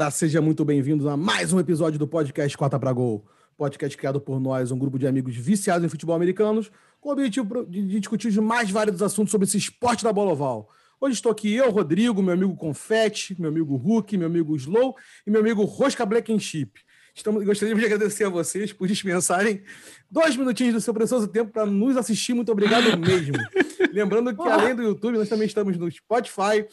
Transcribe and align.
galera, 0.00 0.10
seja 0.10 0.40
muito 0.40 0.64
bem-vindo 0.64 1.10
a 1.10 1.16
mais 1.16 1.52
um 1.52 1.60
episódio 1.60 1.98
do 1.98 2.08
podcast 2.08 2.56
Cota 2.56 2.78
para 2.78 2.90
Gol. 2.90 3.22
Podcast 3.54 3.98
criado 3.98 4.18
por 4.18 4.40
nós, 4.40 4.70
um 4.70 4.78
grupo 4.78 4.98
de 4.98 5.06
amigos 5.06 5.36
viciados 5.36 5.84
em 5.84 5.90
futebol 5.90 6.16
americanos, 6.16 6.70
com 6.98 7.10
o 7.10 7.12
objetivo 7.12 7.66
de 7.66 7.86
discutir 8.00 8.28
os 8.28 8.36
mais 8.38 8.70
vários 8.70 9.02
assuntos 9.02 9.30
sobre 9.30 9.46
esse 9.46 9.58
esporte 9.58 10.02
da 10.02 10.10
bola 10.10 10.32
oval. 10.32 10.70
Hoje 10.98 11.16
estou 11.16 11.30
aqui 11.30 11.52
eu, 11.52 11.70
Rodrigo, 11.70 12.22
meu 12.22 12.32
amigo 12.32 12.56
Confete, 12.56 13.38
meu 13.38 13.50
amigo 13.50 13.76
Hulk, 13.76 14.16
meu 14.16 14.26
amigo 14.28 14.56
Slow 14.56 14.96
e 15.26 15.30
meu 15.30 15.42
amigo 15.42 15.64
Rosca 15.64 16.06
Black 16.06 16.32
and 16.32 16.38
Chip. 16.38 16.80
Estamos, 17.14 17.44
gostaríamos 17.44 17.82
de 17.82 17.92
agradecer 17.92 18.24
a 18.24 18.30
vocês 18.30 18.72
por 18.72 18.88
dispensarem 18.88 19.62
dois 20.10 20.34
minutinhos 20.34 20.72
do 20.72 20.80
seu 20.80 20.94
precioso 20.94 21.28
tempo 21.28 21.52
para 21.52 21.66
nos 21.66 21.98
assistir. 21.98 22.32
Muito 22.32 22.50
obrigado 22.50 22.96
mesmo. 22.96 23.34
Lembrando 23.92 24.34
que, 24.34 24.48
além 24.48 24.74
do 24.74 24.82
YouTube, 24.82 25.18
nós 25.18 25.28
também 25.28 25.46
estamos 25.46 25.76
no 25.76 25.90
Spotify, 25.90 26.64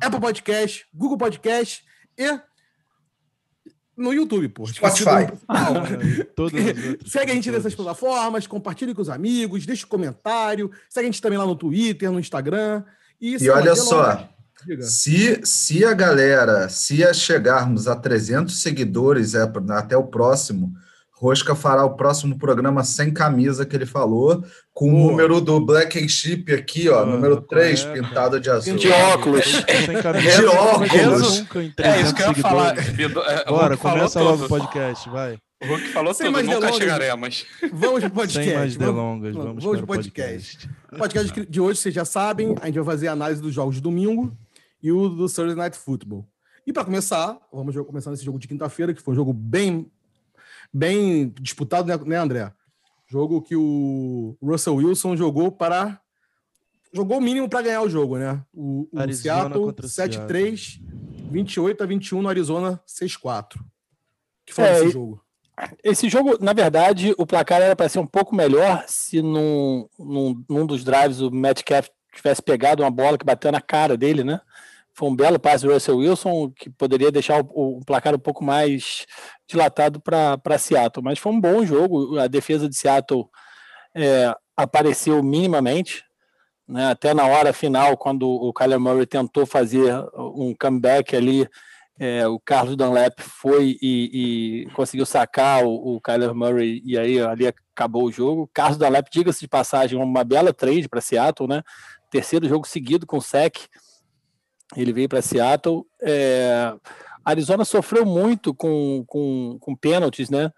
Apple 0.00 0.20
Podcast, 0.20 0.86
Google 0.94 1.18
Podcast 1.18 1.84
e 2.16 2.40
no 3.96 4.12
YouTube, 4.12 4.48
pô. 4.48 4.66
Spotify. 4.66 5.26
segue 7.06 7.32
a 7.32 7.34
gente 7.34 7.50
nessas 7.50 7.74
plataformas, 7.74 8.46
compartilhe 8.46 8.94
com 8.94 9.02
os 9.02 9.08
amigos, 9.08 9.64
deixe 9.64 9.84
um 9.84 9.88
comentário, 9.88 10.70
segue 10.88 11.08
a 11.08 11.10
gente 11.10 11.22
também 11.22 11.38
lá 11.38 11.46
no 11.46 11.56
Twitter, 11.56 12.10
no 12.10 12.20
Instagram. 12.20 12.84
E, 13.20 13.42
e 13.42 13.48
olha 13.48 13.74
só, 13.74 14.28
se, 14.80 15.40
se 15.44 15.84
a 15.84 15.94
galera, 15.94 16.68
se 16.68 17.02
chegarmos 17.14 17.88
a 17.88 17.96
300 17.96 18.60
seguidores 18.60 19.34
é, 19.34 19.50
até 19.70 19.96
o 19.96 20.04
próximo, 20.04 20.72
Rosca 21.18 21.54
fará 21.54 21.82
o 21.82 21.96
próximo 21.96 22.38
programa 22.38 22.84
sem 22.84 23.10
camisa 23.10 23.64
que 23.64 23.74
ele 23.74 23.86
falou, 23.86 24.44
com 24.74 24.90
o 24.90 25.10
número 25.10 25.40
do 25.40 25.58
Black 25.58 25.98
and 25.98 26.08
Chip 26.08 26.52
aqui, 26.52 26.90
ó, 26.90 27.06
número 27.06 27.40
3, 27.40 27.84
é, 27.86 27.92
pintado 27.94 28.38
de 28.38 28.50
azul. 28.50 28.76
De 28.76 28.90
óculos. 28.90 29.44
de 29.46 30.46
óculos. 30.46 31.44
É 31.78 32.00
isso 32.02 32.14
que 32.14 32.22
eu 32.22 32.28
ia 32.28 32.34
falar. 32.34 32.74
Bora, 33.48 33.78
começa 33.78 34.20
logo 34.20 34.44
o 34.44 34.48
podcast, 34.48 35.08
vai. 35.08 35.38
O 35.62 35.68
Hulk 35.68 35.88
falou 35.88 36.12
Sem 36.12 36.30
tudo, 36.30 36.42
nunca 36.42 36.72
chegaremos. 36.74 37.46
Vamos 37.72 38.00
pro 38.00 38.10
podcast. 38.10 38.48
Sem 38.50 38.58
mais 38.58 38.76
delongas, 38.76 39.32
vamos, 39.32 39.48
vamos, 39.48 39.64
vamos 39.64 39.78
pro 39.78 39.86
podcast. 39.86 40.68
O 40.92 40.98
podcast 40.98 41.46
de 41.46 41.60
hoje, 41.62 41.80
vocês 41.80 41.94
já 41.94 42.04
sabem, 42.04 42.54
a 42.60 42.66
gente 42.66 42.74
vai 42.74 42.84
fazer 42.84 43.08
a 43.08 43.12
análise 43.12 43.40
dos 43.40 43.54
jogos 43.54 43.76
de 43.76 43.80
domingo 43.80 44.36
e 44.82 44.92
o 44.92 45.08
do 45.08 45.26
Thursday 45.26 45.54
Night 45.54 45.78
Football. 45.78 46.28
E 46.66 46.74
para 46.74 46.84
começar, 46.84 47.38
vamos 47.50 47.74
começar 47.86 48.10
nesse 48.10 48.24
jogo 48.24 48.38
de 48.38 48.46
quinta-feira, 48.46 48.92
que 48.92 49.00
foi 49.00 49.12
um 49.12 49.16
jogo 49.16 49.32
bem 49.32 49.90
bem 50.72 51.28
disputado, 51.40 51.88
né, 51.88 51.96
né, 52.04 52.16
André? 52.16 52.52
Jogo 53.08 53.40
que 53.40 53.54
o 53.54 54.36
Russell 54.42 54.76
Wilson 54.76 55.16
jogou 55.16 55.52
para. 55.52 56.00
Jogou 56.92 57.18
o 57.18 57.20
mínimo 57.20 57.48
para 57.48 57.62
ganhar 57.62 57.82
o 57.82 57.90
jogo, 57.90 58.18
né? 58.18 58.42
O, 58.52 58.88
o 58.90 59.12
Seattle 59.12 59.72
7-3, 59.72 60.80
28 61.30 61.82
a 61.82 61.86
21 61.86 62.22
no 62.22 62.28
Arizona 62.28 62.80
6-4. 62.86 63.58
que 64.46 64.54
foi 64.54 64.64
é, 64.64 64.78
esse 64.78 64.90
jogo? 64.90 65.22
Esse 65.82 66.08
jogo, 66.08 66.36
na 66.40 66.52
verdade, 66.52 67.14
o 67.18 67.26
placar 67.26 67.60
era 67.60 67.76
para 67.76 67.88
ser 67.88 67.98
um 67.98 68.06
pouco 68.06 68.34
melhor 68.34 68.84
se 68.86 69.22
num, 69.22 69.88
num, 69.98 70.44
num 70.48 70.66
dos 70.66 70.84
drives 70.84 71.20
o 71.20 71.30
Metcalf 71.30 71.88
tivesse 72.14 72.42
pegado 72.42 72.82
uma 72.82 72.90
bola 72.90 73.18
que 73.18 73.24
bateu 73.24 73.52
na 73.52 73.60
cara 73.60 73.96
dele, 73.96 74.24
né? 74.24 74.40
Foi 74.96 75.10
um 75.10 75.14
belo 75.14 75.38
passe 75.38 75.66
do 75.66 75.72
Russell 75.72 75.98
Wilson, 75.98 76.50
que 76.50 76.70
poderia 76.70 77.12
deixar 77.12 77.42
o, 77.42 77.78
o 77.78 77.84
placar 77.84 78.14
um 78.14 78.18
pouco 78.18 78.42
mais 78.42 79.04
dilatado 79.46 80.00
para 80.00 80.58
Seattle. 80.58 81.04
Mas 81.04 81.18
foi 81.18 81.32
um 81.32 81.40
bom 81.40 81.66
jogo. 81.66 82.18
A 82.18 82.26
defesa 82.26 82.66
de 82.66 82.74
Seattle 82.74 83.26
é, 83.94 84.34
apareceu 84.56 85.22
minimamente. 85.22 86.02
Né? 86.66 86.90
Até 86.90 87.12
na 87.12 87.26
hora 87.26 87.52
final, 87.52 87.96
quando 87.96 88.26
o 88.26 88.52
Kyler 88.54 88.80
Murray 88.80 89.06
tentou 89.06 89.44
fazer 89.44 89.92
um 90.14 90.54
comeback 90.58 91.14
ali, 91.14 91.46
é, 91.98 92.26
o 92.26 92.38
Carlos 92.40 92.76
Dunlap 92.76 93.20
foi 93.20 93.76
e, 93.80 94.64
e 94.64 94.70
conseguiu 94.72 95.04
sacar 95.06 95.64
o, 95.64 95.96
o, 95.96 96.00
Kyler 96.00 96.34
Murray 96.34 96.82
e 96.84 96.98
aí 96.98 97.20
ali 97.20 97.46
acabou 97.46 98.04
o 98.04 98.12
jogo. 98.12 98.50
Carlos 98.52 98.78
Dunlap, 98.78 99.08
diga-se 99.10 99.40
de 99.40 99.48
passagem, 99.48 99.98
uma 99.98 100.24
bela 100.24 100.52
trade 100.52 100.88
para 100.88 101.00
Seattle, 101.00 101.48
né? 101.48 101.62
Terceiro 102.10 102.48
jogo 102.48 102.66
seguido 102.66 103.06
com 103.06 103.20
sec. 103.20 103.58
Ele 104.74 104.92
veio 104.92 105.08
para 105.08 105.22
Seattle. 105.22 105.84
É, 106.02 106.74
Arizona 107.24 107.64
sofreu 107.64 108.04
muito 108.04 108.54
com, 108.54 109.04
com, 109.06 109.58
com 109.60 109.76
pênaltis, 109.76 110.30
né? 110.30 110.52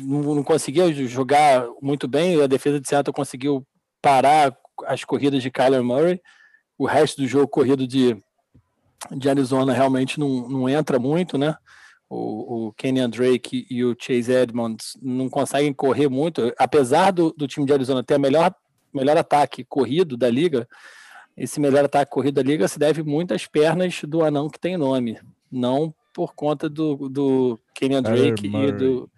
Não, 0.00 0.34
não, 0.34 0.42
conseguia 0.42 0.92
jogar 1.06 1.66
muito 1.80 2.08
bem. 2.08 2.40
A 2.42 2.46
defesa 2.46 2.80
de 2.80 2.88
Seattle 2.88 3.14
conseguiu 3.14 3.66
parar 4.02 4.56
as 4.86 5.04
corridas 5.04 5.42
de 5.42 5.50
Kyler 5.50 5.82
Murray. 5.82 6.20
O 6.76 6.86
resto 6.86 7.20
do 7.20 7.28
jogo 7.28 7.48
corrido 7.48 7.86
de, 7.86 8.16
de 9.10 9.28
Arizona 9.28 9.72
realmente 9.72 10.18
não, 10.18 10.48
não 10.48 10.68
entra 10.68 10.98
muito, 10.98 11.38
né? 11.38 11.56
O, 12.08 12.68
o 12.68 12.72
Kenyan 12.72 13.10
Drake 13.10 13.66
e 13.68 13.84
o 13.84 13.94
Chase 13.98 14.32
Edmonds 14.32 14.96
não 15.02 15.28
conseguem 15.28 15.74
correr 15.74 16.08
muito, 16.08 16.52
apesar 16.58 17.10
do, 17.10 17.34
do 17.36 17.46
time 17.46 17.66
de 17.66 17.72
Arizona 17.72 18.02
ter 18.02 18.14
a 18.14 18.18
melhor, 18.18 18.54
melhor 18.94 19.16
ataque 19.18 19.62
corrido 19.64 20.16
da 20.16 20.30
liga, 20.30 20.66
esse 21.38 21.60
melhor 21.60 21.84
ataque 21.84 22.10
corrido 22.10 22.34
da 22.34 22.42
liga 22.42 22.66
se 22.66 22.78
deve 22.78 23.02
muito 23.02 23.32
às 23.32 23.46
pernas 23.46 24.00
do 24.02 24.24
anão 24.24 24.48
que 24.48 24.58
tem 24.58 24.76
nome, 24.76 25.18
não 25.50 25.94
por 26.12 26.34
conta 26.34 26.68
do, 26.68 27.08
do 27.08 27.58
Kenyan 27.74 28.02
Drake 28.02 28.48
e 28.48 28.72
do, 28.72 29.10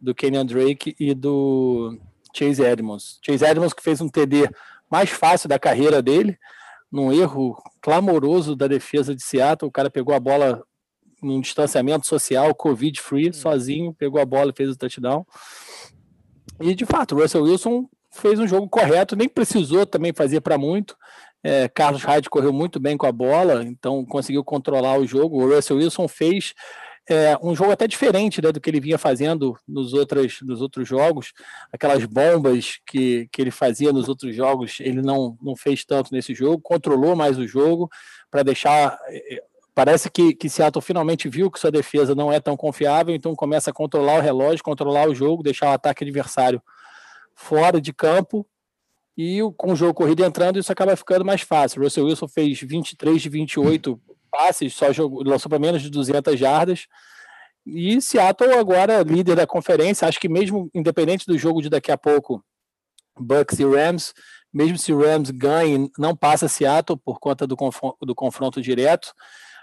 do 0.00 0.14
Kenyan 0.14 0.44
Drake 0.44 0.96
e 0.98 1.14
do 1.14 1.96
Chase 2.36 2.62
Edmonds. 2.62 3.20
Chase 3.24 3.44
Edmonds 3.44 3.72
que 3.72 3.82
fez 3.82 4.00
um 4.00 4.08
TD 4.08 4.50
mais 4.90 5.10
fácil 5.10 5.48
da 5.48 5.58
carreira 5.58 6.02
dele, 6.02 6.36
num 6.90 7.12
erro 7.12 7.56
clamoroso 7.80 8.56
da 8.56 8.66
defesa 8.66 9.14
de 9.14 9.22
Seattle, 9.22 9.68
o 9.68 9.72
cara 9.72 9.90
pegou 9.90 10.14
a 10.14 10.20
bola 10.20 10.62
num 11.22 11.40
distanciamento 11.40 12.06
social, 12.06 12.54
Covid-free, 12.54 13.30
hum. 13.30 13.32
sozinho, 13.32 13.94
pegou 13.94 14.20
a 14.20 14.26
bola 14.26 14.50
e 14.50 14.56
fez 14.56 14.70
o 14.70 14.76
touchdown. 14.76 15.26
E 16.60 16.74
de 16.74 16.84
fato, 16.84 17.14
o 17.14 17.20
Russell 17.20 17.42
Wilson 17.42 17.88
fez 18.10 18.38
um 18.38 18.46
jogo 18.46 18.68
correto, 18.68 19.16
nem 19.16 19.28
precisou 19.28 19.84
também 19.86 20.12
fazer 20.12 20.40
para 20.40 20.56
muito. 20.56 20.96
É, 21.46 21.68
Carlos 21.68 22.02
Hyde 22.02 22.30
correu 22.30 22.54
muito 22.54 22.80
bem 22.80 22.96
com 22.96 23.06
a 23.06 23.12
bola, 23.12 23.62
então 23.62 24.02
conseguiu 24.06 24.42
controlar 24.42 24.98
o 24.98 25.06
jogo. 25.06 25.44
O 25.44 25.54
Russell 25.54 25.76
Wilson 25.76 26.08
fez 26.08 26.54
é, 27.06 27.36
um 27.42 27.54
jogo 27.54 27.70
até 27.70 27.86
diferente 27.86 28.40
né, 28.40 28.50
do 28.50 28.58
que 28.58 28.70
ele 28.70 28.80
vinha 28.80 28.96
fazendo 28.96 29.54
nos, 29.68 29.92
outros 29.92 30.40
nos 30.40 30.62
outros 30.62 30.88
jogos. 30.88 31.34
Aquelas 31.70 32.06
bombas 32.06 32.78
que, 32.86 33.28
que 33.30 33.42
ele 33.42 33.50
fazia 33.50 33.92
nos 33.92 34.08
outros 34.08 34.34
jogos, 34.34 34.78
ele 34.80 35.02
não, 35.02 35.36
não 35.42 35.54
fez 35.54 35.84
tanto 35.84 36.14
nesse 36.14 36.34
jogo, 36.34 36.62
controlou 36.62 37.14
mais 37.14 37.38
o 37.38 37.46
jogo 37.46 37.90
para 38.30 38.42
deixar. 38.42 38.98
É, 39.08 39.42
parece 39.74 40.10
que, 40.10 40.34
que 40.34 40.48
Seattle 40.48 40.80
finalmente 40.80 41.28
viu 41.28 41.50
que 41.50 41.60
sua 41.60 41.70
defesa 41.70 42.14
não 42.14 42.32
é 42.32 42.40
tão 42.40 42.56
confiável, 42.56 43.14
então 43.14 43.34
começa 43.34 43.68
a 43.68 43.74
controlar 43.74 44.16
o 44.18 44.22
relógio, 44.22 44.64
controlar 44.64 45.06
o 45.08 45.14
jogo, 45.14 45.42
deixar 45.42 45.70
o 45.70 45.74
ataque 45.74 46.04
adversário 46.04 46.62
fora 47.34 47.80
de 47.82 47.92
campo 47.92 48.46
e 49.16 49.38
com 49.56 49.72
o 49.72 49.76
jogo 49.76 49.94
corrido 49.94 50.24
entrando, 50.24 50.58
isso 50.58 50.72
acaba 50.72 50.96
ficando 50.96 51.24
mais 51.24 51.42
fácil. 51.42 51.80
O 51.80 51.84
Russell 51.84 52.04
Wilson 52.04 52.28
fez 52.28 52.60
23 52.60 53.22
de 53.22 53.28
28 53.28 54.00
passes, 54.30 54.74
só 54.74 54.92
jogou, 54.92 55.22
lançou 55.22 55.48
para 55.48 55.58
menos 55.58 55.82
de 55.82 55.90
200 55.90 56.38
jardas. 56.38 56.86
E 57.64 58.00
Seattle 58.00 58.52
agora 58.54 59.02
líder 59.02 59.36
da 59.36 59.46
conferência. 59.46 60.08
Acho 60.08 60.20
que 60.20 60.28
mesmo 60.28 60.68
independente 60.74 61.26
do 61.26 61.38
jogo 61.38 61.62
de 61.62 61.70
daqui 61.70 61.92
a 61.92 61.96
pouco, 61.96 62.44
Bucks 63.18 63.58
e 63.60 63.64
Rams, 63.64 64.12
mesmo 64.52 64.76
se 64.76 64.92
Rams 64.92 65.30
ganhe, 65.30 65.90
não 65.96 66.16
passa 66.16 66.48
Seattle 66.48 66.98
por 66.98 67.18
conta 67.20 67.46
do, 67.46 67.56
confronto, 67.56 67.96
do 68.04 68.14
confronto 68.14 68.60
direto. 68.60 69.14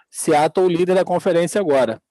Seattle 0.09 0.67
líder 0.67 0.95
da 0.95 1.05
conferência 1.05 1.59
agora. 1.59 2.01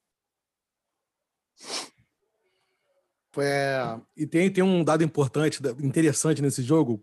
É, 3.39 3.97
e 4.17 4.27
tem, 4.27 4.51
tem 4.51 4.65
um 4.65 4.83
dado 4.83 5.05
importante, 5.05 5.61
interessante 5.81 6.43
nesse 6.43 6.63
jogo, 6.63 7.03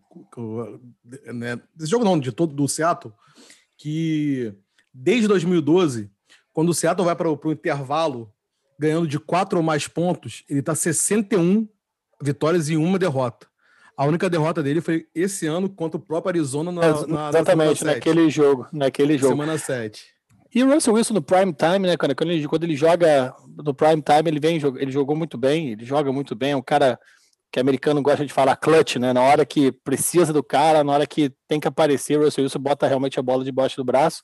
né, 1.33 1.59
esse 1.79 1.89
jogo 1.89 2.03
não, 2.03 2.19
de 2.19 2.31
todo 2.31 2.53
do 2.53 2.67
Seattle, 2.67 3.13
que 3.77 4.53
desde 4.93 5.27
2012, 5.27 6.11
quando 6.53 6.69
o 6.69 6.73
Seattle 6.73 7.05
vai 7.05 7.15
para 7.15 7.29
o 7.29 7.51
intervalo 7.51 8.33
ganhando 8.77 9.07
de 9.07 9.19
quatro 9.19 9.57
ou 9.57 9.63
mais 9.63 9.87
pontos, 9.87 10.43
ele 10.49 10.59
está 10.59 10.75
61 10.75 11.67
vitórias 12.21 12.69
e 12.69 12.75
uma 12.75 12.99
derrota. 12.99 13.47
A 13.95 14.05
única 14.05 14.29
derrota 14.29 14.61
dele 14.61 14.81
foi 14.81 15.07
esse 15.15 15.47
ano 15.47 15.69
contra 15.69 15.97
o 15.97 16.01
próprio 16.01 16.29
Arizona 16.29 16.71
na, 16.71 17.07
na 17.07 17.29
Exatamente, 17.29 17.83
na 17.83 17.93
naquele 17.93 18.29
jogo. 18.29 18.67
Naquele 18.71 19.17
jogo. 19.17 19.33
Semana 19.33 19.57
7. 19.57 20.16
E 20.53 20.63
o 20.63 20.73
Russell 20.73 20.93
Wilson 20.93 21.13
no 21.13 21.21
prime 21.21 21.53
time, 21.53 21.87
né, 21.87 21.97
cara? 21.97 22.15
Quando 22.15 22.31
ele, 22.31 22.47
quando 22.47 22.63
ele 22.63 22.75
joga 22.75 23.35
no 23.47 23.73
prime 23.73 24.01
time, 24.01 24.29
ele 24.29 24.39
vem, 24.39 24.59
ele 24.77 24.91
jogou 24.91 25.15
muito 25.15 25.37
bem, 25.37 25.71
ele 25.71 25.85
joga 25.85 26.11
muito 26.11 26.35
bem, 26.35 26.51
é 26.51 26.55
um 26.55 26.61
cara 26.61 26.99
que 27.51 27.59
americano 27.59 28.01
gosta 28.01 28.25
de 28.25 28.33
falar 28.33 28.55
clutch, 28.55 28.97
né? 28.97 29.13
Na 29.13 29.21
hora 29.21 29.45
que 29.45 29.71
precisa 29.71 30.33
do 30.33 30.43
cara, 30.43 30.83
na 30.83 30.93
hora 30.93 31.07
que 31.07 31.31
tem 31.47 31.59
que 31.59 31.67
aparecer, 31.67 32.17
o 32.17 32.23
Russell 32.23 32.43
Wilson 32.43 32.59
bota 32.59 32.87
realmente 32.87 33.19
a 33.19 33.23
bola 33.23 33.43
debaixo 33.43 33.77
do 33.77 33.85
braço. 33.85 34.21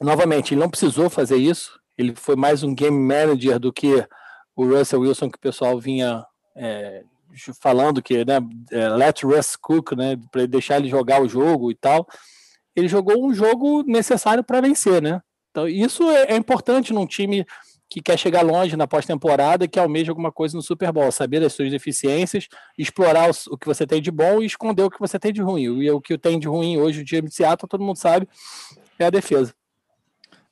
Novamente, 0.00 0.54
ele 0.54 0.60
não 0.60 0.70
precisou 0.70 1.10
fazer 1.10 1.36
isso, 1.36 1.78
ele 1.96 2.14
foi 2.14 2.36
mais 2.36 2.62
um 2.62 2.74
game 2.74 2.98
manager 2.98 3.58
do 3.58 3.72
que 3.72 4.06
o 4.54 4.64
Russell 4.64 5.00
Wilson 5.00 5.30
que 5.30 5.36
o 5.36 5.40
pessoal 5.40 5.78
vinha 5.78 6.24
é, 6.56 7.02
falando 7.60 8.02
que, 8.02 8.24
né, 8.24 8.38
é, 8.70 8.88
let 8.88 9.22
Russ 9.22 9.56
cook, 9.56 9.92
né, 9.92 10.16
para 10.30 10.46
deixar 10.46 10.78
ele 10.78 10.88
jogar 10.88 11.20
o 11.20 11.28
jogo 11.28 11.70
e 11.70 11.74
tal 11.74 12.06
ele 12.78 12.88
jogou 12.88 13.26
um 13.26 13.34
jogo 13.34 13.82
necessário 13.82 14.44
para 14.44 14.60
vencer, 14.60 15.02
né? 15.02 15.20
Então, 15.50 15.68
isso 15.68 16.08
é, 16.10 16.26
é 16.32 16.36
importante 16.36 16.92
num 16.92 17.06
time 17.06 17.44
que 17.90 18.00
quer 18.00 18.18
chegar 18.18 18.42
longe 18.42 18.76
na 18.76 18.86
pós-temporada, 18.86 19.66
que 19.66 19.78
almeja 19.80 20.12
alguma 20.12 20.30
coisa 20.30 20.56
no 20.56 20.62
Super 20.62 20.92
Bowl, 20.92 21.10
saber 21.10 21.40
das 21.40 21.54
suas 21.54 21.70
deficiências, 21.70 22.46
explorar 22.76 23.30
o, 23.50 23.56
que 23.56 23.66
você 23.66 23.86
tem 23.86 24.00
de 24.00 24.10
bom 24.10 24.42
e 24.42 24.46
esconder 24.46 24.82
o 24.82 24.90
que 24.90 25.00
você 25.00 25.18
tem 25.18 25.32
de 25.32 25.40
ruim. 25.40 25.62
E 25.62 25.90
o 25.90 26.00
que 26.00 26.16
tem 26.18 26.38
de 26.38 26.46
ruim 26.46 26.78
hoje, 26.78 27.00
o 27.00 27.04
time 27.04 27.28
de 27.28 27.34
Seattle, 27.34 27.68
todo 27.68 27.82
mundo 27.82 27.96
sabe, 27.96 28.28
é 28.98 29.06
a 29.06 29.10
defesa. 29.10 29.54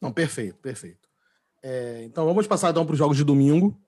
Não, 0.01 0.11
perfeito, 0.11 0.57
perfeito. 0.57 1.07
É, 1.63 2.03
então 2.05 2.25
vamos 2.25 2.47
passar 2.47 2.71
então 2.71 2.85
para 2.85 2.93
os 2.95 2.99
jogos 2.99 3.17
de 3.17 3.25
domingo, 3.25 3.79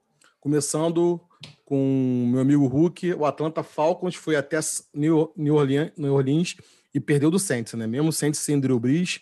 começando 0.41 1.20
com 1.64 2.29
meu 2.31 2.41
amigo 2.41 2.67
Hulk, 2.67 3.14
o 3.14 3.25
Atlanta 3.25 3.62
Falcons 3.62 4.14
foi 4.14 4.37
até 4.37 4.58
New, 4.94 5.32
New, 5.37 5.55
Orleans, 5.55 5.93
New 5.96 6.14
Orleans 6.14 6.56
e 6.94 7.00
perdeu 7.00 7.31
do 7.31 7.38
Saints, 7.38 7.75
né? 7.75 7.87
Mesmo 7.87 8.12
Saints 8.12 8.40
sem 8.40 8.58
Drew 8.58 8.79
Brees, 8.81 9.20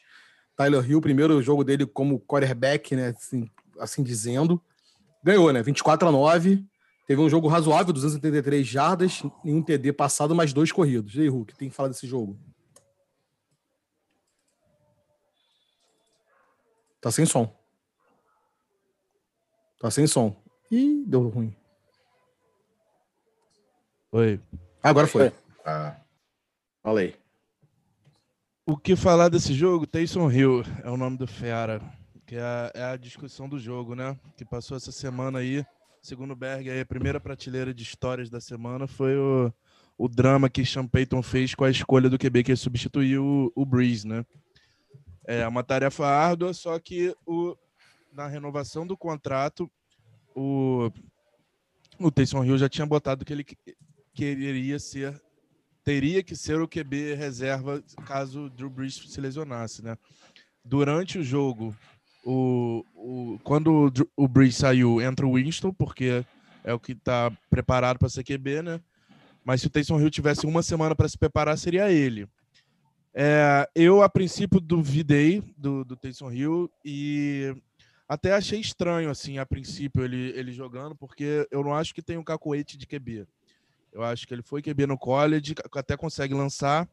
Tyler 0.57 0.89
Hill, 0.89 1.01
primeiro 1.01 1.41
jogo 1.43 1.65
dele 1.65 1.87
como 1.87 2.21
quarterback, 2.21 2.95
né? 2.97 3.09
Assim, 3.09 3.51
assim 3.79 4.03
dizendo, 4.03 4.63
ganhou, 5.23 5.53
né? 5.53 5.63
24 5.63 6.09
a 6.09 6.13
9. 6.13 6.65
Teve 7.07 7.21
um 7.21 7.29
jogo 7.29 7.47
razoável, 7.47 7.93
283 7.93 8.67
jardas, 8.67 9.23
nenhum 9.45 9.63
TD 9.63 9.93
passado, 9.93 10.35
mais 10.35 10.53
dois 10.53 10.73
corridos. 10.73 11.15
E 11.15 11.21
aí, 11.21 11.29
Hulk, 11.29 11.55
tem 11.55 11.69
que 11.69 11.75
falar 11.75 11.89
desse 11.89 12.07
jogo? 12.07 12.37
Tá 17.01 17.12
sem 17.12 17.25
som. 17.25 17.55
Tá 19.79 19.91
sem 19.91 20.07
som. 20.07 20.35
Ih, 20.71 21.05
deu 21.07 21.29
ruim. 21.29 21.55
Oi. 24.11 24.41
Agora 24.83 25.07
foi. 25.07 25.33
Ah. 25.65 25.97
Fala 26.83 27.01
aí. 27.01 27.15
O 28.69 28.77
que 28.77 28.97
falar 28.97 29.29
desse 29.29 29.55
jogo? 29.55 29.87
Taysom 29.87 30.29
Hill 30.29 30.65
é 30.83 30.91
o 30.91 30.97
nome 30.97 31.17
do 31.17 31.25
Feara, 31.25 31.81
que 32.27 32.35
é 32.35 32.43
a, 32.43 32.73
é 32.75 32.83
a, 32.83 32.97
discussão 32.97 33.49
do 33.49 33.61
jogo, 33.61 33.95
né? 33.95 34.19
Que 34.37 34.45
passou 34.45 34.77
essa 34.77 34.91
semana 34.91 35.39
aí. 35.39 35.65
Segundo 36.03 36.35
Berg, 36.35 36.69
aí, 36.69 36.81
a 36.81 36.85
primeira 36.85 37.21
prateleira 37.21 37.73
de 37.73 37.85
histórias 37.85 38.29
da 38.29 38.41
semana 38.41 38.89
foi 38.89 39.17
o, 39.17 39.53
o 39.97 40.09
drama 40.09 40.51
que 40.51 40.67
Sean 40.67 40.85
Payton 40.85 41.23
fez 41.23 41.55
com 41.55 41.63
a 41.63 41.71
escolha 41.71 42.11
do 42.11 42.19
QB 42.19 42.43
que 42.43 42.57
substituiu 42.57 43.25
o, 43.25 43.53
o 43.55 43.65
Breeze, 43.65 44.05
né? 44.05 44.27
É 45.25 45.47
uma 45.47 45.62
tarefa 45.62 46.05
árdua, 46.05 46.53
só 46.53 46.77
que 46.81 47.15
o, 47.25 47.57
na 48.12 48.27
renovação 48.27 48.85
do 48.85 48.97
contrato, 48.97 49.71
o, 50.35 50.91
o 52.01 52.11
Taysom 52.11 52.45
Hill 52.45 52.59
já 52.59 52.69
tinha 52.69 52.85
botado 52.85 53.25
que 53.25 53.33
ele 53.33 53.47
queria 54.12 54.81
ser, 54.81 55.23
teria 55.87 56.21
que 56.21 56.35
ser 56.35 56.61
o 56.61 56.67
QB 56.67 57.15
reserva 57.15 57.81
caso 58.05 58.50
Drew 58.50 58.69
Brees 58.69 58.94
se 58.97 59.21
lesionasse, 59.21 59.85
né? 59.85 59.97
Durante 60.65 61.17
o 61.17 61.23
jogo, 61.23 61.73
o, 62.25 62.85
o, 62.93 63.38
quando 63.44 63.87
o, 64.17 64.25
o 64.25 64.27
Brees 64.27 64.56
saiu, 64.56 65.00
entra 65.00 65.25
o 65.25 65.35
Winston, 65.35 65.73
porque 65.73 66.25
é 66.65 66.75
o 66.75 66.81
que 66.81 66.91
está 66.91 67.31
preparado 67.49 68.00
para 68.00 68.09
ser 68.09 68.25
QB, 68.25 68.62
né? 68.62 68.81
Mas 69.44 69.61
se 69.61 69.69
o 69.69 69.71
Taysom 69.71 70.00
Hill 70.00 70.11
tivesse 70.11 70.44
uma 70.44 70.61
semana 70.61 70.97
para 70.97 71.09
se 71.09 71.17
preparar, 71.17 71.56
seria 71.56 71.88
ele. 71.93 72.27
É, 73.15 73.71
eu, 73.73 74.03
a 74.03 74.09
princípio, 74.09 74.61
duvidei 74.61 75.41
do, 75.56 75.85
do 75.85 75.94
Taysom 75.94 76.33
Hill 76.33 76.69
e 76.85 77.55
até 78.09 78.33
achei 78.33 78.59
estranho, 78.59 79.09
assim, 79.09 79.38
a 79.38 79.47
princípio, 79.47 80.05
ele, 80.05 80.33
ele 80.37 80.50
jogando, 80.50 80.97
porque 80.97 81.47
eu 81.49 81.62
não 81.62 81.73
acho 81.73 81.94
que 81.94 82.03
tem 82.03 82.19
um 82.19 82.25
cacoete 82.25 82.77
de 82.77 82.88
QB. 82.88 83.25
Eu 83.97 84.05
acho 84.05 84.27
que 84.27 84.35
ele 84.35 84.43
foi 84.43 84.61
QB 84.61 84.87
no 84.87 84.99
college, 84.99 85.55
até 85.75 85.97
consegue 85.97 86.35
lançar. 86.35 86.87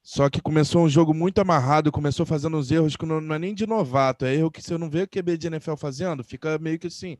Só 0.00 0.30
que 0.30 0.40
começou 0.40 0.84
um 0.84 0.88
jogo 0.88 1.12
muito 1.12 1.40
amarrado, 1.40 1.90
começou 1.90 2.24
fazendo 2.24 2.56
uns 2.56 2.70
erros 2.70 2.94
que 2.94 3.04
não, 3.04 3.20
não 3.20 3.34
é 3.34 3.38
nem 3.38 3.52
de 3.52 3.66
novato, 3.66 4.24
é 4.24 4.32
erro 4.32 4.48
que 4.48 4.62
você 4.62 4.78
não 4.78 4.88
vê 4.88 5.02
o 5.02 5.08
QB 5.08 5.36
de 5.36 5.48
NFL 5.48 5.74
fazendo, 5.74 6.22
fica 6.22 6.56
meio 6.60 6.78
que 6.78 6.86
assim. 6.86 7.18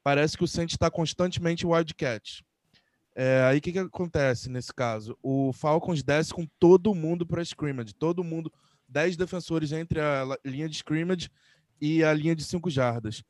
Parece 0.00 0.38
que 0.38 0.44
o 0.44 0.48
Saints 0.48 0.74
está 0.74 0.88
constantemente 0.88 1.66
wildcat. 1.66 2.44
É, 3.16 3.42
aí 3.42 3.58
o 3.58 3.60
que, 3.60 3.72
que 3.72 3.80
acontece 3.80 4.48
nesse 4.48 4.72
caso? 4.72 5.18
O 5.20 5.52
Falcons 5.52 6.00
desce 6.00 6.32
com 6.32 6.46
todo 6.60 6.94
mundo 6.94 7.26
para 7.26 7.42
scrimmage, 7.42 7.92
todo 7.92 8.22
mundo, 8.22 8.52
10 8.88 9.16
defensores 9.16 9.72
entre 9.72 10.00
a 10.00 10.24
linha 10.44 10.68
de 10.68 10.76
scrimmage 10.76 11.28
e 11.80 12.04
a 12.04 12.14
linha 12.14 12.36
de 12.36 12.44
5 12.44 12.70
jardas. 12.70 13.24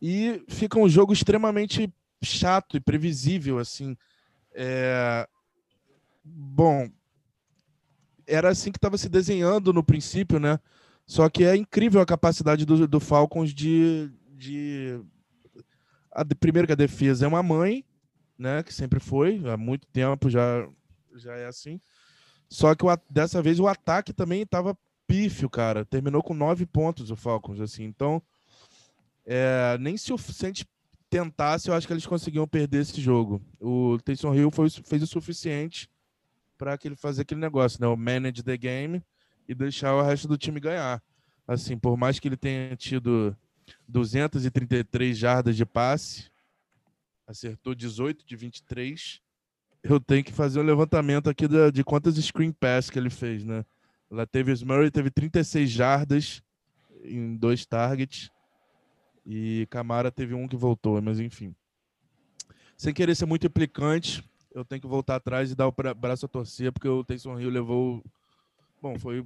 E 0.00 0.42
fica 0.48 0.78
um 0.78 0.88
jogo 0.88 1.12
extremamente 1.12 1.92
chato 2.22 2.76
e 2.76 2.80
previsível, 2.80 3.58
assim. 3.58 3.94
É... 4.54 5.28
Bom, 6.24 6.88
era 8.26 8.48
assim 8.48 8.70
que 8.72 8.78
estava 8.78 8.96
se 8.96 9.08
desenhando 9.08 9.72
no 9.72 9.84
princípio, 9.84 10.38
né? 10.38 10.58
Só 11.06 11.28
que 11.28 11.44
é 11.44 11.54
incrível 11.54 12.00
a 12.00 12.06
capacidade 12.06 12.64
do, 12.64 12.88
do 12.88 13.00
Falcons 13.00 13.52
de, 13.52 14.10
de... 14.30 15.00
A, 16.10 16.24
primeiro 16.24 16.66
que 16.66 16.72
a 16.72 16.76
defesa 16.76 17.26
é 17.26 17.28
uma 17.28 17.42
mãe, 17.42 17.84
né? 18.38 18.62
Que 18.62 18.72
sempre 18.72 19.00
foi, 19.00 19.42
há 19.46 19.56
muito 19.56 19.86
tempo 19.88 20.30
já, 20.30 20.66
já 21.14 21.34
é 21.34 21.46
assim. 21.46 21.80
Só 22.48 22.74
que 22.74 22.86
o, 22.86 22.98
dessa 23.10 23.42
vez 23.42 23.60
o 23.60 23.68
ataque 23.68 24.12
também 24.12 24.42
estava 24.42 24.78
pífio, 25.06 25.50
cara. 25.50 25.84
Terminou 25.84 26.22
com 26.22 26.32
nove 26.32 26.64
pontos 26.64 27.10
o 27.10 27.16
Falcons, 27.16 27.60
assim. 27.60 27.84
Então, 27.84 28.22
é, 29.26 29.76
nem 29.78 29.96
se 29.96 30.12
o 30.12 30.18
tentasse, 31.14 31.68
eu 31.68 31.74
acho 31.74 31.86
que 31.86 31.92
eles 31.92 32.06
conseguiam 32.06 32.44
perder 32.44 32.82
esse 32.82 33.00
jogo. 33.00 33.40
O 33.60 33.98
Taysom 34.04 34.34
Hill 34.34 34.50
foi, 34.50 34.68
fez 34.68 35.00
o 35.00 35.06
suficiente 35.06 35.88
para 36.58 36.76
ele 36.82 36.96
fazer 36.96 37.22
aquele 37.22 37.40
negócio, 37.40 37.80
né? 37.80 37.86
O 37.86 37.96
manage 37.96 38.42
the 38.42 38.56
game 38.56 39.00
e 39.48 39.54
deixar 39.54 39.94
o 39.94 40.02
resto 40.02 40.26
do 40.26 40.36
time 40.36 40.58
ganhar. 40.58 41.00
Assim, 41.46 41.78
por 41.78 41.96
mais 41.96 42.18
que 42.18 42.26
ele 42.26 42.36
tenha 42.36 42.74
tido 42.74 43.36
233 43.86 45.16
jardas 45.16 45.56
de 45.56 45.64
passe, 45.64 46.32
acertou 47.28 47.76
18 47.76 48.26
de 48.26 48.34
23, 48.34 49.20
eu 49.84 50.00
tenho 50.00 50.24
que 50.24 50.32
fazer 50.32 50.58
um 50.58 50.64
levantamento 50.64 51.30
aqui 51.30 51.46
de, 51.46 51.70
de 51.70 51.84
quantas 51.84 52.16
screen 52.16 52.50
pass 52.50 52.90
que 52.90 52.98
ele 52.98 53.10
fez, 53.10 53.44
né? 53.44 53.64
O 54.10 54.16
Murray, 54.66 54.90
teve 54.90 55.10
36 55.10 55.70
jardas 55.70 56.42
em 57.04 57.36
dois 57.36 57.64
targets. 57.64 58.30
E 59.26 59.66
Camara 59.70 60.10
teve 60.10 60.34
um 60.34 60.46
que 60.46 60.56
voltou, 60.56 61.00
mas 61.00 61.18
enfim. 61.18 61.54
Sem 62.76 62.92
querer 62.92 63.14
ser 63.14 63.26
muito 63.26 63.46
implicante, 63.46 64.22
eu 64.54 64.64
tenho 64.64 64.80
que 64.80 64.86
voltar 64.86 65.16
atrás 65.16 65.50
e 65.50 65.54
dar 65.54 65.66
o 65.66 65.74
braço 65.94 66.26
a 66.26 66.28
torcer, 66.28 66.72
porque 66.72 66.88
o 66.88 67.04
Taysom 67.04 67.38
Hill 67.38 67.50
levou. 67.50 68.04
Bom, 68.82 68.98
foi. 68.98 69.24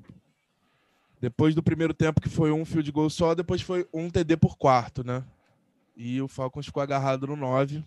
Depois 1.20 1.54
do 1.54 1.62
primeiro 1.62 1.92
tempo, 1.92 2.20
que 2.20 2.28
foi 2.28 2.52
um 2.52 2.64
field 2.64 2.90
goal 2.92 3.10
só, 3.10 3.34
depois 3.34 3.60
foi 3.60 3.86
um 3.92 4.08
TD 4.08 4.36
por 4.36 4.56
quarto, 4.56 5.02
né? 5.02 5.24
E 5.96 6.22
o 6.22 6.28
Falcons 6.28 6.66
ficou 6.66 6.82
agarrado 6.82 7.26
no 7.26 7.34
9. 7.34 7.84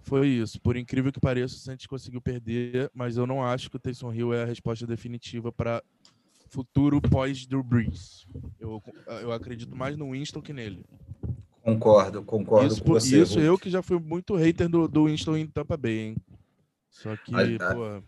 Foi 0.00 0.26
isso. 0.26 0.60
Por 0.60 0.76
incrível 0.76 1.12
que 1.12 1.20
pareça, 1.20 1.54
o 1.54 1.58
Santos 1.58 1.86
conseguiu 1.86 2.20
perder, 2.20 2.90
mas 2.92 3.16
eu 3.16 3.26
não 3.26 3.42
acho 3.42 3.70
que 3.70 3.76
o 3.76 3.78
Taysom 3.78 4.12
Hill 4.12 4.34
é 4.34 4.42
a 4.42 4.46
resposta 4.46 4.86
definitiva 4.86 5.52
para 5.52 5.82
futuro 6.54 7.00
pós 7.00 7.46
Drew 7.46 7.62
Brees. 7.62 8.26
Eu, 8.60 8.80
eu 9.20 9.32
acredito 9.32 9.74
mais 9.74 9.96
no 9.96 10.12
Winston 10.12 10.40
que 10.40 10.52
nele. 10.52 10.84
Concordo, 11.62 12.22
concordo 12.22 12.72
isso, 12.72 12.84
com 12.84 12.92
você. 12.92 13.22
Isso 13.22 13.34
Hulk. 13.34 13.46
eu 13.46 13.58
que 13.58 13.70
já 13.70 13.82
fui 13.82 13.98
muito 13.98 14.36
hater 14.36 14.68
do, 14.68 14.86
do 14.86 15.06
Winston 15.06 15.36
em 15.36 15.46
Tampa 15.46 15.76
Bay, 15.76 15.98
hein? 15.98 16.16
Só 16.90 17.16
que, 17.16 17.34
ah, 17.34 17.74
pô, 17.74 18.02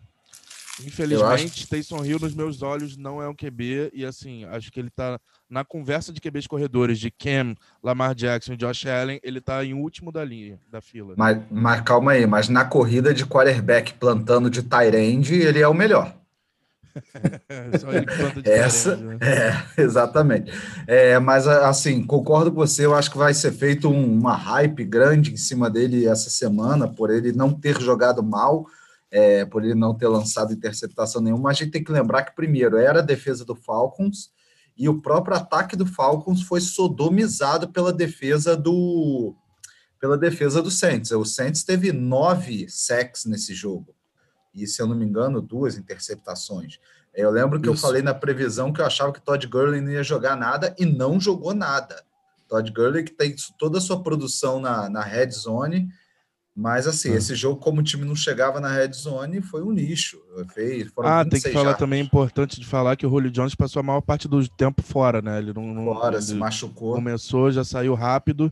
infelizmente, 0.85 1.63
acho... 1.63 1.67
Taysom 1.67 2.05
Hill 2.05 2.19
nos 2.19 2.33
meus 2.33 2.61
olhos 2.61 2.95
não 2.95 3.21
é 3.21 3.27
um 3.27 3.35
QB 3.35 3.91
e 3.93 4.05
assim, 4.05 4.45
acho 4.45 4.71
que 4.71 4.79
ele 4.79 4.89
tá 4.89 5.19
na 5.49 5.65
conversa 5.65 6.13
de 6.13 6.21
QBs 6.21 6.47
corredores 6.47 6.99
de 6.99 7.11
Cam, 7.11 7.53
Lamar 7.83 8.15
Jackson 8.15 8.53
e 8.53 8.57
Josh 8.57 8.85
Allen, 8.85 9.19
ele 9.23 9.41
tá 9.41 9.65
em 9.65 9.73
último 9.73 10.11
da 10.11 10.23
linha, 10.23 10.59
da 10.69 10.79
fila. 10.79 11.15
Mas, 11.17 11.41
mas 11.51 11.81
calma 11.81 12.13
aí, 12.13 12.25
mas 12.25 12.47
na 12.47 12.63
corrida 12.63 13.13
de 13.13 13.25
quarterback 13.25 13.93
plantando 13.95 14.49
de 14.49 14.61
end, 14.95 15.33
ele 15.33 15.59
é 15.59 15.67
o 15.67 15.73
melhor. 15.73 16.15
Só 17.79 17.91
ele 17.91 18.05
planta 18.05 18.41
de 18.41 18.49
Essa, 18.49 18.95
né? 18.95 19.17
é, 19.21 19.81
exatamente. 19.81 20.51
É, 20.85 21.19
mas, 21.19 21.47
assim, 21.47 22.05
concordo 22.05 22.51
com 22.51 22.57
você, 22.57 22.85
eu 22.85 22.95
acho 22.95 23.11
que 23.11 23.17
vai 23.17 23.33
ser 23.33 23.51
feito 23.51 23.89
um, 23.89 24.19
uma 24.19 24.35
hype 24.35 24.83
grande 24.83 25.33
em 25.33 25.37
cima 25.37 25.69
dele 25.69 26.07
essa 26.07 26.29
semana, 26.29 26.87
por 26.87 27.09
ele 27.09 27.31
não 27.31 27.53
ter 27.53 27.79
jogado 27.81 28.23
mal, 28.23 28.65
é, 29.11 29.45
por 29.45 29.63
ele 29.63 29.75
não 29.75 29.93
ter 29.93 30.07
lançado 30.07 30.53
interceptação 30.53 31.21
nenhuma. 31.21 31.43
Mas 31.43 31.57
a 31.57 31.63
gente 31.63 31.71
tem 31.71 31.83
que 31.83 31.91
lembrar 31.91 32.23
que, 32.23 32.35
primeiro, 32.35 32.77
era 32.77 32.99
a 32.99 33.03
defesa 33.03 33.45
do 33.45 33.55
Falcons, 33.55 34.31
e 34.77 34.87
o 34.87 35.01
próprio 35.01 35.35
ataque 35.35 35.75
do 35.75 35.85
Falcons 35.85 36.43
foi 36.43 36.61
sodomizado 36.61 37.69
pela 37.69 37.91
defesa 37.91 38.55
do 38.55 39.35
pela 39.99 40.15
defesa 40.15 40.61
do 40.61 40.69
Saints. 40.69 41.09
O 41.09 41.25
Saints 41.25 41.63
teve 41.63 41.91
nove 41.91 42.67
sacks 42.69 43.25
nesse 43.25 43.55
jogo 43.55 43.96
e, 44.63 44.67
se 44.67 44.81
eu 44.81 44.87
não 44.87 44.95
me 44.95 45.05
engano, 45.05 45.41
duas 45.41 45.77
interceptações. 45.77 46.79
Eu 47.13 47.31
lembro 47.31 47.59
que 47.59 47.67
Isso. 47.69 47.77
eu 47.77 47.87
falei 47.87 48.01
na 48.01 48.13
previsão 48.13 48.71
que 48.71 48.81
eu 48.81 48.85
achava 48.85 49.11
que 49.11 49.21
Todd 49.21 49.45
Gurley 49.47 49.81
não 49.81 49.91
ia 49.91 50.03
jogar 50.03 50.35
nada 50.35 50.75
e 50.77 50.85
não 50.85 51.19
jogou 51.19 51.53
nada. 51.53 52.03
Todd 52.47 52.71
Gurley 52.71 53.03
que 53.03 53.11
tem 53.11 53.35
toda 53.57 53.79
a 53.79 53.81
sua 53.81 54.01
produção 54.01 54.59
na, 54.59 54.89
na 54.89 55.01
red 55.01 55.31
zone 55.31 55.89
Mas, 56.55 56.87
assim, 56.87 57.11
esse 57.13 57.35
jogo, 57.35 57.59
como 57.59 57.81
o 57.81 57.83
time 57.83 58.05
não 58.05 58.15
chegava 58.15 58.59
na 58.59 58.71
red 58.71 58.91
zone, 58.93 59.41
foi 59.41 59.63
um 59.63 59.71
lixo. 59.71 60.19
Fez, 60.53 60.89
ah, 61.03 61.25
tem 61.25 61.41
que 61.41 61.49
falar 61.51 61.65
jardas. 61.65 61.79
também, 61.79 62.01
importante 62.01 62.59
de 62.59 62.65
falar 62.65 62.95
que 62.95 63.05
o 63.05 63.09
Julio 63.09 63.31
Jones 63.31 63.55
passou 63.55 63.79
a 63.79 63.83
maior 63.83 64.01
parte 64.01 64.27
do 64.27 64.47
tempo 64.49 64.81
fora, 64.81 65.21
né? 65.21 65.39
Ele 65.39 65.53
não. 65.53 65.73
não 65.73 65.93
fora, 65.93 66.15
ele 66.15 66.23
se 66.23 66.35
machucou. 66.35 66.95
Começou, 66.95 67.51
já 67.51 67.63
saiu 67.63 67.93
rápido 67.93 68.51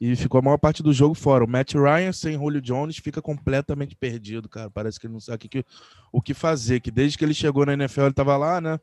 e 0.00 0.16
ficou 0.16 0.38
a 0.38 0.42
maior 0.42 0.58
parte 0.58 0.82
do 0.82 0.92
jogo 0.92 1.14
fora. 1.14 1.44
O 1.44 1.48
Matt 1.48 1.74
Ryan 1.74 2.12
sem 2.12 2.34
Julio 2.34 2.60
Jones 2.60 2.98
fica 2.98 3.22
completamente 3.22 3.94
perdido, 3.94 4.48
cara. 4.48 4.70
Parece 4.70 4.98
que 4.98 5.06
ele 5.06 5.14
não 5.14 5.20
sabe 5.20 5.46
o 5.46 5.48
que, 5.48 5.64
o 6.12 6.20
que 6.20 6.34
fazer. 6.34 6.80
Que 6.80 6.90
desde 6.90 7.16
que 7.16 7.24
ele 7.24 7.34
chegou 7.34 7.64
na 7.64 7.74
NFL, 7.74 8.02
ele 8.02 8.12
tava 8.12 8.36
lá, 8.36 8.60
né? 8.60 8.78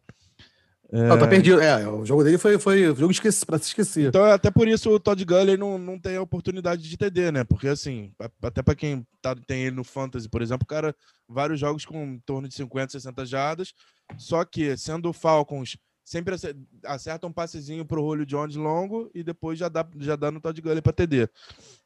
É... 0.92 1.08
Não, 1.08 1.18
tá 1.18 1.28
perdido. 1.28 1.62
É, 1.62 1.88
o 1.88 2.06
jogo 2.06 2.24
dele 2.24 2.38
foi, 2.38 2.60
foi 2.60 2.90
o 2.90 2.96
jogo 2.96 3.12
esqueci, 3.12 3.46
pra 3.46 3.58
se 3.58 3.68
esquecer. 3.68 4.10
Então, 4.10 4.26
até 4.26 4.52
por 4.52 4.68
isso 4.68 4.90
o 4.90 5.00
Todd 5.00 5.24
Gurley 5.24 5.56
não, 5.56 5.78
não 5.78 5.98
tem 5.98 6.18
a 6.18 6.22
oportunidade 6.22 6.82
de 6.82 6.98
TD, 6.98 7.32
né? 7.32 7.44
Porque, 7.46 7.70
assim, 7.70 8.12
até 8.42 8.62
para 8.62 8.76
quem 8.76 9.06
tá, 9.22 9.34
tem 9.36 9.64
ele 9.64 9.76
no 9.76 9.86
Fantasy, 9.86 10.28
por 10.28 10.42
exemplo, 10.42 10.64
o 10.66 10.68
cara, 10.68 10.94
vários 11.30 11.60
jogos 11.60 11.86
com 11.86 12.04
em 12.04 12.20
torno 12.20 12.48
de 12.48 12.56
50, 12.56 12.92
60 12.92 13.26
jardas. 13.26 13.74
Só 14.18 14.44
que, 14.44 14.76
sendo 14.76 15.10
o 15.10 15.14
Falcons, 15.14 15.78
sempre 16.04 16.36
acerta 16.84 17.28
um 17.28 17.32
passezinho 17.32 17.86
pro 17.86 18.02
Julio 18.02 18.26
Jones 18.26 18.56
longo 18.56 19.10
e 19.14 19.24
depois 19.24 19.58
já 19.58 19.70
dá, 19.70 19.88
já 20.00 20.16
dá 20.16 20.32
no 20.32 20.42
Todd 20.42 20.60
Gurley 20.62 20.82
para 20.82 20.94
TD. 20.94 21.30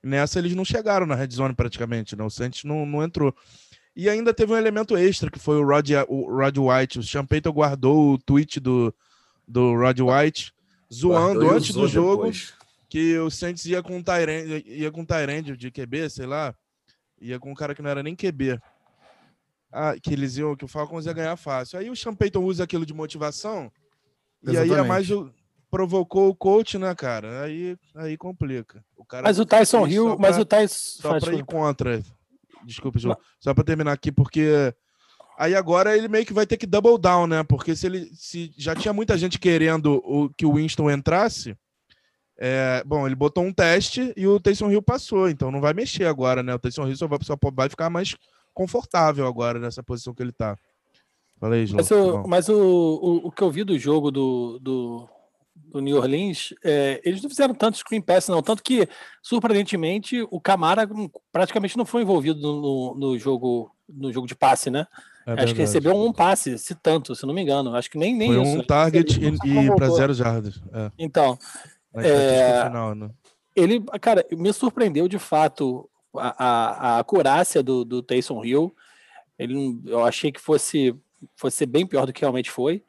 Nessa, 0.03 0.39
eles 0.39 0.55
não 0.55 0.65
chegaram 0.65 1.05
na 1.05 1.15
red 1.15 1.29
zone 1.31 1.53
praticamente, 1.53 2.15
né? 2.15 2.23
O 2.23 2.29
Saints 2.29 2.63
não, 2.63 2.85
não 2.85 3.03
entrou. 3.03 3.35
E 3.95 4.09
ainda 4.09 4.33
teve 4.33 4.51
um 4.51 4.57
elemento 4.57 4.97
extra, 4.97 5.31
que 5.31 5.39
foi 5.39 5.57
o 5.57 5.65
Rod, 5.65 5.89
o 6.09 6.29
Rod 6.29 6.57
White. 6.57 6.99
O 6.99 7.03
Champeito 7.03 7.51
guardou 7.51 8.13
o 8.13 8.17
tweet 8.17 8.59
do, 8.59 8.93
do 9.47 9.73
Rod 9.73 9.99
White, 9.99 10.53
zoando 10.93 11.49
antes 11.49 11.73
do 11.73 11.87
jogo 11.87 12.23
depois. 12.23 12.53
que 12.89 13.17
o 13.19 13.29
Saints 13.29 13.65
ia 13.65 13.81
com 13.81 14.03
Tyrande, 14.03 14.65
ia 14.67 14.91
com 14.91 15.05
Tyrande 15.05 15.55
de 15.55 15.71
QB, 15.71 16.09
sei 16.09 16.25
lá. 16.25 16.53
Ia 17.21 17.39
com 17.39 17.51
um 17.51 17.55
cara 17.55 17.73
que 17.73 17.81
não 17.81 17.89
era 17.89 18.03
nem 18.03 18.15
QB. 18.15 18.59
Ah, 19.71 19.95
que 20.01 20.11
eles 20.13 20.37
iam, 20.37 20.55
que 20.55 20.65
o 20.65 20.67
Falcons 20.67 21.05
ia 21.05 21.13
ganhar 21.13 21.35
fácil. 21.37 21.79
Aí 21.79 21.89
o 21.89 21.95
Champeito 21.95 22.41
usa 22.41 22.65
aquilo 22.65 22.85
de 22.85 22.93
motivação. 22.93 23.71
Exatamente. 24.43 24.69
E 24.69 24.73
aí 24.73 24.79
é 24.79 24.83
mais 24.83 25.07
provocou 25.69 26.29
o 26.29 26.35
coach, 26.35 26.77
né, 26.77 26.95
cara? 26.95 27.43
Aí, 27.43 27.77
aí 27.95 28.17
complica. 28.17 28.83
O 28.95 29.03
cara 29.03 29.23
mas 29.23 29.39
o 29.39 29.45
Tyson 29.45 29.85
Hill, 29.85 30.17
mas 30.17 30.37
o 30.37 30.45
Tyson 30.45 31.01
só 31.01 31.19
para 31.19 31.33
ir 31.33 31.43
contra 31.43 32.01
Desculpa, 32.65 32.97
João. 32.97 33.17
Só 33.39 33.53
para 33.53 33.63
terminar 33.63 33.91
aqui, 33.91 34.11
porque 34.11 34.73
aí 35.37 35.53
agora 35.53 35.95
ele 35.95 36.07
meio 36.07 36.25
que 36.25 36.33
vai 36.33 36.45
ter 36.45 36.57
que 36.57 36.65
double 36.65 36.97
down, 36.97 37.27
né? 37.27 37.43
Porque 37.43 37.75
se 37.75 37.85
ele 37.85 38.09
se 38.13 38.53
já 38.57 38.75
tinha 38.75 38.93
muita 38.93 39.17
gente 39.17 39.37
querendo 39.37 40.01
o, 40.05 40.29
que 40.29 40.45
o 40.45 40.53
Winston 40.53 40.89
entrasse, 40.89 41.55
é, 42.37 42.83
bom, 42.85 43.05
ele 43.05 43.15
botou 43.15 43.43
um 43.43 43.53
teste 43.53 44.13
e 44.17 44.27
o 44.27 44.39
Taysom 44.39 44.71
Hill 44.71 44.81
passou, 44.81 45.29
então 45.29 45.51
não 45.51 45.61
vai 45.61 45.73
mexer 45.73 46.05
agora, 46.05 46.41
né? 46.41 46.53
O 46.53 46.59
Taysom 46.59 46.87
Hill 46.87 46.97
só 46.97 47.07
vai, 47.07 47.19
só 47.21 47.37
vai 47.53 47.69
ficar 47.69 47.89
mais 47.89 48.15
confortável 48.53 49.27
agora 49.27 49.59
nessa 49.59 49.83
posição 49.83 50.13
que 50.13 50.23
ele 50.23 50.31
tá. 50.31 50.57
Falei, 51.39 51.65
João. 51.65 51.77
Mas, 51.77 51.91
o, 51.91 52.27
mas 52.27 52.49
o, 52.49 52.55
o, 52.55 53.27
o, 53.27 53.31
que 53.31 53.41
eu 53.41 53.51
vi 53.51 53.63
do 53.63 53.77
jogo 53.77 54.09
do, 54.09 54.59
do, 54.59 55.09
do 55.55 55.79
New 55.79 55.97
Orleans, 55.97 56.53
é, 56.63 57.01
eles 57.03 57.21
não 57.21 57.29
fizeram 57.29 57.53
tanto 57.53 57.77
screen 57.77 58.01
pass, 58.01 58.27
não. 58.27 58.41
Tanto 58.41 58.63
que, 58.63 58.87
surpreendentemente, 59.21 60.25
o 60.31 60.39
Camara 60.39 60.87
praticamente 61.31 61.77
não 61.77 61.85
foi 61.85 62.01
envolvido 62.03 62.39
no, 62.39 62.95
no 62.95 63.19
jogo 63.19 63.71
no 63.87 64.11
jogo 64.11 64.27
de 64.27 64.35
passe, 64.35 64.69
né? 64.69 64.87
É 65.25 65.43
Acho 65.43 65.53
que 65.53 65.61
recebeu 65.61 65.95
um 65.95 66.13
passe, 66.13 66.57
se 66.57 66.75
tanto, 66.75 67.15
se 67.15 67.25
não 67.25 67.33
me 67.33 67.41
engano. 67.41 67.75
Acho 67.75 67.89
que 67.89 67.97
nem, 67.97 68.15
nem 68.15 68.33
foi 68.33 68.43
isso. 68.43 68.59
um 68.59 68.63
target 68.63 69.23
ele, 69.23 69.37
e, 69.43 69.57
e 69.57 69.75
para 69.75 69.89
zero 69.89 70.13
jardas. 70.13 70.61
É. 70.71 70.91
Então, 70.99 71.37
é, 71.95 72.63
final, 72.65 72.93
né? 72.93 73.09
ele, 73.55 73.83
cara, 74.01 74.25
me 74.31 74.53
surpreendeu 74.53 75.07
de 75.07 75.17
fato 75.17 75.89
a, 76.15 76.45
a, 76.45 76.69
a 76.89 76.99
acurácia 76.99 77.63
do, 77.63 77.83
do 77.83 78.03
Taysom 78.03 78.45
Hill. 78.45 78.75
Ele, 79.37 79.79
eu 79.85 80.03
achei 80.03 80.31
que 80.31 80.39
fosse, 80.39 80.95
fosse 81.35 81.65
bem 81.65 81.85
pior 81.85 82.05
do 82.05 82.13
que 82.13 82.21
realmente 82.21 82.51
foi. 82.51 82.83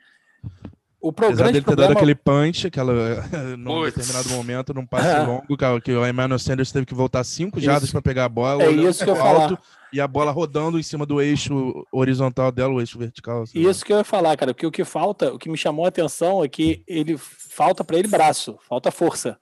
O 1.06 1.12
programa 1.12 1.34
Apesar 1.34 1.52
dele 1.52 1.60
ter 1.60 1.66
problema... 1.66 1.88
dado 1.88 1.98
aquele 1.98 2.14
punch, 2.14 2.66
aquela, 2.66 2.92
num 3.56 3.64
Puts. 3.64 3.94
determinado 3.94 4.28
momento, 4.30 4.74
num 4.74 4.86
passe 4.86 5.08
é. 5.08 5.22
longo, 5.22 5.80
que 5.80 5.92
o 5.92 6.06
Emmanuel 6.06 6.38
Sanders 6.38 6.72
teve 6.72 6.86
que 6.86 6.94
voltar 6.94 7.22
cinco 7.22 7.60
jardas 7.60 7.92
para 7.92 8.02
pegar 8.02 8.24
a 8.24 8.28
bola. 8.28 8.64
É 8.64 8.70
isso 8.70 9.04
que 9.04 9.10
eu 9.10 9.20
alto, 9.20 9.58
E 9.92 10.00
a 10.00 10.08
bola 10.08 10.32
rodando 10.32 10.78
em 10.78 10.82
cima 10.82 11.06
do 11.06 11.20
eixo 11.20 11.86
horizontal 11.92 12.50
dela, 12.50 12.72
o 12.72 12.80
eixo 12.80 12.98
vertical. 12.98 13.44
Isso 13.54 13.84
que 13.84 13.92
eu 13.92 13.98
ia 13.98 14.04
falar, 14.04 14.36
cara. 14.36 14.52
Porque 14.52 14.66
o 14.66 14.70
que 14.70 14.84
falta, 14.84 15.32
o 15.32 15.38
que 15.38 15.48
me 15.48 15.56
chamou 15.56 15.84
a 15.84 15.88
atenção 15.88 16.42
é 16.42 16.48
que 16.48 16.82
ele 16.88 17.16
falta 17.18 17.84
para 17.84 17.98
ele 17.98 18.08
braço, 18.08 18.58
falta 18.66 18.90
força. 18.90 19.38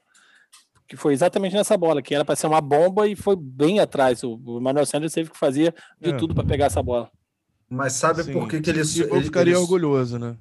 Que 0.86 0.96
foi 0.96 1.14
exatamente 1.14 1.54
nessa 1.54 1.78
bola, 1.78 2.02
que 2.02 2.14
era 2.14 2.26
para 2.26 2.36
ser 2.36 2.46
uma 2.46 2.60
bomba 2.60 3.08
e 3.08 3.16
foi 3.16 3.36
bem 3.36 3.80
atrás. 3.80 4.22
O 4.22 4.38
Emmanuel 4.60 4.84
Sanders 4.84 5.14
teve 5.14 5.30
que 5.30 5.38
fazer 5.38 5.74
de 5.98 6.10
é. 6.10 6.16
tudo 6.16 6.34
para 6.34 6.44
pegar 6.44 6.66
essa 6.66 6.82
bola. 6.82 7.10
Mas 7.68 7.94
sabe 7.94 8.22
Sim. 8.24 8.32
por 8.32 8.48
que, 8.48 8.60
que 8.60 8.70
ele. 8.70 8.80
Eu 8.80 9.22
ficaria 9.22 9.54
ele... 9.54 9.60
orgulhoso, 9.60 10.18
né? 10.18 10.36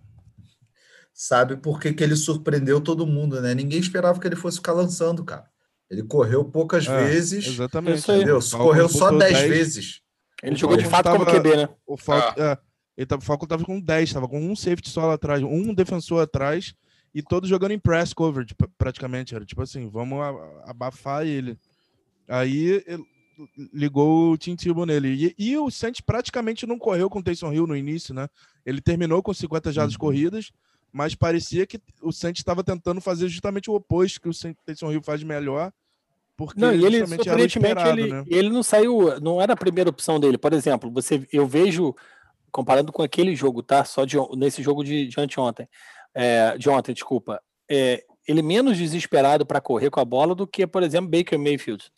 sabe 1.13 1.55
por 1.57 1.79
que, 1.79 1.93
que 1.93 2.03
ele 2.03 2.15
surpreendeu 2.15 2.81
todo 2.81 3.05
mundo, 3.05 3.39
né? 3.39 3.53
Ninguém 3.53 3.79
esperava 3.79 4.19
que 4.19 4.27
ele 4.27 4.35
fosse 4.35 4.57
ficar 4.57 4.73
lançando, 4.73 5.23
cara. 5.23 5.45
Ele 5.89 6.03
correu 6.03 6.43
poucas 6.43 6.87
é, 6.87 7.05
vezes. 7.05 7.45
Exatamente. 7.45 7.99
Entendeu? 7.99 8.39
Correu 8.51 8.89
só 8.89 9.15
10 9.15 9.41
vezes. 9.47 10.01
Ele 10.41 10.55
jogou 10.55 10.75
de 10.75 10.85
fato 10.85 11.05
tava, 11.05 11.19
como 11.19 11.31
QB, 11.31 11.55
né? 11.55 11.69
O 11.85 11.95
Falco, 11.95 12.41
ah. 12.41 12.43
é, 12.43 12.57
ele 12.97 13.05
tava, 13.05 13.21
o 13.21 13.25
Falco 13.25 13.47
tava 13.47 13.63
com 13.63 13.79
10, 13.79 14.13
tava 14.13 14.27
com 14.27 14.41
um 14.41 14.55
safety 14.55 14.89
só 14.89 15.05
lá 15.05 15.13
atrás, 15.13 15.41
um 15.43 15.73
defensor 15.73 16.21
atrás 16.21 16.73
e 17.13 17.21
todos 17.21 17.47
jogando 17.47 17.71
em 17.71 17.79
press 17.79 18.13
coverage 18.13 18.55
praticamente. 18.77 19.35
Era 19.35 19.45
tipo 19.45 19.61
assim, 19.61 19.87
vamos 19.87 20.19
abafar 20.65 21.25
ele. 21.25 21.57
Aí 22.27 22.83
ele 22.87 23.05
ligou 23.73 24.31
o 24.31 24.37
Tim 24.37 24.55
Tebow 24.55 24.85
nele. 24.85 25.33
E, 25.37 25.51
e 25.51 25.57
o 25.57 25.69
Saints 25.71 26.01
praticamente 26.01 26.65
não 26.65 26.77
correu 26.77 27.09
com 27.09 27.19
o 27.19 27.23
Taysom 27.23 27.53
Hill 27.53 27.67
no 27.67 27.75
início, 27.75 28.13
né? 28.13 28.27
Ele 28.65 28.81
terminou 28.81 29.21
com 29.21 29.33
50 29.33 29.71
jardas 29.71 29.93
uhum. 29.93 29.99
corridas 29.99 30.51
mas 30.93 31.15
parecia 31.15 31.65
que 31.65 31.81
o 32.03 32.11
Saints 32.11 32.39
estava 32.39 32.63
tentando 32.63 33.01
fazer 33.01 33.27
justamente 33.27 33.69
o 33.69 33.73
oposto 33.73 34.21
que 34.21 34.29
o 34.29 34.55
Taysom 34.63 34.91
Hill 34.91 35.01
faz 35.01 35.23
melhor, 35.23 35.73
porque 36.37 36.61
não, 36.61 36.73
e 36.73 36.85
ele 36.85 37.05
surpreendentemente 37.07 37.81
ele, 37.87 38.13
né? 38.13 38.23
ele 38.27 38.49
não 38.49 38.61
saiu, 38.61 39.19
não 39.19 39.41
era 39.41 39.53
a 39.53 39.57
primeira 39.57 39.89
opção 39.89 40.19
dele. 40.19 40.37
Por 40.37 40.53
exemplo, 40.53 40.91
você 40.91 41.27
eu 41.33 41.47
vejo 41.47 41.95
comparando 42.51 42.91
com 42.91 43.01
aquele 43.01 43.35
jogo, 43.35 43.63
tá? 43.63 43.83
Só 43.83 44.05
de, 44.05 44.17
nesse 44.37 44.61
jogo 44.61 44.83
de, 44.83 45.07
de 45.07 45.19
anteontem, 45.19 45.67
é, 46.13 46.55
de 46.59 46.69
ontem, 46.69 46.93
desculpa, 46.93 47.41
é, 47.67 48.03
ele 48.27 48.43
menos 48.43 48.77
desesperado 48.77 49.47
para 49.47 49.59
correr 49.59 49.89
com 49.89 49.99
a 49.99 50.05
bola 50.05 50.35
do 50.35 50.45
que, 50.45 50.67
por 50.67 50.83
exemplo, 50.83 51.09
Baker 51.09 51.39
Mayfield. 51.39 51.91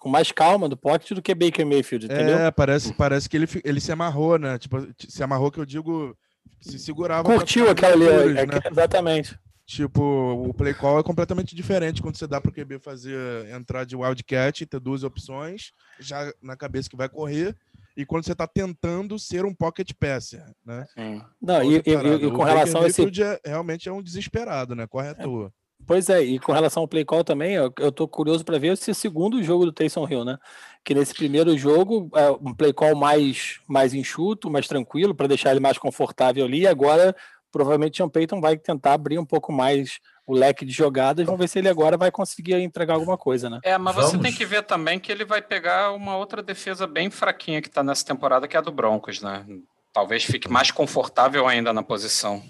Com 0.00 0.08
mais 0.08 0.32
calma 0.32 0.68
do 0.68 0.76
pocket 0.76 1.12
do 1.12 1.22
que 1.22 1.34
Baker 1.34 1.66
Mayfield, 1.66 2.06
entendeu? 2.06 2.38
É, 2.38 2.50
parece, 2.50 2.92
parece 2.94 3.28
que 3.28 3.36
ele, 3.36 3.46
ele 3.62 3.80
se 3.80 3.92
amarrou, 3.92 4.38
né? 4.38 4.58
Tipo, 4.58 4.88
se 4.98 5.22
amarrou 5.22 5.50
que 5.50 5.58
eu 5.58 5.66
digo 5.66 6.16
se 6.60 6.78
segurava. 6.78 7.24
Curtiu 7.24 7.70
aquela 7.70 7.94
ali, 7.94 8.38
é, 8.38 8.46
né? 8.46 8.60
exatamente. 8.70 9.38
Tipo, 9.66 10.02
o 10.48 10.52
play 10.52 10.74
call 10.74 10.98
é 10.98 11.02
completamente 11.02 11.54
diferente 11.54 12.02
quando 12.02 12.16
você 12.16 12.26
dá 12.26 12.40
para 12.40 12.50
o 12.50 12.52
QB 12.52 12.80
fazer 12.80 13.48
entrar 13.54 13.84
de 13.84 13.94
wildcat, 13.94 14.66
ter 14.66 14.80
duas 14.80 15.04
opções, 15.04 15.72
já 16.00 16.32
na 16.42 16.56
cabeça 16.56 16.90
que 16.90 16.96
vai 16.96 17.08
correr, 17.08 17.56
e 17.96 18.04
quando 18.04 18.24
você 18.24 18.32
está 18.32 18.48
tentando 18.48 19.16
ser 19.16 19.44
um 19.44 19.54
pocket 19.54 19.92
passer, 19.98 20.44
né? 20.66 20.86
Sim. 20.92 21.22
Não, 21.40 21.62
e, 21.62 21.76
e, 21.76 22.26
e, 22.26 22.30
com 22.32 22.42
relação 22.42 22.82
a 22.82 22.88
esse 22.88 23.02
é, 23.22 23.40
realmente 23.44 23.88
é 23.88 23.92
um 23.92 24.02
desesperado, 24.02 24.74
né? 24.74 24.88
Corre 24.88 25.08
à 25.08 25.12
é. 25.12 25.14
toa. 25.14 25.52
Pois 25.86 26.08
é, 26.08 26.22
e 26.22 26.38
com 26.38 26.52
relação 26.52 26.82
ao 26.82 26.88
play 26.88 27.04
call 27.04 27.24
também, 27.24 27.54
eu, 27.54 27.72
eu 27.78 27.90
tô 27.90 28.06
curioso 28.06 28.44
para 28.44 28.58
ver 28.58 28.74
esse 28.74 28.94
segundo 28.94 29.42
jogo 29.42 29.66
do 29.66 29.72
Taysom 29.72 30.06
Hill, 30.08 30.24
né? 30.24 30.38
Que 30.84 30.94
nesse 30.94 31.12
primeiro 31.12 31.56
jogo, 31.58 32.08
é 32.14 32.30
um 32.30 32.54
play 32.54 32.72
call 32.72 32.94
mais, 32.94 33.60
mais 33.66 33.92
enxuto, 33.92 34.50
mais 34.50 34.68
tranquilo, 34.68 35.14
para 35.14 35.26
deixar 35.26 35.50
ele 35.50 35.60
mais 35.60 35.78
confortável 35.78 36.44
ali, 36.44 36.60
e 36.60 36.66
agora 36.66 37.14
provavelmente 37.50 37.96
Sean 37.96 38.08
Payton 38.08 38.40
vai 38.40 38.56
tentar 38.56 38.94
abrir 38.94 39.18
um 39.18 39.26
pouco 39.26 39.52
mais 39.52 39.98
o 40.26 40.32
leque 40.32 40.64
de 40.64 40.72
jogadas, 40.72 41.26
vamos 41.26 41.40
ver 41.40 41.48
se 41.48 41.58
ele 41.58 41.68
agora 41.68 41.96
vai 41.96 42.10
conseguir 42.12 42.54
entregar 42.54 42.94
alguma 42.94 43.18
coisa, 43.18 43.50
né? 43.50 43.58
É, 43.64 43.76
mas 43.76 43.96
vamos. 43.96 44.12
você 44.12 44.18
tem 44.18 44.32
que 44.32 44.44
ver 44.44 44.62
também 44.62 45.00
que 45.00 45.10
ele 45.10 45.24
vai 45.24 45.42
pegar 45.42 45.90
uma 45.90 46.16
outra 46.16 46.40
defesa 46.40 46.86
bem 46.86 47.10
fraquinha 47.10 47.60
que 47.60 47.66
está 47.66 47.82
nessa 47.82 48.04
temporada, 48.04 48.46
que 48.46 48.56
é 48.56 48.60
a 48.60 48.62
do 48.62 48.70
Broncos, 48.70 49.20
né? 49.20 49.44
Talvez 49.92 50.22
fique 50.22 50.48
mais 50.48 50.70
confortável 50.70 51.48
ainda 51.48 51.72
na 51.72 51.82
posição. 51.82 52.40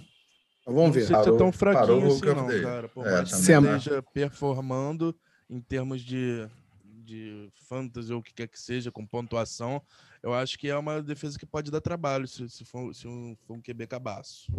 Vamos 0.72 0.94
ver. 0.94 1.00
Não 1.00 1.06
sei 1.08 1.22
se 1.24 1.30
é 1.30 1.38
tão 1.38 1.52
fraquinho 1.52 2.06
assim, 2.06 2.26
não, 2.26 2.62
cara. 2.62 2.88
Por 2.88 3.06
é, 3.06 3.10
mais 3.10 3.30
que 3.30 3.36
esteja 3.36 4.02
performando 4.12 5.14
em 5.48 5.60
termos 5.60 6.02
de, 6.02 6.46
de 6.84 7.50
fantasy 7.68 8.12
ou 8.12 8.20
o 8.20 8.22
que 8.22 8.32
quer 8.32 8.46
que 8.46 8.58
seja, 8.58 8.90
com 8.90 9.04
pontuação, 9.06 9.82
eu 10.22 10.32
acho 10.32 10.58
que 10.58 10.68
é 10.68 10.76
uma 10.76 11.02
defesa 11.02 11.38
que 11.38 11.46
pode 11.46 11.70
dar 11.70 11.80
trabalho 11.80 12.26
se, 12.28 12.48
se, 12.48 12.64
for, 12.64 12.94
se 12.94 13.08
um, 13.08 13.36
for 13.46 13.54
um 13.54 13.60
QB 13.60 13.86
cabaço. 13.86 14.52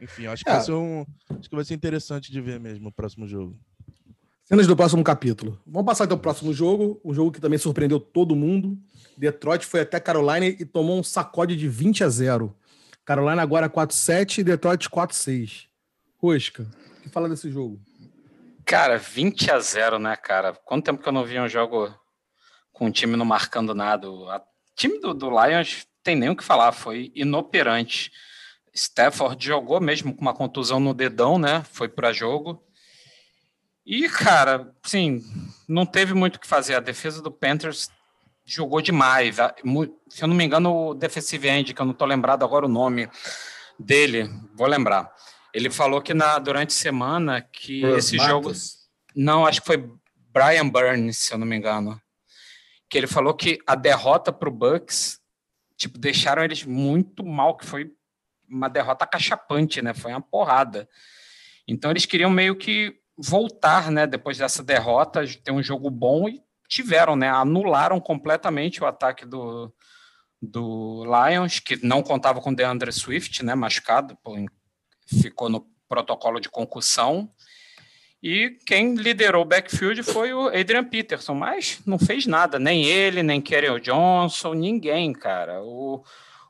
Enfim, 0.00 0.26
acho 0.26 0.44
que, 0.44 0.50
é. 0.50 0.54
vai 0.54 0.62
ser 0.62 0.72
um, 0.72 1.06
acho 1.30 1.48
que 1.48 1.54
vai 1.54 1.64
ser 1.64 1.74
interessante 1.74 2.32
de 2.32 2.40
ver 2.40 2.58
mesmo 2.58 2.88
o 2.88 2.92
próximo 2.92 3.26
jogo. 3.26 3.56
Cenas 4.44 4.66
do 4.66 4.76
próximo 4.76 5.04
capítulo. 5.04 5.58
Vamos 5.64 5.86
passar 5.86 6.04
então 6.04 6.16
o 6.16 6.20
próximo 6.20 6.52
jogo, 6.52 7.00
um 7.04 7.14
jogo 7.14 7.30
que 7.30 7.40
também 7.40 7.58
surpreendeu 7.58 8.00
todo 8.00 8.34
mundo. 8.34 8.76
Detroit 9.16 9.64
foi 9.64 9.80
até 9.80 10.00
Carolina 10.00 10.46
e 10.46 10.64
tomou 10.64 10.98
um 10.98 11.02
sacode 11.02 11.56
de 11.56 11.68
20 11.68 12.02
a 12.02 12.08
0. 12.08 12.54
Carolina 13.04 13.42
agora 13.42 13.68
4-7 13.68 14.38
e 14.38 14.44
Detroit 14.44 14.88
4-6. 14.88 15.66
Rosca, 16.18 16.62
o 16.62 17.02
que 17.02 17.08
fala 17.08 17.28
desse 17.28 17.50
jogo? 17.50 17.80
Cara, 18.64 18.96
20 18.96 19.50
a 19.50 19.58
0, 19.58 19.98
né, 19.98 20.16
cara? 20.16 20.54
Quanto 20.54 20.84
tempo 20.84 21.02
que 21.02 21.08
eu 21.08 21.12
não 21.12 21.24
vi 21.24 21.38
um 21.38 21.48
jogo 21.48 21.92
com 22.72 22.86
o 22.86 22.92
time 22.92 23.16
não 23.16 23.24
marcando 23.24 23.74
nada. 23.74 24.10
O 24.10 24.28
time 24.74 24.98
do, 24.98 25.12
do 25.12 25.30
Lions 25.30 25.86
tem 26.02 26.16
nem 26.16 26.30
o 26.30 26.36
que 26.36 26.44
falar, 26.44 26.72
foi 26.72 27.12
inoperante. 27.14 28.10
Stafford 28.74 29.44
jogou 29.44 29.80
mesmo 29.80 30.14
com 30.14 30.22
uma 30.22 30.34
contusão 30.34 30.80
no 30.80 30.94
dedão, 30.94 31.38
né? 31.38 31.62
Foi 31.70 31.88
para 31.88 32.12
jogo. 32.12 32.64
E, 33.84 34.08
cara, 34.08 34.74
sim, 34.84 35.22
não 35.68 35.84
teve 35.84 36.14
muito 36.14 36.36
o 36.36 36.40
que 36.40 36.46
fazer. 36.46 36.74
A 36.74 36.80
defesa 36.80 37.20
do 37.20 37.30
Panthers 37.30 37.90
jogou 38.44 38.80
demais. 38.80 39.36
Se 40.08 40.22
eu 40.22 40.28
não 40.28 40.34
me 40.34 40.44
engano, 40.44 40.88
o 40.88 40.94
defensive 40.94 41.48
end, 41.48 41.74
que 41.74 41.80
eu 41.80 41.86
não 41.86 41.92
estou 41.92 42.06
lembrado 42.06 42.44
agora 42.44 42.66
o 42.66 42.68
nome 42.68 43.08
dele, 43.78 44.28
vou 44.54 44.66
lembrar. 44.66 45.12
Ele 45.52 45.70
falou 45.70 46.00
que 46.00 46.14
na, 46.14 46.38
durante 46.38 46.70
a 46.70 46.80
semana 46.80 47.40
que 47.40 47.84
esse 47.84 48.16
Matos. 48.16 48.30
jogo. 48.30 48.52
Não, 49.14 49.46
acho 49.46 49.60
que 49.60 49.66
foi 49.66 49.90
Brian 50.32 50.68
Burns, 50.68 51.18
se 51.18 51.34
eu 51.34 51.38
não 51.38 51.46
me 51.46 51.56
engano. 51.56 52.00
Que 52.88 52.98
ele 52.98 53.06
falou 53.06 53.34
que 53.34 53.58
a 53.66 53.74
derrota 53.74 54.32
para 54.32 54.48
o 54.48 54.52
Bucks, 54.52 55.20
tipo, 55.76 55.98
deixaram 55.98 56.42
eles 56.42 56.64
muito 56.64 57.24
mal, 57.24 57.56
que 57.56 57.66
foi 57.66 57.90
uma 58.48 58.68
derrota 58.68 59.06
cachapante, 59.06 59.82
né? 59.82 59.94
Foi 59.94 60.10
uma 60.10 60.20
porrada. 60.20 60.88
Então 61.66 61.90
eles 61.90 62.06
queriam 62.06 62.30
meio 62.30 62.56
que 62.56 62.94
voltar, 63.16 63.90
né? 63.90 64.06
Depois 64.06 64.38
dessa 64.38 64.62
derrota, 64.62 65.22
ter 65.42 65.52
um 65.52 65.62
jogo 65.62 65.90
bom 65.90 66.28
e 66.28 66.40
tiveram, 66.72 67.14
né? 67.14 67.28
Anularam 67.28 68.00
completamente 68.00 68.82
o 68.82 68.86
ataque 68.86 69.26
do, 69.26 69.72
do 70.40 71.04
Lions, 71.04 71.60
que 71.60 71.84
não 71.84 72.02
contava 72.02 72.40
com 72.40 72.54
DeAndre 72.54 72.90
Swift, 72.90 73.44
né? 73.44 73.54
Machucado, 73.54 74.16
ficou 75.20 75.50
no 75.50 75.66
protocolo 75.86 76.40
de 76.40 76.48
concussão. 76.48 77.30
E 78.22 78.56
quem 78.64 78.94
liderou 78.94 79.42
o 79.42 79.44
backfield 79.44 80.02
foi 80.02 80.32
o 80.32 80.46
Adrian 80.46 80.84
Peterson, 80.84 81.34
mas 81.34 81.80
não 81.84 81.98
fez 81.98 82.24
nada, 82.24 82.58
nem 82.58 82.84
ele, 82.84 83.22
nem 83.22 83.42
Kerry 83.42 83.80
Johnson, 83.80 84.54
ninguém, 84.54 85.12
cara. 85.12 85.60
O, 85.62 86.02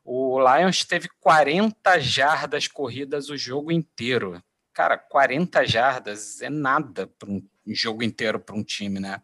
o 0.04 0.38
Lions 0.38 0.84
teve 0.84 1.08
40 1.18 1.98
jardas 1.98 2.68
corridas 2.68 3.28
o 3.28 3.36
jogo 3.36 3.72
inteiro. 3.72 4.40
Cara, 4.72 4.96
40 4.96 5.66
jardas 5.66 6.40
é 6.42 6.50
nada 6.50 7.08
para 7.18 7.30
um 7.30 7.42
jogo 7.66 8.02
inteiro 8.04 8.38
para 8.38 8.54
um 8.54 8.62
time, 8.62 9.00
né? 9.00 9.20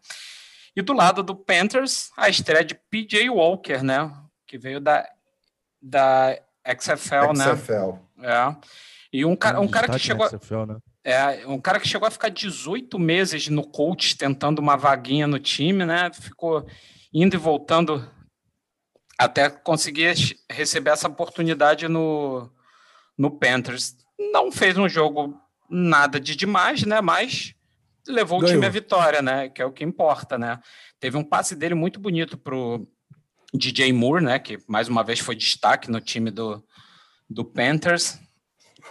E 0.75 0.81
do 0.81 0.93
lado 0.93 1.23
do 1.23 1.35
Panthers, 1.35 2.11
a 2.15 2.29
estreia 2.29 2.63
de 2.63 2.75
PJ 2.75 3.29
Walker, 3.29 3.83
né? 3.83 4.11
Que 4.45 4.57
veio 4.57 4.79
da, 4.79 5.07
da 5.81 6.37
XFL, 6.79 7.33
XFL. 7.35 7.93
né? 8.17 8.27
É. 8.27 8.55
E 9.11 9.25
um 9.25 9.35
cara, 9.35 9.59
um 9.59 9.67
cara 9.67 9.87
que 9.87 9.99
chegou. 9.99 10.27
XFL, 10.27 10.65
né? 10.65 10.77
É, 11.03 11.47
um 11.47 11.59
cara 11.59 11.79
que 11.79 11.87
chegou 11.87 12.07
a 12.07 12.11
ficar 12.11 12.29
18 12.29 12.99
meses 12.99 13.47
no 13.47 13.65
coach 13.65 14.17
tentando 14.17 14.59
uma 14.59 14.75
vaguinha 14.75 15.25
no 15.25 15.39
time, 15.39 15.85
né? 15.85 16.11
Ficou 16.13 16.65
indo 17.13 17.35
e 17.35 17.39
voltando 17.39 18.07
até 19.17 19.49
conseguir 19.49 20.15
receber 20.49 20.91
essa 20.91 21.07
oportunidade 21.07 21.87
no, 21.87 22.49
no 23.17 23.31
Panthers. 23.31 23.97
Não 24.31 24.51
fez 24.51 24.77
um 24.77 24.87
jogo 24.87 25.37
nada 25.69 26.19
de 26.19 26.35
demais, 26.35 26.83
né? 26.83 27.01
Mas 27.01 27.53
levou 28.11 28.39
Ganhou. 28.39 28.51
o 28.51 28.55
time 28.55 28.65
à 28.65 28.69
vitória, 28.69 29.21
né? 29.21 29.49
Que 29.49 29.61
é 29.61 29.65
o 29.65 29.71
que 29.71 29.83
importa, 29.83 30.37
né? 30.37 30.59
Teve 30.99 31.17
um 31.17 31.23
passe 31.23 31.55
dele 31.55 31.75
muito 31.75 31.99
bonito 31.99 32.37
pro 32.37 32.87
DJ 33.53 33.93
Moore, 33.93 34.23
né? 34.23 34.39
Que 34.39 34.57
mais 34.67 34.87
uma 34.87 35.03
vez 35.03 35.19
foi 35.19 35.35
destaque 35.35 35.89
no 35.89 36.01
time 36.01 36.31
do, 36.31 36.63
do 37.29 37.45
Panthers 37.45 38.19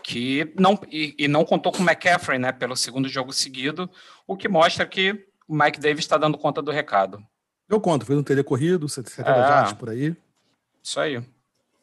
que 0.02 0.52
não 0.58 0.78
e, 0.90 1.14
e, 1.18 1.28
não 1.28 1.44
contou 1.44 1.72
com 1.72 1.82
o 1.82 1.87
McCaffrey, 1.87 2.38
né, 2.38 2.52
pelo 2.52 2.76
segundo 2.76 3.08
jogo 3.08 3.32
seguido, 3.32 3.90
o 4.26 4.37
que 4.37 4.48
mostra 4.48 4.87
que 4.87 5.26
o 5.46 5.54
Mike 5.54 5.80
Davis 5.80 6.04
está 6.04 6.16
dando 6.16 6.38
conta 6.38 6.62
do 6.62 6.70
recado. 6.70 7.22
Eu 7.68 7.80
conto, 7.80 8.06
foi 8.06 8.16
um 8.16 8.22
TD 8.22 8.42
corrido, 8.44 8.88
70 8.88 9.28
é, 9.28 9.75
por 9.75 9.90
aí. 9.90 10.16
Isso 10.82 10.98
aí. 10.98 11.22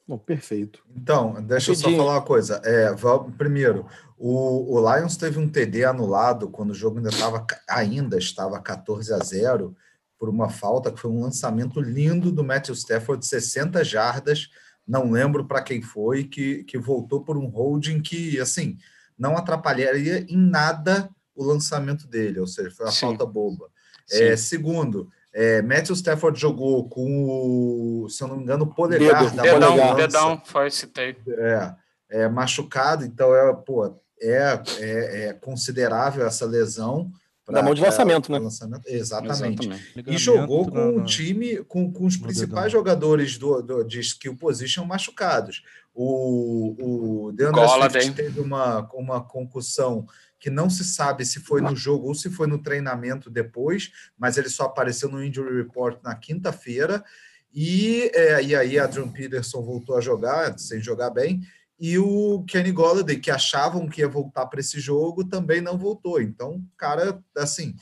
Bom, 0.07 0.17
perfeito. 0.17 0.83
Então, 0.95 1.41
deixa 1.43 1.71
eu 1.71 1.75
só 1.75 1.89
falar 1.89 2.13
uma 2.13 2.21
coisa. 2.21 2.61
É, 2.63 2.93
primeiro, 3.37 3.87
o, 4.17 4.75
o, 4.75 4.79
Lions 4.79 5.17
teve 5.17 5.39
um 5.39 5.49
TD 5.49 5.83
anulado 5.83 6.49
quando 6.49 6.71
o 6.71 6.75
jogo 6.75 6.97
ainda 6.97 7.09
estava 7.09 7.45
ainda 7.67 8.17
estava 8.17 8.59
14 8.59 9.11
a 9.13 9.17
0 9.17 9.75
por 10.17 10.29
uma 10.29 10.47
falta 10.47 10.91
que 10.91 10.99
foi 10.99 11.09
um 11.09 11.21
lançamento 11.21 11.81
lindo 11.81 12.31
do 12.31 12.43
Matthew 12.43 12.75
Stafford 12.75 13.21
de 13.21 13.27
60 13.27 13.83
jardas 13.83 14.49
não 14.87 15.11
lembro 15.11 15.45
para 15.45 15.63
quem 15.63 15.81
foi, 15.81 16.25
que, 16.25 16.63
que 16.63 16.77
voltou 16.77 17.23
por 17.23 17.37
um 17.37 17.47
holding 17.47 18.01
que, 18.01 18.39
assim, 18.39 18.77
não 19.17 19.35
atrapalharia 19.35 20.25
em 20.29 20.37
nada 20.37 21.09
o 21.35 21.43
lançamento 21.43 22.07
dele, 22.07 22.39
ou 22.39 22.47
seja, 22.47 22.71
foi 22.71 22.85
uma 22.85 22.91
Sim. 22.91 23.07
falta 23.07 23.25
boba. 23.25 23.69
É, 24.11 24.37
segundo, 24.37 25.09
é, 25.37 25.61
Matthew 25.61 25.95
Stafford 25.95 26.39
jogou 26.39 26.87
com 26.87 27.25
o, 27.25 28.07
se 28.09 28.23
eu 28.23 28.29
não 28.29 28.37
me 28.37 28.43
engano, 28.43 28.63
o 28.63 28.73
polegar 28.73 29.25
Dedo, 29.25 29.35
da 29.35 29.43
dedão, 29.43 29.95
dedão, 29.95 30.41
foi, 30.45 30.71
citei. 30.71 31.17
É, 31.27 31.73
é, 32.09 32.29
machucado, 32.29 33.03
então 33.03 33.35
é, 33.35 33.53
pô, 33.53 33.85
é, 34.21 34.61
é, 34.79 35.25
é 35.25 35.33
considerável 35.33 36.25
essa 36.25 36.45
lesão. 36.45 37.11
Da 37.49 37.61
mão 37.61 37.73
de 37.73 37.81
lançamento, 37.81 38.31
né? 38.31 38.39
Lançamento. 38.39 38.87
Exatamente. 38.87 39.67
Exatamente. 39.67 40.03
E 40.07 40.17
jogou 40.17 40.71
com 40.71 40.99
o 40.99 41.03
time, 41.03 41.57
com, 41.65 41.91
com 41.91 42.05
os 42.05 42.15
principais 42.15 42.71
jogadores 42.71 43.37
do, 43.37 43.61
do, 43.61 43.83
de 43.83 43.99
skill 43.99 44.37
position 44.37 44.85
machucados. 44.85 45.63
O, 45.93 47.27
o 47.27 47.31
DeAndre 47.33 47.67
Swift 47.67 48.13
teve 48.13 48.39
uma, 48.39 48.89
uma 48.93 49.21
concussão 49.21 50.07
que 50.45 50.49
não 50.51 50.69
se 50.69 50.83
sabe 50.83 51.25
se 51.25 51.39
foi 51.39 51.59
no 51.59 51.75
jogo 51.75 52.07
ou 52.07 52.13
se 52.13 52.29
foi 52.29 52.45
no 52.45 52.61
treinamento 52.61 53.31
depois, 53.31 53.91
mas 54.15 54.37
ele 54.37 54.47
só 54.47 54.65
apareceu 54.65 55.09
no 55.09 55.25
injury 55.25 55.57
report 55.57 55.99
na 56.03 56.13
quinta-feira. 56.13 57.03
E, 57.51 58.11
é, 58.13 58.43
e 58.43 58.55
aí 58.55 58.77
a 58.77 58.85
John 58.85 59.09
Peterson 59.09 59.63
voltou 59.63 59.97
a 59.97 60.01
jogar, 60.01 60.55
sem 60.59 60.79
jogar 60.79 61.09
bem, 61.09 61.41
e 61.79 61.97
o 61.97 62.43
Kenny 62.47 62.71
Golladay, 62.71 63.19
que 63.19 63.31
achavam 63.31 63.89
que 63.89 64.01
ia 64.01 64.07
voltar 64.07 64.45
para 64.45 64.59
esse 64.59 64.79
jogo, 64.79 65.23
também 65.23 65.61
não 65.61 65.79
voltou. 65.79 66.21
Então, 66.21 66.63
cara, 66.77 67.19
assim, 67.35 67.75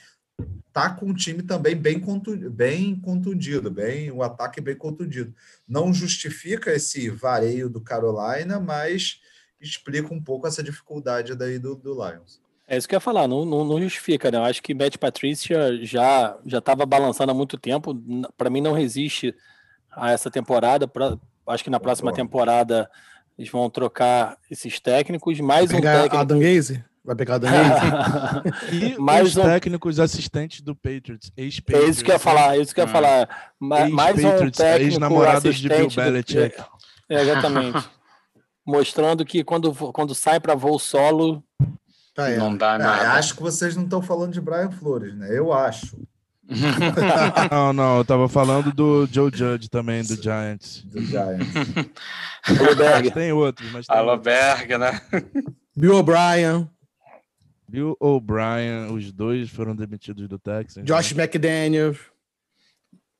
tá 0.71 0.89
com 0.89 1.09
o 1.09 1.13
time 1.13 1.43
também 1.43 1.75
bem 1.75 1.99
contundido, 1.99 2.49
bem 2.49 2.95
contundido, 2.97 3.69
bem 3.69 4.09
o 4.09 4.23
ataque 4.23 4.61
bem 4.61 4.77
contundido. 4.77 5.35
Não 5.67 5.93
justifica 5.93 6.71
esse 6.71 7.09
vareio 7.09 7.67
do 7.67 7.81
Carolina, 7.81 8.57
mas 8.57 9.19
explica 9.59 10.13
um 10.13 10.23
pouco 10.23 10.47
essa 10.47 10.63
dificuldade 10.63 11.35
daí 11.35 11.59
do, 11.59 11.75
do 11.75 11.93
Lions. 11.93 12.41
É 12.67 12.77
isso 12.77 12.87
que 12.87 12.95
eu 12.95 12.97
ia 12.97 13.01
falar, 13.01 13.27
não, 13.27 13.43
não, 13.43 13.65
não 13.65 13.81
justifica, 13.81 14.31
né? 14.31 14.37
Eu 14.37 14.43
acho 14.43 14.63
que 14.63 14.73
Matt 14.73 14.97
Patricia 14.97 15.83
já 15.85 16.37
já 16.45 16.59
estava 16.59 16.85
balançando 16.85 17.31
há 17.31 17.35
muito 17.35 17.57
tempo. 17.57 17.95
Para 18.37 18.49
mim, 18.49 18.61
não 18.61 18.73
resiste 18.73 19.35
a 19.91 20.11
essa 20.11 20.31
temporada. 20.31 20.87
Pra, 20.87 21.17
acho 21.47 21.63
que 21.63 21.69
na 21.69 21.79
próxima 21.79 22.13
temporada 22.13 22.89
eles 23.37 23.51
vão 23.51 23.69
trocar 23.69 24.37
esses 24.49 24.79
técnicos, 24.79 25.39
mais 25.39 25.71
Vai 25.71 25.81
pegar 25.81 25.91
um 25.91 26.01
técnico. 26.03 26.17
Adam 26.17 26.39
Gaze? 26.39 26.85
Vai 27.03 27.15
pegar 27.15 27.35
Adam 27.35 27.51
Gaze? 27.51 28.71
e 28.95 28.97
mais 28.97 29.29
os 29.29 29.37
um... 29.37 29.43
técnicos 29.43 29.99
assistentes 29.99 30.61
do 30.61 30.75
Patriots, 30.75 31.31
ex-Patriots. 31.35 31.87
É 31.87 31.89
isso 31.89 32.03
que 32.03 32.11
eu 32.11 32.15
ia 32.15 32.19
falar, 32.19 32.55
é 32.55 32.61
isso 32.61 32.73
que 32.73 32.79
eu 32.79 32.85
ia 32.85 32.89
ah. 32.89 32.93
falar. 32.93 33.29
mais 33.59 34.23
um 34.23 34.49
técnico 34.49 34.83
ex-namorados 34.83 35.55
de 35.57 35.67
Bill 35.67 35.89
Belichick. 35.89 36.57
Do... 36.57 36.65
É, 37.09 37.21
exatamente. 37.21 37.89
Mostrando 38.65 39.25
que 39.25 39.43
quando, 39.43 39.73
quando 39.91 40.15
sai 40.15 40.39
para 40.39 40.55
voo 40.55 40.79
solo, 40.79 41.43
tá, 42.13 42.29
é. 42.29 42.37
não 42.37 42.55
dá 42.55 42.75
é, 42.75 42.77
nada. 42.77 43.11
acho 43.13 43.35
que 43.35 43.41
vocês 43.41 43.75
não 43.75 43.83
estão 43.83 44.01
falando 44.01 44.33
de 44.33 44.41
Brian 44.41 44.71
Flores, 44.71 45.15
né? 45.15 45.27
Eu 45.31 45.51
acho. 45.51 45.97
não, 47.51 47.73
não, 47.73 47.97
eu 47.97 48.05
tava 48.05 48.27
falando 48.27 48.71
do 48.71 49.07
Joe 49.07 49.31
Judge 49.33 49.69
também, 49.69 50.03
do 50.03 50.21
Giants. 50.21 50.83
Do 50.83 51.01
Giants. 51.01 51.47
mas 52.47 53.13
tem 53.13 53.31
outros, 53.31 53.71
mas 53.71 53.87
tem 53.87 53.97
Aloberg, 53.97 54.77
né? 54.77 55.01
Bill 55.75 55.95
O'Brien. 55.95 56.69
Bill 57.67 57.97
O'Brien, 57.99 58.91
os 58.91 59.11
dois 59.11 59.49
foram 59.49 59.75
demitidos 59.75 60.27
do 60.27 60.37
Texas. 60.37 60.83
Josh 60.83 61.13
né? 61.13 61.23
McDaniels. 61.23 61.97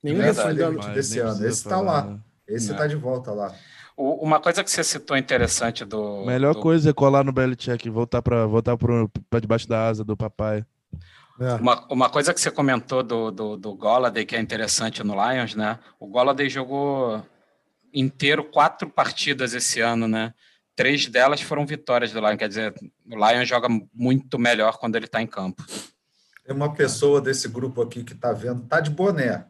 Nenhum 0.03 0.19
desses 0.19 0.93
desse 0.93 1.19
ano. 1.19 1.47
Esse 1.47 1.63
tá 1.63 1.79
lá. 1.79 2.05
Né? 2.05 2.19
Esse 2.47 2.69
Não. 2.69 2.77
tá 2.77 2.87
de 2.87 2.95
volta 2.95 3.31
lá. 3.31 3.55
Uma 3.97 4.39
coisa 4.39 4.63
que 4.63 4.71
você 4.71 4.83
citou 4.83 5.15
interessante 5.15 5.85
do. 5.85 6.25
Melhor 6.25 6.53
do... 6.53 6.61
coisa 6.61 6.89
é 6.89 6.93
colar 6.93 7.23
no 7.23 7.31
Belichick, 7.31 7.89
voltar 7.89 8.21
para 8.21 8.45
voltar 8.45 8.77
para 8.77 9.39
debaixo 9.39 9.67
da 9.67 9.87
asa 9.87 10.03
do 10.03 10.17
papai. 10.17 10.65
É. 11.39 11.53
Uma, 11.55 11.85
uma 11.89 12.09
coisa 12.09 12.33
que 12.33 12.39
você 12.39 12.51
comentou 12.51 13.01
do, 13.01 13.31
do, 13.31 13.57
do 13.57 13.73
Golladay, 13.75 14.25
que 14.25 14.35
é 14.35 14.39
interessante 14.39 15.03
no 15.03 15.13
Lions, 15.13 15.55
né? 15.55 15.79
O 15.99 16.07
Golladay 16.07 16.49
jogou 16.49 17.23
inteiro 17.93 18.43
quatro 18.43 18.89
partidas 18.89 19.53
esse 19.53 19.79
ano, 19.81 20.07
né? 20.07 20.33
Três 20.75 21.07
delas 21.07 21.41
foram 21.41 21.65
vitórias 21.65 22.11
do 22.11 22.19
Lions, 22.19 22.37
quer 22.37 22.47
dizer, 22.47 22.73
o 23.11 23.15
Lions 23.15 23.47
joga 23.47 23.67
muito 23.93 24.39
melhor 24.39 24.77
quando 24.77 24.95
ele 24.95 25.05
está 25.05 25.21
em 25.21 25.27
campo. 25.27 25.63
Tem 26.45 26.55
uma 26.55 26.73
pessoa 26.73 27.21
desse 27.21 27.47
grupo 27.47 27.81
aqui 27.81 28.03
que 28.03 28.13
está 28.13 28.31
vendo, 28.31 28.61
tá 28.67 28.79
de 28.79 28.89
boné. 28.89 29.45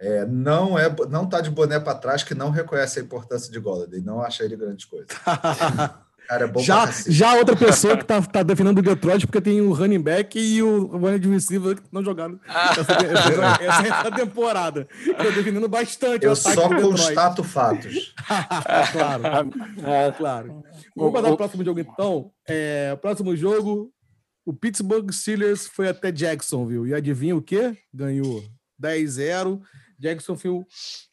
É, 0.00 0.24
não 0.26 0.78
é, 0.78 0.94
não 1.08 1.28
tá 1.28 1.40
de 1.40 1.50
boné 1.50 1.80
para 1.80 1.98
trás 1.98 2.22
que 2.22 2.34
não 2.34 2.50
reconhece 2.50 3.00
a 3.00 3.02
importância 3.02 3.50
de 3.50 3.58
Golladay, 3.58 4.00
não 4.00 4.22
acha 4.22 4.44
ele 4.44 4.56
grande 4.56 4.86
coisa. 4.86 5.06
Cara, 6.28 6.44
é 6.44 6.62
já, 6.62 6.84
já 7.06 7.34
outra 7.36 7.56
pessoa 7.56 7.96
que 7.96 8.04
tá, 8.04 8.20
tá 8.20 8.42
defendendo 8.42 8.78
o 8.78 8.82
Detroit 8.82 9.26
porque 9.26 9.40
tem 9.40 9.62
o 9.62 9.72
running 9.72 10.02
back 10.02 10.38
e 10.38 10.62
o 10.62 10.86
running 10.98 11.18
de 11.18 11.28
receiver 11.30 11.76
que 11.76 11.88
não 11.90 12.04
jogaram 12.04 12.38
essa, 12.46 12.92
essa, 13.64 13.86
essa, 13.86 14.10
temporada. 14.12 14.86
Tô 15.06 15.30
defendendo 15.30 15.66
bastante 15.66 16.26
Eu 16.26 16.36
só 16.36 16.68
constato 16.68 17.42
fatos. 17.42 18.14
claro, 18.92 19.50
é, 19.82 20.12
claro. 20.12 20.62
Vamos 20.94 21.12
para 21.18 21.32
o 21.32 21.36
próximo 21.36 21.64
jogo, 21.64 21.80
então. 21.80 22.30
É, 22.46 22.94
próximo 22.96 23.34
jogo, 23.34 23.90
o 24.44 24.52
Pittsburgh 24.52 25.10
Steelers 25.10 25.66
foi 25.66 25.88
até 25.88 26.12
Jacksonville. 26.12 26.90
E 26.90 26.94
adivinha 26.94 27.34
o 27.34 27.40
quê? 27.40 27.74
Ganhou 27.92 28.44
10-0. 28.78 29.62
Jacksonville 29.98 30.64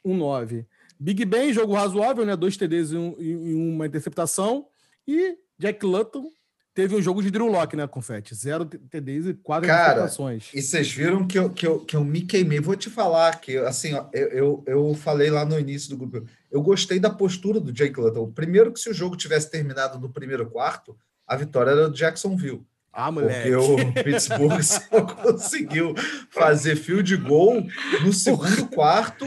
1-9. 0.06 0.66
Big 1.00 1.26
Ben, 1.26 1.52
jogo 1.54 1.74
razoável, 1.74 2.26
né? 2.26 2.36
Dois 2.36 2.56
TDs 2.56 2.92
e, 2.92 2.98
um, 2.98 3.16
e 3.20 3.54
uma 3.54 3.86
interceptação. 3.86 4.68
E 5.08 5.38
Jack 5.58 5.86
Lutton 5.86 6.30
teve 6.74 6.96
um 6.96 7.02
jogo 7.02 7.24
de 7.24 7.32
Drew 7.32 7.48
Locke, 7.48 7.76
né, 7.76 7.88
Confete? 7.88 8.36
Zero 8.36 8.66
TDs 8.66 9.28
e 9.28 9.34
quatro 9.34 9.68
Cara, 9.68 9.84
interceptações. 9.84 10.50
E 10.54 10.62
vocês 10.62 10.92
viram 10.92 11.26
que 11.26 11.40
eu, 11.40 11.50
que, 11.50 11.66
eu, 11.66 11.80
que 11.80 11.96
eu 11.96 12.04
me 12.04 12.22
queimei. 12.22 12.60
Vou 12.60 12.76
te 12.76 12.90
falar 12.90 13.40
que, 13.40 13.58
assim, 13.58 13.94
ó, 13.94 14.08
eu, 14.14 14.28
eu, 14.30 14.64
eu 14.68 14.94
falei 14.94 15.30
lá 15.30 15.46
no 15.46 15.60
início 15.60 15.90
do 15.90 15.98
grupo. 15.98 16.28
Eu 16.52 16.62
gostei 16.62 17.00
da 17.00 17.10
postura 17.10 17.60
do 17.60 17.72
Jake 17.72 18.00
Lutton. 18.00 18.32
Primeiro 18.32 18.72
que 18.72 18.80
se 18.80 18.90
o 18.90 18.94
jogo 18.94 19.16
tivesse 19.16 19.50
terminado 19.50 20.00
no 20.00 20.12
primeiro 20.12 20.50
quarto, 20.50 20.98
a 21.28 21.36
vitória 21.36 21.72
era 21.72 21.90
do 21.90 21.96
Jacksonville. 21.96 22.66
Ah, 22.96 23.12
moleque. 23.12 23.52
Porque 23.52 23.82
o 24.00 24.04
Pittsburgh 24.04 24.62
só 24.64 25.02
conseguiu 25.02 25.94
fazer 26.30 26.78
field 26.78 27.18
goal 27.18 27.62
no 28.02 28.14
segundo 28.14 28.68
quarto 28.74 29.26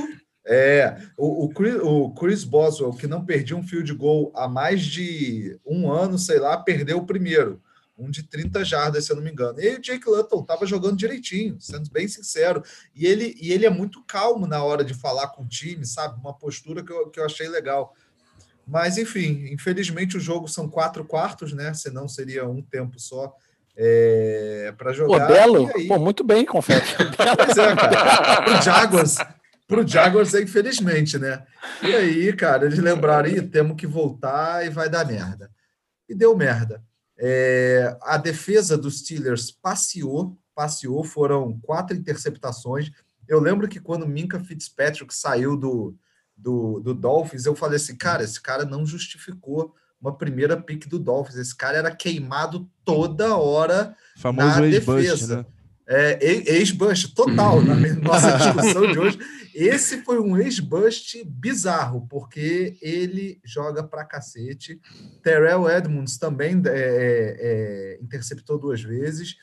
é, 0.50 0.96
o, 1.14 1.44
o, 1.44 1.48
Chris, 1.50 1.74
o, 1.82 2.10
Chris, 2.14 2.42
Boswell, 2.42 2.94
que 2.94 3.06
não 3.06 3.22
perdia 3.22 3.54
um 3.54 3.62
field 3.62 3.92
goal 3.92 4.32
há 4.34 4.48
mais 4.48 4.82
de 4.82 5.60
um 5.64 5.92
ano, 5.92 6.18
sei 6.18 6.38
lá, 6.38 6.56
perdeu 6.56 6.96
o 6.96 7.06
primeiro. 7.06 7.62
Um 7.98 8.10
de 8.10 8.22
30 8.22 8.64
jardas, 8.64 9.04
se 9.04 9.12
eu 9.12 9.16
não 9.16 9.22
me 9.22 9.30
engano. 9.30 9.60
E 9.60 9.74
o 9.74 9.80
Jake 9.80 10.08
Lutton 10.08 10.40
estava 10.40 10.64
jogando 10.64 10.96
direitinho, 10.96 11.60
sendo 11.60 11.90
bem 11.90 12.08
sincero. 12.08 12.62
E 12.94 13.04
ele, 13.04 13.36
e 13.38 13.52
ele 13.52 13.66
é 13.66 13.70
muito 13.70 14.02
calmo 14.04 14.46
na 14.46 14.62
hora 14.62 14.82
de 14.82 14.94
falar 14.94 15.28
com 15.28 15.42
o 15.42 15.48
time, 15.48 15.84
sabe? 15.84 16.18
Uma 16.18 16.32
postura 16.32 16.82
que 16.82 16.92
eu, 16.92 17.10
que 17.10 17.20
eu 17.20 17.26
achei 17.26 17.48
legal. 17.48 17.94
Mas, 18.66 18.96
enfim, 18.96 19.48
infelizmente 19.52 20.16
o 20.16 20.20
jogo 20.20 20.48
são 20.48 20.68
quatro 20.68 21.04
quartos, 21.04 21.52
né? 21.52 21.74
Senão 21.74 22.08
seria 22.08 22.48
um 22.48 22.62
tempo 22.62 22.98
só 22.98 23.34
é, 23.80 24.74
para 24.76 24.92
jogar. 24.92 25.20
Pô, 25.20 25.32
belo? 25.32 25.70
Pô, 25.86 25.98
muito 26.00 26.24
bem, 26.24 26.44
confesso. 26.44 26.96
pois 27.36 27.56
é, 27.56 27.76
cara. 27.76 28.58
O 28.58 28.60
Jaguars, 28.60 29.16
para 29.68 29.80
o 29.80 29.86
Jaguars, 29.86 30.34
infelizmente, 30.34 31.16
né? 31.16 31.46
E 31.80 31.94
aí, 31.94 32.32
cara, 32.32 32.66
eles 32.66 32.80
lembraram, 32.80 33.30
temos 33.48 33.76
que 33.76 33.86
voltar 33.86 34.66
e 34.66 34.68
vai 34.68 34.88
dar 34.88 35.06
merda. 35.06 35.48
E 36.08 36.14
deu 36.14 36.36
merda. 36.36 36.82
É, 37.16 37.96
a 38.02 38.16
defesa 38.16 38.76
dos 38.76 38.98
Steelers 38.98 39.52
passeou, 39.52 40.36
passeou, 40.56 41.04
foram 41.04 41.56
quatro 41.60 41.96
interceptações. 41.96 42.90
Eu 43.28 43.38
lembro 43.38 43.68
que 43.68 43.78
quando 43.78 44.08
Minka 44.08 44.40
Fitzpatrick 44.40 45.14
saiu 45.14 45.56
do, 45.56 45.94
do, 46.36 46.80
do 46.80 46.94
Dolphins, 46.94 47.46
eu 47.46 47.54
falei 47.54 47.76
assim, 47.76 47.94
cara, 47.94 48.24
esse 48.24 48.40
cara 48.40 48.64
não 48.64 48.84
justificou 48.84 49.72
uma 50.00 50.16
primeira 50.16 50.56
pick 50.56 50.86
do 50.86 50.98
Dolphins. 50.98 51.36
Esse 51.36 51.54
cara 51.54 51.78
era 51.78 51.94
queimado 51.94 52.68
toda 52.84 53.36
hora 53.36 53.96
Famoso 54.16 54.60
na 54.60 54.68
defesa. 54.68 55.38
Né? 55.38 55.46
É, 55.90 56.18
ex-bust 56.58 57.14
total 57.14 57.62
na 57.62 57.74
nossa 58.02 58.36
discussão 58.36 58.92
de 58.92 58.98
hoje. 58.98 59.18
Esse 59.54 60.02
foi 60.02 60.20
um 60.20 60.36
ex-bust 60.36 61.24
bizarro, 61.24 62.06
porque 62.08 62.76
ele 62.82 63.40
joga 63.42 63.82
pra 63.82 64.04
cacete. 64.04 64.80
Terrell 65.22 65.68
Edmonds 65.68 66.18
também 66.18 66.62
é, 66.66 66.68
é, 66.68 67.36
é, 67.40 67.98
interceptou 68.02 68.58
duas 68.58 68.82
vezes. 68.82 69.36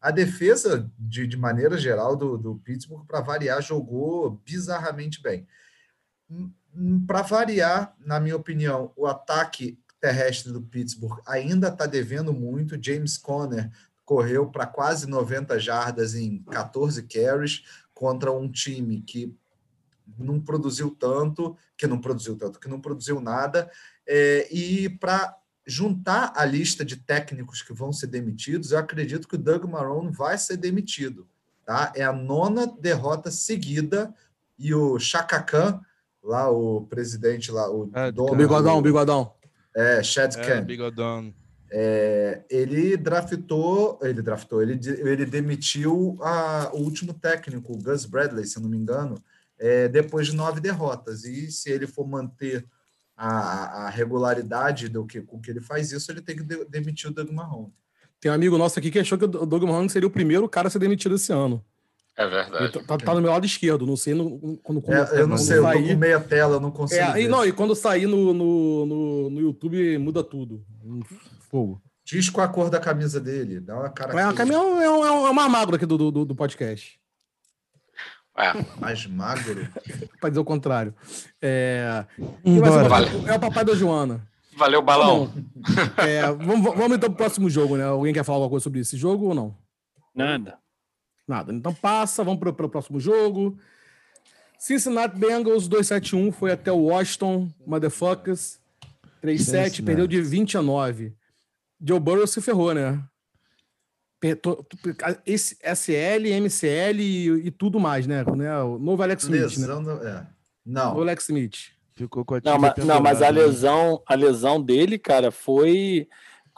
A 0.00 0.12
defesa, 0.12 0.88
de, 0.96 1.26
de 1.26 1.36
maneira 1.36 1.76
geral, 1.76 2.14
do, 2.14 2.38
do 2.38 2.54
Pittsburgh, 2.64 3.04
para 3.04 3.20
variar, 3.20 3.60
jogou 3.60 4.40
bizarramente 4.46 5.20
bem. 5.20 5.48
Hum, 6.30 6.52
hum, 6.72 7.04
para 7.04 7.22
variar, 7.22 7.96
na 7.98 8.20
minha 8.20 8.36
opinião, 8.36 8.92
o 8.96 9.04
ataque 9.04 9.76
terrestre 10.00 10.52
do 10.52 10.62
Pittsburgh 10.62 11.20
ainda 11.26 11.68
está 11.68 11.86
devendo 11.86 12.32
muito. 12.32 12.82
James 12.82 13.16
Conner 13.18 13.70
correu 14.04 14.46
para 14.46 14.66
quase 14.66 15.06
90 15.06 15.58
jardas 15.58 16.14
em 16.14 16.42
14 16.44 17.02
carries 17.02 17.62
contra 17.92 18.32
um 18.32 18.50
time 18.50 19.02
que 19.02 19.36
não 20.18 20.40
produziu 20.40 20.90
tanto, 20.90 21.56
que 21.76 21.86
não 21.86 22.00
produziu 22.00 22.36
tanto, 22.36 22.58
que 22.58 22.68
não 22.68 22.80
produziu 22.80 23.20
nada, 23.20 23.70
é, 24.06 24.48
e 24.50 24.88
para 24.88 25.36
juntar 25.66 26.32
a 26.34 26.46
lista 26.46 26.82
de 26.82 26.96
técnicos 26.96 27.60
que 27.60 27.74
vão 27.74 27.92
ser 27.92 28.06
demitidos, 28.06 28.72
eu 28.72 28.78
acredito 28.78 29.28
que 29.28 29.34
o 29.34 29.38
Doug 29.38 29.64
Marrone 29.64 30.10
vai 30.10 30.38
ser 30.38 30.56
demitido. 30.56 31.28
Tá? 31.66 31.92
É 31.94 32.02
a 32.02 32.12
nona 32.12 32.66
derrota 32.66 33.30
seguida 33.30 34.14
e 34.58 34.74
o 34.74 34.98
Chaka 34.98 35.42
Khan, 35.42 35.82
lá 36.22 36.50
o 36.50 36.86
presidente 36.86 37.52
lá, 37.52 37.70
o 37.70 37.90
é, 37.92 38.10
dono, 38.10 38.34
bigodão, 38.34 38.80
bigodão. 38.80 39.34
É, 39.78 40.02
Chad 40.02 40.34
é, 40.34 40.44
Khan. 40.44 40.64
Bigodão. 40.64 41.32
É, 41.70 42.42
ele 42.50 42.96
draftou, 42.96 43.96
ele 44.02 44.20
draftou, 44.20 44.60
ele, 44.60 44.80
ele 44.82 45.24
demitiu 45.24 46.18
a, 46.20 46.70
o 46.72 46.78
último 46.78 47.14
técnico, 47.14 47.72
o 47.72 47.78
Gus 47.78 48.04
Bradley, 48.04 48.44
se 48.44 48.58
não 48.58 48.68
me 48.68 48.76
engano, 48.76 49.22
é, 49.56 49.86
depois 49.86 50.26
de 50.26 50.34
nove 50.34 50.60
derrotas. 50.60 51.24
E 51.24 51.52
se 51.52 51.70
ele 51.70 51.86
for 51.86 52.08
manter 52.08 52.66
a, 53.16 53.86
a 53.86 53.90
regularidade 53.90 54.88
do 54.88 55.06
que, 55.06 55.20
com 55.20 55.40
que 55.40 55.50
ele 55.50 55.60
faz 55.60 55.92
isso, 55.92 56.10
ele 56.10 56.22
tem 56.22 56.34
que 56.34 56.42
de, 56.42 56.64
demitir 56.64 57.10
o 57.10 57.14
Doug 57.14 57.30
Marrone. 57.30 57.72
Tem 58.20 58.32
um 58.32 58.34
amigo 58.34 58.58
nosso 58.58 58.80
aqui 58.80 58.90
que 58.90 58.98
achou 58.98 59.16
que 59.16 59.26
o 59.26 59.46
Doug 59.46 59.62
Marrone 59.62 59.90
seria 59.90 60.08
o 60.08 60.10
primeiro 60.10 60.48
cara 60.48 60.66
a 60.66 60.70
ser 60.72 60.80
demitido 60.80 61.14
esse 61.14 61.32
ano. 61.32 61.64
É 62.18 62.26
verdade. 62.26 62.84
Tá, 62.84 62.98
tá, 62.98 63.14
no 63.14 63.20
meu 63.20 63.30
lado 63.30 63.46
esquerdo, 63.46 63.86
não 63.86 63.96
sei 63.96 64.12
no, 64.12 64.58
quando, 64.58 64.82
quando 64.82 64.96
é, 64.96 65.20
Eu 65.20 65.28
não 65.28 65.38
sei, 65.38 65.62
sair, 65.62 65.76
eu 65.76 65.82
tô 65.82 65.88
com 65.94 66.00
meia 66.00 66.18
tela, 66.18 66.56
eu 66.56 66.60
não 66.60 66.72
consigo. 66.72 67.00
É, 67.00 67.22
e, 67.22 67.28
não, 67.28 67.46
e 67.46 67.52
quando 67.52 67.76
sair 67.76 68.08
no, 68.08 68.34
no, 68.34 68.86
no, 68.86 69.30
no 69.30 69.40
YouTube, 69.40 69.96
muda 69.98 70.24
tudo. 70.24 70.66
Fogo. 71.48 71.80
Diz 72.04 72.28
qual 72.28 72.44
a 72.44 72.48
cor 72.50 72.70
da 72.70 72.80
camisa 72.80 73.20
dele. 73.20 73.60
Dá 73.60 73.76
uma 73.76 73.88
cara. 73.90 74.20
É, 74.20 74.24
a 74.24 74.32
camisa 74.32 74.58
é, 74.58 74.84
é, 74.84 75.28
é 75.28 75.32
mais 75.32 75.52
magro 75.52 75.76
aqui 75.76 75.86
do, 75.86 76.10
do, 76.10 76.24
do 76.24 76.34
podcast. 76.34 76.98
É. 78.36 78.80
Mais 78.80 79.06
magro? 79.06 79.68
Para 80.20 80.30
dizer 80.30 80.40
o 80.40 80.44
contrário. 80.44 80.92
É... 81.40 82.04
Vale. 82.88 83.28
é 83.28 83.34
o 83.34 83.40
papai 83.40 83.64
da 83.64 83.76
Joana. 83.76 84.26
Valeu, 84.56 84.82
balão. 84.82 85.32
Tá 85.94 86.08
é, 86.08 86.22
vamos, 86.32 86.64
vamos 86.64 86.96
então 86.96 87.10
para 87.10 87.12
o 87.12 87.16
próximo 87.16 87.48
jogo, 87.48 87.76
né? 87.76 87.84
Alguém 87.84 88.12
quer 88.12 88.24
falar 88.24 88.38
alguma 88.38 88.50
coisa 88.50 88.64
sobre 88.64 88.80
esse 88.80 88.96
jogo 88.96 89.26
ou 89.26 89.34
não? 89.34 89.56
Nada. 90.12 90.58
Nada. 91.28 91.52
Então 91.52 91.74
passa, 91.74 92.24
vamos 92.24 92.40
para 92.40 92.66
o 92.66 92.68
próximo 92.70 92.98
jogo. 92.98 93.58
Cincinnati 94.58 95.16
Bengals 95.16 95.68
271 95.68 96.32
foi 96.32 96.50
até 96.50 96.72
o 96.72 96.84
Washington 96.84 97.48
Motherfuckers 97.64 98.58
3-7, 99.22 99.84
perdeu 99.84 100.06
de 100.06 100.20
20 100.20 100.56
a 100.56 100.62
9. 100.62 101.14
Joe 101.80 102.00
Burrow 102.00 102.26
se 102.26 102.40
ferrou, 102.40 102.74
né? 102.74 103.00
Esse 105.24 105.56
SL, 105.62 106.26
MCL 106.40 107.00
e, 107.00 107.28
e 107.46 107.50
tudo 107.52 107.78
mais, 107.78 108.06
né? 108.06 108.24
O 108.24 108.78
novo 108.78 109.02
Alex 109.02 109.22
Smith, 109.22 109.42
lesão 109.42 109.82
né? 109.82 110.10
é. 110.10 110.26
Não. 110.66 110.96
O 110.96 111.02
Alex 111.02 111.24
Smith. 111.24 111.56
Ficou 111.94 112.24
com 112.24 112.34
a 112.34 112.40
não, 112.44 112.58
mas, 112.58 112.76
não, 112.84 113.00
mas 113.00 113.22
a 113.22 113.32
né? 113.32 113.42
lesão, 113.42 114.02
a 114.06 114.14
lesão 114.14 114.62
dele, 114.62 114.98
cara, 114.98 115.30
foi 115.30 116.08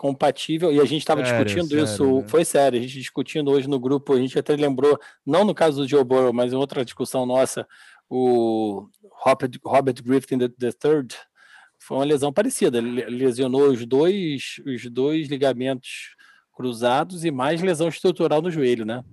compatível, 0.00 0.72
e 0.72 0.80
a 0.80 0.84
gente 0.86 1.02
estava 1.02 1.22
discutindo 1.22 1.68
sério, 1.68 1.84
isso, 1.84 2.20
né? 2.20 2.24
foi 2.26 2.42
sério, 2.42 2.78
a 2.78 2.82
gente 2.82 2.98
discutindo 2.98 3.50
hoje 3.50 3.68
no 3.68 3.78
grupo, 3.78 4.14
a 4.14 4.18
gente 4.18 4.38
até 4.38 4.56
lembrou, 4.56 4.98
não 5.26 5.44
no 5.44 5.54
caso 5.54 5.82
do 5.82 5.86
Joe 5.86 6.02
Burrow, 6.02 6.32
mas 6.32 6.54
em 6.54 6.56
outra 6.56 6.82
discussão 6.86 7.26
nossa, 7.26 7.68
o 8.08 8.88
Robert, 9.12 9.50
Robert 9.62 10.02
Griffin 10.02 10.38
III, 10.40 11.06
foi 11.78 11.98
uma 11.98 12.04
lesão 12.06 12.32
parecida. 12.32 12.78
Ele 12.78 13.04
lesionou 13.10 13.68
os 13.68 13.84
dois, 13.84 14.54
os 14.64 14.90
dois 14.90 15.28
ligamentos 15.28 16.16
cruzados 16.50 17.22
e 17.22 17.30
mais 17.30 17.60
lesão 17.60 17.88
estrutural 17.88 18.40
no 18.40 18.50
joelho, 18.50 18.86
né? 18.86 19.04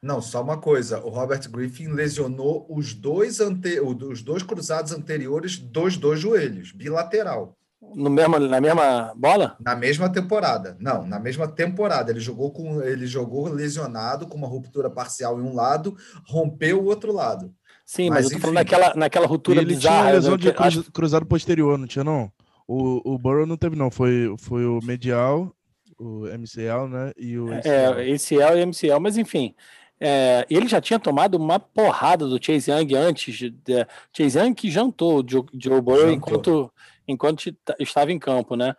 Não, 0.00 0.22
só 0.22 0.42
uma 0.42 0.56
coisa. 0.58 0.98
O 1.04 1.10
Robert 1.10 1.46
Griffin 1.50 1.88
lesionou 1.88 2.66
os 2.70 2.94
dois, 2.94 3.38
ante... 3.38 3.78
os 3.80 4.22
dois 4.22 4.42
cruzados 4.42 4.92
anteriores 4.92 5.58
dos 5.58 5.98
dois 5.98 6.18
joelhos, 6.18 6.72
bilateral. 6.72 7.54
No 7.80 8.10
mesmo, 8.10 8.38
na 8.38 8.60
mesma 8.60 9.12
bola? 9.14 9.56
Na 9.60 9.76
mesma 9.76 10.08
temporada. 10.08 10.76
Não, 10.80 11.06
na 11.06 11.18
mesma 11.18 11.46
temporada. 11.46 12.10
Ele 12.10 12.20
jogou 12.20 12.50
com 12.50 12.82
ele 12.82 13.06
jogou 13.06 13.48
lesionado 13.48 14.26
com 14.26 14.36
uma 14.36 14.46
ruptura 14.46 14.90
parcial 14.90 15.38
em 15.38 15.42
um 15.42 15.54
lado, 15.54 15.96
rompeu 16.26 16.80
o 16.80 16.86
outro 16.86 17.12
lado. 17.12 17.54
Sim, 17.84 18.10
mas, 18.10 18.16
mas 18.16 18.24
eu 18.24 18.30
tô 18.30 18.36
enfim. 18.36 18.40
falando 18.40 18.56
naquela, 18.56 18.94
naquela 18.94 19.26
ruptura 19.26 19.60
ele 19.60 19.74
bizarra. 19.74 20.00
Tinha 20.02 20.12
lesão 20.14 20.36
de 20.36 20.52
cruz, 20.52 20.78
acho... 20.78 20.92
cruzado 20.92 21.26
posterior, 21.26 21.78
não 21.78 21.86
tinha 21.86 22.02
não? 22.04 22.32
O, 22.66 23.14
o 23.14 23.18
Burrow 23.18 23.46
não 23.46 23.56
teve 23.56 23.76
não, 23.76 23.90
foi, 23.90 24.34
foi 24.38 24.66
o 24.66 24.80
medial, 24.82 25.54
o 25.98 26.24
MCL, 26.26 26.88
né? 26.88 27.12
E 27.16 27.38
o 27.38 27.52
ACL. 27.52 27.68
É, 27.68 28.12
ACL 28.12 28.58
e 28.58 28.66
MCL, 28.66 29.00
mas 29.00 29.16
enfim. 29.16 29.54
É, 30.00 30.44
ele 30.50 30.68
já 30.68 30.80
tinha 30.80 30.98
tomado 30.98 31.36
uma 31.36 31.58
porrada 31.58 32.26
do 32.26 32.44
Chase 32.44 32.70
Young 32.70 32.94
antes. 32.94 33.34
De, 33.34 33.50
de, 33.50 33.86
Chase 34.12 34.38
Young 34.38 34.54
que 34.54 34.70
jantou 34.70 35.20
o 35.20 35.24
Joe, 35.26 35.44
Joe 35.54 35.80
Burrow 35.80 36.00
jantou. 36.00 36.14
enquanto, 36.14 36.72
enquanto 37.06 37.54
estava 37.78 38.12
em 38.12 38.18
campo, 38.18 38.56
né? 38.56 38.74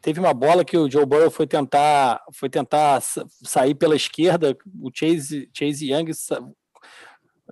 teve 0.00 0.18
uma 0.18 0.34
bola 0.34 0.64
que 0.64 0.76
o 0.76 0.90
Joe 0.90 1.06
Burrow 1.06 1.30
foi 1.30 1.46
tentar, 1.46 2.20
foi 2.32 2.48
tentar 2.48 3.00
sair 3.44 3.74
pela 3.74 3.94
esquerda, 3.94 4.56
o 4.80 4.90
Chase, 4.92 5.48
Chase 5.52 5.92
Young, 5.92 6.10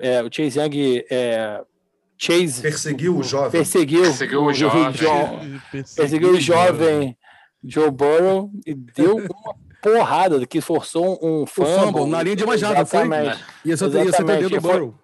é, 0.00 0.22
o 0.22 0.28
Chase 0.30 0.58
Young 0.58 1.04
é, 1.10 1.62
Chase 2.18 2.62
perseguiu 2.62 3.16
o 3.18 3.22
jovem, 3.22 3.50
perseguiu, 3.50 4.02
perseguiu 4.02 4.40
o, 4.42 4.46
o 4.46 4.52
jovem, 4.52 5.62
perseguiu 5.96 6.30
o 6.30 6.40
jovem 6.40 7.16
Joe 7.62 7.90
Burrow 7.90 8.50
e 8.66 8.74
deu 8.74 9.16
uma 9.16 9.54
porrada 9.82 10.46
que 10.46 10.60
forçou 10.60 11.18
um 11.22 11.46
fumble, 11.46 11.74
fumble 11.74 12.06
na 12.06 12.22
linha 12.22 12.36
de 12.36 12.44
uma 12.44 12.56
jarda, 12.56 12.84
foi? 12.84 13.06
Ia 13.64 13.76
ser, 13.76 13.92
ia 13.92 14.12
ser 14.12 14.48
do 14.48 14.60
Burrow. 14.60 14.94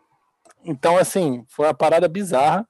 Então, 0.65 0.99
assim, 0.99 1.45
foi 1.49 1.67
uma 1.67 1.75
parada 1.75 2.07
bizarra. 2.07 2.67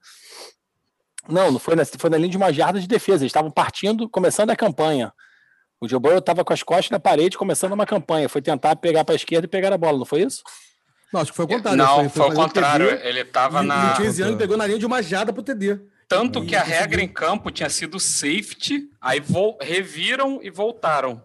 Não, 1.30 1.50
não 1.52 1.58
foi 1.58 1.76
na, 1.76 1.84
foi 1.84 2.10
na 2.10 2.16
linha 2.16 2.30
de 2.30 2.36
uma 2.36 2.52
jarda 2.52 2.80
de 2.80 2.86
defesa. 2.86 3.22
Eles 3.22 3.30
estavam 3.30 3.50
partindo, 3.50 4.08
começando 4.08 4.50
a 4.50 4.56
campanha. 4.56 5.12
O 5.80 5.88
Joe 5.88 5.98
Burrow 5.98 6.18
estava 6.18 6.44
com 6.44 6.52
as 6.52 6.62
costas 6.62 6.90
na 6.90 7.00
parede, 7.00 7.38
começando 7.38 7.72
uma 7.72 7.86
campanha. 7.86 8.28
Foi 8.28 8.42
tentar 8.42 8.76
pegar 8.76 9.04
para 9.04 9.14
a 9.14 9.16
esquerda 9.16 9.46
e 9.46 9.48
pegar 9.48 9.72
a 9.72 9.78
bola, 9.78 9.98
não 9.98 10.04
foi 10.04 10.22
isso? 10.22 10.42
Não, 11.12 11.20
acho 11.20 11.32
que 11.32 11.36
foi 11.36 11.46
o 11.46 11.48
contrário. 11.48 11.78
Não, 11.78 11.96
foi, 11.96 12.08
foi, 12.08 12.22
foi 12.26 12.30
o 12.30 12.34
contrário. 12.34 12.88
TD, 12.88 13.08
ele 13.08 13.20
estava 13.20 13.62
na. 13.62 13.90
E 13.90 13.92
o 13.92 13.96
Chase 14.04 14.22
Young 14.22 14.36
pegou 14.36 14.56
na 14.56 14.66
linha 14.66 14.78
de 14.78 14.86
uma 14.86 15.02
jarda 15.02 15.32
pro 15.32 15.42
TD. 15.42 15.80
Tanto 16.06 16.44
que 16.44 16.56
a 16.56 16.62
regra 16.62 17.00
em 17.00 17.08
campo 17.08 17.50
tinha 17.50 17.70
sido 17.70 17.98
safety, 18.00 18.90
aí 19.00 19.22
reviram 19.60 20.40
e 20.42 20.50
voltaram. 20.50 21.22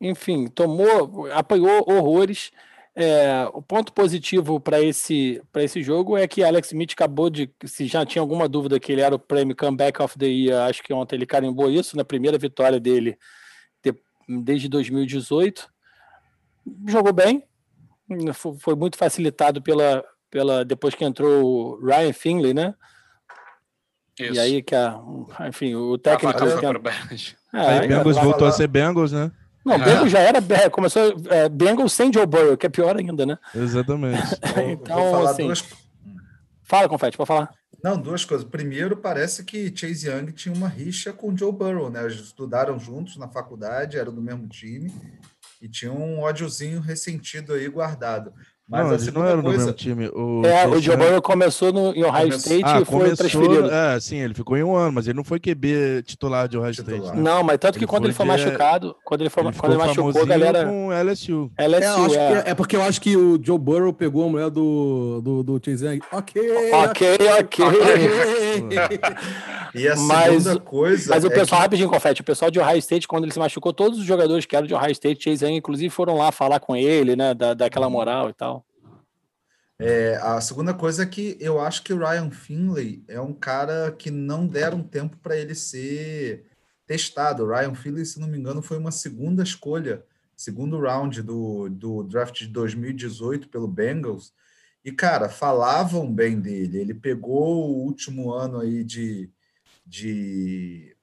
Enfim, 0.00 0.48
tomou, 0.48 1.30
apanhou 1.32 1.84
horrores. 1.88 2.50
É, 2.94 3.48
o 3.54 3.62
ponto 3.62 3.90
positivo 3.92 4.60
para 4.60 4.78
esse, 4.78 5.42
esse 5.56 5.82
jogo 5.82 6.16
é 6.16 6.28
que 6.28 6.44
Alex 6.44 6.68
Smith 6.68 6.92
acabou 6.92 7.30
de. 7.30 7.50
Se 7.64 7.86
já 7.86 8.04
tinha 8.04 8.20
alguma 8.20 8.46
dúvida 8.46 8.78
que 8.78 8.92
ele 8.92 9.00
era 9.00 9.14
o 9.14 9.18
prêmio 9.18 9.56
Comeback 9.56 10.02
of 10.02 10.18
the 10.18 10.26
Year, 10.26 10.68
acho 10.68 10.82
que 10.82 10.92
ontem 10.92 11.16
ele 11.16 11.24
carimbou 11.24 11.70
isso 11.70 11.96
na 11.96 12.04
primeira 12.04 12.36
vitória 12.36 12.78
dele 12.78 13.18
de, 13.82 13.94
desde 14.42 14.68
2018. 14.68 15.66
Jogou 16.86 17.14
bem, 17.14 17.44
foi 18.58 18.74
muito 18.74 18.98
facilitado 18.98 19.62
pela, 19.62 20.04
pela 20.30 20.62
depois 20.62 20.94
que 20.94 21.04
entrou 21.04 21.44
o 21.44 21.86
Ryan 21.86 22.12
Finley, 22.12 22.52
né? 22.52 22.74
Isso. 24.20 24.34
E 24.34 24.38
aí 24.38 24.62
que 24.62 24.74
a, 24.74 25.00
enfim, 25.48 25.74
o 25.74 25.96
técnico. 25.96 26.38
Ah, 27.54 27.72
é, 27.72 27.78
aí 27.80 27.88
Bengals 27.88 28.18
voltou 28.18 28.46
a 28.46 28.52
ser 28.52 28.66
Bengals, 28.66 29.12
né? 29.12 29.32
Não, 29.64 29.74
é. 29.74 29.78
Bengals 29.78 30.10
já 30.10 30.18
era, 30.18 30.70
começou 30.70 31.14
é, 31.30 31.48
Bengals 31.48 31.92
sem 31.92 32.12
Joe 32.12 32.26
Burrow, 32.26 32.56
que 32.56 32.66
é 32.66 32.68
pior 32.68 32.96
ainda, 32.96 33.24
né? 33.24 33.38
Exatamente. 33.54 34.22
então, 34.70 35.26
assim. 35.26 35.44
Duas... 35.44 35.64
Fala, 36.62 36.88
Confete, 36.88 37.16
pode 37.16 37.28
falar. 37.28 37.54
Não, 37.82 38.00
duas 38.00 38.24
coisas. 38.24 38.46
Primeiro, 38.46 38.96
parece 38.96 39.44
que 39.44 39.72
Chase 39.74 40.08
Young 40.08 40.32
tinha 40.32 40.54
uma 40.54 40.68
rixa 40.68 41.12
com 41.12 41.36
Joe 41.36 41.52
Burrow, 41.52 41.90
né? 41.90 42.04
Eles 42.04 42.20
estudaram 42.20 42.78
juntos 42.78 43.16
na 43.16 43.28
faculdade, 43.28 43.98
eram 43.98 44.14
do 44.14 44.22
mesmo 44.22 44.46
time 44.46 44.92
e 45.60 45.68
tinha 45.68 45.92
um 45.92 46.20
ódiozinho 46.20 46.80
ressentido 46.80 47.54
aí 47.54 47.68
guardado. 47.68 48.32
Mas 48.72 48.86
não, 48.86 48.94
ele 48.94 49.10
não 49.10 49.26
era 49.26 49.42
coisa... 49.42 49.42
no 49.42 49.58
mesmo 49.58 49.72
time. 49.74 50.08
O 50.08 50.46
é, 50.46 50.66
o 50.66 50.80
Joe 50.80 50.96
Burrow 50.96 51.20
começou 51.20 51.70
no, 51.70 51.94
em 51.94 52.02
Ohio 52.04 52.28
State 52.28 52.64
ah, 52.64 52.80
e 52.80 52.84
foi 52.86 53.00
começou, 53.00 53.16
transferido. 53.16 53.70
É, 53.70 54.00
sim, 54.00 54.16
ele 54.16 54.32
ficou 54.32 54.56
em 54.56 54.62
um 54.62 54.74
ano, 54.74 54.92
mas 54.92 55.06
ele 55.06 55.16
não 55.16 55.24
foi 55.24 55.38
QB 55.38 56.02
titular 56.06 56.48
de 56.48 56.56
Ohio 56.56 56.72
titular. 56.72 57.00
State. 57.00 57.18
Não, 57.18 57.42
mas 57.42 57.58
tanto 57.58 57.74
que 57.74 57.84
ele 57.84 57.86
quando 57.86 58.06
ele 58.06 58.14
foi 58.14 58.24
machucado, 58.24 58.96
quando 59.04 59.20
ele, 59.20 59.28
foi, 59.28 59.44
ele 59.44 59.52
quando 59.52 59.72
ele 59.72 59.82
machucou, 59.82 60.22
a 60.22 60.24
galera. 60.24 60.64
Com 60.64 60.88
LSU. 60.90 61.52
LSU 61.58 62.14
é, 62.14 62.16
é. 62.16 62.42
é, 62.46 62.54
porque 62.54 62.74
eu 62.74 62.82
acho 62.82 62.98
que 62.98 63.14
o 63.14 63.38
Joe 63.42 63.58
Burrow 63.58 63.92
pegou 63.92 64.26
a 64.26 64.30
mulher 64.30 64.48
do, 64.48 65.20
do, 65.20 65.42
do 65.42 65.60
Chase 65.62 65.84
Young. 65.84 66.00
Ok, 66.10 66.42
ok, 66.72 67.18
ok. 67.40 67.64
e 69.74 69.86
a 69.86 69.96
mas, 69.96 70.42
segunda 70.42 70.60
coisa. 70.60 71.14
Mas 71.14 71.24
o 71.24 71.26
é 71.26 71.30
pessoal, 71.30 71.60
que... 71.60 71.64
rapidinho, 71.64 71.90
confete, 71.90 72.22
o 72.22 72.24
pessoal 72.24 72.50
de 72.50 72.58
Ohio 72.58 72.78
State, 72.78 73.06
quando 73.06 73.24
ele 73.24 73.32
se 73.32 73.38
machucou, 73.38 73.74
todos 73.74 73.98
os 73.98 74.04
jogadores 74.06 74.46
que 74.46 74.56
eram 74.56 74.66
de 74.66 74.74
Ohio 74.74 74.92
State, 74.92 75.22
Chase 75.22 75.44
Young, 75.44 75.56
inclusive, 75.56 75.90
foram 75.90 76.16
lá 76.16 76.32
falar 76.32 76.58
com 76.58 76.74
ele, 76.74 77.14
né, 77.14 77.34
da, 77.34 77.52
daquela 77.52 77.90
moral 77.90 78.30
e 78.30 78.32
tal. 78.32 78.61
É, 79.82 80.16
a 80.22 80.40
segunda 80.40 80.72
coisa 80.72 81.02
é 81.02 81.06
que 81.06 81.36
eu 81.40 81.60
acho 81.60 81.82
que 81.82 81.92
o 81.92 81.98
Ryan 81.98 82.30
Finley 82.30 83.04
é 83.08 83.20
um 83.20 83.32
cara 83.32 83.92
que 83.92 84.10
não 84.10 84.46
deram 84.46 84.82
tempo 84.82 85.16
para 85.16 85.36
ele 85.36 85.54
ser 85.54 86.44
testado. 86.86 87.44
O 87.44 87.48
Ryan 87.48 87.74
Finley, 87.74 88.04
se 88.06 88.20
não 88.20 88.28
me 88.28 88.38
engano, 88.38 88.62
foi 88.62 88.78
uma 88.78 88.92
segunda 88.92 89.42
escolha, 89.42 90.04
segundo 90.36 90.80
round 90.80 91.22
do, 91.22 91.68
do 91.68 92.02
draft 92.04 92.38
de 92.38 92.48
2018 92.48 93.48
pelo 93.48 93.66
Bengals. 93.66 94.32
E, 94.84 94.90
cara, 94.92 95.28
falavam 95.28 96.12
bem 96.12 96.40
dele. 96.40 96.78
Ele 96.78 96.94
pegou 96.94 97.70
o 97.70 97.84
último 97.84 98.32
ano 98.32 98.60
aí 98.60 98.82
de, 98.82 99.30
de, 99.86 100.96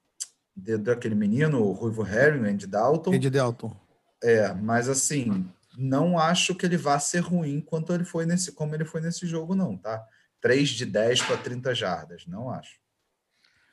de 0.56 0.78
daquele 0.78 1.16
menino, 1.16 1.62
o 1.62 1.72
Ruivo 1.72 2.06
Herring, 2.06 2.50
Andy 2.50 2.68
Dalton. 2.68 3.14
Andy 3.14 3.30
Dalton. 3.30 3.76
É, 4.22 4.54
mas 4.54 4.90
assim, 4.90 5.50
não 5.80 6.20
acho 6.20 6.54
que 6.54 6.66
ele 6.66 6.76
vá 6.76 7.00
ser 7.00 7.20
ruim 7.20 7.62
quanto 7.62 7.94
ele 7.94 8.04
foi 8.04 8.26
nesse, 8.26 8.52
como 8.52 8.76
ele 8.76 8.84
foi 8.84 9.00
nesse 9.00 9.26
jogo, 9.26 9.56
não, 9.56 9.78
tá? 9.78 10.06
3 10.42 10.70
de 10.70 10.86
10 10.86 11.22
para 11.22 11.38
30 11.38 11.74
jardas, 11.74 12.26
não 12.28 12.50
acho. 12.50 12.80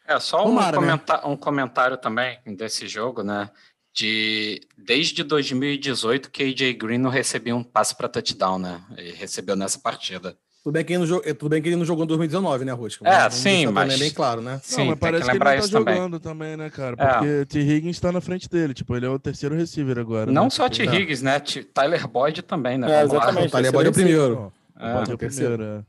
É, 0.07 0.19
só 0.21 0.43
um, 0.43 0.55
Tomara, 0.55 0.81
né? 0.81 1.01
um 1.25 1.37
comentário 1.37 1.97
também 1.97 2.39
desse 2.57 2.87
jogo, 2.87 3.25
né? 3.25 3.51
De 3.93 4.61
desde 4.77 5.25
2018 5.25 6.31
que 6.31 6.45
AJ 6.45 6.75
Green 6.75 6.99
não 6.99 7.11
recebia 7.11 7.57
um 7.57 7.65
passe 7.65 7.97
para 7.97 8.09
touchdown, 8.09 8.59
né? 8.59 8.85
Ele 8.97 9.13
recebeu 9.13 9.57
nessa 9.57 9.81
partida. 9.81 10.39
Tudo 10.67 10.73
bem, 10.73 10.85
que 10.85 10.95
ele 10.95 11.07
não, 11.07 11.21
tudo 11.21 11.49
bem 11.49 11.63
que 11.63 11.69
ele 11.69 11.77
não 11.77 11.85
jogou 11.85 12.03
em 12.03 12.09
2019, 12.09 12.65
né, 12.65 12.73
Rusca? 12.73 13.09
É, 13.09 13.31
sim, 13.31 13.69
mas... 13.69 13.95
É 13.95 13.99
bem 13.99 14.11
claro, 14.11 14.43
né? 14.43 14.61
Sim, 14.65 14.79
não, 14.79 14.87
mas 14.87 14.99
parece 14.99 15.31
que, 15.31 15.31
que 15.31 15.37
ele 15.37 15.45
não 15.45 15.61
tá 15.61 15.67
jogando 15.69 16.19
também. 16.19 16.49
também, 16.49 16.57
né, 16.57 16.71
cara? 16.71 16.97
É. 16.99 17.07
Porque 17.07 17.27
é. 17.29 17.45
T. 17.45 17.61
Higgins 17.61 18.01
tá 18.01 18.11
na 18.11 18.21
frente 18.21 18.51
dele, 18.51 18.75
tipo, 18.75 18.97
ele 18.97 19.07
é 19.07 19.09
o 19.09 19.17
terceiro 19.17 19.55
receiver 19.55 19.97
agora. 19.97 20.29
Não 20.33 20.43
né? 20.43 20.51
só 20.51 20.69
T. 20.69 20.83
Higgins, 20.83 21.23
né? 21.23 21.39
Tyler 21.73 22.09
Boyd 22.09 22.43
também, 22.43 22.79
né? 22.79 22.91
É, 22.91 23.05
exatamente. 23.05 23.47
O 23.47 23.51
Tyler 23.53 23.71
Boyd 23.71 23.87
é 23.87 23.91
o 23.91 23.93
primeiro. 23.93 24.53
É, 24.77 24.93
Boyd 24.93 25.11
é 25.13 25.15
o 25.15 25.19
primeiro, 25.19 25.63
é. 25.63 25.83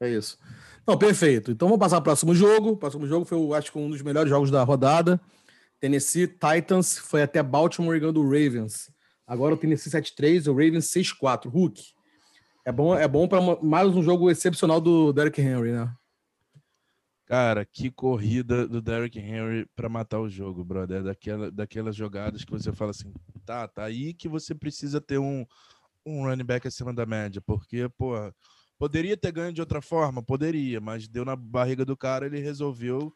é 0.00 0.10
isso. 0.10 0.36
Não, 0.84 0.98
perfeito. 0.98 1.52
Então 1.52 1.68
vamos 1.68 1.78
passar 1.78 2.00
para 2.00 2.00
o 2.00 2.04
próximo 2.06 2.34
jogo. 2.34 2.70
O 2.70 2.76
próximo 2.76 3.06
jogo 3.06 3.24
foi, 3.24 3.38
acho 3.56 3.70
que, 3.70 3.78
um 3.78 3.88
dos 3.88 4.02
melhores 4.02 4.28
jogos 4.28 4.50
da 4.50 4.64
rodada. 4.64 5.20
Tennessee 5.78 6.26
Titans 6.26 6.98
foi 6.98 7.22
até 7.22 7.40
Baltimore 7.40 8.00
ganhando 8.00 8.20
o 8.20 8.24
Ravens. 8.24 8.90
Agora 9.28 9.54
o 9.54 9.56
Tennessee 9.56 9.92
7-3, 9.92 10.48
o 10.48 10.54
Ravens 10.54 10.86
6-4. 10.86 11.48
Hulk. 11.48 11.93
É 12.66 12.72
bom, 12.72 12.96
é 12.96 13.06
bom 13.06 13.28
para 13.28 13.40
mais 13.62 13.94
um 13.94 14.02
jogo 14.02 14.30
excepcional 14.30 14.80
do 14.80 15.12
Derrick 15.12 15.40
Henry, 15.40 15.72
né? 15.72 15.94
Cara, 17.26 17.64
que 17.64 17.90
corrida 17.90 18.66
do 18.66 18.80
Derrick 18.80 19.18
Henry 19.18 19.66
para 19.74 19.88
matar 19.88 20.20
o 20.20 20.28
jogo, 20.28 20.64
brother. 20.64 21.02
Daquela, 21.02 21.50
daquelas 21.50 21.94
jogadas 21.94 22.44
que 22.44 22.50
você 22.50 22.72
fala 22.72 22.90
assim, 22.90 23.12
tá, 23.44 23.68
tá 23.68 23.84
aí 23.84 24.14
que 24.14 24.28
você 24.28 24.54
precisa 24.54 24.98
ter 25.00 25.18
um, 25.18 25.44
um 26.06 26.24
running 26.24 26.44
back 26.44 26.66
acima 26.66 26.92
da 26.92 27.04
média, 27.04 27.42
porque, 27.42 27.88
pô, 27.98 28.14
poderia 28.78 29.16
ter 29.16 29.32
ganho 29.32 29.52
de 29.52 29.60
outra 29.60 29.82
forma, 29.82 30.22
poderia, 30.22 30.80
mas 30.80 31.08
deu 31.08 31.24
na 31.24 31.36
barriga 31.36 31.84
do 31.84 31.96
cara, 31.96 32.26
ele 32.26 32.40
resolveu 32.40 33.12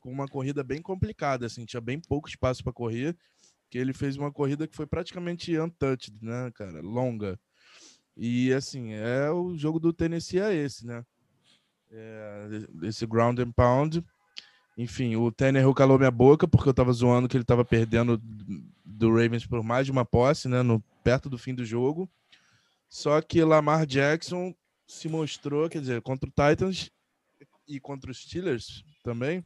com 0.00 0.10
uma 0.10 0.26
corrida 0.26 0.64
bem 0.64 0.82
complicada, 0.82 1.46
assim, 1.46 1.64
tinha 1.64 1.80
bem 1.80 2.00
pouco 2.00 2.28
espaço 2.28 2.64
para 2.64 2.72
correr, 2.72 3.16
que 3.70 3.78
ele 3.78 3.92
fez 3.92 4.16
uma 4.16 4.32
corrida 4.32 4.66
que 4.66 4.76
foi 4.76 4.86
praticamente 4.86 5.56
untouched, 5.56 6.16
né, 6.20 6.50
cara, 6.54 6.80
longa. 6.80 7.38
E 8.16 8.52
assim, 8.52 8.92
é 8.92 9.30
o 9.30 9.56
jogo 9.56 9.80
do 9.80 9.92
Tennessee 9.92 10.40
é 10.40 10.54
esse, 10.54 10.86
né? 10.86 11.04
É, 11.90 12.48
esse 12.82 13.06
ground 13.06 13.38
and 13.38 13.52
pound. 13.52 14.04
Enfim, 14.76 15.16
o 15.16 15.30
Tannehill 15.30 15.74
calou 15.74 15.98
minha 15.98 16.10
boca 16.10 16.48
porque 16.48 16.68
eu 16.68 16.74
tava 16.74 16.92
zoando 16.92 17.28
que 17.28 17.36
ele 17.36 17.44
tava 17.44 17.64
perdendo 17.64 18.20
do 18.84 19.10
Ravens 19.10 19.46
por 19.46 19.62
mais 19.62 19.86
de 19.86 19.92
uma 19.92 20.04
posse, 20.04 20.48
né? 20.48 20.62
No, 20.62 20.82
perto 21.02 21.28
do 21.28 21.38
fim 21.38 21.54
do 21.54 21.64
jogo. 21.64 22.10
Só 22.88 23.20
que 23.20 23.42
Lamar 23.42 23.86
Jackson 23.86 24.54
se 24.86 25.08
mostrou, 25.08 25.68
quer 25.68 25.80
dizer, 25.80 26.02
contra 26.02 26.28
o 26.28 26.32
Titans 26.32 26.90
e 27.66 27.80
contra 27.80 28.10
os 28.10 28.22
Steelers 28.22 28.84
também, 29.02 29.44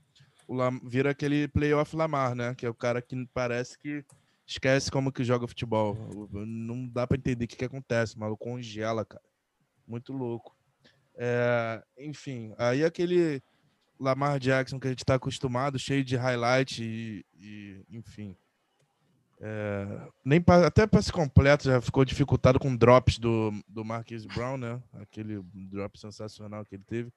o 0.49 0.55
Lam, 0.55 0.81
vira 0.85 1.11
aquele 1.11 1.49
playoff 1.49 1.95
Lamar, 1.95 2.35
né? 2.35 2.55
Que 2.55 2.67
é 2.67 2.69
o 2.69 2.75
cara 2.75 3.01
que 3.01 3.27
parece 3.33 3.79
que 3.79 4.05
esquece 4.47 4.91
como 4.91 5.13
que 5.13 5.25
joga 5.25 5.47
futebol. 5.47 5.97
Não 6.33 6.87
dá 6.87 7.07
para 7.07 7.17
entender 7.17 7.45
o 7.45 7.49
que, 7.49 7.57
que 7.57 7.65
acontece, 7.65 8.19
maluco 8.19 8.45
congela, 8.45 9.05
cara. 9.05 9.25
Muito 9.87 10.13
louco. 10.13 10.57
É, 11.17 11.83
enfim, 11.99 12.55
aí 12.59 12.85
aquele 12.85 13.43
Lamar 13.99 14.39
Jackson 14.39 14.79
que 14.79 14.87
a 14.87 14.91
gente 14.91 15.01
está 15.01 15.15
acostumado, 15.15 15.79
cheio 15.79 16.05
de 16.05 16.17
highlight 16.17 16.83
e, 16.83 17.25
e 17.35 17.85
enfim. 17.91 18.37
É, 19.39 20.01
nem 20.25 20.41
pra, 20.41 20.67
até 20.67 20.87
passe 20.87 21.13
completo 21.13 21.65
já 21.65 21.81
ficou 21.81 22.05
dificultado 22.05 22.59
com 22.59 22.75
drops 22.75 23.19
do, 23.19 23.53
do 23.69 23.85
Marquise 23.85 24.27
Brown, 24.29 24.57
né? 24.57 24.83
Aquele 24.95 25.43
drop 25.53 25.99
sensacional 25.99 26.65
que 26.65 26.75
ele 26.75 26.85
teve. 26.85 27.13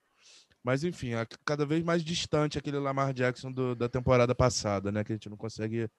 Mas 0.63 0.84
enfim, 0.84 1.12
cada 1.46 1.65
vez 1.65 1.84
mais 1.84 2.04
distante 2.04 2.58
aquele 2.58 2.78
Lamar 2.78 3.13
Jackson 3.13 3.52
do, 3.52 3.76
da 3.76 3.88
temporada 3.88 4.36
passada, 4.36 4.92
né? 4.92 5.04
Que 5.04 5.13
a 5.13 5.15
gente 5.15 5.30
não 5.30 5.38
consegue 5.38 5.89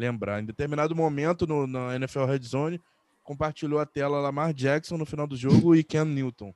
lembrar. 0.00 0.40
Em 0.40 0.46
determinado 0.46 0.96
momento 0.96 1.46
no, 1.46 1.66
na 1.66 1.94
NFL 1.96 2.24
Red 2.24 2.42
Zone, 2.42 2.80
compartilhou 3.22 3.78
a 3.78 3.86
tela 3.86 4.20
Lamar 4.20 4.52
Jackson 4.52 4.96
no 4.96 5.06
final 5.06 5.26
do 5.26 5.36
jogo 5.36 5.76
e 5.76 5.84
Ken 5.84 6.04
Newton. 6.04 6.52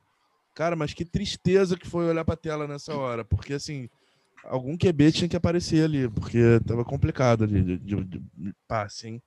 Cara, 0.53 0.75
mas 0.75 0.93
que 0.93 1.05
tristeza 1.05 1.77
que 1.77 1.87
foi 1.87 2.07
olhar 2.07 2.25
para 2.25 2.33
a 2.33 2.37
tela 2.37 2.67
nessa 2.67 2.95
hora, 2.95 3.23
porque 3.25 3.53
assim, 3.53 3.89
algum 4.45 4.77
QB 4.77 5.11
tinha 5.11 5.29
que 5.29 5.35
aparecer 5.35 5.83
ali, 5.83 6.09
porque 6.09 6.59
tava 6.65 6.83
complicado 6.83 7.43
ali 7.43 7.61
de, 7.61 7.77
de, 7.77 8.03
de 8.03 8.53
passe, 8.67 9.07
hein? 9.07 9.21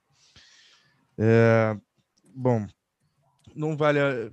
É, 1.19 1.77
bom, 2.35 2.67
não 3.55 3.77
vale 3.77 3.99
a, 4.01 4.31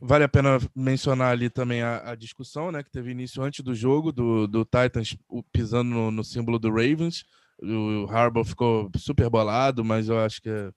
vale 0.00 0.24
a 0.24 0.28
pena 0.28 0.58
mencionar 0.74 1.32
ali 1.32 1.50
também 1.50 1.82
a, 1.82 2.10
a, 2.10 2.14
discussão, 2.14 2.70
né, 2.70 2.82
que 2.82 2.90
teve 2.90 3.10
início 3.10 3.42
antes 3.42 3.64
do 3.64 3.74
jogo, 3.74 4.12
do, 4.12 4.46
do 4.46 4.64
Titans 4.64 5.16
pisando 5.52 5.90
no, 5.90 6.10
no 6.10 6.22
símbolo 6.22 6.58
do 6.58 6.68
Ravens. 6.68 7.24
O, 7.60 8.06
Harbaugh 8.08 8.44
ficou 8.44 8.90
super 8.96 9.28
bolado, 9.28 9.84
mas 9.84 10.08
eu 10.08 10.18
acho 10.18 10.40
que 10.40 10.48
é 10.48 10.70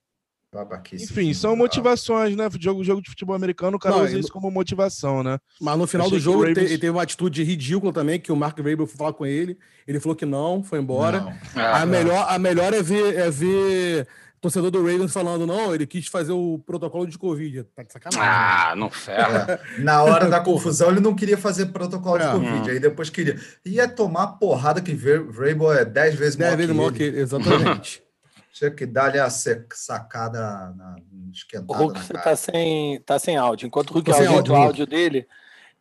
enfim, 0.91 1.33
são 1.33 1.55
motivações, 1.55 2.35
né? 2.35 2.49
Jogo, 2.59 2.83
jogo 2.83 3.01
de 3.01 3.09
futebol 3.09 3.33
americano, 3.33 3.77
o 3.77 3.79
cara 3.79 3.95
não, 3.95 4.03
usa 4.03 4.19
isso 4.19 4.33
como 4.33 4.51
motivação, 4.51 5.23
né? 5.23 5.39
Mas 5.61 5.77
no 5.77 5.87
final 5.87 6.09
do 6.09 6.19
jogo 6.19 6.39
Ravens... 6.39 6.57
ele 6.57 6.77
teve 6.77 6.89
uma 6.89 7.03
atitude 7.03 7.41
ridícula 7.41 7.93
também, 7.93 8.19
que 8.19 8.33
o 8.33 8.35
Mark 8.35 8.57
Vrabel 8.59 8.85
foi 8.85 8.97
falar 8.97 9.13
com 9.13 9.25
ele, 9.25 9.57
ele 9.87 10.01
falou 10.01 10.13
que 10.13 10.25
não, 10.25 10.61
foi 10.61 10.79
embora. 10.79 11.21
Não. 11.21 11.33
Ah, 11.55 11.83
a, 11.83 11.85
melhor, 11.85 12.25
a 12.27 12.37
melhor 12.37 12.73
é 12.73 12.83
ver, 12.83 13.17
é 13.17 13.31
ver 13.31 14.07
torcedor 14.41 14.71
do 14.71 14.83
Ravens 14.83 15.13
falando, 15.13 15.45
não, 15.45 15.73
ele 15.73 15.85
quis 15.85 16.07
fazer 16.07 16.31
o 16.31 16.59
protocolo 16.65 17.05
de 17.05 17.17
Covid. 17.17 17.63
Tá 17.75 17.83
de 17.83 17.93
sacanagem. 17.93 18.27
Ah, 18.27 18.75
não 18.75 18.89
ferra. 18.89 19.61
É. 19.77 19.81
Na 19.81 20.01
hora 20.03 20.27
da 20.27 20.39
confusão, 20.41 20.89
ele 20.89 20.99
não 20.99 21.13
queria 21.13 21.37
fazer 21.37 21.67
protocolo 21.67 22.17
é. 22.17 22.25
de 22.25 22.31
Covid. 22.31 22.69
Hum. 22.69 22.73
Aí 22.73 22.79
depois 22.79 23.11
queria. 23.11 23.39
Ia 23.63 23.87
tomar 23.87 24.27
porrada 24.39 24.81
que 24.81 24.93
Vrabel 24.95 25.71
é 25.71 25.85
10 25.85 26.15
vezes 26.15 26.35
maior 26.35 26.57
vezes 26.57 26.75
maior 26.75 26.91
que 26.91 27.03
ele. 27.03 27.19
Exatamente. 27.19 28.03
Tinha 28.51 28.71
que 28.71 28.85
dar-lhe 28.85 29.19
a 29.19 29.29
sacada 29.29 30.73
na 30.75 30.95
esquentada. 31.31 31.71
O 31.71 31.85
Hulk 31.85 31.99
está 31.99 32.35
sem, 32.35 32.99
tá 33.01 33.17
sem 33.17 33.37
áudio. 33.37 33.67
Enquanto 33.67 33.91
o 33.91 33.93
Hulk 33.93 34.11
aumenta 34.11 34.51
o 34.51 34.55
áudio 34.55 34.85
dele, 34.85 35.25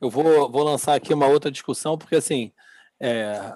eu 0.01 0.09
vou, 0.09 0.51
vou 0.51 0.63
lançar 0.63 0.95
aqui 0.95 1.13
uma 1.13 1.27
outra 1.27 1.51
discussão, 1.51 1.99
porque 1.99 2.15
assim, 2.15 2.53
é, 3.03 3.55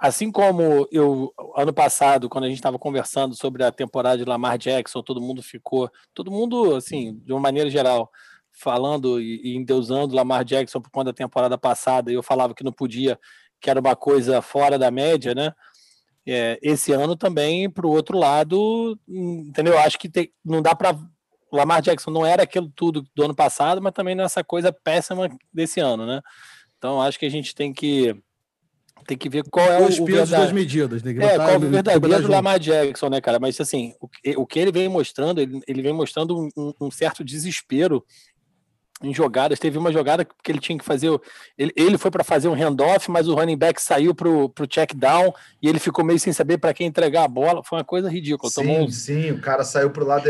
assim 0.00 0.32
como 0.32 0.88
eu, 0.90 1.34
ano 1.54 1.72
passado, 1.72 2.30
quando 2.30 2.44
a 2.44 2.48
gente 2.48 2.56
estava 2.56 2.78
conversando 2.78 3.34
sobre 3.34 3.62
a 3.62 3.70
temporada 3.70 4.16
de 4.16 4.24
Lamar 4.24 4.56
Jackson, 4.56 5.02
todo 5.02 5.20
mundo 5.20 5.42
ficou, 5.42 5.90
todo 6.14 6.30
mundo, 6.30 6.74
assim, 6.74 7.18
de 7.18 7.32
uma 7.32 7.40
maneira 7.40 7.68
geral, 7.68 8.10
falando 8.50 9.20
e, 9.20 9.54
endeusando 9.54 10.14
Lamar 10.14 10.44
Jackson 10.44 10.80
por 10.80 10.90
conta 10.90 11.06
da 11.06 11.12
temporada 11.12 11.58
passada, 11.58 12.10
e 12.10 12.14
eu 12.14 12.22
falava 12.22 12.54
que 12.54 12.64
não 12.64 12.72
podia, 12.72 13.18
que 13.60 13.68
era 13.68 13.80
uma 13.80 13.94
coisa 13.94 14.40
fora 14.40 14.78
da 14.78 14.90
média, 14.90 15.34
né? 15.34 15.52
É, 16.26 16.58
esse 16.62 16.90
ano 16.90 17.16
também, 17.16 17.68
para 17.68 17.86
o 17.86 17.90
outro 17.90 18.16
lado, 18.16 18.98
entendeu? 19.06 19.78
Acho 19.78 19.98
que 19.98 20.08
tem, 20.08 20.32
não 20.42 20.62
dá 20.62 20.74
para. 20.74 20.98
Lamar 21.52 21.82
Jackson 21.82 22.10
não 22.10 22.26
era 22.26 22.42
aquilo 22.42 22.68
tudo 22.74 23.06
do 23.14 23.24
ano 23.24 23.34
passado, 23.34 23.80
mas 23.80 23.92
também 23.92 24.14
nessa 24.14 24.40
é 24.40 24.42
coisa 24.42 24.72
péssima 24.72 25.28
desse 25.52 25.78
ano, 25.80 26.04
né? 26.06 26.20
Então 26.78 27.00
acho 27.00 27.18
que 27.18 27.26
a 27.26 27.30
gente 27.30 27.54
tem 27.54 27.72
que 27.72 28.20
tem 29.04 29.16
que 29.16 29.28
ver 29.28 29.44
qual 29.50 29.70
é 29.70 29.78
Dois 29.78 29.98
o, 29.98 30.04
pesos, 30.04 30.30
duas 30.30 30.52
medidas. 30.52 31.02
Né? 31.02 31.12
É, 31.12 31.36
qual 31.36 31.50
é 31.50 31.56
o 31.56 31.60
verdadeiro 31.60 32.30
Lamar 32.30 32.58
Jackson, 32.58 33.08
né, 33.08 33.20
cara? 33.20 33.38
Mas 33.38 33.60
assim, 33.60 33.94
o, 34.00 34.08
o 34.42 34.46
que 34.46 34.58
ele 34.58 34.72
vem 34.72 34.88
mostrando, 34.88 35.40
ele, 35.40 35.60
ele 35.66 35.82
vem 35.82 35.92
mostrando 35.92 36.48
um, 36.56 36.72
um 36.80 36.90
certo 36.90 37.24
desespero 37.24 38.04
em 39.02 39.12
jogadas. 39.12 39.58
Teve 39.58 39.78
uma 39.78 39.92
jogada 39.92 40.24
que 40.24 40.50
ele 40.50 40.58
tinha 40.60 40.78
que 40.78 40.84
fazer. 40.84 41.08
Ele, 41.58 41.72
ele 41.76 41.98
foi 41.98 42.10
para 42.10 42.22
fazer 42.22 42.48
um 42.48 42.54
handoff, 42.54 43.10
mas 43.10 43.28
o 43.28 43.34
running 43.34 43.56
back 43.56 43.80
saiu 43.80 44.14
para 44.14 44.28
o 44.28 44.66
check 44.68 44.94
down 44.94 45.32
e 45.60 45.68
ele 45.68 45.78
ficou 45.78 46.04
meio 46.04 46.18
sem 46.18 46.32
saber 46.32 46.58
para 46.58 46.72
quem 46.72 46.86
entregar 46.86 47.24
a 47.24 47.28
bola. 47.28 47.62
Foi 47.64 47.78
uma 47.78 47.84
coisa 47.84 48.08
ridícula. 48.08 48.50
Sim, 48.50 48.62
Tomou... 48.62 48.90
sim, 48.90 49.30
o 49.32 49.40
cara 49.40 49.64
saiu 49.64 49.90
para 49.90 50.04
o 50.04 50.06
lado. 50.06 50.28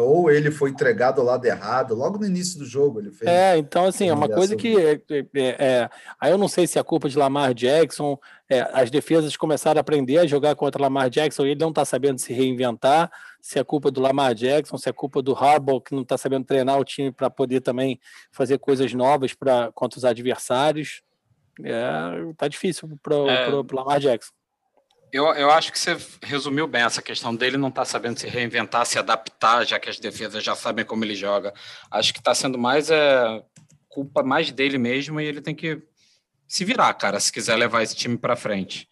Ou 0.00 0.30
ele 0.30 0.50
foi 0.50 0.70
entregado 0.70 1.20
ao 1.20 1.26
lado 1.26 1.44
errado, 1.44 1.94
logo 1.94 2.18
no 2.18 2.26
início 2.26 2.58
do 2.58 2.64
jogo 2.64 3.00
ele 3.00 3.10
fez. 3.10 3.30
É, 3.30 3.56
então, 3.58 3.86
assim, 3.86 4.08
é 4.08 4.14
uma 4.14 4.28
coisa 4.28 4.56
que. 4.56 4.76
É, 4.76 5.00
é, 5.10 5.26
é, 5.34 5.90
aí 6.20 6.30
eu 6.30 6.38
não 6.38 6.48
sei 6.48 6.66
se 6.66 6.78
é 6.78 6.82
culpa 6.82 7.08
de 7.08 7.18
Lamar 7.18 7.54
Jackson. 7.54 8.18
É, 8.50 8.68
as 8.72 8.90
defesas 8.90 9.36
começaram 9.36 9.78
a 9.78 9.80
aprender 9.80 10.18
a 10.18 10.26
jogar 10.26 10.56
contra 10.56 10.82
Lamar 10.82 11.08
Jackson 11.08 11.46
e 11.46 11.50
ele 11.50 11.60
não 11.60 11.68
está 11.68 11.84
sabendo 11.84 12.18
se 12.18 12.32
reinventar 12.32 13.08
se 13.40 13.60
é 13.60 13.64
culpa 13.64 13.92
do 13.92 14.00
Lamar 14.00 14.34
Jackson, 14.34 14.76
se 14.76 14.88
é 14.88 14.92
culpa 14.92 15.22
do 15.22 15.32
Harbaugh, 15.32 15.80
que 15.80 15.94
não 15.94 16.02
está 16.02 16.18
sabendo 16.18 16.44
treinar 16.44 16.76
o 16.76 16.84
time 16.84 17.12
para 17.12 17.30
poder 17.30 17.60
também 17.60 18.00
fazer 18.32 18.58
coisas 18.58 18.92
novas 18.92 19.34
para 19.34 19.70
contra 19.72 19.98
os 19.98 20.04
adversários. 20.04 21.00
É, 21.62 22.32
tá 22.36 22.48
difícil 22.48 22.98
para 23.00 23.16
o 23.16 23.30
é, 23.30 23.48
Lamar 23.72 24.00
Jackson. 24.00 24.32
Eu, 25.12 25.26
eu 25.34 25.50
acho 25.50 25.70
que 25.70 25.78
você 25.78 25.96
resumiu 26.20 26.66
bem 26.66 26.82
essa 26.82 27.00
questão 27.00 27.34
dele 27.34 27.56
não 27.56 27.68
estar 27.68 27.82
tá 27.82 27.84
sabendo 27.84 28.18
se 28.18 28.26
reinventar, 28.26 28.84
se 28.84 28.98
adaptar, 28.98 29.64
já 29.64 29.78
que 29.78 29.88
as 29.88 30.00
defesas 30.00 30.42
já 30.42 30.56
sabem 30.56 30.84
como 30.84 31.04
ele 31.04 31.14
joga. 31.14 31.54
Acho 31.88 32.12
que 32.12 32.18
está 32.18 32.34
sendo 32.34 32.58
mais 32.58 32.90
é, 32.90 33.42
culpa 33.88 34.22
mais 34.24 34.50
dele 34.50 34.76
mesmo 34.76 35.20
e 35.20 35.24
ele 35.24 35.40
tem 35.40 35.54
que 35.54 35.82
se 36.50 36.64
virar, 36.64 36.92
cara, 36.94 37.20
se 37.20 37.30
quiser 37.30 37.54
levar 37.54 37.80
esse 37.80 37.94
time 37.94 38.18
para 38.18 38.34
frente. 38.34 38.88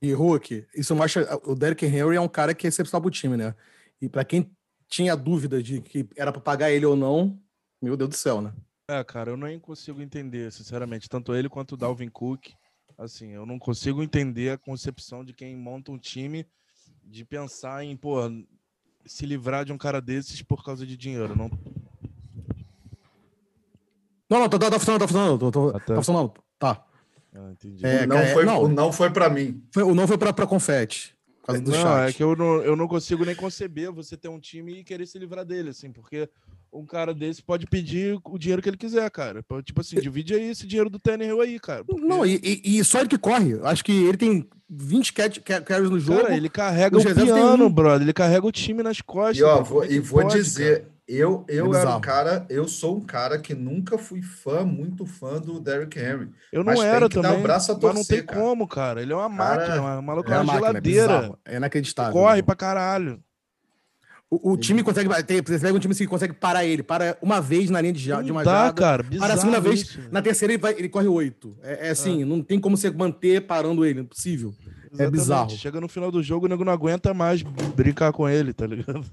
E 0.00 0.14
Hulk, 0.14 0.66
isso 0.74 0.96
mostra. 0.96 1.38
O 1.44 1.54
Derrick 1.54 1.84
Henry 1.84 2.16
é 2.16 2.20
um 2.20 2.26
cara 2.26 2.54
que 2.54 2.66
é 2.66 2.68
excepcional 2.68 3.02
pro 3.02 3.10
time, 3.10 3.36
né? 3.36 3.54
E 4.00 4.08
para 4.08 4.24
quem 4.24 4.50
tinha 4.88 5.14
dúvida 5.14 5.62
de 5.62 5.82
que 5.82 6.08
era 6.16 6.32
para 6.32 6.40
pagar 6.40 6.70
ele 6.70 6.86
ou 6.86 6.96
não, 6.96 7.38
meu 7.82 7.98
Deus 7.98 8.08
do 8.08 8.16
céu, 8.16 8.40
né? 8.40 8.54
É, 8.88 9.04
cara, 9.04 9.30
eu 9.30 9.36
nem 9.36 9.60
consigo 9.60 10.00
entender, 10.00 10.50
sinceramente, 10.50 11.06
tanto 11.06 11.34
ele 11.34 11.50
quanto 11.50 11.72
o 11.72 11.76
Dalvin 11.76 12.08
Cook. 12.08 12.48
Assim, 12.96 13.32
eu 13.32 13.44
não 13.44 13.58
consigo 13.58 14.02
entender 14.02 14.52
a 14.52 14.58
concepção 14.58 15.22
de 15.22 15.34
quem 15.34 15.54
monta 15.54 15.92
um 15.92 15.98
time 15.98 16.46
de 17.04 17.26
pensar 17.26 17.84
em, 17.84 17.94
pô, 17.94 18.16
se 19.04 19.26
livrar 19.26 19.66
de 19.66 19.72
um 19.72 19.78
cara 19.78 20.00
desses 20.00 20.40
por 20.40 20.64
causa 20.64 20.86
de 20.86 20.96
dinheiro. 20.96 21.36
Não, 21.36 21.50
não, 24.32 24.40
não, 24.40 24.48
tá, 24.48 24.58
tá, 24.58 24.70
tá 24.70 24.78
funcionando, 24.78 25.00
tá 25.00 25.08
funcionando. 25.08 25.38
Tô, 25.38 25.50
tô, 25.50 25.68
ah, 25.68 25.72
tá. 25.72 25.80
tá 25.80 25.96
funcionando. 25.96 26.32
Tá. 26.58 26.84
Ah, 27.34 27.50
entendi. 27.52 27.86
É, 27.86 28.06
não, 28.06 28.26
foi, 28.26 28.44
não. 28.44 28.62
O 28.62 28.68
não 28.68 28.92
foi 28.92 29.10
para 29.10 29.28
mim. 29.30 29.62
Foi, 29.72 29.82
o 29.82 29.94
não 29.94 30.06
foi 30.06 30.18
para 30.18 30.46
confete. 30.46 31.14
Do 31.46 31.72
não, 31.72 31.82
chat. 31.82 32.10
é 32.10 32.12
que 32.12 32.22
eu 32.22 32.36
não, 32.36 32.62
eu 32.62 32.76
não 32.76 32.86
consigo 32.86 33.24
nem 33.24 33.34
conceber 33.34 33.90
você 33.90 34.16
ter 34.16 34.28
um 34.28 34.38
time 34.38 34.78
e 34.78 34.84
querer 34.84 35.06
se 35.06 35.18
livrar 35.18 35.44
dele, 35.44 35.70
assim, 35.70 35.90
porque 35.90 36.28
um 36.72 36.86
cara 36.86 37.12
desse 37.12 37.42
pode 37.42 37.66
pedir 37.66 38.18
o 38.24 38.38
dinheiro 38.38 38.62
que 38.62 38.68
ele 38.68 38.76
quiser, 38.76 39.10
cara. 39.10 39.44
Tipo 39.64 39.80
assim, 39.80 39.96
divide 39.96 40.34
aí 40.34 40.50
esse 40.50 40.66
dinheiro 40.66 40.88
do 40.88 41.00
Tannehill 41.00 41.40
aí, 41.40 41.58
cara. 41.58 41.84
Porque... 41.84 42.00
Não, 42.00 42.24
e, 42.24 42.40
e, 42.64 42.82
só 42.84 43.00
ele 43.00 43.08
que 43.08 43.18
corre. 43.18 43.58
Acho 43.64 43.84
que 43.84 43.92
ele 43.92 44.16
tem 44.16 44.48
20 44.70 45.12
carries 45.12 45.90
no 45.90 45.98
jogo. 45.98 46.22
Cara, 46.22 46.36
ele 46.36 46.48
carrega 46.48 46.96
o 46.96 47.02
piano, 47.02 47.66
um... 47.66 47.72
brother. 47.72 48.02
Ele 48.02 48.12
carrega 48.12 48.46
o 48.46 48.52
time 48.52 48.82
nas 48.82 49.00
costas. 49.00 49.38
E, 49.38 49.42
ó, 49.42 49.62
vou, 49.62 49.84
e 49.84 49.98
vou 49.98 50.22
pode, 50.22 50.34
dizer, 50.34 50.82
cara. 50.82 50.91
Eu, 51.06 51.44
eu 51.48 51.74
é 51.74 51.80
era 51.80 51.96
um 51.96 52.00
cara, 52.00 52.46
eu 52.48 52.68
sou 52.68 52.96
um 52.96 53.00
cara 53.00 53.38
que 53.38 53.54
nunca 53.54 53.98
fui 53.98 54.22
fã, 54.22 54.64
muito 54.64 55.04
fã 55.04 55.40
do 55.40 55.58
Derrick 55.58 55.98
Henry. 55.98 56.30
Eu 56.52 56.62
não 56.62 56.80
era 56.80 57.08
também, 57.08 57.32
um 57.32 57.42
braço 57.42 57.72
a 57.72 57.74
torcer, 57.74 57.94
mas 57.94 58.08
não 58.08 58.16
tem 58.16 58.24
cara. 58.24 58.40
como, 58.40 58.68
cara. 58.68 59.02
Ele 59.02 59.12
é 59.12 59.16
uma 59.16 59.28
máquina, 59.28 59.66
cara, 59.66 59.80
uma 59.80 60.02
maluca, 60.02 60.34
é 60.34 60.38
uma, 60.38 60.54
geladeira. 60.54 61.38
É, 61.44 61.54
é 61.54 61.56
inacreditável. 61.56 62.12
Corre 62.12 62.36
mano. 62.36 62.44
pra 62.44 62.54
caralho. 62.54 63.22
O, 64.30 64.52
o 64.52 64.56
time 64.56 64.82
consegue 64.82 65.08
bater, 65.08 65.42
você 65.42 65.58
pega 65.58 65.76
um 65.76 65.78
time 65.78 65.94
que 65.94 66.06
consegue 66.06 66.32
parar 66.32 66.64
ele, 66.64 66.82
para 66.82 67.18
uma 67.20 67.38
vez 67.38 67.68
na 67.68 67.80
linha 67.82 67.92
de, 67.92 68.04
de 68.04 68.32
uma 68.32 68.42
dá, 68.42 68.66
jada, 68.66 68.72
cara, 68.72 69.04
para 69.04 69.34
a 69.34 69.36
segunda 69.36 69.60
vez, 69.60 69.82
isso. 69.82 70.00
na 70.10 70.22
terceira 70.22 70.54
ele, 70.54 70.62
vai, 70.62 70.72
ele 70.72 70.88
corre 70.88 71.08
oito. 71.08 71.54
É, 71.62 71.88
é 71.88 71.90
assim, 71.90 72.22
é. 72.22 72.24
não 72.24 72.40
tem 72.40 72.58
como 72.58 72.74
você 72.74 72.90
manter 72.90 73.42
parando 73.42 73.84
ele, 73.84 74.00
impossível. 74.00 74.54
É 74.58 74.62
Exatamente. 74.62 75.02
É 75.02 75.10
bizarro. 75.10 75.50
Chega 75.50 75.80
no 75.80 75.88
final 75.88 76.10
do 76.10 76.22
jogo, 76.22 76.46
o 76.46 76.48
nego 76.48 76.64
não 76.64 76.72
aguenta 76.72 77.12
mais 77.12 77.42
brincar 77.42 78.12
com 78.12 78.26
ele, 78.26 78.54
tá 78.54 78.66
ligado? 78.66 79.04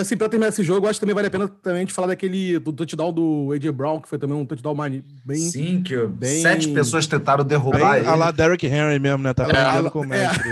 Assim, 0.00 0.16
pra 0.16 0.28
terminar 0.28 0.48
esse 0.48 0.62
jogo, 0.62 0.86
acho 0.86 0.94
que 0.94 1.00
também 1.00 1.14
vale 1.14 1.28
a 1.28 1.30
pena 1.30 1.48
também 1.48 1.78
a 1.78 1.80
gente 1.80 1.92
falar 1.92 2.08
daquele 2.08 2.58
do 2.58 2.72
touchdown 2.72 3.12
do 3.12 3.52
AJ 3.52 3.70
Brown, 3.70 4.00
que 4.00 4.08
foi 4.08 4.18
também 4.18 4.36
um 4.36 4.46
touchdown 4.46 4.76
bem. 5.24 5.38
Sim, 5.38 5.82
que 5.82 5.96
bem... 6.06 6.42
sete 6.42 6.68
pessoas 6.68 7.06
tentaram 7.06 7.44
derrubar 7.44 7.92
bem, 7.92 8.00
ele. 8.00 8.08
A 8.08 8.14
lá 8.14 8.30
Derrick 8.30 8.66
Henry 8.66 8.98
mesmo, 8.98 9.22
né? 9.22 9.34
Tá 9.34 9.44
é, 9.44 9.90
com 9.90 10.00
o 10.00 10.06
mestre. 10.06 10.48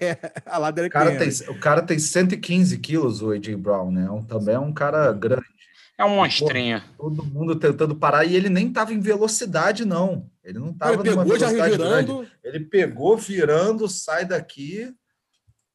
É, 0.00 0.18
a 0.46 0.58
lá 0.58 0.70
Derrick 0.70 0.96
o 0.96 0.98
cara 0.98 1.14
Henry. 1.14 1.32
Tem, 1.32 1.48
o 1.48 1.58
cara 1.58 1.82
tem 1.82 1.98
115 1.98 2.78
quilos, 2.78 3.22
o 3.22 3.30
AJ 3.30 3.54
Brown, 3.56 3.90
né? 3.90 4.10
Um, 4.10 4.22
também 4.22 4.54
é 4.54 4.58
um 4.58 4.72
cara 4.72 5.12
grande. 5.12 5.46
É 5.98 6.04
um 6.04 6.16
monstrinho. 6.16 6.82
todo 6.98 7.24
mundo 7.24 7.56
tentando 7.56 7.94
parar 7.94 8.24
e 8.24 8.36
ele 8.36 8.50
nem 8.50 8.70
tava 8.70 8.92
em 8.92 9.00
velocidade, 9.00 9.84
não. 9.86 10.26
Ele 10.44 10.58
não 10.58 10.72
tava 10.72 10.92
ele 10.92 11.02
pegou, 11.02 11.24
velocidade 11.24 11.56
já 11.56 11.68
virando. 11.68 12.16
grande. 12.16 12.32
Ele 12.44 12.60
pegou, 12.60 13.16
virando, 13.16 13.88
sai 13.88 14.24
daqui 14.24 14.94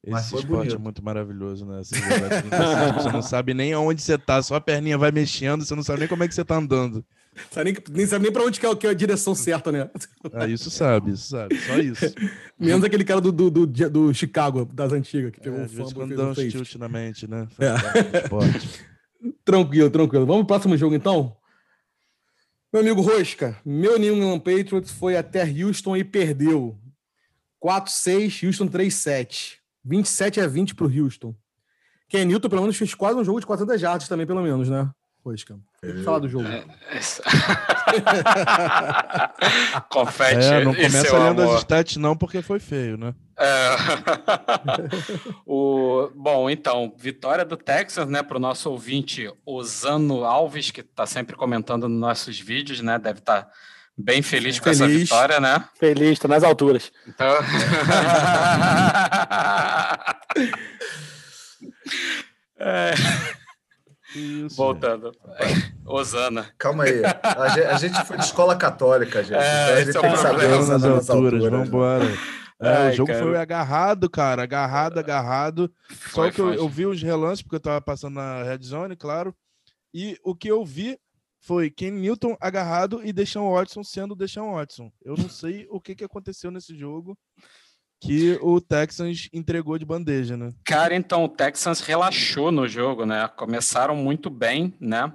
esse 0.04 0.34
esporte 0.34 0.74
é 0.74 0.78
muito 0.78 1.02
maravilhoso, 1.02 1.64
né? 1.64 1.80
você 1.84 3.12
não 3.12 3.22
sabe 3.22 3.54
nem 3.54 3.72
aonde 3.72 4.02
você 4.02 4.18
tá, 4.18 4.42
só 4.42 4.56
a 4.56 4.60
perninha 4.60 4.98
vai 4.98 5.12
mexendo, 5.12 5.64
você 5.64 5.76
não 5.76 5.82
sabe 5.82 6.00
nem 6.00 6.08
como 6.08 6.24
é 6.24 6.28
que 6.28 6.34
você 6.34 6.44
tá 6.44 6.56
andando. 6.56 7.04
Sabe 7.50 7.72
nem, 7.72 7.82
nem 7.90 8.06
sabe 8.06 8.24
nem 8.24 8.32
pra 8.32 8.42
onde 8.42 8.58
que 8.58 8.66
é, 8.66 8.76
que 8.76 8.86
é 8.86 8.90
a 8.90 8.94
direção 8.94 9.34
certa, 9.34 9.70
né? 9.70 9.88
Ah, 10.32 10.46
isso 10.46 10.70
sabe, 10.70 11.12
isso 11.12 11.28
sabe, 11.28 11.56
só 11.60 11.78
isso. 11.78 12.14
Menos 12.58 12.84
aquele 12.84 13.04
cara 13.04 13.20
do, 13.20 13.30
do, 13.30 13.50
do, 13.50 13.66
do 13.66 14.12
Chicago, 14.12 14.64
das 14.64 14.92
antigas, 14.92 15.30
que 15.30 15.40
pegou 15.40 15.60
é, 15.60 15.62
um 15.62 15.68
fã. 15.68 15.84
quando 15.94 16.16
dá 16.16 16.26
um 16.26 16.34
tilt 16.34 16.74
na 16.74 16.88
mente, 16.88 17.28
né? 17.28 17.46
É. 17.58 18.28
tranquilo, 19.44 19.88
tranquilo. 19.88 20.26
Vamos 20.26 20.42
pro 20.42 20.48
próximo 20.48 20.76
jogo, 20.76 20.94
então? 20.94 21.36
Meu 22.72 22.82
amigo 22.82 23.02
Rosca, 23.02 23.56
meu 23.64 23.98
New 23.98 24.16
England 24.16 24.40
Patriots 24.40 24.90
foi 24.90 25.16
até 25.16 25.44
Houston 25.44 25.96
e 25.96 26.02
perdeu. 26.02 26.76
4-6, 27.62 28.46
Houston 28.46 28.66
3-7. 28.68 29.61
27 29.84 30.40
a 30.40 30.46
20 30.46 30.74
para 30.74 30.86
o 30.86 31.02
Houston. 31.02 31.34
Ken 32.08 32.24
Newton, 32.24 32.48
pelo 32.48 32.62
menos, 32.62 32.76
fez 32.76 32.94
quase 32.94 33.18
um 33.18 33.24
jogo 33.24 33.40
de 33.40 33.46
400 33.46 33.80
jardas 33.80 34.08
também, 34.08 34.26
pelo 34.26 34.42
menos, 34.42 34.68
né? 34.68 34.90
Rosca. 35.24 35.56
Fala 36.04 36.20
do 36.20 36.28
jogo. 36.28 36.46
É, 36.46 36.64
Confete. 39.88 40.44
É, 40.44 40.64
não 40.64 40.74
começa 40.74 41.18
lendo 41.18 41.42
as 41.42 41.60
stats, 41.60 41.96
não, 41.96 42.16
porque 42.16 42.42
foi 42.42 42.58
feio, 42.58 42.96
né? 42.96 43.14
É. 43.38 43.76
o, 45.46 46.10
bom, 46.14 46.50
então, 46.50 46.92
vitória 46.98 47.44
do 47.44 47.56
Texas, 47.56 48.08
né, 48.08 48.20
para 48.22 48.36
o 48.36 48.40
nosso 48.40 48.70
ouvinte 48.70 49.32
Osano 49.46 50.24
Alves, 50.24 50.72
que 50.72 50.80
está 50.80 51.06
sempre 51.06 51.36
comentando 51.36 51.88
nos 51.88 52.00
nossos 52.00 52.40
vídeos, 52.40 52.80
né? 52.80 52.98
Deve 52.98 53.20
estar. 53.20 53.42
Tá 53.42 53.50
bem 53.96 54.22
feliz 54.22 54.58
com 54.58 54.70
essa 54.70 54.86
vitória, 54.88 55.40
né? 55.40 55.64
Feliz, 55.78 56.12
está 56.12 56.28
nas 56.28 56.44
alturas. 56.44 56.90
Então... 57.06 57.26
é... 62.58 62.92
Isso. 64.14 64.56
Voltando. 64.56 65.10
Osana. 65.86 66.50
Calma 66.58 66.84
aí. 66.84 67.02
A 67.22 67.48
gente, 67.48 67.66
a 67.66 67.76
gente, 67.78 68.04
foi 68.04 68.18
de 68.18 68.24
escola 68.24 68.54
católica, 68.56 69.22
gente. 69.22 69.34
É, 69.34 69.62
então 69.62 69.74
a 69.74 69.78
gente 69.78 69.88
é 69.88 70.00
tem 70.00 70.02
que 70.02 70.08
nas 70.68 70.70
alturas. 70.70 71.10
alturas 71.10 71.44
vamos 71.44 71.68
embora. 71.68 72.04
É, 72.60 72.76
Ai, 72.76 72.90
o 72.90 72.92
jogo 72.92 73.10
cara. 73.10 73.24
foi 73.24 73.36
agarrado, 73.36 74.10
cara. 74.10 74.42
Agarrado, 74.42 74.98
agarrado. 74.98 75.72
Foi, 75.88 76.26
Só 76.26 76.30
que 76.30 76.40
eu, 76.40 76.54
eu, 76.54 76.68
vi 76.68 76.86
os 76.86 77.02
relances, 77.02 77.42
porque 77.42 77.56
eu 77.56 77.60
tava 77.60 77.80
passando 77.80 78.14
na 78.14 78.42
Red 78.44 78.62
Zone, 78.62 78.94
claro. 78.96 79.34
E 79.92 80.16
o 80.22 80.34
que 80.34 80.48
eu 80.48 80.64
vi 80.64 80.98
foi 81.42 81.70
Ken 81.70 81.90
Newton 81.90 82.36
agarrado 82.40 83.04
e 83.04 83.12
Deshaun 83.12 83.52
Watson 83.52 83.82
sendo 83.82 84.14
Deshaun 84.14 84.54
Watson. 84.54 84.90
Eu 85.04 85.16
não 85.16 85.28
sei 85.28 85.66
o 85.70 85.80
que, 85.80 85.94
que 85.94 86.04
aconteceu 86.04 86.50
nesse 86.50 86.76
jogo 86.76 87.18
que 88.00 88.38
o 88.42 88.60
Texans 88.60 89.28
entregou 89.32 89.78
de 89.78 89.84
bandeja, 89.84 90.36
né? 90.36 90.52
Cara, 90.64 90.94
então 90.94 91.24
o 91.24 91.28
Texans 91.28 91.80
relaxou 91.80 92.50
no 92.50 92.66
jogo, 92.66 93.04
né? 93.04 93.28
Começaram 93.36 93.94
muito 93.94 94.30
bem, 94.30 94.74
né? 94.80 95.12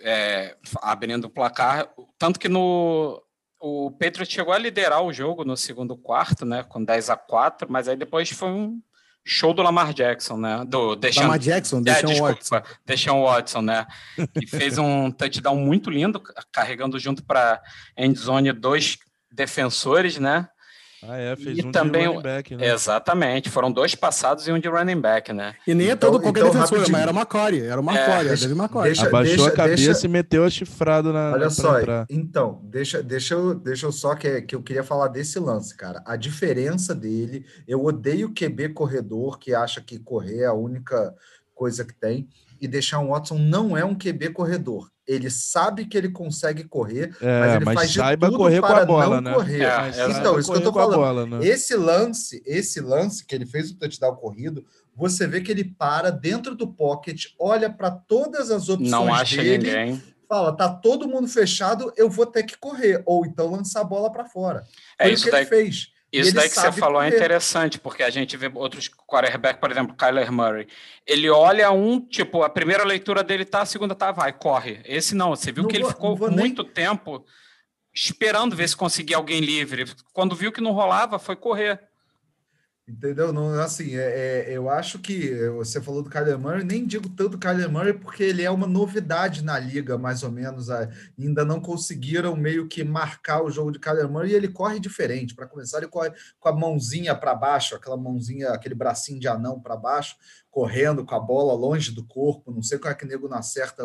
É, 0.00 0.56
abrindo 0.80 1.26
o 1.26 1.30
placar, 1.30 1.92
tanto 2.18 2.40
que 2.40 2.48
no 2.48 3.22
o 3.60 3.92
Patriots 3.92 4.32
chegou 4.32 4.52
a 4.52 4.58
liderar 4.58 5.04
o 5.04 5.12
jogo 5.12 5.44
no 5.44 5.56
segundo 5.56 5.96
quarto, 5.96 6.44
né? 6.44 6.64
Com 6.64 6.84
10 6.84 7.10
a 7.10 7.16
4, 7.16 7.70
mas 7.70 7.86
aí 7.86 7.96
depois 7.96 8.28
foi 8.30 8.48
um 8.48 8.82
show 9.24 9.54
do 9.54 9.62
Lamar 9.62 9.92
Jackson, 9.92 10.36
né? 10.36 10.64
Do 10.66 10.96
Deshaun, 10.96 11.24
Lamar 11.24 11.38
Jackson, 11.38 11.78
é, 11.78 11.82
Deshaun 11.82 12.10
desculpa, 12.10 12.32
Watson. 12.32 12.62
Deshaun 12.84 13.22
Watson, 13.22 13.62
né? 13.62 13.86
Que 14.34 14.46
fez 14.46 14.78
um 14.78 15.10
touchdown 15.10 15.56
muito 15.56 15.90
lindo, 15.90 16.22
carregando 16.52 16.98
junto 16.98 17.22
para 17.24 17.60
endzone 17.96 18.52
dois 18.52 18.98
defensores, 19.30 20.18
né? 20.18 20.48
Ah, 21.04 21.18
é, 21.18 21.34
fez 21.34 21.58
e 21.58 21.66
um 21.66 21.72
também, 21.72 22.02
de 22.02 22.08
running 22.08 22.22
back, 22.22 22.56
né? 22.56 22.68
Exatamente, 22.72 23.50
foram 23.50 23.72
dois 23.72 23.94
passados 23.94 24.46
e 24.46 24.52
um 24.52 24.58
de 24.58 24.68
running 24.68 25.00
back, 25.00 25.32
né? 25.32 25.54
E 25.66 25.74
nem 25.74 25.88
é 25.88 25.92
então, 25.92 26.12
todo 26.12 26.22
qualquer 26.22 26.40
então, 26.40 26.52
defensor, 26.52 26.78
rapidinho. 26.78 26.92
mas 26.92 27.02
era 27.02 27.10
uma 27.10 27.26
core, 27.26 27.60
era 27.60 27.80
uma 27.80 27.98
é, 27.98 28.06
core, 28.06 28.28
deixa, 28.28 28.54
Macquarie. 28.54 28.92
Deixa, 28.92 29.08
Abaixou 29.08 29.36
deixa, 29.36 29.48
a 29.48 29.56
cabeça 29.56 29.92
deixa, 29.92 30.06
e 30.06 30.08
meteu 30.08 30.44
a 30.44 30.50
chifrada 30.50 31.12
na 31.12 31.32
Olha 31.32 31.50
só, 31.50 31.80
entrar. 31.80 32.06
então, 32.08 32.60
deixa, 32.62 33.02
deixa, 33.02 33.34
eu, 33.34 33.54
deixa 33.54 33.86
eu 33.86 33.92
só 33.92 34.14
que, 34.14 34.42
que 34.42 34.54
eu 34.54 34.62
queria 34.62 34.84
falar 34.84 35.08
desse 35.08 35.40
lance, 35.40 35.76
cara. 35.76 36.02
A 36.06 36.14
diferença 36.14 36.94
dele, 36.94 37.44
eu 37.66 37.84
odeio 37.84 38.32
QB 38.32 38.68
corredor 38.70 39.38
que 39.38 39.54
acha 39.54 39.80
que 39.80 39.98
correr 39.98 40.42
é 40.42 40.46
a 40.46 40.52
única 40.52 41.14
coisa 41.54 41.84
que 41.84 41.94
tem, 41.94 42.28
e 42.60 42.68
deixar 42.68 43.00
um 43.00 43.08
Watson 43.08 43.38
não 43.38 43.76
é 43.76 43.84
um 43.84 43.94
QB 43.94 44.30
corredor 44.30 44.91
ele 45.06 45.30
sabe 45.30 45.86
que 45.86 45.96
ele 45.96 46.10
consegue 46.10 46.64
correr, 46.64 47.14
é, 47.20 47.40
mas 47.40 47.54
ele 47.56 47.64
mas 47.64 47.74
faz 47.74 47.92
saiba 47.92 48.26
de 48.26 48.32
tudo 48.32 48.42
correr 48.42 48.60
para 48.60 48.74
com 48.74 48.80
a 48.80 48.84
bola, 48.86 49.20
não 49.20 49.30
né? 49.30 49.36
correr. 49.36 49.62
É, 49.62 50.10
então, 50.10 50.38
isso 50.38 50.50
que 50.52 50.58
eu 50.58 50.62
tô 50.62 50.72
falando. 50.72 50.96
Bola, 50.96 51.26
né? 51.26 51.46
Esse 51.46 51.76
lance, 51.76 52.42
esse 52.46 52.80
lance 52.80 53.24
que 53.24 53.34
ele 53.34 53.46
fez 53.46 53.70
o 53.70 53.76
touchdown 53.76 54.14
corrido, 54.14 54.64
você 54.94 55.26
vê 55.26 55.40
que 55.40 55.50
ele 55.50 55.64
para 55.64 56.10
dentro 56.10 56.54
do 56.54 56.68
pocket, 56.68 57.26
olha 57.38 57.68
para 57.70 57.90
todas 57.90 58.50
as 58.50 58.68
opções 58.68 58.90
não 58.90 59.12
acha 59.12 59.42
dele, 59.42 59.66
ninguém. 59.66 60.02
fala, 60.28 60.56
tá 60.56 60.68
todo 60.68 61.08
mundo 61.08 61.26
fechado, 61.26 61.92
eu 61.96 62.08
vou 62.08 62.26
ter 62.26 62.44
que 62.44 62.56
correr 62.56 63.02
ou 63.04 63.26
então 63.26 63.50
lançar 63.50 63.80
a 63.80 63.84
bola 63.84 64.10
para 64.10 64.24
fora. 64.24 64.64
É 64.98 65.04
Foi 65.04 65.12
isso 65.14 65.24
que 65.24 65.30
daí... 65.30 65.42
ele 65.42 65.48
fez. 65.48 65.91
Isso 66.12 66.34
daí 66.34 66.48
que 66.48 66.54
você 66.54 66.70
falou 66.70 67.00
é 67.00 67.06
correr. 67.06 67.14
é 67.14 67.16
interessante, 67.16 67.78
porque 67.78 68.02
a 68.02 68.10
gente 68.10 68.36
vê 68.36 68.50
outros 68.54 68.90
quarterback, 69.08 69.58
por 69.58 69.70
exemplo, 69.70 69.96
Kyler 69.96 70.30
Murray. 70.30 70.68
Ele 71.06 71.30
olha 71.30 71.70
um, 71.70 71.98
tipo, 72.00 72.42
a 72.42 72.50
primeira 72.50 72.84
leitura 72.84 73.24
dele 73.24 73.46
tá, 73.46 73.62
a 73.62 73.66
segunda 73.66 73.94
tá, 73.94 74.12
vai, 74.12 74.32
corre. 74.32 74.80
Esse 74.84 75.14
não, 75.14 75.30
você 75.30 75.50
viu 75.50 75.62
não 75.62 75.70
que 75.70 75.78
vou, 75.78 75.86
ele 75.88 75.94
ficou 75.94 76.16
muito 76.30 76.62
nem... 76.62 76.72
tempo 76.72 77.24
esperando 77.94 78.54
ver 78.54 78.68
se 78.68 78.76
conseguia 78.76 79.16
alguém 79.16 79.40
livre. 79.40 79.86
Quando 80.12 80.36
viu 80.36 80.52
que 80.52 80.60
não 80.60 80.72
rolava, 80.72 81.18
foi 81.18 81.34
correr. 81.34 81.80
Entendeu? 82.86 83.32
Não, 83.32 83.60
assim, 83.60 83.94
é, 83.94 84.48
é, 84.50 84.56
eu 84.56 84.68
acho 84.68 84.98
que 84.98 85.32
você 85.50 85.80
falou 85.80 86.02
do 86.02 86.10
Kyler 86.10 86.36
Murray, 86.36 86.64
nem 86.64 86.84
digo 86.84 87.08
tanto 87.08 87.38
Kyler 87.38 87.70
Murray 87.70 87.92
porque 87.92 88.24
ele 88.24 88.42
é 88.42 88.50
uma 88.50 88.66
novidade 88.66 89.44
na 89.44 89.56
liga, 89.56 89.96
mais 89.96 90.24
ou 90.24 90.32
menos. 90.32 90.68
Ainda 90.68 91.44
não 91.44 91.60
conseguiram 91.60 92.34
meio 92.34 92.66
que 92.66 92.82
marcar 92.82 93.40
o 93.40 93.50
jogo 93.52 93.70
de 93.70 93.78
Kyler 93.78 94.08
Murray 94.08 94.32
e 94.32 94.34
ele 94.34 94.48
corre 94.48 94.80
diferente. 94.80 95.32
Para 95.32 95.46
começar, 95.46 95.78
ele 95.78 95.86
corre 95.86 96.12
com 96.40 96.48
a 96.48 96.52
mãozinha 96.52 97.14
para 97.14 97.36
baixo, 97.36 97.76
aquela 97.76 97.96
mãozinha, 97.96 98.48
aquele 98.48 98.74
bracinho 98.74 99.20
de 99.20 99.28
anão 99.28 99.60
para 99.60 99.76
baixo, 99.76 100.16
correndo 100.50 101.04
com 101.04 101.14
a 101.14 101.20
bola 101.20 101.54
longe 101.54 101.92
do 101.92 102.04
corpo. 102.04 102.50
Não 102.50 102.62
sei 102.62 102.78
como 102.78 102.90
é 102.90 102.96
que 102.96 103.06
nego 103.06 103.28
não 103.28 103.38
acerta 103.38 103.84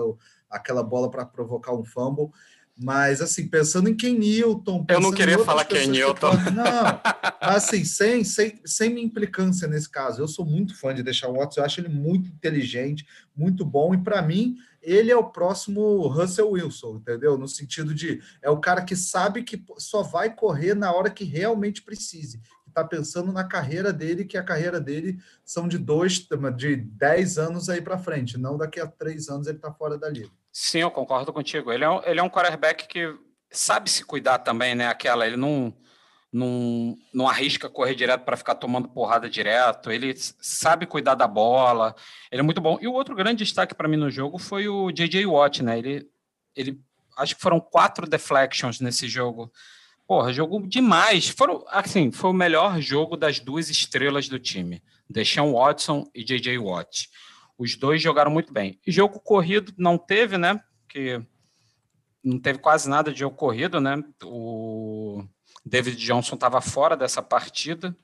aquela 0.50 0.82
bola 0.82 1.12
para 1.12 1.24
provocar 1.24 1.72
um 1.72 1.84
fumble. 1.84 2.32
Mas, 2.80 3.22
assim, 3.22 3.48
pensando 3.48 3.90
em 3.90 3.96
Ken 3.96 4.14
Newton. 4.14 4.86
Eu 4.88 5.00
não 5.00 5.12
queria 5.12 5.40
falar 5.40 5.66
Ken 5.66 5.88
Newton. 5.88 6.38
Que... 6.38 6.52
Não, 6.52 7.02
assim, 7.42 7.84
sem, 7.84 8.24
sem, 8.24 8.62
sem 8.64 8.94
minha 8.94 9.06
implicância 9.06 9.68
nesse 9.68 9.90
caso. 9.90 10.22
Eu 10.22 10.28
sou 10.28 10.46
muito 10.46 10.78
fã 10.80 10.94
de 10.94 11.02
deixar 11.02 11.28
o 11.28 11.34
Watson, 11.34 11.62
eu 11.62 11.66
acho 11.66 11.82
ele 11.82 11.90
muito 11.90 12.30
inteligente, 12.30 13.08
muito 13.36 13.66
bom, 13.66 13.96
e 13.96 13.98
para 13.98 14.22
mim, 14.22 14.58
ele 14.82 15.12
é 15.12 15.18
o 15.18 15.32
próximo 15.32 16.08
Russell 16.08 16.52
Wilson, 16.52 16.98
entendeu? 16.98 17.36
No 17.38 17.48
sentido 17.48 17.96
de 17.96 18.22
é 18.44 18.50
o 18.50 18.60
cara 18.60 18.84
que 18.84 18.96
sabe 18.96 19.44
que 19.44 19.64
só 19.80 20.04
vai 20.04 20.34
correr 20.34 20.76
na 20.76 20.94
hora 20.94 21.10
que 21.10 21.24
realmente 21.24 21.82
precise. 21.82 22.40
Está 22.68 22.84
pensando 22.84 23.32
na 23.34 23.44
carreira 23.44 23.92
dele, 23.92 24.24
que 24.24 24.38
a 24.38 24.44
carreira 24.44 24.80
dele 24.80 25.18
são 25.44 25.68
de 25.68 25.80
dois, 25.80 26.28
de 26.56 26.76
dez 26.76 27.40
anos 27.40 27.70
aí 27.70 27.82
para 27.82 27.98
frente, 27.98 28.38
não 28.38 28.56
daqui 28.56 28.80
a 28.80 28.86
três 28.86 29.30
anos 29.30 29.48
ele 29.48 29.58
está 29.58 29.72
fora 29.72 29.98
da 29.98 30.08
liga. 30.10 30.30
Sim, 30.60 30.80
eu 30.80 30.90
concordo 30.90 31.32
contigo. 31.32 31.72
Ele 31.72 31.84
é 31.84 31.90
um, 31.90 32.02
ele 32.04 32.20
é 32.20 32.24
um 32.24 32.30
quarterback 32.32 32.88
que 32.88 33.16
sabe 33.52 33.92
se 33.92 34.04
cuidar 34.04 34.40
também, 34.40 34.74
né? 34.74 34.88
Aquela, 34.88 35.28
ele 35.28 35.38
não, 35.38 35.72
não, 36.34 36.98
não 37.14 37.30
arrisca 37.30 37.70
correr 37.70 37.94
direto 37.94 38.24
para 38.24 38.36
ficar 38.36 38.56
tomando 38.56 38.90
porrada 38.90 39.30
direto. 39.30 39.92
Ele 39.92 40.16
sabe 40.18 40.88
cuidar 40.88 41.14
da 41.14 41.28
bola. 41.28 41.96
Ele 42.32 42.40
é 42.40 42.44
muito 42.44 42.60
bom. 42.60 42.80
E 42.82 42.88
o 42.88 42.94
outro 42.94 43.14
grande 43.14 43.44
destaque 43.44 43.76
para 43.76 43.88
mim 43.88 43.98
no 43.98 44.10
jogo 44.10 44.40
foi 44.40 44.68
o 44.68 44.92
J.J. 44.92 45.28
Watt, 45.28 45.62
né? 45.62 45.78
Ele, 45.78 46.10
ele 46.56 46.82
acho 47.16 47.36
que 47.36 47.42
foram 47.42 47.60
quatro 47.60 48.08
deflections 48.08 48.80
nesse 48.80 49.08
jogo. 49.08 49.54
Porra, 50.08 50.34
jogou 50.34 50.60
demais. 50.66 51.30
Foram, 51.30 51.64
assim, 51.68 52.12
foi 52.12 52.32
o 52.32 52.34
melhor 52.34 52.82
jogo 52.82 53.16
das 53.16 53.40
duas 53.40 53.70
estrelas 53.70 54.28
do 54.28 54.40
time, 54.40 54.82
Deshaun 55.08 55.54
Watson 55.54 56.10
e 56.16 56.24
J.J. 56.24 56.58
Watt. 56.58 57.12
Os 57.58 57.76
dois 57.76 58.02
jogaram 58.02 58.30
muito 58.30 58.54
bem. 58.54 58.80
Jogo 58.86 59.20
corrido 59.20 59.74
não 59.78 59.98
teve, 59.98 60.38
né? 60.38 60.62
Porque 60.84 61.22
não 62.24 62.40
teve 62.40 62.60
quase 62.60 62.90
nada 62.90 63.12
de 63.12 63.20
jogo 63.20 63.36
corrido, 63.36 63.80
né? 63.80 64.04
O 64.24 65.24
David 65.66 65.98
Johnson 65.98 66.36
estava 66.36 66.62
fora 66.62 66.96
dessa 66.96 67.22
partida, 67.22 67.96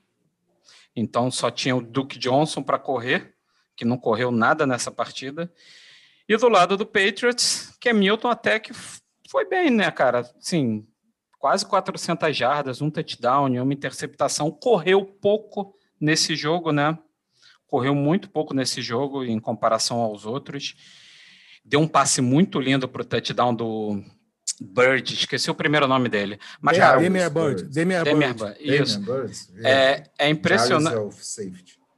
então 0.95 1.30
só 1.30 1.51
tinha 1.51 1.76
o 1.76 1.82
Duke 1.82 2.18
Johnson 2.18 2.64
para 2.64 2.80
correr, 2.80 3.36
que 3.76 3.86
não 3.86 3.97
correu 3.97 4.32
nada 4.32 4.66
nessa 4.66 4.91
partida. 4.91 5.51
E 6.28 6.38
do 6.38 6.47
lado 6.47 6.78
do 6.78 6.86
Patriots, 6.86 7.76
que 7.80 7.89
é 7.89 7.93
Milton 7.93 8.30
até 8.30 8.60
que 8.60 8.72
foi 9.30 9.45
bem, 9.47 9.70
né, 9.70 9.91
cara? 9.91 10.24
Sim, 10.39 10.88
quase 11.38 11.66
400 11.66 12.36
jardas, 12.36 12.82
um 12.82 12.89
touchdown, 12.89 13.62
uma 13.62 13.74
interceptação, 13.74 14.49
correu 14.49 15.06
pouco 15.06 15.76
nesse 15.99 16.36
jogo, 16.36 16.72
né? 16.72 16.97
Correu 17.74 17.95
muito 17.95 18.30
pouco 18.30 18.53
nesse 18.53 18.84
jogo 18.84 19.24
em 19.24 19.39
comparação 19.39 19.97
aos 19.97 20.28
outros. 20.28 20.76
Deu 21.65 21.80
um 21.80 21.88
passe 21.88 22.21
muito 22.21 22.59
lindo 22.59 22.88
para 22.88 23.01
o 23.01 23.05
touchdown 23.05 23.55
do 23.55 23.99
Bird, 24.61 25.11
esqueci 25.11 25.49
o 25.49 25.55
primeiro 25.55 25.88
nome 25.88 26.07
dele. 26.07 26.39
Mas, 26.61 26.78
cara, 26.78 26.99
Demir 26.99 27.28
Bird. 27.32 27.63
Demir 27.63 28.03
Bird. 28.03 28.34
Bird. 28.36 28.57
Isso. 28.59 29.01
É, 29.63 30.03
é 30.19 30.30
impressionante. 30.30 31.17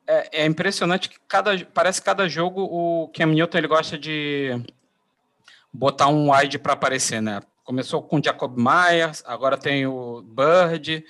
É, 0.07 0.43
é, 0.43 0.45
impressionante 0.45 1.09
que 1.09 1.17
cada, 1.27 1.57
parece 1.65 1.99
que 1.99 2.05
cada 2.05 2.25
jogo 2.29 2.61
o 2.61 3.09
Cam 3.09 3.25
Newton 3.25 3.57
ele 3.57 3.67
gosta 3.67 3.97
de 3.97 4.57
botar 5.73 6.07
um 6.07 6.31
wide 6.31 6.57
para 6.57 6.71
aparecer, 6.71 7.21
né? 7.21 7.41
Começou 7.65 8.01
com 8.01 8.17
o 8.17 8.23
Jacob 8.23 8.55
Myers, 8.57 9.21
agora 9.25 9.57
tem 9.57 9.85
o 9.85 10.21
Bird. 10.21 11.03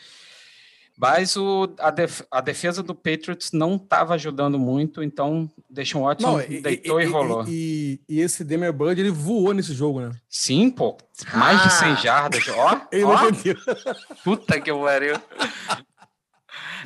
Mas 0.98 1.36
o, 1.36 1.70
a, 1.80 1.92
def, 1.92 2.22
a, 2.32 2.40
defesa 2.40 2.82
do 2.82 2.96
Patriots 2.96 3.52
não 3.52 3.76
estava 3.76 4.14
ajudando 4.14 4.58
muito, 4.58 5.04
então 5.04 5.50
deixa 5.70 5.98
um 5.98 6.04
ótimo, 6.04 6.38
deitou 6.62 7.02
e, 7.02 7.04
e, 7.04 7.08
rolou. 7.08 7.46
E, 7.48 8.00
e, 8.08 8.22
esse 8.22 8.46
Demer 8.46 8.72
Bud, 8.72 9.00
ele 9.00 9.12
voou 9.12 9.54
nesse 9.54 9.74
jogo, 9.74 10.00
né? 10.00 10.12
Sim, 10.30 10.70
pô. 10.70 10.98
Mais 11.34 11.60
ah. 11.62 11.68
de 11.68 11.74
100 11.74 11.98
jardas. 11.98 12.48
Ó, 12.48 12.82
ele 12.92 13.04
ó. 13.04 13.18
Puta 14.24 14.60
que 14.60 14.74
pariu. 14.74 15.16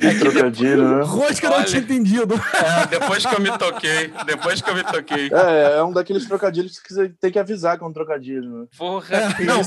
É 0.00 0.18
trocadilho, 0.18 0.96
né? 0.96 1.04
Rosca 1.04 1.50
não 1.50 1.64
tinha 1.64 1.80
entendido. 1.80 2.34
É, 2.34 2.86
depois 2.86 3.24
que 3.24 3.34
eu 3.34 3.40
me 3.40 3.56
toquei. 3.58 4.12
Depois 4.24 4.60
que 4.60 4.70
eu 4.70 4.74
me 4.74 4.84
toquei. 4.84 5.30
É, 5.32 5.78
é 5.78 5.82
um 5.82 5.92
daqueles 5.92 6.26
trocadilhos 6.26 6.78
que 6.78 6.92
você 6.92 7.08
tem 7.08 7.30
que 7.30 7.38
avisar 7.38 7.78
com 7.78 7.86
um 7.86 7.92
trocadilho, 7.92 8.60
né? 8.60 8.66
Porra, 8.76 9.16
é, 9.16 9.44
não. 9.44 9.60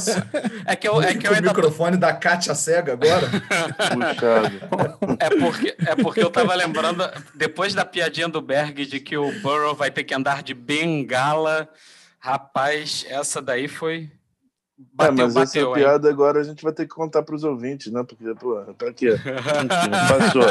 É 0.65 0.75
que 0.75 0.87
eu, 0.87 1.01
é 1.01 1.13
que 1.13 1.27
eu 1.27 1.33
ainda... 1.33 1.51
O 1.51 1.55
microfone 1.55 1.97
da 1.97 2.13
Kátia 2.13 2.55
cega 2.55 2.93
agora. 2.93 3.27
Puxado. 3.29 5.17
É 5.19 5.29
porque, 5.29 5.75
é 5.79 5.95
porque 5.95 6.21
eu 6.21 6.29
tava 6.29 6.55
lembrando, 6.55 7.03
depois 7.35 7.73
da 7.73 7.85
piadinha 7.85 8.27
do 8.27 8.41
Berg 8.41 8.85
de 8.85 8.99
que 8.99 9.17
o 9.17 9.31
Burrow 9.41 9.75
vai 9.75 9.91
ter 9.91 10.03
que 10.03 10.13
andar 10.13 10.43
de 10.43 10.53
bengala. 10.53 11.69
Rapaz, 12.19 13.05
essa 13.09 13.41
daí 13.41 13.67
foi. 13.67 14.09
Bateu, 14.77 15.13
é, 15.13 15.25
mas 15.25 15.33
bateu, 15.33 15.71
essa 15.71 15.79
piada 15.79 16.09
agora 16.09 16.41
a 16.41 16.43
gente 16.43 16.63
vai 16.63 16.73
ter 16.73 16.83
que 16.87 16.95
contar 16.95 17.21
para 17.21 17.35
os 17.35 17.43
ouvintes, 17.43 17.91
né? 17.91 18.03
Porque, 18.03 18.33
pô, 18.35 18.59
pra 18.75 18.91
quê? 18.91 19.11
Passou. 20.09 20.43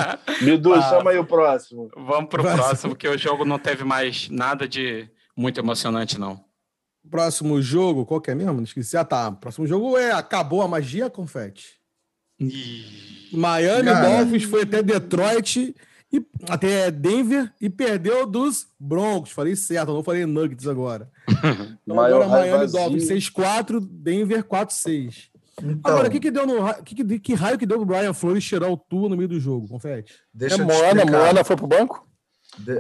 Bidu, 0.45 0.73
ah, 0.75 0.83
chama 0.83 1.11
aí 1.11 1.19
o 1.19 1.27
próximo. 1.27 1.91
Vamos 1.97 2.29
pro 2.29 2.43
próximo, 2.43 2.65
próximo, 2.65 2.91
porque 2.91 3.09
o 3.09 3.19
jogo 3.19 3.45
não 3.45 3.59
teve 3.59 3.83
mais 3.83 4.29
nada 4.31 4.69
de 4.69 5.09
muito 5.37 5.59
emocionante, 5.59 6.19
não. 6.19 6.43
Próximo 7.11 7.61
jogo, 7.61 8.07
qual 8.07 8.21
que 8.21 8.31
é 8.31 8.35
mesmo? 8.35 8.63
Esqueci. 8.63 8.97
Ah, 8.97 9.05
tá. 9.05 9.33
Próximo 9.33 9.67
jogo 9.67 9.99
é 9.99 10.13
Acabou 10.13 10.63
a 10.63 10.69
Magia, 10.69 11.11
Confete. 11.11 11.81
Miami 13.33 13.91
Dolphins 13.91 14.45
foi 14.45 14.63
até 14.63 14.83
Detroit 14.83 15.75
e 16.13 16.25
até 16.49 16.91
Denver 16.91 17.51
e 17.61 17.71
perdeu 17.71 18.27
dos 18.27 18.67
Broncos. 18.79 19.33
Falei 19.33 19.57
certo, 19.57 19.93
não 19.93 20.03
falei 20.03 20.27
Nuggets 20.27 20.67
agora. 20.67 21.11
Então, 21.85 22.01
agora 22.01 22.29
Miami 22.29 22.71
Dolphins 22.71 23.09
6-4, 23.09 23.81
Denver 23.81 24.45
4-6. 24.45 25.31
Então, 25.61 25.93
agora, 25.93 26.09
o 26.09 26.11
que, 26.11 26.21
que 26.21 26.31
deu 26.31 26.47
no. 26.47 26.73
Que, 26.85 27.19
que 27.19 27.35
raio 27.35 27.59
que 27.59 27.67
deu 27.67 27.77
pro 27.79 27.87
Brian 27.87 28.15
Flores 28.15 28.45
tirar 28.45 28.69
o 28.69 28.77
tu 28.77 29.09
no 29.09 29.17
meio 29.17 29.29
do 29.29 29.41
jogo? 29.41 29.69
Confete. 29.69 30.15
Deixa 30.33 30.63
é 30.63 30.65
Moana, 30.65 31.05
Moana 31.05 31.45
foi 31.45 31.57
pro 31.57 31.67
banco? 31.67 32.07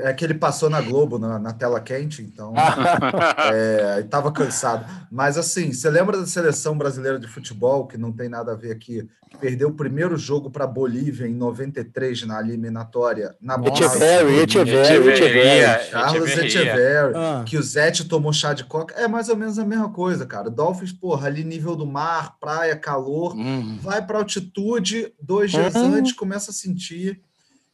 É 0.04 0.12
que 0.12 0.22
ele 0.22 0.34
passou 0.34 0.68
na 0.68 0.82
Globo, 0.82 1.18
na, 1.18 1.38
na 1.38 1.52
tela 1.52 1.80
quente, 1.80 2.20
então 2.20 2.52
é, 3.50 4.00
estava 4.00 4.30
cansado. 4.30 4.84
Mas 5.10 5.38
assim, 5.38 5.72
você 5.72 5.88
lembra 5.88 6.18
da 6.18 6.26
seleção 6.26 6.76
brasileira 6.76 7.18
de 7.18 7.26
futebol, 7.26 7.86
que 7.86 7.96
não 7.96 8.12
tem 8.12 8.28
nada 8.28 8.52
a 8.52 8.54
ver 8.54 8.72
aqui, 8.72 9.08
que 9.30 9.38
perdeu 9.38 9.68
o 9.68 9.74
primeiro 9.74 10.14
jogo 10.18 10.50
para 10.50 10.64
a 10.64 10.66
Bolívia 10.66 11.26
em 11.26 11.34
93 11.34 12.26
na 12.26 12.40
eliminatória? 12.40 13.34
Na 13.40 13.54
Echeverry, 13.54 14.40
Echeverry, 14.40 15.08
Echeverry. 15.08 15.90
Carlos 15.90 16.30
Echeverry, 16.30 17.14
ah. 17.16 17.42
que 17.46 17.56
o 17.56 17.62
Zete 17.62 18.04
tomou 18.04 18.32
chá 18.32 18.52
de 18.52 18.64
coca. 18.64 18.94
É 18.94 19.08
mais 19.08 19.30
ou 19.30 19.36
menos 19.36 19.58
a 19.58 19.64
mesma 19.64 19.88
coisa, 19.88 20.26
cara. 20.26 20.50
Dolphins, 20.50 20.92
porra, 20.92 21.28
ali 21.28 21.42
nível 21.44 21.74
do 21.74 21.86
mar, 21.86 22.36
praia, 22.38 22.76
calor, 22.76 23.34
hum. 23.34 23.78
vai 23.80 24.04
para 24.04 24.18
altitude, 24.18 25.14
dois 25.18 25.50
dias 25.50 25.74
uhum. 25.74 25.94
antes 25.94 26.12
começa 26.12 26.50
a 26.50 26.54
sentir 26.54 27.22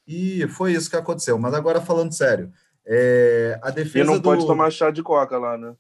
e 0.09 0.49
foi 0.49 0.73
isso 0.73 0.89
que 0.89 0.97
aconteceu. 0.97 1.39
Mas 1.39 1.53
agora 1.53 1.83
falando 1.83 2.13
sério, 2.13 2.51
é, 2.87 3.61
a 3.63 3.71
defesa. 3.71 3.99
E 3.99 4.07
não 4.07 4.15
do... 4.15 4.23
pode 4.23 4.47
tomar 4.47 4.71
chá 4.71 4.91
de 4.91 5.03
coca 5.03 5.37
lá, 5.37 5.59
né? 5.59 5.75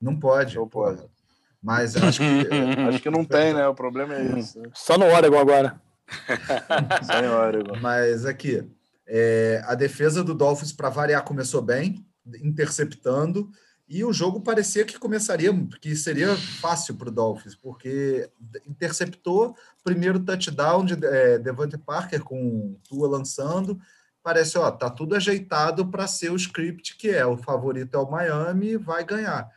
Não 0.00 0.18
pode. 0.18 0.56
Não 0.56 0.66
pode. 0.66 1.02
Mas 1.62 1.94
acho 1.94 2.20
que. 2.20 2.48
acho 2.88 3.02
que 3.02 3.10
não 3.10 3.24
tem, 3.24 3.52
né? 3.52 3.68
O 3.68 3.74
problema 3.74 4.14
é 4.14 4.38
isso. 4.38 4.58
Né? 4.58 4.70
Só 4.72 4.96
no 4.96 5.04
Oregon 5.04 5.38
agora. 5.38 5.78
Só 7.04 7.20
em 7.20 7.28
Oregon. 7.28 7.78
Mas 7.82 8.24
aqui, 8.24 8.66
é, 9.06 9.62
a 9.66 9.74
defesa 9.74 10.24
do 10.24 10.34
Dolphins, 10.34 10.72
para 10.72 10.88
variar, 10.88 11.22
começou 11.22 11.60
bem, 11.60 12.06
interceptando. 12.42 13.50
E 13.88 14.04
o 14.04 14.12
jogo 14.12 14.42
parecia 14.42 14.84
que 14.84 14.98
começaria, 14.98 15.50
que 15.80 15.96
seria 15.96 16.36
fácil 16.36 16.94
para 16.94 17.08
o 17.08 17.12
Dolphins, 17.12 17.54
porque 17.54 18.30
interceptou 18.66 19.56
primeiro 19.82 20.20
touchdown 20.20 20.84
de 20.84 21.06
é, 21.06 21.38
Devante 21.38 21.78
Parker 21.78 22.22
com 22.22 22.76
Tua 22.86 23.08
lançando. 23.08 23.80
Parece, 24.22 24.58
ó, 24.58 24.70
tá 24.70 24.90
tudo 24.90 25.14
ajeitado 25.14 25.86
para 25.88 26.06
ser 26.06 26.30
o 26.30 26.36
script 26.36 26.98
que 26.98 27.08
é. 27.08 27.24
O 27.24 27.38
favorito 27.38 27.94
é 27.94 27.98
o 27.98 28.10
Miami, 28.10 28.76
vai 28.76 29.02
ganhar. 29.06 29.48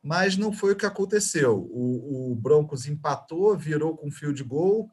Mas 0.00 0.36
não 0.36 0.52
foi 0.52 0.72
o 0.72 0.76
que 0.76 0.86
aconteceu. 0.86 1.68
O, 1.72 2.30
o 2.30 2.34
Broncos 2.36 2.86
empatou, 2.86 3.56
virou 3.56 3.96
com 3.96 4.08
field 4.08 4.44
goal. 4.44 4.88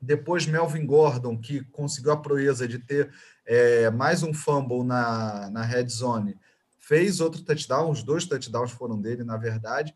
Depois 0.00 0.46
Melvin 0.46 0.84
Gordon, 0.84 1.38
que 1.38 1.62
conseguiu 1.66 2.10
a 2.10 2.16
proeza 2.16 2.66
de 2.66 2.80
ter 2.80 3.08
é, 3.46 3.88
mais 3.88 4.24
um 4.24 4.34
fumble 4.34 4.82
na, 4.82 5.48
na 5.48 5.62
red 5.62 5.86
zone, 5.88 6.36
fez 6.86 7.20
outro 7.20 7.42
touchdown, 7.42 7.90
os 7.90 8.04
dois 8.04 8.26
touchdowns 8.26 8.70
foram 8.70 9.00
dele, 9.00 9.24
na 9.24 9.36
verdade, 9.36 9.92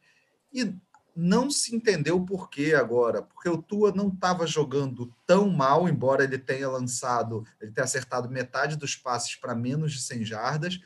e 0.53 0.75
não 1.15 1.49
se 1.49 1.75
entendeu 1.75 2.17
o 2.17 2.27
porquê 2.27 2.75
agora, 2.75 3.23
porque 3.23 3.49
o 3.49 3.63
Tua 3.63 3.93
não 3.93 4.09
estava 4.09 4.45
jogando 4.45 5.15
tão 5.25 5.49
mal, 5.49 5.89
embora 5.89 6.25
ele 6.25 6.37
tenha 6.37 6.69
lançado, 6.69 7.45
ele 7.61 7.71
tenha 7.71 7.85
acertado 7.85 8.29
metade 8.29 8.77
dos 8.77 8.97
passes 8.97 9.37
para 9.37 9.55
menos 9.55 9.93
de 9.93 10.01
100 10.01 10.25
jardas, 10.25 10.81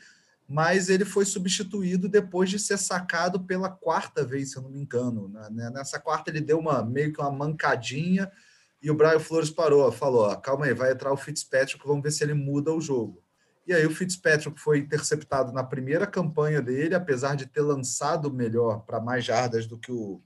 mas 0.47 0.89
ele 0.89 1.05
foi 1.05 1.25
substituído 1.25 2.07
depois 2.07 2.51
de 2.51 2.59
ser 2.59 2.77
sacado 2.77 3.39
pela 3.39 3.69
quarta 3.69 4.23
vez, 4.23 4.51
se 4.51 4.57
eu 4.57 4.61
não 4.61 4.69
me 4.69 4.79
engano. 4.79 5.27
Né? 5.27 5.71
Nessa 5.71 5.99
quarta 5.99 6.29
ele 6.29 6.41
deu 6.41 6.59
uma 6.59 6.85
meio 6.85 7.11
que 7.11 7.19
uma 7.19 7.31
mancadinha 7.31 8.31
e 8.79 8.91
o 8.91 8.95
Brian 8.95 9.19
Flores 9.19 9.49
parou, 9.49 9.91
falou: 9.91 10.35
calma 10.37 10.65
aí, 10.65 10.73
vai 10.75 10.91
entrar 10.91 11.11
o 11.11 11.17
Fitzpatrick, 11.17 11.81
vamos 11.83 12.03
ver 12.03 12.11
se 12.11 12.23
ele 12.23 12.35
muda 12.35 12.71
o 12.71 12.79
jogo. 12.79 13.24
E 13.65 13.73
aí 13.73 13.85
o 13.85 13.93
Fitzpatrick 13.93 14.59
foi 14.59 14.79
interceptado 14.79 15.51
na 15.51 15.63
primeira 15.63 16.05
campanha 16.05 16.61
dele, 16.61 16.93
apesar 16.93 17.35
de 17.35 17.45
ter 17.45 17.61
lançado 17.61 18.31
melhor 18.31 18.81
para 18.81 18.99
mais 18.99 19.25
jardas 19.25 19.65
do 19.65 19.77
que 19.77 19.91
o 19.91 20.21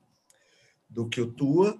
do 0.89 1.07
que 1.07 1.21
o 1.21 1.27
Tua. 1.27 1.79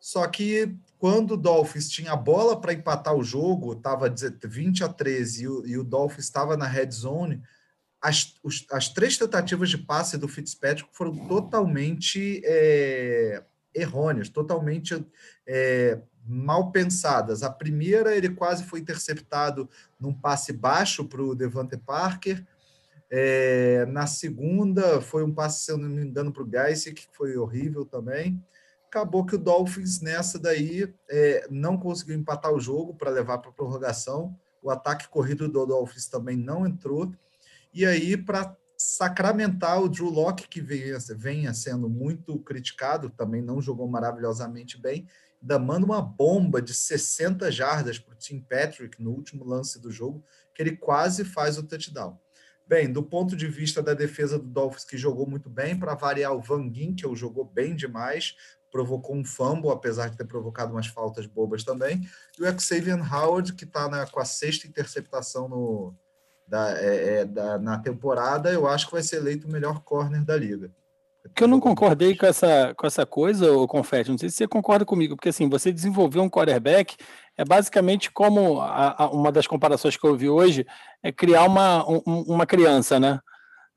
Só 0.00 0.26
que 0.26 0.76
quando 0.98 1.34
o 1.34 1.36
Dolphins 1.36 1.88
tinha 1.88 2.12
a 2.12 2.16
bola 2.16 2.60
para 2.60 2.72
empatar 2.72 3.14
o 3.14 3.22
jogo, 3.22 3.72
estava 3.72 4.12
20 4.44 4.82
a 4.82 4.88
13 4.88 5.42
e 5.44 5.48
o, 5.48 5.66
e 5.66 5.78
o 5.78 5.84
Dolphins 5.84 6.24
estava 6.24 6.56
na 6.56 6.66
red 6.66 6.90
zone, 6.90 7.40
as, 8.00 8.34
os, 8.42 8.66
as 8.72 8.88
três 8.88 9.16
tentativas 9.16 9.70
de 9.70 9.78
passe 9.78 10.18
do 10.18 10.26
Fitzpatrick 10.26 10.88
foram 10.92 11.28
totalmente 11.28 12.42
é, 12.44 13.44
errôneas, 13.72 14.28
totalmente 14.28 15.06
é, 15.46 16.00
mal 16.24 16.70
pensadas. 16.70 17.42
A 17.42 17.50
primeira, 17.50 18.14
ele 18.14 18.30
quase 18.30 18.64
foi 18.64 18.80
interceptado 18.80 19.68
num 19.98 20.12
passe 20.12 20.52
baixo 20.52 21.04
para 21.04 21.22
o 21.22 21.34
Devante 21.34 21.76
Parker. 21.76 22.44
É, 23.10 23.84
na 23.86 24.06
segunda, 24.06 25.00
foi 25.00 25.22
um 25.22 25.34
passe, 25.34 25.64
se 25.64 25.72
eu 25.72 25.76
não 25.76 25.88
me 25.88 26.02
engano, 26.02 26.32
para 26.32 26.42
o 26.42 26.50
Geisig, 26.50 26.94
que 26.94 27.08
foi 27.12 27.36
horrível 27.36 27.84
também. 27.84 28.42
Acabou 28.86 29.24
que 29.24 29.34
o 29.34 29.38
Dolphins, 29.38 30.00
nessa 30.00 30.38
daí, 30.38 30.94
é, 31.10 31.46
não 31.50 31.76
conseguiu 31.76 32.14
empatar 32.14 32.52
o 32.52 32.60
jogo 32.60 32.94
para 32.94 33.10
levar 33.10 33.38
para 33.38 33.50
a 33.50 33.54
prorrogação. 33.54 34.38
O 34.62 34.70
ataque 34.70 35.08
corrido 35.08 35.48
do 35.48 35.66
Dolphins 35.66 36.06
também 36.06 36.36
não 36.36 36.66
entrou. 36.66 37.12
E 37.74 37.84
aí, 37.84 38.16
para 38.16 38.56
sacramentar 38.76 39.80
o 39.80 39.88
Drew 39.88 40.10
Locke, 40.10 40.48
que 40.48 40.60
venha, 40.60 40.98
venha 41.16 41.54
sendo 41.54 41.88
muito 41.88 42.38
criticado, 42.40 43.10
também 43.10 43.40
não 43.40 43.60
jogou 43.60 43.88
maravilhosamente 43.88 44.80
bem, 44.80 45.06
ainda 45.42 45.58
manda 45.58 45.84
uma 45.84 46.00
bomba 46.00 46.62
de 46.62 46.72
60 46.72 47.50
jardas 47.50 47.98
para 47.98 48.14
o 48.14 48.16
Tim 48.16 48.40
Patrick 48.40 49.02
no 49.02 49.10
último 49.10 49.44
lance 49.44 49.80
do 49.80 49.90
jogo, 49.90 50.24
que 50.54 50.62
ele 50.62 50.76
quase 50.76 51.24
faz 51.24 51.58
o 51.58 51.64
touchdown. 51.64 52.18
Bem, 52.66 52.90
do 52.90 53.02
ponto 53.02 53.36
de 53.36 53.48
vista 53.48 53.82
da 53.82 53.92
defesa 53.92 54.38
do 54.38 54.46
Dolphins, 54.46 54.84
que 54.84 54.96
jogou 54.96 55.28
muito 55.28 55.50
bem, 55.50 55.76
para 55.76 55.94
variar 55.94 56.32
o 56.32 56.40
Van 56.40 56.72
Ginkel 56.72 57.14
jogou 57.16 57.44
bem 57.44 57.74
demais, 57.74 58.36
provocou 58.70 59.16
um 59.16 59.24
fumble, 59.24 59.70
apesar 59.70 60.08
de 60.08 60.16
ter 60.16 60.24
provocado 60.24 60.72
umas 60.72 60.86
faltas 60.86 61.26
bobas 61.26 61.64
também, 61.64 62.08
e 62.38 62.42
o 62.42 62.60
Xavier 62.60 63.12
Howard, 63.12 63.52
que 63.54 63.64
está 63.64 64.06
com 64.06 64.20
a 64.20 64.24
sexta 64.24 64.66
interceptação 64.66 65.48
no, 65.48 65.94
da, 66.46 66.78
é, 66.78 67.20
é, 67.20 67.24
da, 67.24 67.58
na 67.58 67.78
temporada, 67.78 68.50
eu 68.50 68.66
acho 68.66 68.86
que 68.86 68.92
vai 68.92 69.02
ser 69.02 69.16
eleito 69.16 69.46
o 69.46 69.52
melhor 69.52 69.80
corner 69.80 70.24
da 70.24 70.36
liga 70.36 70.70
que 71.34 71.44
eu 71.44 71.48
não 71.48 71.60
concordei 71.60 72.16
com 72.16 72.26
essa, 72.26 72.74
com 72.76 72.86
essa 72.86 73.06
coisa, 73.06 73.52
o 73.52 73.66
Confete, 73.68 74.10
não 74.10 74.18
sei 74.18 74.28
se 74.28 74.36
você 74.36 74.48
concorda 74.48 74.84
comigo, 74.84 75.14
porque 75.14 75.28
assim, 75.28 75.48
você 75.48 75.72
desenvolver 75.72 76.18
um 76.18 76.28
quarterback 76.28 76.96
é 77.36 77.44
basicamente 77.44 78.10
como 78.10 78.60
a, 78.60 79.04
a, 79.04 79.10
uma 79.10 79.30
das 79.30 79.46
comparações 79.46 79.96
que 79.96 80.06
eu 80.06 80.16
vi 80.16 80.28
hoje 80.28 80.66
é 81.02 81.12
criar 81.12 81.44
uma, 81.44 81.88
um, 81.88 82.02
uma 82.26 82.46
criança, 82.46 82.98
né? 82.98 83.20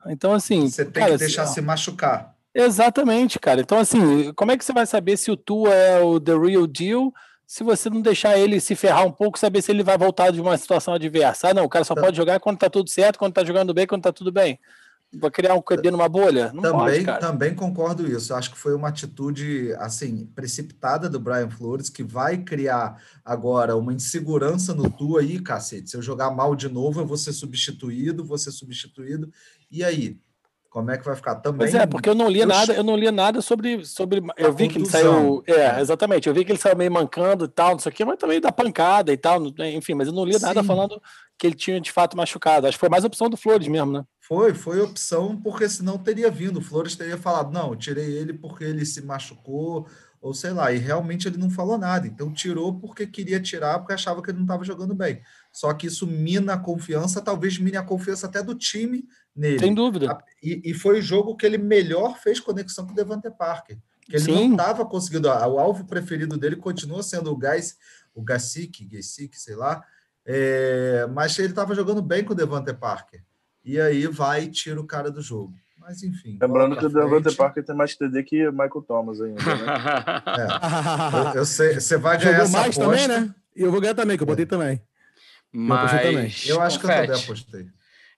Então, 0.07 0.33
assim. 0.33 0.67
Você 0.67 0.85
tem 0.85 1.03
cara, 1.03 1.13
que 1.13 1.19
deixar 1.19 1.43
assim, 1.43 1.55
se 1.55 1.61
machucar. 1.61 2.35
Exatamente, 2.53 3.39
cara. 3.39 3.61
Então, 3.61 3.77
assim, 3.77 4.31
como 4.33 4.51
é 4.51 4.57
que 4.57 4.63
você 4.63 4.73
vai 4.73 4.85
saber 4.85 5.17
se 5.17 5.31
o 5.31 5.37
Tua 5.37 5.73
é 5.73 5.99
o 5.99 6.19
the 6.19 6.37
real 6.37 6.67
deal 6.67 7.13
se 7.47 7.63
você 7.63 7.89
não 7.89 8.01
deixar 8.01 8.37
ele 8.37 8.59
se 8.59 8.75
ferrar 8.75 9.05
um 9.05 9.11
pouco, 9.11 9.37
saber 9.37 9.61
se 9.61 9.71
ele 9.71 9.83
vai 9.83 9.97
voltar 9.97 10.31
de 10.31 10.41
uma 10.41 10.57
situação 10.57 10.93
adversa? 10.93 11.49
Ah, 11.49 11.53
não, 11.53 11.65
o 11.65 11.69
cara 11.69 11.85
só 11.85 11.93
tá. 11.93 12.01
pode 12.01 12.17
jogar 12.17 12.39
quando 12.39 12.57
tá 12.57 12.69
tudo 12.69 12.89
certo, 12.89 13.19
quando 13.19 13.33
tá 13.33 13.43
jogando 13.43 13.73
bem, 13.73 13.85
quando 13.85 14.01
tá 14.01 14.11
tudo 14.11 14.31
bem. 14.31 14.59
Vai 15.19 15.31
criar 15.31 15.55
um 15.55 15.61
QB 15.61 15.91
numa 15.91 16.09
bolha? 16.09 16.51
Não 16.53 16.61
também, 16.61 17.05
pode, 17.05 17.19
também 17.19 17.55
concordo 17.55 18.07
isso. 18.07 18.33
Acho 18.33 18.51
que 18.51 18.57
foi 18.57 18.73
uma 18.73 18.89
atitude 18.89 19.73
assim 19.77 20.25
precipitada 20.35 21.09
do 21.09 21.19
Brian 21.19 21.49
Flores 21.49 21.89
que 21.89 22.03
vai 22.03 22.37
criar 22.37 23.01
agora 23.23 23.75
uma 23.75 23.93
insegurança 23.93 24.73
no 24.73 24.89
tu 24.89 25.17
aí, 25.17 25.39
cacete. 25.39 25.89
Se 25.89 25.97
eu 25.97 26.01
jogar 26.01 26.31
mal 26.31 26.55
de 26.55 26.69
novo, 26.69 27.01
eu 27.01 27.05
vou 27.05 27.17
ser 27.17 27.33
substituído, 27.33 28.25
vou 28.25 28.37
ser 28.37 28.51
substituído. 28.51 29.31
E 29.71 29.83
aí? 29.83 30.19
como 30.75 30.91
é 30.91 30.97
que 30.97 31.05
vai 31.05 31.15
ficar 31.15 31.35
também. 31.35 31.59
Pois 31.59 31.73
é, 31.73 31.85
porque 31.85 32.09
eu 32.09 32.13
não 32.13 32.27
li 32.27 32.45
nada, 32.45 32.73
eu 32.73 32.83
não 32.83 32.97
li 32.97 33.09
nada 33.09 33.39
sobre. 33.39 33.85
sobre 33.85 34.21
eu 34.35 34.51
vi 34.51 34.67
que 34.67 34.77
ele 34.77 34.85
saiu. 34.85 35.41
É, 35.47 35.79
exatamente. 35.79 36.27
Eu 36.27 36.35
vi 36.35 36.43
que 36.43 36.51
ele 36.51 36.59
saiu 36.59 36.75
meio 36.75 36.91
mancando 36.91 37.45
e 37.45 37.47
tal, 37.47 37.71
não 37.71 37.79
sei 37.79 37.93
o 37.93 37.95
quê, 37.95 38.03
mas 38.03 38.17
também 38.17 38.41
da 38.41 38.51
pancada 38.51 39.13
e 39.13 39.15
tal, 39.15 39.41
enfim, 39.73 39.93
mas 39.93 40.09
eu 40.09 40.13
não 40.13 40.25
li 40.25 40.33
Sim. 40.33 40.41
nada 40.41 40.61
falando 40.65 41.01
que 41.39 41.47
ele 41.47 41.55
tinha 41.55 41.79
de 41.79 41.93
fato 41.93 42.17
machucado. 42.17 42.67
Acho 42.67 42.75
que 42.75 42.81
foi 42.81 42.89
mais 42.89 43.05
opção 43.05 43.29
do 43.29 43.37
Flores 43.37 43.69
mesmo, 43.69 43.93
né? 43.93 44.03
Foi, 44.27 44.55
foi 44.55 44.81
opção, 44.81 45.39
porque 45.39 45.69
senão 45.69 45.99
teria 45.99 46.31
vindo. 46.31 46.57
O 46.57 46.61
Flores 46.61 46.95
teria 46.95 47.15
falado: 47.15 47.53
não, 47.53 47.69
eu 47.69 47.75
tirei 47.75 48.17
ele 48.17 48.33
porque 48.33 48.63
ele 48.63 48.83
se 48.83 49.03
machucou, 49.03 49.87
ou 50.19 50.33
sei 50.33 50.49
lá, 50.49 50.71
e 50.71 50.79
realmente 50.79 51.27
ele 51.27 51.37
não 51.37 51.47
falou 51.47 51.77
nada. 51.77 52.07
Então 52.07 52.33
tirou 52.33 52.73
porque 52.79 53.05
queria 53.05 53.39
tirar, 53.39 53.77
porque 53.77 53.93
achava 53.93 54.23
que 54.23 54.31
ele 54.31 54.37
não 54.37 54.45
estava 54.45 54.63
jogando 54.63 54.95
bem. 54.95 55.21
Só 55.51 55.71
que 55.75 55.85
isso 55.85 56.07
mina 56.07 56.53
a 56.53 56.57
confiança, 56.57 57.21
talvez 57.21 57.59
mine 57.59 57.77
a 57.77 57.83
confiança 57.83 58.25
até 58.25 58.41
do 58.41 58.55
time 58.55 59.07
nele. 59.35 59.59
Sem 59.59 59.75
dúvida. 59.75 60.17
E, 60.41 60.71
e 60.71 60.73
foi 60.73 60.97
o 60.97 61.03
jogo 61.03 61.35
que 61.35 61.45
ele 61.45 61.59
melhor 61.59 62.17
fez 62.17 62.39
conexão 62.39 62.83
com 62.83 62.93
o 62.93 62.95
Devante 62.95 63.29
Parker. 63.29 63.77
Que 64.01 64.15
ele 64.15 64.23
Sim. 64.23 64.33
não 64.33 64.51
estava 64.53 64.83
conseguindo. 64.87 65.27
O 65.27 65.59
alvo 65.59 65.85
preferido 65.85 66.35
dele 66.35 66.55
continua 66.55 67.03
sendo 67.03 67.31
o 67.31 67.37
Gás, 67.37 67.77
o 68.15 68.23
Gassic, 68.23 68.85
Gassic, 68.85 69.39
sei 69.39 69.55
lá. 69.55 69.85
É, 70.25 71.05
mas 71.13 71.37
ele 71.37 71.49
estava 71.49 71.75
jogando 71.75 72.01
bem 72.01 72.23
com 72.23 72.33
o 72.33 72.35
Devante 72.35 72.73
Parker. 72.73 73.23
E 73.65 73.81
aí 73.81 74.05
vai 74.05 74.43
e 74.43 74.51
tira 74.51 74.79
o 74.79 74.85
cara 74.85 75.09
do 75.09 75.21
jogo. 75.21 75.53
Mas 75.79 76.01
enfim. 76.03 76.37
Lembrando 76.41 76.77
que 76.77 76.85
o 76.85 76.89
Devante 76.89 77.35
Parker 77.35 77.63
tem 77.63 77.75
mais 77.75 77.95
TD 77.95 78.23
que 78.23 78.49
Michael 78.51 78.85
Thomas 78.87 79.19
ainda. 79.21 79.43
Né? 79.43 79.65
é. 81.27 81.29
eu, 81.33 81.39
eu 81.39 81.45
sei, 81.45 81.75
você 81.75 81.97
vai 81.97 82.17
ganhar 82.17 82.31
Jogou 82.31 82.43
essa 82.45 82.57
mais 82.57 82.77
aposta. 82.77 82.83
também, 82.83 83.07
né? 83.07 83.35
E 83.55 83.61
eu 83.61 83.71
vou 83.71 83.81
ganhar 83.81 83.95
também, 83.95 84.17
que 84.17 84.23
eu 84.23 84.27
botei 84.27 84.43
é. 84.43 84.47
também. 84.47 84.81
Mas 85.51 85.93
eu, 85.93 85.99
também. 85.99 86.33
eu 86.47 86.61
acho 86.61 86.79
que 86.79 86.85
eu 86.85 86.89
também 86.89 87.23
apostei. 87.23 87.67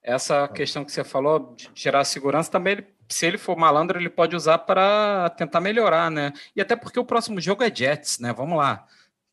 Essa 0.01 0.47
questão 0.47 0.85
que 0.85 0.91
você 0.91 1.03
falou 1.03 1.53
de 1.55 1.67
tirar 1.73 1.99
a 1.99 2.05
segurança 2.05 2.49
também, 2.49 2.73
ele, 2.73 2.87
se 3.09 3.25
ele 3.25 3.37
for 3.37 3.57
malandro, 3.57 3.99
ele 3.99 4.09
pode 4.09 4.35
usar 4.35 4.59
para 4.59 5.29
tentar 5.31 5.59
melhorar, 5.59 6.09
né? 6.09 6.31
E 6.55 6.61
até 6.61 6.75
porque 6.75 6.99
o 6.99 7.05
próximo 7.05 7.41
jogo 7.41 7.63
é 7.63 7.73
Jets, 7.73 8.19
né? 8.19 8.33
Vamos 8.33 8.57
lá. 8.57 8.85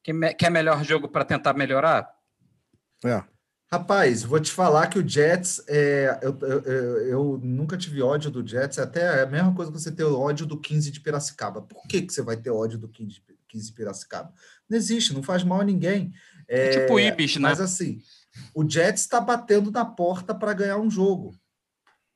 Quer, 0.03 0.35
quer 0.35 0.51
melhor 0.51 0.85
jogo 0.85 1.09
para 1.09 1.25
tentar 1.25 1.55
melhorar? 1.55 2.11
É. 3.05 3.23
Rapaz, 3.73 4.23
vou 4.23 4.39
te 4.39 4.53
falar 4.53 4.87
que 4.87 4.99
o 4.99 5.09
Jets, 5.09 5.63
é, 5.67 6.19
eu, 6.23 6.39
eu, 6.43 6.99
eu, 7.07 7.41
nunca 7.43 7.77
tive 7.77 8.03
ódio 8.03 8.31
do 8.31 8.47
Jets, 8.47 8.79
até 8.79 9.21
é 9.21 9.23
a 9.23 9.27
mesma 9.27 9.55
coisa 9.55 9.73
que 9.73 9.81
você 9.81 9.91
ter 9.91 10.05
ódio 10.05 10.47
do 10.47 10.61
15 10.61 10.91
de 10.91 11.01
Piracicaba. 11.01 11.63
Por 11.63 11.83
que, 11.89 12.03
que 12.03 12.13
você 12.13 12.23
vai 12.23 12.37
ter 12.37 12.51
ódio 12.51 12.79
do 12.79 12.89
15 12.89 13.21
de 13.53 13.73
Piracicaba? 13.73 14.33
Não 14.69 14.77
existe, 14.77 15.13
não 15.13 15.23
faz 15.23 15.43
mal 15.43 15.61
a 15.61 15.65
ninguém. 15.65 16.13
É, 16.47 16.81
tipo 16.81 17.01
Ibis, 17.01 17.37
né? 17.37 17.43
Mas 17.43 17.61
assim, 17.61 17.99
o 18.55 18.69
Jets 18.69 19.03
está 19.03 19.21
batendo 19.21 19.71
na 19.71 19.85
porta 19.85 20.35
para 20.35 20.53
ganhar 20.53 20.79
um 20.79 20.91
jogo. 20.91 21.35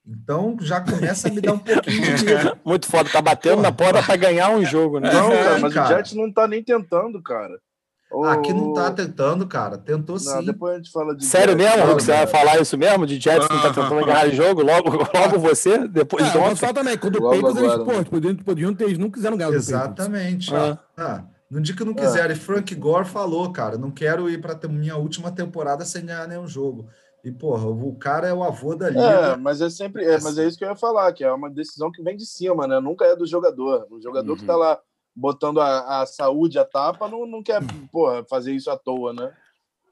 Então 0.07 0.57
já 0.61 0.81
começa 0.81 1.29
a 1.29 1.31
me 1.31 1.41
dar 1.41 1.53
um 1.53 1.59
pouquinho 1.59 2.17
de 2.17 2.25
medo. 2.25 2.59
Muito 2.65 2.87
foda, 2.87 3.11
tá 3.11 3.21
batendo 3.21 3.57
Porra. 3.57 3.63
na 3.63 3.73
porta 3.73 4.03
para 4.03 4.17
ganhar 4.17 4.51
um 4.51 4.65
jogo, 4.65 5.01
né? 5.01 5.13
Não, 5.13 5.31
cara, 5.31 5.59
mas 5.59 5.75
cara. 5.75 5.87
o 5.87 5.97
Jets 5.97 6.13
não 6.15 6.33
tá 6.33 6.49
nem 6.49 6.63
tentando, 6.63 7.23
cara. 7.23 7.61
Aqui 8.27 8.55
não 8.55 8.73
tá 8.73 8.91
tentando, 8.91 9.47
cara. 9.47 9.77
Tentou 9.77 10.17
não, 10.17 10.41
sim. 10.41 10.45
Depois 10.45 10.75
a 10.75 10.77
gente 10.79 10.91
fala 10.91 11.15
de. 11.15 11.25
Sério 11.25 11.59
Jets, 11.59 11.77
mesmo? 11.77 11.95
Você 11.95 12.13
vai 12.13 12.27
falar 12.27 12.59
isso 12.59 12.79
mesmo? 12.79 13.07
De 13.07 13.21
Jets 13.21 13.47
não 13.51 13.61
tá 13.61 13.69
tentando 13.69 14.05
ganhar 14.05 14.31
jogo? 14.31 14.63
Logo, 14.63 14.91
logo 15.15 15.39
você? 15.39 15.87
Depois 15.87 16.27
é, 16.27 16.31
de 16.31 16.39
ontem? 16.39 16.73
também. 16.73 16.97
Quando 16.97 17.17
o 17.17 17.23
Patriots, 17.23 17.57
eles, 17.57 17.75
pô, 17.77 18.11
podiam, 18.11 18.37
podiam 18.37 18.75
ter, 18.75 18.85
eles 18.85 18.99
não 18.99 19.11
quiseram 19.11 19.37
ganhar 19.37 19.53
Exatamente. 19.53 20.55
Ah. 20.55 20.79
Ah. 20.97 21.25
No 21.51 21.61
dia 21.61 21.75
que 21.75 21.85
não 21.85 21.95
quiser, 21.95 22.31
é. 22.31 22.35
Frank 22.35 22.75
Gore 22.75 23.07
falou, 23.07 23.51
cara, 23.51 23.79
não 23.79 23.91
quero 23.91 24.29
ir 24.29 24.41
para 24.41 24.59
minha 24.69 24.97
última 24.97 25.31
temporada 25.31 25.85
sem 25.85 26.05
ganhar 26.05 26.29
nenhum 26.29 26.47
jogo. 26.47 26.87
E, 27.25 27.33
porra, 27.33 27.67
o 27.67 27.95
cara 27.97 28.29
é 28.29 28.33
o 28.33 28.45
avô 28.45 28.75
da 28.75 28.89
liga. 28.89 29.03
É, 29.03 29.37
mas 29.37 29.61
é 29.61 29.69
sempre, 29.69 30.05
é, 30.05 30.21
mas 30.21 30.39
é 30.39 30.47
isso 30.47 30.57
que 30.57 30.65
eu 30.65 30.69
ia 30.69 30.77
falar, 30.77 31.13
que 31.13 31.25
é 31.25 31.33
uma 31.33 31.51
decisão 31.51 31.91
que 31.91 32.03
vem 32.03 32.17
de 32.17 32.25
cima, 32.25 32.67
né? 32.67 32.81
Nunca 32.81 33.05
é 33.05 33.17
do 33.17 33.27
jogador. 33.27 33.87
O 33.91 34.01
jogador 34.01 34.33
uhum. 34.33 34.39
que 34.39 34.45
tá 34.45 34.57
lá 34.57 34.79
botando 35.19 35.61
a, 35.61 36.03
a 36.03 36.07
saúde 36.07 36.59
a 36.59 36.65
tapa 36.65 37.09
não, 37.09 37.27
não 37.27 37.43
quer, 37.43 37.61
porra, 37.91 38.25
fazer 38.25 38.55
isso 38.55 38.71
à 38.71 38.77
toa, 38.77 39.13
né? 39.13 39.33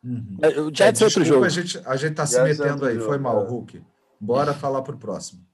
Uhum. 0.03 0.39
É, 0.41 0.61
o 0.61 0.73
Jets 0.73 1.01
é, 1.01 1.05
é 1.05 1.07
outro 1.07 1.25
jogo. 1.25 1.45
A 1.45 1.49
gente, 1.49 1.81
a 1.85 1.97
gente 1.97 2.15
tá 2.15 2.25
se 2.25 2.35
Jets 2.35 2.61
é 2.61 2.65
metendo 2.65 2.87
é 2.87 2.91
aí, 2.91 2.95
jogo, 2.95 3.09
foi 3.09 3.19
mal, 3.19 3.45
Hulk. 3.45 3.83
Bora 4.21 4.55
falar 4.55 4.83
pro 4.83 4.97
próximo. 4.97 5.45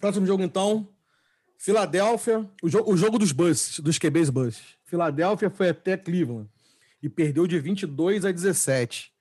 Próximo 0.00 0.24
jogo, 0.24 0.42
então. 0.42 0.88
Filadélfia, 1.56 2.48
o, 2.62 2.68
jo 2.68 2.84
o 2.86 2.96
jogo 2.96 3.18
dos 3.18 3.32
Bus, 3.32 3.80
dos 3.80 3.98
QBs 3.98 4.30
Bus. 4.30 4.60
Filadélfia 4.84 5.50
foi 5.50 5.70
até 5.70 5.96
Cleveland 5.96 6.48
e 7.02 7.08
perdeu 7.08 7.48
de 7.48 7.58
22 7.58 8.24
a 8.24 8.30
17. 8.30 9.12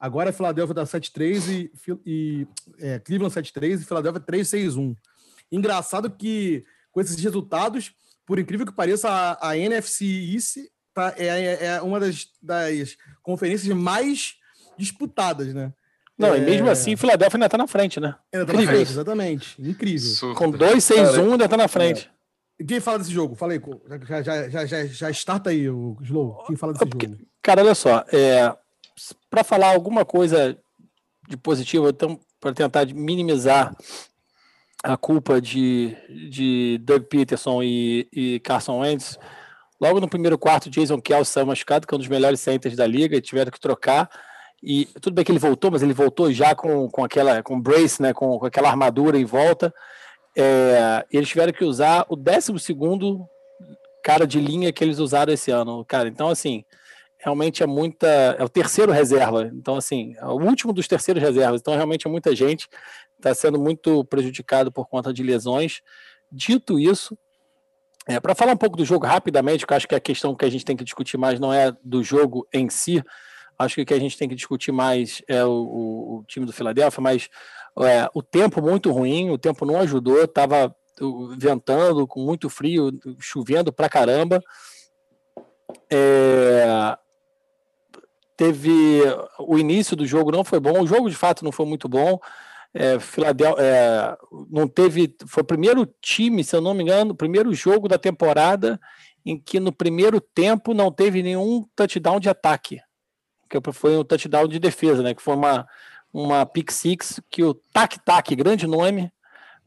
Agora 0.00 0.30
a 0.30 0.32
Filadélfia 0.32 0.74
dá 0.74 0.84
7-3 0.84 1.48
e, 1.50 1.70
e 2.06 2.48
é, 2.78 2.98
Cleveland 2.98 3.34
7-3 3.34 3.82
e 3.82 3.84
Filadélfia 3.84 4.20
3-6-1. 4.22 4.96
Engraçado 5.52 6.10
que 6.10 6.64
com 6.96 7.00
esses 7.02 7.22
resultados, 7.22 7.92
por 8.24 8.38
incrível 8.38 8.64
que 8.64 8.72
pareça, 8.72 9.10
a, 9.10 9.50
a 9.50 9.58
NFC 9.58 10.06
East 10.06 10.56
tá, 10.94 11.12
é, 11.18 11.26
é, 11.26 11.64
é 11.66 11.82
uma 11.82 12.00
das, 12.00 12.28
das 12.40 12.96
conferências 13.22 13.76
mais 13.76 14.36
disputadas, 14.78 15.52
né? 15.52 15.74
Não, 16.16 16.32
é... 16.32 16.38
e 16.38 16.40
mesmo 16.40 16.70
assim, 16.70 16.94
o 16.94 16.96
Philadelphia 16.96 17.36
ainda 17.36 17.50
tá 17.50 17.58
na 17.58 17.66
frente, 17.66 18.00
né? 18.00 18.14
Ainda 18.32 18.46
tá 18.46 18.52
na 18.54 18.62
frente, 18.62 18.90
exatamente. 18.90 19.62
Incrível. 19.62 20.08
Surta. 20.08 20.38
Com 20.38 20.50
2-6-1 20.52 21.32
ainda 21.32 21.46
tá 21.46 21.58
na 21.58 21.68
frente. 21.68 22.10
É. 22.58 22.64
Quem 22.64 22.80
fala 22.80 23.00
desse 23.00 23.12
jogo? 23.12 23.34
Falei, 23.34 23.60
já, 24.08 24.22
já, 24.22 24.48
já, 24.48 24.64
já, 24.64 24.86
já 24.86 25.10
starta 25.10 25.50
aí, 25.50 25.68
o 25.68 25.98
Slow. 26.00 26.44
Quem 26.46 26.56
fala 26.56 26.72
desse 26.72 26.86
Porque, 26.86 27.08
jogo? 27.08 27.20
Cara, 27.42 27.60
olha 27.60 27.74
só. 27.74 28.06
É, 28.10 28.56
para 29.28 29.44
falar 29.44 29.74
alguma 29.74 30.02
coisa 30.02 30.56
de 31.28 31.36
positivo, 31.36 31.90
então, 31.90 32.18
para 32.40 32.54
tentar 32.54 32.86
minimizar 32.86 33.76
a 34.86 34.96
culpa 34.96 35.40
de, 35.40 35.96
de 36.30 36.78
Doug 36.78 37.02
Peterson 37.04 37.60
e, 37.60 38.08
e 38.12 38.40
Carson 38.40 38.78
Wentz, 38.78 39.18
logo 39.80 39.98
no 39.98 40.08
primeiro 40.08 40.38
quarto, 40.38 40.70
Jason 40.70 41.00
Kelsey 41.00 41.32
saiu 41.32 41.46
machucado, 41.46 41.86
que 41.86 41.92
é 41.92 41.96
um 41.96 41.98
dos 41.98 42.06
melhores 42.06 42.38
centers 42.38 42.76
da 42.76 42.86
liga, 42.86 43.16
e 43.16 43.20
tiveram 43.20 43.50
que 43.50 43.58
trocar. 43.58 44.08
E 44.62 44.86
tudo 45.00 45.14
bem 45.14 45.24
que 45.24 45.32
ele 45.32 45.40
voltou, 45.40 45.72
mas 45.72 45.82
ele 45.82 45.92
voltou 45.92 46.32
já 46.32 46.54
com, 46.54 46.88
com 46.88 47.04
aquela 47.04 47.42
com 47.42 47.60
brace, 47.60 48.00
né, 48.00 48.12
com, 48.12 48.38
com 48.38 48.46
aquela 48.46 48.68
armadura 48.68 49.18
em 49.18 49.24
volta. 49.24 49.74
É, 50.36 51.04
eles 51.10 51.28
tiveram 51.28 51.52
que 51.52 51.64
usar 51.64 52.06
o 52.08 52.14
12 52.14 52.56
segundo 52.60 53.26
cara 54.04 54.24
de 54.24 54.38
linha 54.38 54.72
que 54.72 54.84
eles 54.84 54.98
usaram 55.00 55.32
esse 55.32 55.50
ano, 55.50 55.84
cara. 55.84 56.08
Então 56.08 56.28
assim, 56.28 56.64
realmente 57.18 57.60
é 57.60 57.66
muita, 57.66 58.06
é 58.38 58.44
o 58.44 58.48
terceiro 58.48 58.92
reserva. 58.92 59.50
Então 59.52 59.74
assim, 59.74 60.14
é 60.16 60.26
o 60.26 60.40
último 60.40 60.72
dos 60.72 60.86
terceiros 60.86 61.20
reservas. 61.20 61.60
Então 61.60 61.74
realmente 61.74 62.06
é 62.06 62.10
muita 62.10 62.36
gente 62.36 62.68
está 63.18 63.34
sendo 63.34 63.58
muito 63.58 64.04
prejudicado 64.04 64.70
por 64.70 64.86
conta 64.88 65.12
de 65.12 65.22
lesões. 65.22 65.80
Dito 66.30 66.78
isso, 66.78 67.16
é, 68.08 68.20
para 68.20 68.34
falar 68.34 68.52
um 68.52 68.56
pouco 68.56 68.76
do 68.76 68.84
jogo 68.84 69.06
rapidamente, 69.06 69.66
que 69.66 69.74
acho 69.74 69.88
que 69.88 69.94
a 69.94 70.00
questão 70.00 70.34
que 70.34 70.44
a 70.44 70.50
gente 70.50 70.64
tem 70.64 70.76
que 70.76 70.84
discutir 70.84 71.16
mais 71.16 71.40
não 71.40 71.52
é 71.52 71.72
do 71.82 72.02
jogo 72.02 72.46
em 72.52 72.68
si, 72.68 73.02
Acho 73.58 73.76
que 73.76 73.82
o 73.82 73.86
que 73.86 73.94
a 73.94 73.98
gente 73.98 74.18
tem 74.18 74.28
que 74.28 74.34
discutir 74.34 74.70
mais 74.70 75.22
é 75.26 75.42
o, 75.44 75.50
o, 75.50 76.24
time 76.28 76.44
do 76.44 76.52
Philadelphia, 76.52 77.00
mas 77.00 77.28
é, 77.80 78.08
o 78.12 78.22
tempo 78.22 78.60
muito 78.60 78.90
ruim, 78.90 79.30
o 79.30 79.38
tempo 79.38 79.64
não 79.64 79.80
ajudou, 79.80 80.22
estava 80.22 80.74
ventando, 81.38 82.06
com 82.06 82.20
muito 82.20 82.50
frio, 82.50 82.90
chovendo 83.18 83.72
pra 83.72 83.88
caramba. 83.88 84.42
É, 85.90 86.96
teve 88.36 89.00
o 89.38 89.58
início 89.58 89.96
do 89.96 90.06
jogo 90.06 90.30
não 90.30 90.44
foi 90.44 90.60
bom, 90.60 90.82
o 90.82 90.86
jogo 90.86 91.08
de 91.08 91.16
fato 91.16 91.44
não 91.44 91.52
foi 91.52 91.64
muito 91.64 91.88
bom. 91.88 92.18
É, 92.78 93.00
Philadelphia 93.00 93.62
é, 93.62 94.16
não 94.50 94.68
teve, 94.68 95.14
foi 95.26 95.42
o 95.42 95.46
primeiro 95.46 95.86
time, 96.02 96.44
se 96.44 96.54
eu 96.54 96.60
não 96.60 96.74
me 96.74 96.82
engano, 96.82 97.12
o 97.12 97.16
primeiro 97.16 97.54
jogo 97.54 97.88
da 97.88 97.96
temporada 97.96 98.78
em 99.24 99.38
que 99.40 99.58
no 99.58 99.72
primeiro 99.72 100.20
tempo 100.20 100.74
não 100.74 100.92
teve 100.92 101.22
nenhum 101.22 101.66
touchdown 101.74 102.20
de 102.20 102.28
ataque 102.28 102.80
que 103.48 103.72
foi 103.72 103.96
um 103.96 104.04
touchdown 104.04 104.48
de 104.48 104.58
defesa, 104.58 105.02
né? 105.02 105.14
Que 105.14 105.22
foi 105.22 105.34
uma, 105.34 105.66
uma 106.12 106.44
pick 106.44 106.70
six 106.70 107.20
que 107.30 107.42
o 107.42 107.54
Tac 107.54 107.98
Tac, 108.04 108.34
grande 108.34 108.66
nome, 108.66 109.10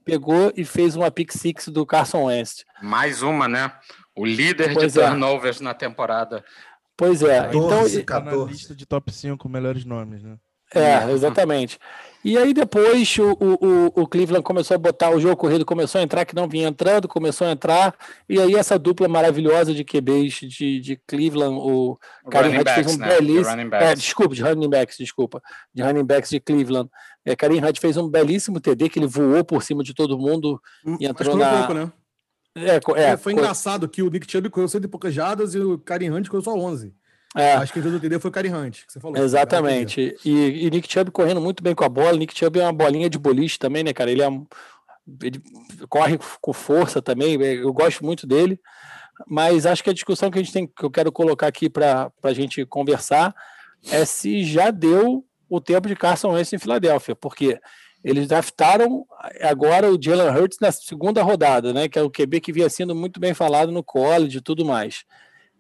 pegou 0.04 0.52
e 0.56 0.66
fez 0.66 0.96
uma 0.96 1.10
pick 1.10 1.32
six 1.32 1.68
do 1.70 1.86
Carson 1.86 2.26
Wentz. 2.26 2.66
Mais 2.82 3.22
uma, 3.22 3.48
né? 3.48 3.72
O 4.16 4.26
líder 4.26 4.74
pois 4.74 4.94
de 4.94 5.00
é. 5.00 5.08
turnovers 5.08 5.62
na 5.62 5.74
temporada. 5.74 6.44
Pois 6.98 7.22
é. 7.24 7.44
14, 7.44 8.02
então, 8.02 8.06
14. 8.06 8.06
Tá 8.06 8.22
na 8.22 8.52
lista 8.52 8.76
de 8.76 8.86
top 8.86 9.12
5 9.12 9.48
melhores 9.48 9.86
nomes, 9.86 10.22
né? 10.22 10.38
É, 10.74 11.12
exatamente. 11.12 11.80
E 12.24 12.38
aí 12.38 12.54
depois 12.54 13.18
o, 13.18 13.32
o, 13.40 14.02
o, 14.02 14.08
Cleveland 14.08 14.44
começou 14.44 14.76
a 14.76 14.78
botar 14.78 15.10
o 15.10 15.20
jogo 15.22 15.38
corrido, 15.38 15.66
começou 15.66 16.00
a 16.00 16.04
entrar, 16.04 16.26
que 16.26 16.36
não 16.36 16.50
vinha 16.50 16.68
entrando, 16.68 17.08
começou 17.08 17.48
a 17.48 17.52
entrar, 17.52 17.96
e 18.28 18.40
aí 18.40 18.56
essa 18.56 18.78
dupla 18.78 19.08
maravilhosa 19.08 19.74
de 19.74 19.86
QBs 19.86 20.42
de, 20.42 20.82
de 20.82 21.02
Cleveland, 21.08 21.56
o 21.58 21.98
Karim 22.30 22.58
Hunt 22.58 22.70
fez 22.70 22.88
um 22.94 22.98
né? 22.98 23.08
belíssimo. 23.08 23.76
É, 23.76 23.96
desculpa, 23.96 24.36
de 24.36 24.44
running 24.44 24.70
backs, 24.70 24.98
desculpa. 24.98 25.42
De 25.74 25.82
running 25.82 26.04
backs 26.04 26.30
de 26.30 26.42
Cleveland. 26.42 26.90
É, 27.26 27.38
Karim 27.38 27.64
Hunt 27.64 27.80
fez 27.80 27.96
um 27.96 28.10
belíssimo 28.10 28.60
TD 28.60 28.90
que 28.90 29.00
ele 29.00 29.08
voou 29.08 29.44
por 29.46 29.64
cima 29.64 29.82
de 29.82 29.94
todo 29.94 30.18
mundo 30.18 30.62
hum, 30.86 30.98
e 31.00 31.06
entrou 31.06 31.38
na. 31.38 31.60
Pouco, 31.60 31.74
né? 31.74 31.92
É, 32.56 32.80
é, 33.02 33.16
foi 33.16 33.32
engraçado 33.32 33.88
que 33.88 34.02
o 34.02 34.10
Nick 34.10 34.30
Chubb 34.30 34.50
correu 34.50 34.68
cento 34.68 34.84
e 34.84 34.88
poucas 34.88 35.14
jardas 35.14 35.56
e 35.56 35.60
o 35.60 35.78
Karim 35.78 36.10
Hunt 36.10 36.28
correu 36.28 36.44
só 36.44 36.54
11. 36.54 36.94
É. 37.36 37.54
Acho 37.54 37.72
que 37.72 37.82
quem 37.82 38.16
o 38.16 38.20
foi 38.20 38.30
o 38.30 38.34
Cary 38.34 38.52
Hunt, 38.52 38.86
que 38.86 38.94
você 38.94 39.00
falou. 39.00 39.18
Exatamente. 39.18 40.16
E, 40.26 40.66
e, 40.66 40.70
Nick 40.70 40.92
Chubb 40.92 41.12
correndo 41.12 41.40
muito 41.40 41.62
bem 41.62 41.76
com 41.76 41.84
a 41.84 41.90
bola. 41.90 42.18
Nick 42.18 42.38
Chubb 42.38 42.60
é 42.60 42.64
uma 42.64 42.74
bolinha 42.74 43.10
de 43.10 43.20
boliche 43.20 43.60
também, 43.60 43.84
né, 43.84 43.94
cara? 43.94 44.10
Ele, 44.10 44.24
é, 44.24 44.28
ele 45.24 45.42
corre 45.88 46.18
com 46.42 46.54
força 46.54 47.02
também. 47.02 47.40
Eu 47.40 47.72
gosto 47.72 48.04
muito 48.04 48.26
dele. 48.26 48.60
Mas 49.28 49.66
acho 49.66 49.84
que 49.84 49.90
a 49.90 49.94
discussão 49.94 50.32
que 50.32 50.40
a 50.40 50.42
gente 50.42 50.54
tem, 50.54 50.66
que 50.66 50.84
eu 50.84 50.90
quero 50.90 51.12
colocar 51.12 51.48
aqui 51.48 51.70
para 51.70 52.12
a 52.24 52.34
gente 52.34 52.66
conversar, 52.66 53.36
é 53.92 54.06
se 54.06 54.44
já 54.44 54.72
deu 54.72 55.24
o 55.50 55.62
tempo 55.62 55.88
de 55.88 55.96
Carson 55.96 56.32
Wentz 56.32 56.54
em 56.54 56.58
Filadélfia, 56.60 57.16
porque 57.16 57.60
eles 58.04 58.28
draftaram 58.28 59.06
agora 59.42 59.92
o 59.92 60.02
Jalen 60.02 60.30
Hurts 60.30 60.58
na 60.62 60.72
segunda 60.72 61.22
rodada, 61.22 61.74
né? 61.74 61.90
Que 61.90 62.00
é 62.00 62.02
o 62.02 62.10
QB 62.10 62.40
que 62.40 62.54
vinha 62.54 62.70
sendo 62.70 62.96
muito 62.96 63.20
bem 63.20 63.34
falado 63.34 63.72
no 63.72 63.84
college 63.84 64.38
e 64.38 64.42
tudo 64.42 64.66
mais. 64.66 65.04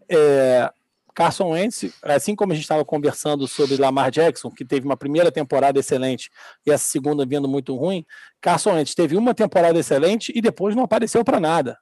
É, 0.08 0.72
Carson 1.20 1.50
Wentz, 1.50 1.94
assim 2.02 2.34
como 2.34 2.54
a 2.54 2.56
gente 2.56 2.64
estava 2.64 2.86
conversando 2.86 3.46
sobre 3.46 3.76
Lamar 3.76 4.10
Jackson, 4.10 4.50
que 4.50 4.64
teve 4.64 4.86
uma 4.86 4.96
primeira 4.96 5.30
temporada 5.30 5.78
excelente 5.78 6.30
e 6.66 6.72
essa 6.72 6.86
segunda 6.86 7.26
vindo 7.26 7.46
muito 7.46 7.76
ruim, 7.76 8.06
Carson 8.40 8.72
Wentz 8.72 8.96
teve 8.96 9.18
uma 9.18 9.34
temporada 9.34 9.78
excelente 9.78 10.32
e 10.34 10.42
depois 10.42 10.78
não 10.78 10.84
apareceu 10.84 11.22
para 11.26 11.38
nada. 11.38 11.78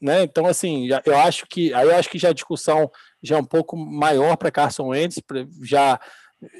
Né? 0.00 0.22
Então, 0.22 0.46
assim, 0.46 0.88
eu 1.04 1.18
acho 1.18 1.46
que 1.46 1.74
aí 1.74 1.88
eu 1.88 1.94
acho 1.94 2.08
que 2.08 2.18
já 2.18 2.30
a 2.30 2.32
discussão 2.32 2.90
já 3.22 3.36
é 3.36 3.38
um 3.38 3.44
pouco 3.44 3.76
maior 3.76 4.34
para 4.38 4.50
Carson 4.50 4.88
Wentz, 4.88 5.20
já 5.62 6.00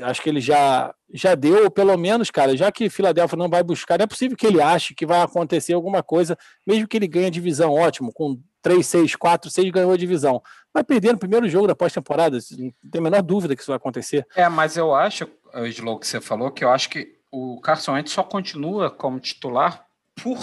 acho 0.03 0.20
que 0.20 0.28
ele 0.28 0.43
já 0.43 0.95
já 1.14 1.34
deu, 1.34 1.70
pelo 1.70 1.97
menos, 1.97 2.30
cara, 2.30 2.55
já 2.55 2.70
que 2.70 2.91
Filadélfia 2.91 3.39
não 3.39 3.49
vai 3.49 3.62
buscar, 3.62 3.97
não 3.97 4.05
é 4.05 4.07
possível 4.07 4.36
que 4.36 4.47
ele 4.47 4.61
ache 4.61 4.95
que 4.95 5.07
vai 5.07 5.22
acontecer 5.22 5.72
alguma 5.72 6.03
coisa, 6.03 6.36
mesmo 6.66 6.86
que 6.86 6.99
ele 6.99 7.09
ganhe 7.09 7.28
a 7.28 7.30
divisão, 7.30 7.72
ótimo, 7.72 8.12
com 8.12 8.39
3, 8.62 8.86
6, 8.86 9.16
4, 9.16 9.50
6 9.50 9.70
ganhou 9.70 9.92
a 9.92 9.96
divisão. 9.96 10.42
Vai 10.72 10.84
perder 10.84 11.12
no 11.12 11.18
primeiro 11.18 11.48
jogo 11.48 11.66
da 11.66 11.74
pós-temporada, 11.74 12.38
não 12.59 12.72
tem 12.90 12.98
a 12.98 13.02
menor 13.02 13.22
dúvida 13.22 13.54
que 13.54 13.62
isso 13.62 13.70
vai 13.70 13.76
acontecer. 13.76 14.26
É, 14.34 14.48
mas 14.48 14.76
eu 14.76 14.94
acho, 14.94 15.28
Slow, 15.66 15.98
que 15.98 16.06
você 16.06 16.20
falou, 16.20 16.50
que 16.50 16.64
eu 16.64 16.70
acho 16.70 16.88
que 16.90 17.18
o 17.30 17.61
Carson 17.61 17.92
Wentz 17.92 18.12
só 18.12 18.22
continua 18.22 18.90
como 18.90 19.20
titular 19.20 19.86
por 20.14 20.38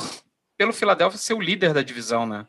pelo 0.57 0.73
Filadélfia 0.73 1.19
ser 1.19 1.33
o 1.33 1.41
líder 1.41 1.73
da 1.73 1.81
divisão, 1.81 2.25
né? 2.25 2.45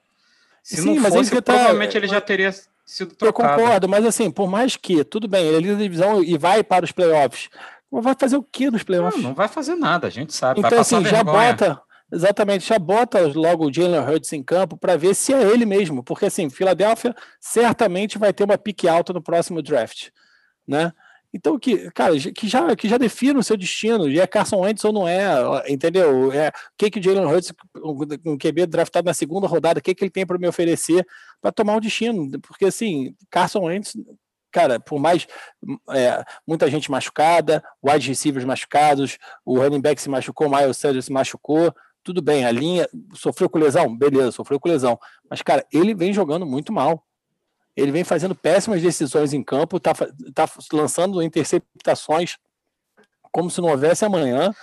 Se 0.62 0.76
Sim, 0.82 0.98
não 0.98 1.10
fosse, 1.10 1.30
tá, 1.42 1.52
provavelmente 1.54 1.96
ele 1.96 2.08
já 2.08 2.20
teria 2.20 2.52
sido 2.84 3.14
trocado. 3.14 3.52
Eu 3.52 3.56
concordo, 3.56 3.88
mas 3.88 4.04
assim, 4.04 4.30
por 4.30 4.48
mais 4.48 4.76
que, 4.76 5.04
tudo 5.04 5.28
bem, 5.28 5.46
ele 5.46 5.56
é 5.56 5.60
líder 5.60 5.76
da 5.76 5.82
divisão 5.82 6.22
e 6.22 6.36
vai 6.36 6.64
para 6.64 6.84
os 6.84 6.92
playoffs, 6.92 7.48
vai 7.90 8.14
fazer 8.18 8.36
o 8.36 8.42
que 8.42 8.70
nos 8.70 8.82
playoffs? 8.82 9.22
Não, 9.22 9.30
não 9.30 9.34
vai 9.34 9.48
fazer 9.48 9.76
nada, 9.76 10.06
a 10.06 10.10
gente 10.10 10.34
sabe. 10.34 10.60
Então, 10.60 10.80
assim, 10.80 11.04
já 11.04 11.22
bota, 11.22 11.80
exatamente, 12.16 12.66
já 12.66 12.78
bota 12.78 13.20
logo 13.34 13.66
o 13.66 13.72
Jalen 13.72 14.00
Hurts 14.00 14.32
em 14.32 14.42
campo 14.42 14.76
para 14.76 14.96
ver 14.96 15.14
se 15.14 15.32
é 15.32 15.42
ele 15.42 15.66
mesmo, 15.66 16.02
porque 16.02 16.26
assim, 16.26 16.48
Filadélfia 16.50 17.14
certamente 17.38 18.18
vai 18.18 18.32
ter 18.32 18.44
uma 18.44 18.58
pique 18.58 18.88
alta 18.88 19.12
no 19.12 19.22
próximo 19.22 19.62
draft, 19.62 20.08
né? 20.66 20.92
Então, 21.32 21.58
que, 21.58 21.90
cara, 21.90 22.14
que 22.18 22.48
já, 22.48 22.74
que 22.74 22.88
já 22.88 22.96
defina 22.96 23.38
o 23.38 23.42
seu 23.42 23.58
destino, 23.58 24.08
e 24.08 24.18
é 24.18 24.26
Carson 24.26 24.60
Wentz 24.60 24.82
ou 24.84 24.92
não 24.92 25.06
é, 25.06 25.28
entendeu? 25.68 26.32
É, 26.32 26.48
o 26.48 26.52
que 26.78 26.90
que 26.90 27.02
Jalen 27.02 27.26
Hurts, 27.26 27.52
um 28.24 28.38
QB 28.38 28.66
draftado 28.66 29.04
na 29.04 29.12
segunda 29.12 29.46
rodada, 29.46 29.78
o 29.78 29.82
que 29.82 29.94
que 29.94 30.02
ele 30.04 30.10
tem 30.10 30.24
para 30.24 30.38
me 30.38 30.48
oferecer 30.48 31.06
para 31.40 31.52
tomar 31.52 31.76
o 31.76 31.80
destino? 31.80 32.40
Porque, 32.40 32.64
assim, 32.64 33.14
Carson 33.30 33.64
Wentz, 33.64 33.94
cara, 34.50 34.80
por 34.80 34.98
mais 34.98 35.26
é, 35.90 36.24
muita 36.46 36.70
gente 36.70 36.90
machucada, 36.90 37.62
wide 37.84 38.08
receivers 38.08 38.46
machucados, 38.46 39.18
o 39.44 39.58
running 39.58 39.82
back 39.82 40.00
se 40.00 40.08
machucou, 40.08 40.46
o 40.46 40.50
Miles 40.50 40.78
Sanders 40.78 41.04
se 41.04 41.12
machucou, 41.12 41.74
tudo 42.06 42.22
bem, 42.22 42.44
a 42.44 42.52
linha 42.52 42.88
sofreu 43.14 43.50
com 43.50 43.58
lesão, 43.58 43.96
beleza, 43.96 44.30
sofreu 44.30 44.60
com 44.60 44.68
lesão, 44.68 44.96
mas, 45.28 45.42
cara, 45.42 45.66
ele 45.72 45.92
vem 45.92 46.12
jogando 46.12 46.46
muito 46.46 46.72
mal. 46.72 47.04
Ele 47.76 47.90
vem 47.92 48.04
fazendo 48.04 48.34
péssimas 48.34 48.80
decisões 48.80 49.34
em 49.34 49.42
campo, 49.42 49.76
está 49.76 49.92
tá 49.92 50.48
lançando 50.72 51.20
interceptações 51.20 52.36
como 53.30 53.50
se 53.50 53.60
não 53.60 53.68
houvesse 53.68 54.02
amanhã. 54.04 54.54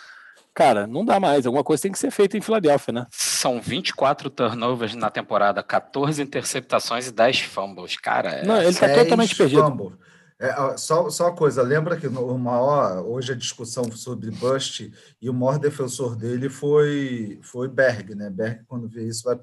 Cara, 0.52 0.88
não 0.88 1.06
dá 1.06 1.20
mais. 1.20 1.46
Alguma 1.46 1.64
coisa 1.64 1.84
tem 1.84 1.92
que 1.92 2.00
ser 2.00 2.10
feita 2.10 2.38
em 2.38 2.42
Filadélfia, 2.42 2.92
né? 2.92 3.08
São 3.12 3.62
24 3.62 4.30
turnovers 4.32 4.96
na 4.96 5.12
temporada, 5.12 5.62
14 5.62 6.24
interceptações 6.24 7.08
e 7.08 7.12
10 7.12 7.42
fumbles. 7.42 7.98
Cara, 7.98 8.30
é... 8.30 8.46
não, 8.46 8.58
ele 8.58 8.70
está 8.70 8.92
totalmente 8.92 9.36
perdido. 9.36 9.98
É, 10.40 10.78
só, 10.78 11.10
só 11.10 11.28
uma 11.28 11.36
coisa, 11.36 11.62
lembra 11.62 11.98
que 11.98 12.08
o 12.08 12.38
maior, 12.38 13.06
hoje 13.06 13.32
a 13.32 13.36
discussão 13.36 13.90
sobre 13.92 14.32
Bust 14.32 14.92
e 15.22 15.30
o 15.30 15.34
maior 15.34 15.58
defensor 15.58 16.16
dele 16.16 16.50
foi, 16.50 17.40
foi 17.42 17.68
Berg, 17.68 18.16
né? 18.16 18.30
Berg, 18.30 18.64
quando 18.68 18.90
vê 18.90 19.08
isso, 19.08 19.24
vai 19.24 19.40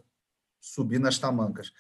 subir 0.61 0.99
nas 0.99 1.19
tamancas. 1.19 1.73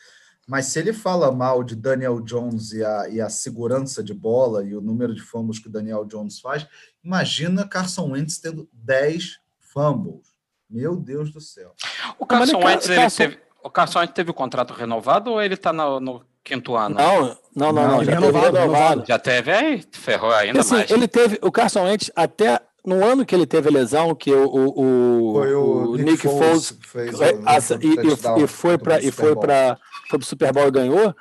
Mas 0.46 0.66
se 0.66 0.78
ele 0.78 0.92
fala 0.92 1.30
mal 1.30 1.62
de 1.62 1.76
Daniel 1.76 2.20
Jones 2.20 2.72
e 2.72 2.84
a, 2.84 3.08
e 3.08 3.20
a 3.20 3.28
segurança 3.28 4.02
de 4.02 4.12
bola 4.12 4.64
e 4.64 4.74
o 4.74 4.80
número 4.80 5.14
de 5.14 5.20
fumbles 5.20 5.58
que 5.58 5.68
o 5.68 5.70
Daniel 5.70 6.04
Jones 6.04 6.40
faz, 6.40 6.66
imagina 7.04 7.68
Carson 7.68 8.11
Wentz 8.11 8.38
tendo 8.38 8.68
10 8.72 9.38
fumbles. 9.58 10.26
Meu 10.68 10.96
Deus 10.96 11.30
do 11.30 11.40
céu. 11.40 11.74
O 12.18 12.26
Carson 12.26 12.58
Wentz, 12.58 12.86
Carson... 12.86 13.16
Teve, 13.16 13.38
o 13.62 13.70
Carson 13.70 13.98
Wentz 14.00 14.14
teve 14.14 14.30
o 14.30 14.34
contrato 14.34 14.72
renovado 14.72 15.30
ou 15.30 15.42
ele 15.42 15.54
está 15.54 15.72
no, 15.72 16.00
no, 16.00 16.24
quinto 16.45 16.74
ano? 16.74 16.95
Não, 16.95 17.36
não, 17.55 17.72
não, 17.72 17.88
não, 17.88 18.05
já 18.05 18.12
renovado, 18.12 18.45
teve 18.45 18.59
renovado. 18.59 19.05
Já 19.07 19.18
teve, 19.18 19.53
aí 19.53 19.84
ferrou 19.93 20.32
ainda 20.32 20.61
assim, 20.61 20.74
mais. 20.74 20.91
Ele 20.91 21.09
teve, 21.09 21.38
o 21.43 21.51
Carson 21.51 21.84
Wentz 21.84 22.11
até 22.14 22.61
no 22.84 23.05
ano 23.05 23.26
que 23.26 23.34
ele 23.34 23.47
teve 23.47 23.68
a 23.68 23.72
lesão, 23.72 24.14
que 24.14 24.32
o, 24.32 24.47
o, 24.47 24.80
o, 24.80 25.91
o 25.91 25.97
Nick, 25.97 26.11
Nick 26.11 26.22
Foles, 26.22 26.78
fez, 26.82 27.20
a, 27.20 27.26
e, 27.28 28.41
e, 28.41 28.45
e, 28.45 28.47
foi 28.47 28.78
para 28.78 29.01
e 29.01 29.11
foi 29.11 29.36
para 29.36 29.78
o 30.14 30.24
Super 30.24 30.53
Bowl 30.53 30.68
e 30.68 30.72
ganhou. 30.72 31.14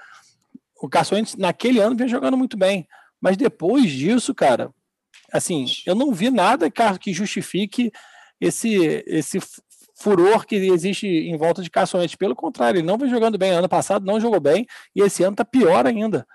O 0.81 0.87
Carson 0.87 1.15
Wentz 1.15 1.35
naquele 1.35 1.79
ano 1.79 1.95
vem 1.95 2.07
jogando 2.07 2.37
muito 2.37 2.57
bem, 2.57 2.87
mas 3.19 3.35
depois 3.35 3.91
disso, 3.91 4.33
cara, 4.33 4.71
assim, 5.31 5.65
eu 5.85 5.93
não 5.93 6.13
vi 6.13 6.29
nada 6.29 6.71
que 6.99 7.13
justifique 7.13 7.91
esse 8.39 9.03
esse 9.05 9.39
furor 9.99 10.45
que 10.45 10.55
existe 10.55 11.07
em 11.07 11.37
volta 11.37 11.61
de 11.61 11.69
Carson 11.69 11.99
Wentz. 11.99 12.15
Pelo 12.15 12.35
contrário, 12.35 12.79
ele 12.79 12.87
não 12.87 12.97
vem 12.97 13.09
jogando 13.09 13.37
bem. 13.37 13.51
Ano 13.51 13.69
passado 13.69 14.05
não 14.05 14.19
jogou 14.19 14.39
bem 14.39 14.65
e 14.95 15.01
esse 15.01 15.23
ano 15.23 15.35
tá 15.35 15.45
pior 15.45 15.85
ainda. 15.85 16.25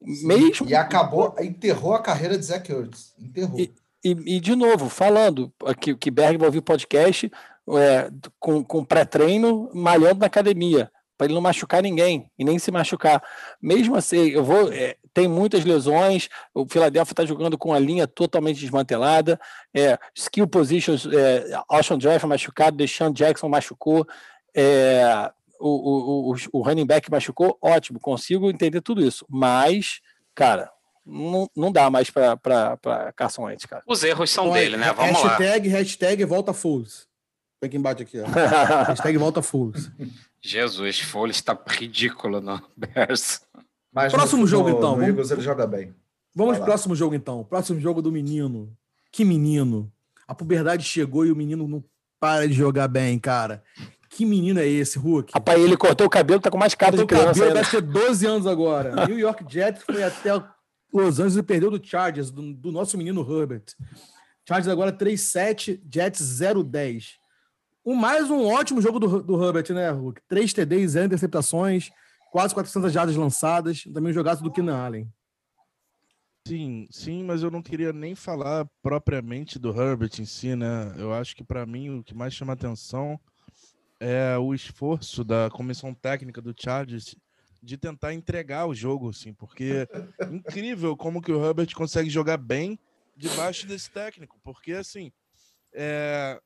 Mesmo... 0.00 0.68
E 0.68 0.74
acabou, 0.74 1.34
enterrou 1.40 1.94
a 1.94 2.02
carreira 2.02 2.36
de 2.36 2.44
Zach 2.44 2.70
Ertz. 2.70 3.14
Enterrou. 3.20 3.60
E, 3.60 3.72
e, 4.04 4.36
e, 4.36 4.40
de 4.40 4.56
novo, 4.56 4.88
falando 4.88 5.52
que, 5.80 5.94
que 5.94 6.10
Berg 6.10 6.38
vai 6.38 6.46
ouvir 6.46 6.60
podcast 6.60 7.30
é, 7.70 8.10
com, 8.40 8.64
com 8.64 8.84
pré-treino, 8.84 9.70
malhando 9.72 10.20
na 10.20 10.26
academia, 10.26 10.90
para 11.22 11.26
ele 11.26 11.34
não 11.34 11.40
machucar 11.40 11.80
ninguém 11.80 12.28
e 12.36 12.44
nem 12.44 12.58
se 12.58 12.72
machucar. 12.72 13.22
Mesmo 13.60 13.94
assim, 13.94 14.30
eu 14.30 14.42
vou. 14.42 14.72
É, 14.72 14.96
tem 15.14 15.28
muitas 15.28 15.64
lesões, 15.64 16.28
o 16.52 16.66
Philadelphia 16.66 17.12
está 17.12 17.24
jogando 17.24 17.56
com 17.56 17.72
a 17.72 17.78
linha 17.78 18.06
totalmente 18.06 18.58
desmantelada, 18.58 19.38
é, 19.74 19.98
skill 20.16 20.48
positions, 20.48 21.06
é, 21.06 21.50
Austin 21.68 21.98
Driver 21.98 22.26
machucado, 22.26 22.78
Deshaun 22.78 23.12
Jackson 23.12 23.48
machucou, 23.48 24.06
é, 24.54 25.30
o, 25.60 25.68
o, 25.68 26.32
o, 26.32 26.36
o 26.54 26.62
running 26.62 26.86
back 26.86 27.10
machucou, 27.10 27.58
ótimo, 27.60 28.00
consigo 28.00 28.50
entender 28.50 28.80
tudo 28.80 29.04
isso, 29.04 29.26
mas, 29.28 30.00
cara, 30.34 30.70
não, 31.04 31.48
não 31.54 31.70
dá 31.70 31.90
mais 31.90 32.08
para 32.10 33.12
Carson 33.14 33.44
Wentz, 33.44 33.66
cara. 33.66 33.82
Os 33.86 34.02
erros 34.02 34.30
são 34.30 34.44
então, 34.44 34.54
dele, 34.54 34.78
né? 34.78 34.94
Vamos 34.94 35.22
hashtag, 35.22 35.68
lá. 35.68 35.78
Hashtag 35.78 36.24
volta 36.24 36.54
Fools. 36.54 37.06
Põe 37.60 37.68
aqui 37.68 37.76
embaixo 37.76 38.02
aqui, 38.02 38.18
ó. 38.18 38.26
hashtag 38.88 39.18
volta 39.18 39.42
Fools. 39.42 39.90
Jesus, 40.42 41.00
Foles 41.00 41.36
está 41.36 41.56
ridículo 41.66 42.40
no 42.40 42.60
Bears. 42.76 43.42
Mas 43.92 44.12
próximo 44.12 44.42
no, 44.42 44.46
jogo, 44.46 44.70
no, 44.70 44.76
então. 44.76 44.96
No 44.96 45.04
Eagles 45.04 45.30
ele 45.30 45.40
joga 45.40 45.66
bem. 45.66 45.94
Vamos 46.34 46.56
pro 46.56 46.66
próximo 46.66 46.96
jogo, 46.96 47.14
então. 47.14 47.44
Próximo 47.44 47.78
jogo 47.78 48.02
do 48.02 48.10
menino. 48.10 48.74
Que 49.12 49.24
menino. 49.24 49.92
A 50.26 50.34
puberdade 50.34 50.82
chegou 50.82 51.26
e 51.26 51.30
o 51.30 51.36
menino 51.36 51.68
não 51.68 51.84
para 52.18 52.48
de 52.48 52.54
jogar 52.54 52.88
bem, 52.88 53.18
cara. 53.18 53.62
Que 54.08 54.24
menino 54.24 54.58
é 54.58 54.66
esse, 54.66 54.98
Hulk? 54.98 55.32
Rapaz, 55.32 55.60
ele 55.60 55.76
cortou 55.76 56.06
o 56.06 56.10
cabelo, 56.10 56.40
tá 56.40 56.50
com 56.50 56.58
mais 56.58 56.74
cara 56.74 56.96
cortou 56.96 57.06
de 57.06 57.14
criança. 57.14 57.30
O 57.30 57.34
cabelo 57.34 57.54
deve 57.54 57.70
ter 57.70 57.80
12 57.80 58.26
anos 58.26 58.46
agora. 58.46 59.06
New 59.06 59.18
York 59.18 59.44
Jets 59.48 59.82
foi 59.82 60.02
até 60.02 60.30
Los 60.92 61.18
Angeles 61.18 61.36
e 61.36 61.42
perdeu 61.42 61.70
do 61.70 61.84
Chargers, 61.84 62.30
do, 62.30 62.52
do 62.52 62.72
nosso 62.72 62.96
menino 62.98 63.20
Herbert. 63.20 63.64
Chargers 64.46 64.68
agora 64.68 64.92
3-7, 64.92 65.80
Jets 65.92 66.20
0-10. 66.20 67.21
Um, 67.84 67.94
mais 67.94 68.30
um 68.30 68.46
ótimo 68.46 68.80
jogo 68.80 69.00
do, 69.00 69.22
do 69.22 69.44
Herbert, 69.44 69.72
né, 69.72 69.90
Hulk? 69.90 70.20
3 70.28 70.52
TDs, 70.52 70.92
0 70.92 71.06
interceptações, 71.06 71.90
quase 72.30 72.54
400 72.54 72.92
jardas 72.92 73.16
lançadas. 73.16 73.82
Também 73.92 74.10
um 74.10 74.14
jogaço 74.14 74.42
do 74.42 74.52
Keenan 74.52 74.76
Allen. 74.76 75.12
Sim, 76.46 76.86
sim, 76.90 77.24
mas 77.24 77.42
eu 77.42 77.50
não 77.50 77.62
queria 77.62 77.92
nem 77.92 78.14
falar 78.14 78.66
propriamente 78.82 79.58
do 79.58 79.70
Herbert 79.70 80.10
em 80.20 80.24
si, 80.24 80.54
né? 80.56 80.92
Eu 80.96 81.12
acho 81.12 81.36
que 81.36 81.44
para 81.44 81.64
mim 81.66 81.98
o 81.98 82.04
que 82.04 82.14
mais 82.14 82.34
chama 82.34 82.52
atenção 82.52 83.18
é 84.00 84.36
o 84.36 84.52
esforço 84.52 85.22
da 85.22 85.48
comissão 85.50 85.94
técnica 85.94 86.40
do 86.40 86.54
Chargers 86.56 87.14
de 87.62 87.76
tentar 87.76 88.12
entregar 88.12 88.66
o 88.66 88.74
jogo, 88.74 89.10
assim, 89.10 89.32
porque 89.32 89.86
incrível 90.32 90.96
como 90.96 91.22
que 91.22 91.30
o 91.30 91.44
Herbert 91.44 91.72
consegue 91.74 92.10
jogar 92.10 92.36
bem 92.36 92.76
debaixo 93.16 93.66
desse 93.66 93.88
técnico, 93.88 94.40
porque 94.42 94.72
assim, 94.72 95.12
é, 95.72 96.40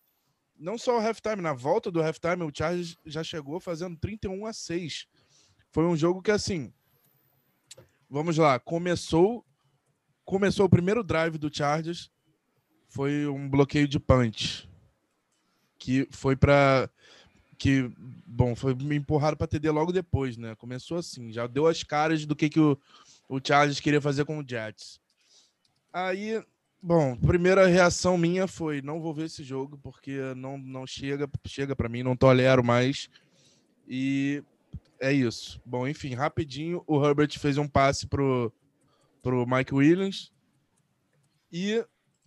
não 0.59 0.79
só 0.79 0.99
o 0.99 1.01
halftime, 1.01 1.43
na 1.43 1.53
volta 1.53 1.91
do 1.91 2.03
halftime, 2.03 2.43
o 2.43 2.53
Chargers 2.53 2.97
já 3.05 3.23
chegou 3.23 3.61
fazendo 3.61 3.97
31 3.97 4.47
a 4.47 4.53
6. 4.53 5.07
Foi 5.71 5.85
um 5.85 5.97
jogo 5.97 6.23
que, 6.23 6.31
assim, 6.31 6.73
vamos 8.09 8.37
lá. 8.37 8.59
Começou, 8.59 9.45
começou 10.25 10.67
o 10.67 10.71
primeiro 10.71 11.05
drive 11.05 11.39
do 11.39 11.55
Chargers, 11.55 12.11
foi 12.89 13.27
um 13.27 13.49
bloqueio 13.49 13.87
de 13.87 13.99
punch, 13.99 14.69
que 15.79 16.09
foi 16.11 16.37
para 16.37 16.89
que 17.59 17.91
bom, 18.27 18.55
foi 18.55 18.75
me 18.75 18.97
empurrado 18.97 19.37
para 19.37 19.47
TD 19.47 19.71
logo 19.71 19.93
depois, 19.93 20.37
né? 20.37 20.55
Começou 20.57 20.99
assim, 20.99 21.33
já 21.33 21.47
deu 21.47 21.67
as 21.67 21.83
caras 21.83 22.27
do 22.27 22.37
que 22.37 22.51
que 22.51 22.61
o, 22.61 22.79
o 23.29 23.41
Chargers 23.43 23.81
queria 23.81 24.01
fazer 24.01 24.25
com 24.25 24.39
o 24.39 24.45
Jets. 24.47 25.01
Aí, 25.93 26.43
bom, 26.87 27.17
primeira 27.17 27.67
reação 27.67 28.17
minha 28.17 28.47
foi 28.47 28.81
não 28.81 29.01
vou 29.01 29.13
ver 29.13 29.25
esse 29.25 29.43
jogo 29.43 29.77
porque 29.83 30.19
não 30.37 30.57
não 30.57 30.87
chega, 30.87 31.29
chega 31.45 31.75
para 31.75 31.89
mim, 31.89 32.05
não 32.05 32.17
tolero 32.17 32.63
mais. 32.63 33.11
E 33.89 34.43
é 35.01 35.13
isso. 35.13 35.61
Bom, 35.67 35.87
enfim, 35.89 36.15
rapidinho, 36.15 36.85
o 36.87 37.05
Herbert 37.05 37.37
fez 37.41 37.59
um 37.59 37.67
passe 37.67 38.07
pro, 38.07 38.53
pro 39.21 39.45
Mike 39.47 39.75
Williams. 39.75 40.33
E 41.53 41.85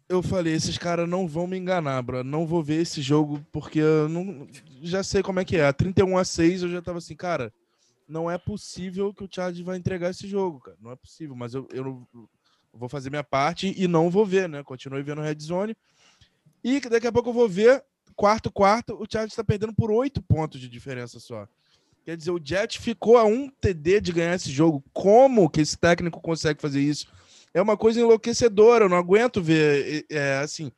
eu 0.10 0.22
falei, 0.22 0.54
esses 0.54 0.78
caras 0.78 1.08
não 1.08 1.26
vão 1.26 1.48
me 1.48 1.58
enganar, 1.58 2.02
bro. 2.02 2.24
Não 2.24 2.46
vou 2.46 2.62
ver 2.62 2.82
esse 2.82 3.02
jogo 3.02 3.46
porque 3.54 3.80
eu 3.80 4.10
não, 4.10 4.46
já 4.82 5.04
sei 5.04 5.24
como 5.24 5.40
é 5.40 5.46
que 5.46 5.56
é. 5.56 5.72
31 5.72 6.18
a 6.18 6.26
6 6.26 6.64
eu 6.64 6.70
já 6.70 6.82
tava 6.82 6.98
assim, 6.98 7.16
cara, 7.16 7.54
não 8.06 8.30
é 8.30 8.38
possível 8.38 9.14
que 9.14 9.24
o 9.24 9.30
Chargers 9.32 9.66
vai 9.66 9.78
entregar 9.78 10.10
esse 10.10 10.28
jogo, 10.28 10.60
cara. 10.60 10.78
Não 10.82 10.92
é 10.92 10.98
possível, 10.98 11.36
mas 11.36 11.54
eu, 11.54 11.66
eu 11.72 12.06
vou 12.74 12.90
fazer 12.90 13.10
minha 13.10 13.24
parte 13.24 13.74
e 13.78 13.88
não 13.88 14.10
vou 14.10 14.26
ver, 14.26 14.48
né? 14.48 14.64
Continuei 14.64 15.04
vendo 15.04 15.22
Red 15.22 15.40
Zone. 15.40 15.76
E 16.64 16.80
daqui 16.82 17.08
a 17.08 17.12
pouco 17.12 17.30
eu 17.30 17.34
vou 17.34 17.48
ver, 17.48 17.84
quarto, 18.16 18.52
quarto, 18.52 18.96
o 18.96 19.06
Chargers 19.10 19.34
está 19.34 19.44
perdendo 19.44 19.74
por 19.74 19.92
oito 19.92 20.22
pontos 20.22 20.60
de 20.60 20.68
diferença 20.68 21.20
só. 21.20 21.48
Quer 22.06 22.18
dizer, 22.18 22.32
o 22.32 22.42
Jet 22.44 22.80
ficou 22.80 23.18
a 23.18 23.24
um 23.24 23.50
TD 23.50 24.02
de 24.02 24.12
ganhar 24.12 24.36
esse 24.36 24.52
jogo. 24.52 24.84
Como 24.92 25.50
que 25.50 25.62
esse 25.62 25.78
técnico 25.78 26.22
consegue 26.22 26.62
fazer 26.62 26.82
isso? 26.82 27.08
É 27.54 27.62
uma 27.62 27.78
coisa 27.78 28.00
enlouquecedora. 28.00 28.86
Eu 28.86 28.90
não 28.90 28.98
aguento 28.98 29.42
ver. 29.42 30.06
É, 30.10 30.38
assim, 30.38 30.72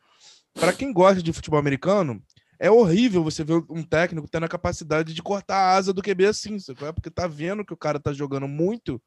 para 0.54 0.74
quem 0.74 0.92
gosta 0.92 1.22
de 1.22 1.32
futebol 1.32 1.60
americano, 1.60 2.22
é 2.60 2.70
horrível 2.70 3.24
você 3.24 3.44
ver 3.44 3.64
um 3.70 3.82
técnico 3.82 4.28
tendo 4.30 4.46
a 4.46 4.50
capacidade 4.50 5.14
de 5.14 5.24
cortar 5.24 5.56
a 5.56 5.76
asa 5.76 5.94
do 5.94 6.02
QB 6.02 6.26
assim, 6.26 6.60
sabe? 6.60 6.94
porque 6.94 7.10
tá 7.10 7.28
vendo 7.28 7.66
que 7.66 7.74
o 7.74 7.78
cara 7.78 8.00
tá 8.00 8.14
jogando 8.14 8.48
muito 8.48 9.02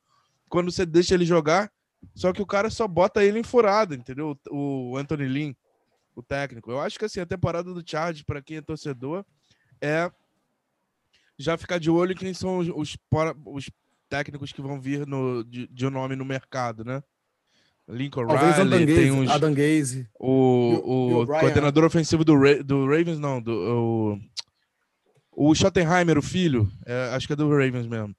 quando 0.48 0.72
você 0.72 0.84
deixa 0.84 1.14
ele 1.14 1.24
jogar, 1.24 1.70
só 2.14 2.32
que 2.32 2.42
o 2.42 2.46
cara 2.46 2.70
só 2.70 2.88
bota 2.88 3.24
ele 3.24 3.38
em 3.38 3.44
furada, 3.44 3.94
entendeu? 3.94 4.38
O 4.50 4.96
Anthony 4.96 5.26
Lynn, 5.26 5.52
o 6.14 6.22
técnico. 6.22 6.70
Eu 6.70 6.80
acho 6.80 6.98
que 6.98 7.04
assim, 7.04 7.20
a 7.20 7.26
temporada 7.26 7.72
do 7.72 7.82
Charge 7.84 8.24
para 8.24 8.42
quem 8.42 8.56
é 8.56 8.62
torcedor 8.62 9.24
é 9.80 10.10
já 11.38 11.56
ficar 11.56 11.78
de 11.78 11.90
olho 11.90 12.12
em 12.12 12.16
quem 12.16 12.32
são 12.32 12.58
os, 12.58 12.68
os, 12.68 12.96
os 13.46 13.70
técnicos 14.08 14.52
que 14.52 14.62
vão 14.62 14.80
vir 14.80 15.06
no, 15.06 15.44
de, 15.44 15.66
de 15.66 15.90
nome 15.90 16.16
no 16.16 16.24
mercado, 16.24 16.84
né? 16.84 17.02
Lincoln 17.88 18.26
Talvez 18.26 18.56
Riley, 18.56 18.86
tem 18.86 19.10
uns, 19.10 19.30
Adam 19.30 19.52
Gaze. 19.52 20.08
O, 20.18 20.30
o, 20.30 21.22
o 21.22 21.26
coordenador 21.26 21.84
ofensivo 21.84 22.24
do, 22.24 22.34
Ra 22.34 22.62
do 22.62 22.86
Ravens, 22.86 23.18
não, 23.18 23.42
do, 23.42 24.18
o, 25.36 25.50
o 25.50 25.54
Schottenheimer, 25.54 26.16
o 26.16 26.22
filho, 26.22 26.70
é, 26.86 27.10
acho 27.14 27.26
que 27.26 27.34
é 27.34 27.36
do 27.36 27.50
Ravens 27.50 27.86
mesmo. 27.86 28.14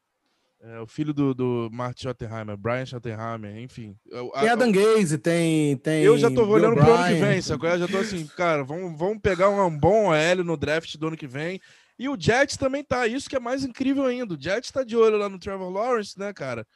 É, 0.68 0.80
o 0.80 0.88
filho 0.88 1.14
do, 1.14 1.34
do 1.34 1.70
Martin 1.72 2.04
Schottenheimer, 2.04 2.58
Brian 2.58 2.86
Schottenheimer, 2.86 3.58
enfim. 3.58 3.96
Tem 4.10 4.50
Adam 4.50 4.72
Gaze, 4.72 5.18
tem, 5.18 5.78
tem. 5.78 6.04
Eu 6.04 6.18
já 6.18 6.32
tô 6.32 6.44
olhando 6.48 6.76
pro 6.76 6.92
ano 6.92 7.08
que 7.08 7.22
vem, 7.22 7.42
sacou? 7.42 7.70
Eu 7.70 7.80
já 7.80 7.88
tô 7.88 7.98
assim, 7.98 8.26
cara, 8.28 8.64
vamos, 8.64 8.98
vamos 8.98 9.20
pegar 9.22 9.50
um 9.50 9.78
bom 9.78 10.08
OL 10.08 10.44
no 10.44 10.58
draft 10.58 10.98
do 10.98 11.08
ano 11.08 11.18
que 11.18 11.28
vem 11.28 11.62
e 11.98 12.10
o 12.10 12.20
Jets 12.20 12.58
também 12.58 12.84
tá, 12.84 13.08
isso 13.08 13.30
que 13.30 13.36
é 13.36 13.40
mais 13.40 13.64
incrível 13.64 14.06
ainda. 14.06 14.34
O 14.34 14.42
Jets 14.42 14.72
tá 14.72 14.84
de 14.84 14.98
olho 14.98 15.18
lá 15.18 15.30
no 15.30 15.40
Trevor 15.40 15.70
Lawrence, 15.70 16.20
né, 16.20 16.34
cara? 16.34 16.68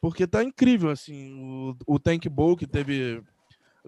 Porque 0.00 0.26
tá 0.26 0.42
incrível, 0.42 0.90
assim, 0.90 1.34
o, 1.86 1.94
o 1.94 1.98
Tank 1.98 2.28
Bowl 2.28 2.56
que 2.56 2.66
teve 2.66 3.22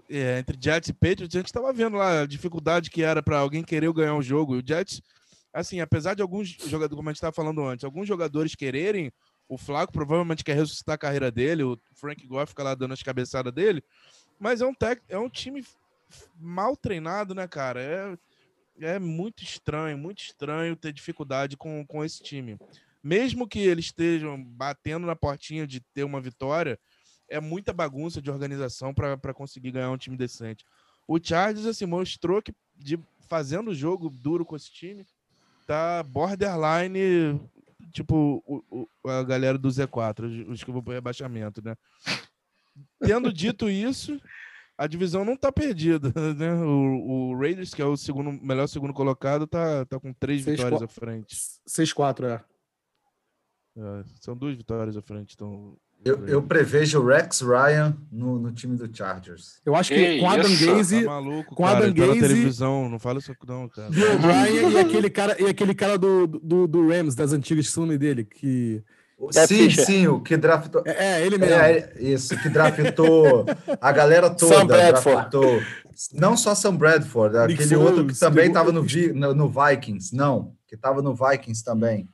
é, 0.09 0.39
entre 0.39 0.57
Jets 0.59 0.89
e 0.89 0.93
Patriots, 0.93 1.35
a 1.35 1.39
gente 1.39 1.51
tava 1.51 1.71
vendo 1.71 1.97
lá 1.97 2.21
a 2.21 2.25
dificuldade 2.25 2.89
que 2.89 3.03
era 3.03 3.23
para 3.23 3.39
alguém 3.39 3.63
querer 3.63 3.91
ganhar 3.93 4.15
o 4.15 4.21
jogo. 4.21 4.55
E 4.55 4.59
o 4.59 4.63
Jets, 4.65 5.01
assim, 5.53 5.79
apesar 5.79 6.13
de 6.13 6.21
alguns 6.21 6.49
jogadores, 6.49 6.95
como 6.95 7.09
a 7.09 7.13
gente 7.13 7.21
tava 7.21 7.33
falando 7.33 7.63
antes, 7.63 7.85
alguns 7.85 8.07
jogadores 8.07 8.53
quererem, 8.53 9.11
o 9.47 9.57
Flaco 9.57 9.93
provavelmente 9.93 10.43
quer 10.43 10.55
ressuscitar 10.55 10.95
a 10.95 10.99
carreira 10.99 11.31
dele, 11.31 11.63
o 11.63 11.79
Frank 11.93 12.25
Gore 12.25 12.47
fica 12.47 12.63
lá 12.63 12.75
dando 12.75 12.93
as 12.93 13.03
cabeçadas 13.03 13.53
dele, 13.53 13.83
mas 14.39 14.61
é 14.61 14.65
um, 14.65 14.73
tec, 14.73 15.01
é 15.07 15.17
um 15.17 15.29
time 15.29 15.63
mal 16.39 16.75
treinado, 16.75 17.33
né, 17.33 17.47
cara? 17.47 17.81
É 17.81 18.17
é 18.79 18.99
muito 18.99 19.43
estranho, 19.43 19.97
muito 19.97 20.21
estranho 20.21 20.75
ter 20.75 20.91
dificuldade 20.91 21.55
com, 21.55 21.85
com 21.85 22.03
esse 22.03 22.21
time. 22.21 22.57
Mesmo 23.03 23.47
que 23.47 23.59
eles 23.59 23.85
estejam 23.85 24.41
batendo 24.43 25.05
na 25.05 25.15
portinha 25.15 25.65
de 25.65 25.79
ter 25.79 26.03
uma 26.03 26.19
vitória, 26.19 26.79
é 27.29 27.39
muita 27.39 27.71
bagunça 27.71 28.21
de 28.21 28.29
organização 28.29 28.93
para 28.93 29.33
conseguir 29.33 29.71
ganhar 29.71 29.91
um 29.91 29.97
time 29.97 30.17
decente. 30.17 30.65
O 31.07 31.19
Chargers 31.21 31.67
assim, 31.67 31.85
mostrou 31.85 32.41
que 32.41 32.53
de, 32.75 32.99
fazendo 33.27 33.73
jogo 33.73 34.09
duro 34.09 34.43
com 34.43 34.55
esse 34.55 34.71
time, 34.71 35.05
tá 35.65 36.03
borderline, 36.03 37.39
tipo 37.91 38.43
o, 38.45 38.87
o, 39.03 39.09
a 39.09 39.23
galera 39.23 39.57
do 39.57 39.69
Z4, 39.69 40.49
os 40.49 40.63
que 40.63 40.71
vão 40.71 40.83
para 40.83 40.95
rebaixamento, 40.95 41.61
né? 41.63 41.75
Tendo 42.99 43.31
dito 43.31 43.69
isso, 43.69 44.19
a 44.77 44.87
divisão 44.87 45.23
não 45.23 45.33
está 45.33 45.51
perdida, 45.51 46.11
né? 46.35 46.53
O, 46.53 47.31
o, 47.31 47.39
Raiders, 47.39 47.73
que 47.73 47.81
é 47.81 47.85
o 47.85 47.95
segundo, 47.95 48.31
melhor 48.31 48.67
segundo 48.67 48.93
colocado, 48.93 49.47
tá, 49.47 49.85
tá 49.85 49.99
com 49.99 50.13
três 50.13 50.43
Seis, 50.43 50.57
vitórias 50.57 50.81
à 50.81 50.87
frente. 50.87 51.35
6-4, 51.67 52.25
é. 52.25 52.43
é. 53.77 54.03
São 54.19 54.35
duas 54.35 54.55
vitórias 54.55 54.97
à 54.97 55.01
frente. 55.01 55.33
Então, 55.35 55.77
eu, 56.05 56.27
eu 56.27 56.41
prevejo 56.43 57.01
o 57.01 57.07
Rex 57.07 57.41
Ryan 57.41 57.97
no, 58.11 58.37
no 58.37 58.51
time 58.51 58.77
do 58.77 58.87
Chargers. 58.95 59.59
Eu 59.65 59.75
acho 59.75 59.91
que 59.91 59.99
Ei, 59.99 60.19
com 60.19 60.29
Adam 60.29 60.55
Gaze. 60.55 61.01
Tá 61.01 61.09
maluco, 61.09 61.55
com 61.55 61.63
cara, 61.63 61.77
Adam 61.79 61.93
Gaze. 61.93 62.21
Tá 62.21 62.27
televisão, 62.27 62.87
não 62.87 62.99
fala 62.99 63.17
isso 63.17 63.35
não, 63.47 63.67
cara. 63.67 63.89
Bill 63.89 64.19
Ryan 64.19 64.69
e 64.69 64.77
aquele 64.77 65.09
cara, 65.09 65.35
e 65.41 65.47
aquele 65.47 65.73
cara 65.73 65.97
do, 65.97 66.27
do, 66.27 66.67
do 66.67 66.87
Rams, 66.87 67.15
das 67.15 67.33
antigas, 67.33 67.73
que 67.73 67.79
nome 67.79 67.97
dele, 67.97 68.23
que. 68.23 68.83
Sim, 69.47 69.69
sim, 69.71 70.07
o 70.07 70.19
que 70.19 70.37
draftou. 70.37 70.83
É, 70.85 71.21
é 71.21 71.25
ele 71.25 71.39
mesmo. 71.39 71.55
É, 71.55 71.93
isso, 71.97 72.37
que 72.37 72.49
draftou 72.49 73.45
a 73.81 73.91
galera 73.91 74.29
toda. 74.29 74.55
Sam 74.55 74.67
draftou. 74.67 75.61
Não 76.13 76.35
só 76.35 76.53
Sam 76.53 76.75
Bradford, 76.75 77.37
aquele 77.37 77.75
outro 77.77 78.05
que 78.05 78.19
também 78.19 78.47
estava 78.47 78.71
no, 78.71 78.83
no, 78.83 79.33
no, 79.33 79.49
Vikings. 79.49 80.15
Não, 80.15 80.53
que 80.67 80.75
estava 80.75 81.01
no 81.01 81.15
Vikings 81.15 81.63
também. 81.63 82.07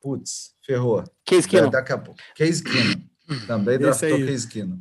Putz, 0.00 0.54
ferrou. 0.64 1.04
Case 1.24 1.46
Keenum. 1.48 1.70
Daqui 1.70 1.92
a 1.92 1.98
pouco. 1.98 2.20
Case 2.34 2.62
Keenum. 2.62 3.02
Também 3.46 3.78
draftou 3.78 4.18
Case 4.18 4.48
Keenum. 4.48 4.80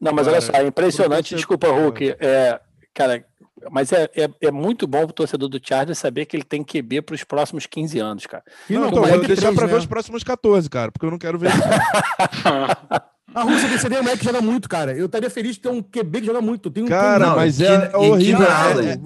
Não, 0.00 0.12
mas 0.12 0.28
olha 0.28 0.40
só, 0.40 0.52
é 0.52 0.66
impressionante. 0.66 1.34
Desculpa, 1.34 1.68
Hulk. 1.68 2.16
É, 2.20 2.60
cara, 2.94 3.24
mas 3.70 3.92
é, 3.92 4.08
é, 4.14 4.30
é, 4.40 4.50
muito 4.50 4.86
bom 4.86 5.04
pro 5.04 5.12
torcedor 5.12 5.48
do 5.48 5.60
Chargers 5.62 5.98
saber 5.98 6.26
que 6.26 6.36
ele 6.36 6.44
tem 6.44 6.62
QB 6.62 7.02
para 7.02 7.14
os 7.14 7.24
próximos 7.24 7.66
15 7.66 7.98
anos, 7.98 8.26
cara. 8.26 8.44
Não, 8.70 8.82
não, 8.82 8.88
então, 8.88 9.02
vou 9.04 9.26
deixar 9.26 9.52
para 9.52 9.66
ver 9.66 9.72
né? 9.72 9.78
os 9.78 9.86
próximos 9.86 10.22
14, 10.22 10.70
cara, 10.70 10.92
porque 10.92 11.06
eu 11.06 11.10
não 11.10 11.18
quero 11.18 11.38
ver. 11.38 11.50
A 13.34 13.42
Rússia 13.42 13.66
é 13.66 14.00
um 14.00 14.02
moleque 14.02 14.18
que 14.18 14.24
joga 14.24 14.40
muito, 14.40 14.68
cara. 14.68 14.92
Eu 14.96 15.06
estaria 15.06 15.28
feliz 15.28 15.56
de 15.56 15.60
ter 15.60 15.68
um 15.68 15.82
QB 15.82 16.20
que 16.20 16.26
joga 16.26 16.40
muito. 16.40 16.70
Tem 16.70 16.82
um, 16.82 16.86
cara, 16.86 17.24
tem 17.24 17.32
um... 17.32 17.36
mas 17.36 17.60
é, 17.60 17.96
horrível. 17.96 18.46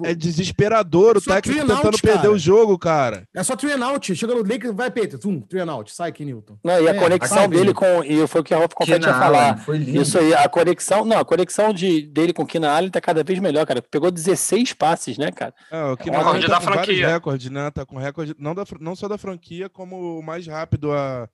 É, 0.05 0.11
é, 0.11 0.15
desesperador 0.15 1.17
o 1.17 1.21
técnico 1.21 1.59
tentando 1.59 1.87
out, 1.87 2.01
perder 2.01 2.29
o 2.29 2.37
jogo, 2.37 2.79
cara. 2.79 3.27
É 3.35 3.43
só 3.43 3.55
three 3.55 3.73
and 3.73 3.85
out. 3.85 4.15
Chega 4.15 4.33
no 4.33 4.41
Lakers, 4.41 4.73
vai, 4.73 4.89
Peter. 4.89 5.19
Tum, 5.19 5.41
three 5.41 5.61
and 5.61 5.71
out. 5.71 5.93
Sai 5.93 6.09
aqui, 6.09 6.23
Newton. 6.23 6.57
Não, 6.63 6.81
e 6.81 6.87
a 6.87 6.95
é, 6.95 6.99
conexão 6.99 7.49
dele 7.49 7.73
com... 7.73 8.03
E 8.03 8.25
foi 8.27 8.41
o 8.41 8.43
que 8.43 8.53
a 8.53 8.57
Rolf 8.57 8.73
Confetti 8.73 9.05
ia 9.05 9.13
falar. 9.13 9.57
Foi 9.57 9.77
lindo. 9.77 10.01
Isso 10.01 10.17
aí, 10.17 10.33
a 10.33 10.47
conexão... 10.47 11.03
Não, 11.03 11.19
a 11.19 11.25
conexão 11.25 11.73
de, 11.73 12.03
dele 12.03 12.31
com 12.31 12.43
o 12.43 12.47
Keenan 12.47 12.71
Allen 12.71 12.89
tá 12.89 13.01
cada 13.01 13.23
vez 13.23 13.39
melhor, 13.39 13.65
cara. 13.65 13.81
Pegou 13.81 14.09
16 14.09 14.71
passes, 14.73 15.17
né, 15.17 15.31
cara? 15.31 15.53
É, 15.69 15.83
o 15.83 15.97
Keenan 15.97 16.19
Allen 16.19 16.41
tá 16.47 16.59
com 16.61 16.73
vários 16.73 16.99
recordes, 16.99 17.49
né? 17.51 17.71
Tá 17.71 17.85
com 17.85 17.97
recorde... 17.97 18.35
Não, 18.39 18.55
da, 18.55 18.63
não 18.79 18.95
só 18.95 19.09
da 19.09 19.17
franquia, 19.17 19.67
como 19.67 20.19
o 20.19 20.23
mais 20.23 20.47
rápido 20.47 20.93
a, 20.93 21.27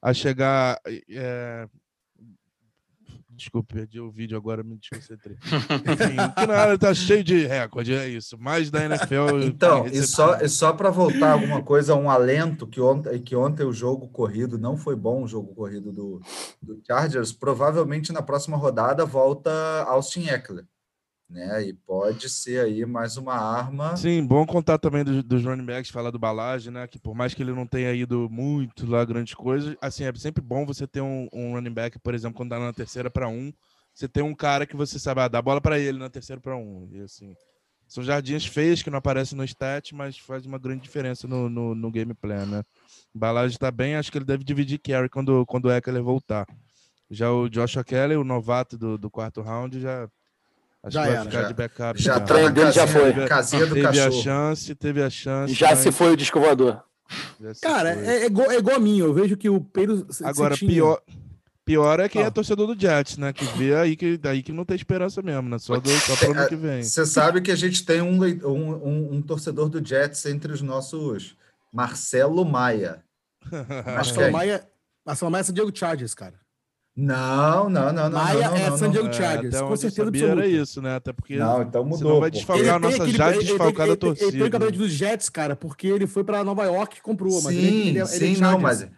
a 0.00 0.14
chegar... 0.14 0.80
É, 1.10 1.66
Desculpa, 3.36 3.74
perdi 3.74 4.00
o 4.00 4.10
vídeo 4.10 4.36
agora, 4.36 4.62
me 4.62 4.78
desconcentrei. 4.78 5.36
Enfim, 5.44 6.16
nada, 6.46 6.78
tá 6.78 6.94
cheio 6.94 7.22
de 7.22 7.46
recorde, 7.46 7.92
é 7.94 8.08
isso. 8.08 8.38
Mais 8.38 8.70
da 8.70 8.84
NFL. 8.84 9.36
Então, 9.46 9.86
e 9.86 10.02
só, 10.02 10.36
e 10.40 10.48
só 10.48 10.72
para 10.72 10.90
voltar 10.90 11.32
alguma 11.32 11.62
coisa, 11.62 11.94
um 11.94 12.10
alento 12.10 12.66
que 12.66 12.80
ontem, 12.80 13.20
que 13.22 13.36
ontem 13.36 13.64
o 13.64 13.72
jogo 13.72 14.08
corrido 14.08 14.58
não 14.58 14.76
foi 14.76 14.96
bom, 14.96 15.22
o 15.22 15.28
jogo 15.28 15.54
corrido 15.54 15.92
do, 15.92 16.20
do 16.62 16.80
Chargers. 16.86 17.32
Provavelmente 17.32 18.12
na 18.12 18.22
próxima 18.22 18.56
rodada 18.56 19.04
volta 19.04 19.50
Austin 19.86 20.28
Eckler 20.28 20.64
né? 21.28 21.62
E 21.62 21.72
pode 21.72 22.28
ser 22.30 22.60
aí 22.60 22.84
mais 22.86 23.16
uma 23.16 23.34
arma. 23.34 23.96
Sim, 23.96 24.24
bom 24.24 24.46
contar 24.46 24.78
também 24.78 25.04
dos, 25.04 25.22
dos 25.24 25.44
running 25.44 25.64
backs, 25.64 25.90
falar 25.90 26.10
do 26.10 26.18
Balage, 26.18 26.70
né? 26.70 26.86
Que 26.86 26.98
por 26.98 27.14
mais 27.14 27.34
que 27.34 27.42
ele 27.42 27.52
não 27.52 27.66
tenha 27.66 27.92
ido 27.92 28.28
muito 28.30 28.86
lá 28.86 29.04
grandes 29.04 29.34
coisas, 29.34 29.76
assim, 29.80 30.04
é 30.04 30.12
sempre 30.14 30.42
bom 30.42 30.64
você 30.64 30.86
ter 30.86 31.00
um, 31.00 31.28
um 31.32 31.54
running 31.54 31.72
back, 31.72 31.98
por 31.98 32.14
exemplo, 32.14 32.36
quando 32.36 32.50
tá 32.50 32.58
na 32.58 32.72
terceira 32.72 33.10
para 33.10 33.28
um, 33.28 33.52
você 33.92 34.08
tem 34.08 34.22
um 34.22 34.34
cara 34.34 34.66
que 34.66 34.76
você 34.76 34.98
sabe, 34.98 35.22
ah, 35.22 35.28
dá 35.28 35.42
bola 35.42 35.60
para 35.60 35.78
ele 35.78 35.98
na 35.98 36.08
terceira 36.08 36.40
para 36.40 36.56
um. 36.56 36.88
E 36.92 37.00
assim, 37.00 37.34
são 37.88 38.04
jardinhas 38.04 38.46
feias 38.46 38.82
que 38.82 38.90
não 38.90 38.98
aparecem 38.98 39.36
no 39.36 39.44
stat, 39.44 39.94
mas 39.94 40.18
faz 40.18 40.44
uma 40.46 40.58
grande 40.58 40.82
diferença 40.82 41.26
no, 41.26 41.48
no, 41.48 41.74
no 41.74 41.90
gameplay, 41.90 42.44
né? 42.46 42.62
Balage 43.14 43.58
tá 43.58 43.70
bem, 43.70 43.96
acho 43.96 44.12
que 44.12 44.18
ele 44.18 44.24
deve 44.24 44.44
dividir 44.44 44.78
carry 44.78 45.08
quando, 45.08 45.44
quando 45.46 45.66
o 45.66 45.72
Eckler 45.72 46.02
voltar. 46.02 46.46
Já 47.10 47.30
o 47.30 47.48
Joshua 47.48 47.84
Kelly, 47.84 48.16
o 48.16 48.24
novato 48.24 48.76
do, 48.76 48.98
do 48.98 49.08
quarto 49.08 49.40
round, 49.40 49.80
já 49.80 50.08
Acho 50.86 50.94
já 50.94 51.02
que 51.02 51.12
vai 51.12 51.24
ficar 51.24 51.42
já, 51.42 51.48
de 51.48 51.54
backup. 51.54 52.02
Já, 52.02 52.20
tá 52.20 52.34
na 52.34 52.52
casinha, 52.52 52.72
já 52.72 52.86
foi. 52.86 53.26
Casinha 53.26 53.66
do 53.66 53.74
teve 53.74 53.86
cachorro. 53.86 54.06
a 54.06 54.22
chance, 54.22 54.74
teve 54.76 55.02
a 55.02 55.10
chance. 55.10 55.54
Já 55.54 55.70
mas... 55.70 55.78
se 55.80 55.90
foi 55.90 56.12
o 56.12 56.16
disco 56.16 56.38
voador. 56.38 56.80
Cara, 57.60 57.90
é, 57.90 58.22
é, 58.22 58.26
igual, 58.26 58.50
é 58.50 58.56
igual 58.56 58.76
a 58.76 58.78
mim. 58.78 58.98
Eu 58.98 59.12
vejo 59.12 59.36
que 59.36 59.48
o 59.48 59.60
Pedro. 59.60 60.06
Agora, 60.22 60.56
pior, 60.56 61.00
pior 61.64 61.98
é 61.98 62.08
quem 62.08 62.22
ah. 62.22 62.26
é 62.26 62.30
torcedor 62.30 62.72
do 62.72 62.80
Jets, 62.80 63.18
né? 63.18 63.32
Que 63.32 63.44
vê 63.44 63.74
aí 63.74 63.96
que, 63.96 64.16
daí 64.16 64.44
que 64.44 64.52
não 64.52 64.64
tem 64.64 64.76
esperança 64.76 65.20
mesmo, 65.22 65.48
né? 65.48 65.58
Só, 65.58 65.80
do, 65.80 65.90
só 65.90 66.14
pro 66.14 66.30
ano 66.32 66.48
que 66.48 66.56
vem. 66.56 66.84
Você 66.84 67.04
sabe 67.04 67.40
que 67.40 67.50
a 67.50 67.56
gente 67.56 67.84
tem 67.84 68.00
um, 68.00 68.22
um, 68.22 68.46
um, 68.46 69.14
um 69.14 69.22
torcedor 69.22 69.68
do 69.68 69.84
Jets 69.84 70.24
entre 70.26 70.52
os 70.52 70.62
nossos. 70.62 71.36
Marcelo 71.72 72.44
Maia. 72.44 73.02
Marcelo 73.84 74.30
Maia. 74.32 74.64
Marcelo 75.04 75.30
Maia 75.32 75.40
é 75.40 75.44
San 75.44 75.52
Diego 75.52 75.76
Chargers, 75.76 76.14
cara. 76.14 76.45
Não, 76.96 77.68
não, 77.68 77.92
não, 77.92 78.08
não. 78.08 78.10
Maia 78.10 78.48
não, 78.48 78.56
é 78.56 78.70
não, 78.70 78.78
San 78.78 78.90
Diego 78.90 79.12
Chargers, 79.12 79.54
é, 79.54 79.60
com 79.60 79.76
certeza 79.76 80.08
absoluta. 80.08 80.40
era 80.40 80.46
isso, 80.46 80.80
né? 80.80 80.96
Até 80.96 81.12
porque 81.12 81.36
não, 81.36 81.60
então 81.60 81.84
mudou. 81.84 82.14
Não 82.14 82.20
vai 82.20 82.30
desfalcar 82.30 82.76
a 82.76 82.78
nossa 82.78 83.02
aquele, 83.02 83.18
já 83.18 83.30
desfalcada 83.32 83.90
ele, 83.90 83.96
torcida. 83.96 84.28
Ele 84.30 84.38
tem 84.38 84.46
o 84.46 84.50
cabelo 84.50 84.72
dos 84.72 84.90
Jets, 84.92 85.28
cara, 85.28 85.54
porque 85.54 85.86
ele 85.86 86.06
foi 86.06 86.24
para 86.24 86.42
Nova 86.42 86.64
York 86.64 86.96
e 86.96 87.02
comprou. 87.02 87.42
Mas 87.42 87.54
sim, 87.54 87.58
ele, 87.58 87.88
ele, 87.90 87.98
ele 87.98 88.06
sim, 88.06 88.40
não, 88.40 88.58
mas... 88.58 88.88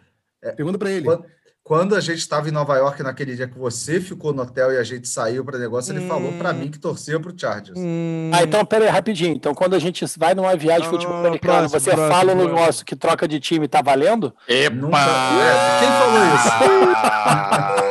É, 0.41 0.53
Pergunta 0.53 0.77
para 0.77 0.91
ele. 0.91 1.03
Quando, 1.03 1.25
quando 1.61 1.93
a 1.93 1.99
gente 1.99 2.19
estava 2.19 2.47
em 2.47 2.51
Nova 2.51 2.75
York 2.77 3.03
naquele 3.03 3.35
dia 3.35 3.49
que 3.49 3.59
você 3.59 3.99
ficou 3.99 4.33
no 4.33 4.43
hotel 4.43 4.71
e 4.71 4.77
a 4.77 4.83
gente 4.83 5.07
saiu 5.07 5.43
para 5.43 5.59
negócio, 5.59 5.91
ele 5.91 6.05
hum. 6.05 6.07
falou 6.07 6.31
para 6.33 6.53
mim 6.53 6.71
que 6.71 6.79
torcia 6.79 7.19
para 7.19 7.31
o 7.31 7.37
Chargers. 7.37 7.77
Hum. 7.77 8.31
Ah, 8.33 8.43
então 8.43 8.65
pera 8.65 8.85
aí, 8.85 8.89
rapidinho. 8.89 9.35
Então, 9.35 9.53
quando 9.53 9.75
a 9.75 9.79
gente 9.79 10.05
vai 10.17 10.33
numa 10.33 10.55
viagem 10.55 10.83
de 10.83 10.89
futebol 10.89 11.17
americano, 11.17 11.69
próximo, 11.69 11.79
você 11.79 11.91
próximo, 11.91 12.15
fala 12.15 12.33
no 12.33 12.47
nosso 12.47 12.85
que 12.85 12.95
troca 12.95 13.27
de 13.27 13.41
time 13.41 13.67
tá 13.67 13.81
valendo? 13.81 14.33
Epa! 14.47 14.73
Nunca... 14.73 14.97
É, 14.97 15.79
quem 15.79 15.89
falou 15.89 17.75
isso? 17.75 17.88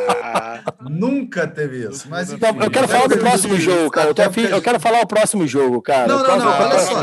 Nunca 0.81 1.47
teve 1.47 1.89
isso. 1.89 2.09
Mas, 2.09 2.33
enfim, 2.33 2.45
eu 2.45 2.70
quero 2.70 2.87
falar 2.87 3.09
do 3.09 3.18
próximo 3.18 3.57
jogo, 3.57 3.91
cara. 3.91 4.14
Eu, 4.16 4.24
afim, 4.24 4.43
eu, 4.43 4.62
quero 4.62 4.79
falar 4.79 5.01
o 5.01 5.07
próximo 5.07 5.47
jogo, 5.47 5.83
cara. 5.83 6.07
Não, 6.07 6.22
não, 6.22 6.39
não. 6.39 6.49
Olha 6.49 6.79
só. 6.79 7.03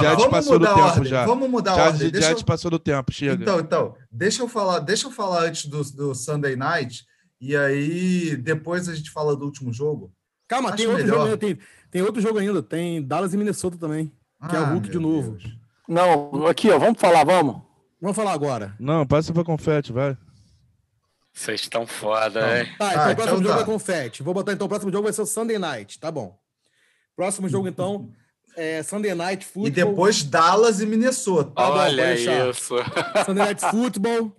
Jazz 0.00 0.26
passou 0.26 0.58
do 0.58 0.66
tempo 0.66 1.04
já. 1.04 1.26
Vamos 1.26 1.50
mudar 1.50 1.72
a 1.72 1.84
ordem. 1.86 2.10
Jazz 2.10 2.42
passou 2.42 2.70
do 2.70 2.78
tempo, 2.78 3.12
chega. 3.12 3.42
Então, 3.42 3.60
então, 3.60 3.94
deixa 4.10 4.42
eu 4.42 4.48
falar, 4.48 4.78
deixa 4.78 5.06
eu 5.06 5.10
falar 5.10 5.44
antes 5.44 5.66
do, 5.66 5.82
do 5.92 6.14
Sunday 6.14 6.56
Night 6.56 7.04
e 7.40 7.54
aí 7.54 8.34
depois 8.36 8.88
a 8.88 8.94
gente 8.94 9.10
fala 9.10 9.36
do 9.36 9.44
último 9.44 9.72
jogo. 9.72 10.10
Calma, 10.48 10.72
tem 10.72 10.86
outro, 10.86 11.06
jogo 11.06 11.22
ainda, 11.24 11.36
tem, 11.36 11.58
tem 11.90 12.02
outro 12.02 12.22
jogo 12.22 12.38
ainda. 12.38 12.62
Tem 12.62 13.02
Dallas 13.02 13.34
e 13.34 13.36
Minnesota 13.36 13.76
também, 13.76 14.06
que 14.48 14.56
ah, 14.56 14.58
é 14.58 14.60
o 14.60 14.64
ah, 14.64 14.68
Hulk 14.68 14.88
de 14.88 14.98
novo. 14.98 15.32
Deus. 15.32 15.56
Não, 15.88 16.46
aqui, 16.46 16.70
ó, 16.70 16.78
vamos 16.78 17.00
falar, 17.00 17.24
vamos. 17.24 17.60
Vamos 18.00 18.16
falar 18.16 18.32
agora. 18.32 18.74
Não, 18.78 19.06
passa 19.06 19.32
para 19.32 19.44
confete, 19.44 19.92
vai. 19.92 20.16
Vocês 21.36 21.60
estão 21.60 21.86
foda, 21.86 22.60
hein? 22.60 22.66
Tá, 22.78 22.90
então 22.90 23.02
ah, 23.02 23.12
o 23.12 23.14
próximo 23.14 23.38
então 23.38 23.42
jogo 23.42 23.54
tá. 23.56 23.60
é 23.60 23.64
confete. 23.64 24.22
Vou 24.22 24.32
botar 24.32 24.52
então 24.54 24.64
o 24.64 24.68
próximo 24.70 24.90
jogo 24.90 25.04
vai 25.04 25.12
ser 25.12 25.20
o 25.20 25.26
Sunday 25.26 25.58
Night, 25.58 26.00
tá 26.00 26.10
bom. 26.10 26.34
Próximo 27.14 27.46
jogo, 27.46 27.68
então, 27.68 28.10
é 28.56 28.82
Sunday 28.82 29.14
Night 29.14 29.44
Football. 29.44 29.66
E 29.66 29.70
depois 29.70 30.22
Dallas 30.22 30.80
e 30.80 30.86
Minnesota. 30.86 31.50
Tá 31.50 31.70
Olha 31.70 32.06
bom, 32.06 32.50
isso. 32.50 32.74
Sunday 33.26 33.44
Night 33.44 33.60
Football. 33.70 34.34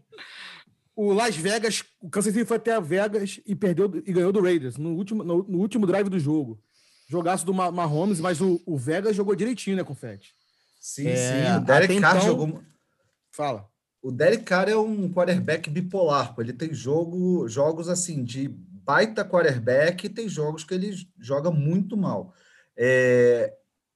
O 0.96 1.14
Las 1.14 1.36
Vegas, 1.36 1.84
o 2.02 2.10
Kansas 2.10 2.34
City 2.34 2.44
foi 2.44 2.58
até 2.58 2.74
a 2.74 2.80
Vegas 2.80 3.40
e 3.46 3.56
perdeu 3.56 4.02
e 4.04 4.12
ganhou 4.12 4.32
do 4.32 4.42
Raiders 4.42 4.78
no 4.78 4.96
último, 4.96 5.24
no, 5.24 5.44
no 5.44 5.60
último 5.60 5.86
drive 5.86 6.10
do 6.10 6.20
jogo. 6.20 6.60
Jogaço 7.08 7.46
do 7.46 7.54
Mahomes, 7.54 8.20
mas 8.20 8.42
o, 8.42 8.60
o 8.66 8.76
Vegas 8.76 9.16
jogou 9.16 9.36
direitinho, 9.36 9.78
né, 9.78 9.84
Confete? 9.84 10.34
Sim, 10.82 11.08
é, 11.08 11.16
sim. 11.16 11.58
O 11.58 11.60
Derek 11.64 12.02
Carr 12.02 12.18
então... 12.18 12.28
jogou. 12.28 12.64
Fala. 13.32 13.70
O 14.08 14.12
Derek 14.12 14.46
Carr 14.46 14.70
é 14.70 14.78
um 14.78 15.12
quarterback 15.12 15.70
bipolar. 15.70 16.34
Ele 16.38 16.54
tem 16.54 16.74
jogo, 16.74 17.46
jogos 17.50 17.90
assim 17.90 18.24
de 18.24 18.48
baita 18.48 19.26
quarterback 19.26 20.06
e 20.06 20.10
tem 20.10 20.30
jogos 20.30 20.64
que 20.64 20.74
ele 20.74 20.96
joga 21.20 21.52
muito 21.52 21.98
mal. 21.98 22.34
É, 22.78 23.54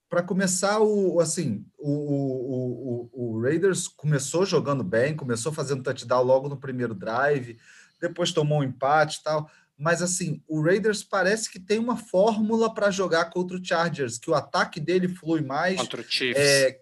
para 0.10 0.22
começar, 0.22 0.82
o, 0.82 1.22
assim, 1.22 1.66
o, 1.80 1.90
o, 1.90 3.10
o, 3.14 3.36
o, 3.38 3.42
Raiders 3.42 3.88
começou 3.88 4.46
jogando 4.46 4.84
bem, 4.84 5.16
começou 5.16 5.54
fazendo 5.54 5.82
touchdown 5.82 6.24
logo 6.24 6.50
no 6.50 6.58
primeiro 6.58 6.94
drive, 6.94 7.58
depois 8.02 8.34
tomou 8.34 8.60
um 8.60 8.64
empate 8.64 9.20
e 9.20 9.24
tal. 9.24 9.50
Mas 9.78 10.02
assim, 10.02 10.44
o 10.46 10.62
Raiders 10.62 11.06
parece 11.06 11.50
que 11.50 11.58
tem 11.58 11.80
uma 11.80 11.96
fórmula 11.96 12.74
para 12.74 12.92
jogar 12.92 13.30
contra 13.30 13.56
o 13.56 13.64
Chargers, 13.64 14.20
que 14.20 14.30
o 14.30 14.36
ataque 14.36 14.78
dele 14.78 15.08
flui 15.08 15.40
mais. 15.40 15.78
Contra 15.78 16.02
o 16.02 16.04
Chiefs. 16.04 16.38
É, 16.38 16.82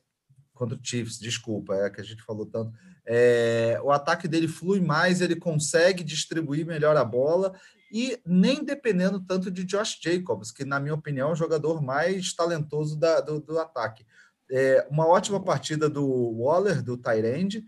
contra 0.52 0.76
o 0.76 0.80
Chiefs, 0.82 1.20
desculpa, 1.20 1.76
é 1.76 1.92
que 1.92 2.02
a 2.02 2.04
gente 2.04 2.24
falou 2.24 2.48
tanto. 2.48 2.74
É, 3.12 3.80
o 3.84 3.92
ataque 3.92 4.28
dele 4.28 4.48
flui 4.48 4.80
mais, 4.80 5.20
ele 5.20 5.36
consegue 5.36 6.04
distribuir 6.04 6.64
melhor 6.64 6.96
a 6.96 7.04
bola 7.04 7.60
e 7.92 8.22
nem 8.24 8.64
dependendo 8.64 9.20
tanto 9.20 9.50
de 9.50 9.64
Josh 9.64 9.98
Jacobs, 10.00 10.52
que, 10.52 10.64
na 10.64 10.80
minha 10.80 10.94
opinião, 10.94 11.30
é 11.30 11.32
o 11.32 11.36
jogador 11.36 11.82
mais 11.82 12.34
talentoso 12.34 12.96
da, 13.00 13.20
do, 13.20 13.40
do, 13.40 13.58
ataque. 13.58 14.06
É, 14.52 14.88
uma 14.92 15.08
ótima 15.08 15.44
partida 15.44 15.90
do 15.90 16.06
Waller, 16.38 16.84
do 16.84 16.96
Tyrande, 16.98 17.64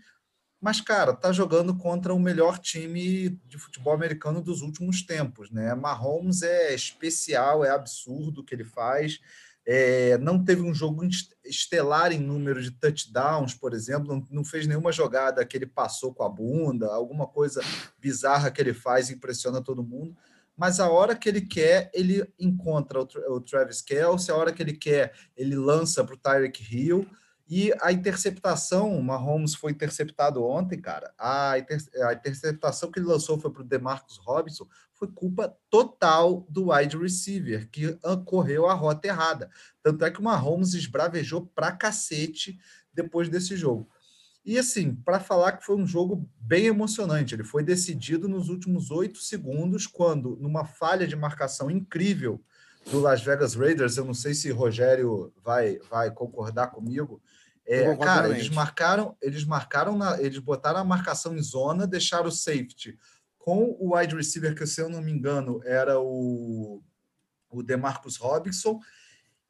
mas, 0.60 0.80
cara, 0.80 1.12
tá 1.12 1.32
jogando 1.32 1.76
contra 1.76 2.14
o 2.14 2.20
melhor 2.20 2.56
time 2.56 3.30
de 3.44 3.58
futebol 3.58 3.92
americano 3.92 4.40
dos 4.40 4.62
últimos 4.62 5.02
tempos, 5.02 5.50
né? 5.50 5.74
Mahomes 5.74 6.42
é 6.42 6.72
especial, 6.72 7.64
é 7.64 7.70
absurdo 7.70 8.42
o 8.42 8.44
que 8.44 8.54
ele 8.54 8.64
faz. 8.64 9.18
É, 9.64 10.18
não 10.18 10.44
teve 10.44 10.62
um 10.62 10.74
jogo 10.74 11.06
estelar 11.44 12.12
em 12.12 12.18
número 12.18 12.60
de 12.60 12.72
touchdowns, 12.72 13.54
por 13.54 13.72
exemplo, 13.72 14.26
não, 14.28 14.44
fez 14.44 14.66
nenhuma 14.66 14.90
jogada 14.90 15.44
que 15.44 15.56
ele 15.56 15.66
passou 15.66 16.12
com 16.12 16.24
a 16.24 16.28
bunda, 16.28 16.86
alguma 16.88 17.28
coisa 17.28 17.60
bizarra 18.00 18.50
que 18.50 18.60
ele 18.60 18.74
faz 18.74 19.08
impressiona 19.08 19.62
todo 19.62 19.84
mundo. 19.84 20.16
Mas 20.56 20.80
a 20.80 20.90
hora 20.90 21.14
que 21.14 21.28
ele 21.28 21.40
quer, 21.40 21.90
ele 21.94 22.26
encontra 22.38 23.00
o, 23.00 23.08
o 23.30 23.40
Travis 23.40 23.80
Kelce, 23.80 24.30
a 24.30 24.36
hora 24.36 24.52
que 24.52 24.62
ele 24.62 24.74
quer, 24.74 25.12
ele 25.36 25.56
lança 25.56 26.04
para 26.04 26.14
o 26.14 26.18
Tyreek 26.18 26.62
Hill. 26.74 27.06
E 27.48 27.72
a 27.80 27.92
interceptação, 27.92 28.96
o 28.96 29.02
Mahomes 29.02 29.54
foi 29.54 29.72
interceptado 29.72 30.42
ontem, 30.44 30.80
cara. 30.80 31.12
A, 31.18 31.58
inter, 31.58 31.78
a 32.08 32.12
interceptação 32.12 32.90
que 32.90 32.98
ele 32.98 33.06
lançou 33.06 33.38
foi 33.38 33.50
para 33.50 33.62
o 33.62 33.66
Demarcus 33.66 34.16
Robinson, 34.18 34.66
foi 34.94 35.08
culpa 35.08 35.54
total 35.68 36.46
do 36.48 36.70
wide 36.70 36.96
receiver, 36.96 37.68
que 37.70 37.98
correu 38.24 38.66
a 38.68 38.74
rota 38.74 39.08
errada. 39.08 39.50
Tanto 39.82 40.04
é 40.04 40.10
que 40.10 40.20
o 40.20 40.22
Mahomes 40.22 40.74
esbravejou 40.74 41.46
pra 41.54 41.72
cacete 41.72 42.58
depois 42.94 43.28
desse 43.28 43.56
jogo. 43.56 43.88
E 44.44 44.58
assim, 44.58 44.94
para 44.94 45.20
falar 45.20 45.52
que 45.52 45.64
foi 45.64 45.76
um 45.76 45.86
jogo 45.86 46.28
bem 46.40 46.66
emocionante, 46.66 47.34
ele 47.34 47.44
foi 47.44 47.62
decidido 47.62 48.28
nos 48.28 48.48
últimos 48.48 48.90
oito 48.90 49.18
segundos, 49.18 49.86
quando, 49.86 50.36
numa 50.40 50.64
falha 50.64 51.06
de 51.06 51.14
marcação 51.14 51.70
incrível 51.70 52.42
do 52.90 53.00
Las 53.00 53.22
Vegas 53.22 53.54
Raiders, 53.54 53.96
eu 53.96 54.04
não 54.04 54.14
sei 54.14 54.34
se 54.34 54.50
Rogério 54.50 55.32
vai, 55.42 55.78
vai 55.90 56.10
concordar 56.10 56.68
comigo. 56.68 57.22
É, 57.64 57.94
cara, 57.96 58.28
eles 58.28 58.48
marcaram, 58.48 59.16
eles 59.22 59.44
marcaram, 59.44 59.96
na, 59.96 60.20
eles 60.20 60.38
botaram 60.38 60.80
a 60.80 60.84
marcação 60.84 61.36
em 61.36 61.42
zona, 61.42 61.86
deixaram 61.86 62.26
o 62.26 62.32
safety 62.32 62.98
com 63.38 63.76
o 63.78 63.96
wide 63.96 64.14
receiver, 64.14 64.54
que 64.54 64.66
se 64.66 64.80
eu 64.80 64.88
não 64.88 65.02
me 65.02 65.10
engano 65.10 65.60
era 65.64 66.00
o, 66.00 66.82
o 67.50 67.62
Demarcus 67.62 68.16
Robinson, 68.16 68.80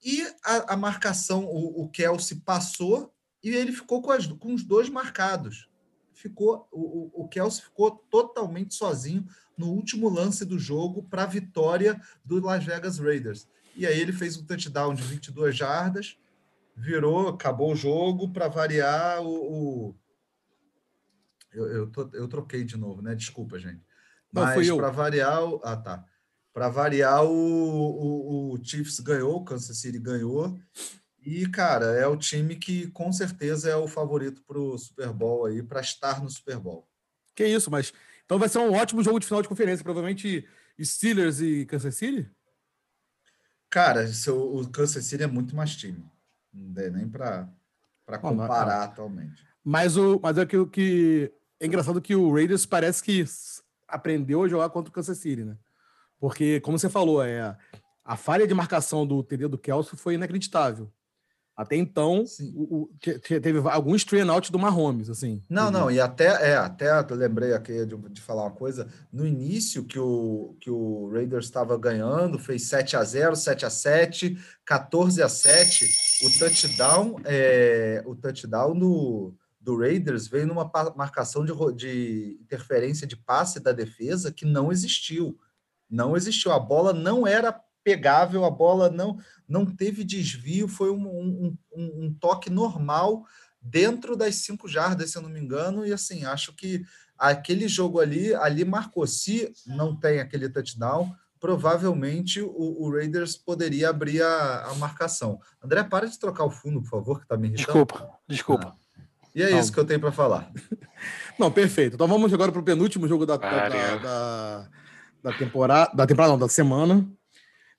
e 0.05 0.23
a, 0.45 0.75
a 0.75 0.77
marcação, 0.77 1.45
o, 1.45 1.83
o, 1.83 1.89
Kelsey 1.89 2.41
passou 2.41 3.15
e 3.43 3.51
ele 3.51 3.71
ficou 3.71 4.03
com, 4.03 4.11
as, 4.11 4.27
com 4.27 4.53
os 4.55 4.65
dois 4.65 4.89
marcados. 4.89 5.69
Ficou 6.15 6.67
o, 6.73 7.23
o 7.23 7.29
Kelsey 7.29 7.65
ficou 7.65 7.91
totalmente 8.11 8.75
sozinho 8.75 9.27
no 9.63 9.71
último 9.71 10.09
lance 10.09 10.45
do 10.45 10.59
jogo 10.59 11.05
para 11.05 11.23
a 11.23 11.27
vitória 11.27 12.01
do 12.25 12.41
Las 12.41 12.65
Vegas 12.65 12.99
Raiders. 12.99 13.47
E 13.77 13.87
aí 13.87 13.99
ele 14.01 14.13
fez 14.13 14.37
um 14.37 14.45
touchdown 14.45 14.93
de 14.93 15.03
22 15.03 15.57
jardas, 15.57 16.19
virou, 16.77 17.29
acabou 17.29 17.73
o 17.73 17.77
jogo 17.77 18.33
para 18.33 18.49
variar 18.49 19.23
o, 19.23 19.89
o 19.91 19.95
eu, 21.53 21.67
eu, 21.67 21.93
eu 22.15 22.29
troquei 22.29 22.65
de 22.65 22.77
novo, 22.77 23.01
né? 23.03 23.15
Desculpa, 23.15 23.59
gente. 23.59 23.81
Mas 24.33 24.69
para 24.71 24.91
variar, 24.91 25.45
o... 25.45 25.61
ah 25.63 25.77
tá. 25.77 26.05
Para 26.53 26.69
variar, 26.69 27.25
o, 27.25 27.31
o, 27.31 28.53
o, 28.55 28.65
Chiefs 28.65 29.01
ganhou, 29.01 29.37
o 29.37 29.45
Kansas 29.45 29.79
City 29.79 29.99
ganhou. 29.99 30.59
E, 31.25 31.47
cara, 31.49 31.87
é 31.93 32.07
o 32.07 32.17
time 32.17 32.57
que 32.57 32.89
com 32.89 33.13
certeza 33.13 33.71
é 33.71 33.77
o 33.77 33.87
favorito 33.87 34.43
para 34.43 34.59
o 34.59 34.77
Super 34.77 35.13
Bowl 35.13 35.47
aí, 35.47 35.63
para 35.63 35.81
estar 35.81 36.23
no 36.23 36.29
Super 36.29 36.59
Bowl. 36.59 36.87
Que 37.35 37.47
isso, 37.47 37.71
mas 37.71 37.93
então 38.33 38.39
vai 38.39 38.49
ser 38.49 38.61
um 38.61 38.73
ótimo 38.73 39.03
jogo 39.03 39.21
de 39.21 39.27
final 39.27 39.43
de 39.43 39.49
conferência, 39.49 39.85
provavelmente 39.85 40.49
Steelers 40.83 41.43
e 41.43 41.67
Kansas 41.67 41.95
City? 41.97 42.31
Cara, 43.69 44.07
o 44.29 44.67
Kansas 44.71 45.05
City 45.05 45.25
é 45.25 45.27
muito 45.27 45.55
mais 45.55 45.77
time. 45.77 46.03
Não 46.51 46.73
dá 46.73 46.89
nem 46.89 47.07
para 47.07 47.47
comparar 48.23 48.85
atualmente. 48.85 49.47
Mas, 49.63 49.99
o, 49.99 50.19
mas 50.23 50.39
é 50.39 50.47
que, 50.47 50.65
que 50.65 51.33
é 51.61 51.67
engraçado 51.67 52.01
que 52.01 52.17
o 52.17 52.33
Raiders 52.33 52.65
parece 52.65 53.03
que 53.03 53.23
aprendeu 53.87 54.43
a 54.43 54.49
jogar 54.49 54.71
contra 54.71 54.89
o 54.89 54.95
Kansas 54.95 55.19
City, 55.19 55.45
né? 55.45 55.59
Porque, 56.19 56.59
como 56.61 56.79
você 56.79 56.89
falou, 56.89 57.23
é, 57.23 57.55
a 58.03 58.17
falha 58.17 58.47
de 58.47 58.55
marcação 58.55 59.07
do 59.07 59.23
TD 59.23 59.47
do 59.47 59.59
Kelso 59.59 59.95
foi 59.95 60.15
inacreditável. 60.15 60.91
Até 61.63 61.77
então, 61.77 62.25
o, 62.55 62.83
o, 62.83 62.91
teve 63.01 63.59
alguns 63.69 64.05
train 64.05 64.29
out 64.29 64.51
do 64.51 64.59
Mahomes, 64.59 65.09
assim. 65.09 65.41
Não, 65.49 65.71
não, 65.71 65.91
e 65.91 66.01
até, 66.01 66.51
é, 66.51 66.57
até 66.57 66.91
lembrei 67.11 67.53
aqui 67.53 67.87
de, 67.87 67.97
de, 67.97 68.21
falar 68.21 68.43
uma 68.43 68.51
coisa. 68.51 68.89
No 69.13 69.27
início, 69.27 69.85
que 69.85 69.99
o, 69.99 70.57
que 70.61 70.71
o 70.71 71.11
Raiders 71.13 71.47
estava 71.47 71.79
ganhando, 71.79 72.39
fez 72.39 72.65
7 72.65 72.97
a 72.97 73.05
0 73.05 73.37
7 73.37 73.65
a 73.65 73.71
7 73.71 74.39
14 74.65 75.23
a 75.23 75.29
7 75.29 75.89
O 76.25 76.39
touchdown, 76.39 77.17
é, 77.25 78.03
o 78.07 78.15
touchdown 78.15 78.79
do, 78.79 79.35
do 79.61 79.79
Raiders 79.79 80.27
veio 80.27 80.47
numa 80.47 80.71
marcação 80.97 81.45
de, 81.45 81.53
de 81.77 82.39
interferência 82.43 83.07
de 83.07 83.17
passe 83.17 83.61
da 83.61 83.73
defesa 83.73 84.33
que 84.33 84.45
não 84.45 84.73
existiu. 84.73 85.39
Não 85.89 86.17
existiu. 86.17 86.53
A 86.53 86.59
bola 86.59 86.93
não 86.93 87.27
era 87.27 87.59
pegável, 87.85 88.45
a 88.45 88.51
bola 88.51 88.91
não 88.91 89.19
não 89.49 89.67
teve 89.67 90.03
desvio, 90.03 90.67
foi 90.67 90.91
um, 90.91 91.07
um, 91.07 91.57
um, 91.77 92.05
um 92.05 92.15
toque 92.15 92.49
normal 92.49 93.25
dentro 93.61 94.17
das 94.17 94.37
cinco 94.37 94.67
jardas, 94.67 95.11
se 95.11 95.19
eu 95.19 95.23
não 95.23 95.29
me 95.29 95.39
engano, 95.39 95.87
e 95.87 95.93
assim, 95.93 96.25
acho 96.25 96.55
que 96.55 96.83
aquele 97.19 97.69
jogo 97.69 98.01
ali, 98.01 98.35
ali 98.35 98.65
marcou. 98.65 99.07
Se 99.07 99.53
não 99.67 99.95
tem 99.95 100.21
aquele 100.21 100.49
touchdown, 100.49 101.15
provavelmente 101.39 102.41
o, 102.41 102.83
o 102.83 102.91
Raiders 102.91 103.37
poderia 103.37 103.91
abrir 103.91 104.23
a, 104.23 104.65
a, 104.67 104.75
marcação. 104.75 105.39
André, 105.63 105.85
para 105.85 106.09
de 106.09 106.19
trocar 106.19 106.45
o 106.45 106.51
fundo, 106.51 106.81
por 106.81 106.89
favor, 106.89 107.19
que 107.19 107.25
está 107.25 107.37
me 107.37 107.49
irritando. 107.49 107.85
Desculpa, 107.85 108.11
desculpa. 108.29 108.77
Ah. 108.77 109.03
E 109.35 109.43
é 109.43 109.51
não. 109.51 109.59
isso 109.59 109.73
que 109.73 109.79
eu 109.79 109.85
tenho 109.85 110.01
para 110.01 110.13
falar. 110.13 110.51
Não, 111.39 111.51
perfeito. 111.51 111.95
Então 111.95 112.07
vamos 112.07 112.33
agora 112.33 112.53
para 112.53 112.61
o 112.61 112.65
penúltimo 112.65 113.09
jogo 113.09 113.25
da, 113.25 113.39
da, 113.39 113.69
da, 113.69 114.69
da, 115.23 115.33
temporada, 115.33 115.91
da 115.97 116.07
temporada, 116.07 116.33
não, 116.33 116.39
da 116.39 116.49
semana. 116.49 117.11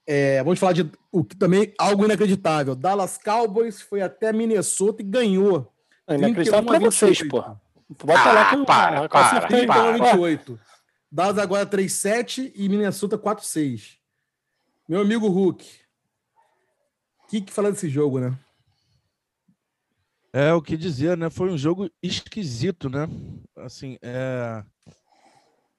É, 0.05 0.43
vamos 0.43 0.59
falar 0.59 0.73
de 0.73 0.89
o 1.11 1.23
que 1.23 1.35
também 1.35 1.73
algo 1.77 2.05
inacreditável. 2.05 2.75
Dallas 2.75 3.17
Cowboys 3.17 3.81
foi 3.81 4.01
até 4.01 4.33
Minnesota 4.33 5.01
e 5.01 5.05
ganhou. 5.05 5.71
É 6.07 6.15
inacreditável 6.15 6.65
para 6.65 6.79
vocês, 6.79 7.27
porra. 7.27 7.61
Bota 8.03 8.19
ah, 8.19 8.33
lá 8.33 8.49
que 8.49 8.65
para, 8.65 9.09
para, 9.09 9.47
31 9.47 9.67
para. 9.67 10.11
28. 10.11 10.59
Dallas 11.11 11.37
agora 11.37 11.65
3-7 11.65 12.51
e 12.55 12.67
Minnesota 12.67 13.17
4-6. 13.17 13.97
Meu 14.89 15.01
amigo 15.01 15.27
Hulk. 15.27 15.63
O 17.23 17.27
que, 17.27 17.41
que 17.41 17.53
fala 17.53 17.71
desse 17.71 17.87
jogo, 17.87 18.19
né? 18.19 18.33
É 20.33 20.51
o 20.53 20.61
que 20.61 20.75
dizer, 20.75 21.15
né? 21.15 21.29
Foi 21.29 21.51
um 21.51 21.57
jogo 21.57 21.89
esquisito, 22.01 22.89
né? 22.89 23.07
Assim, 23.55 23.97
é 24.01 24.63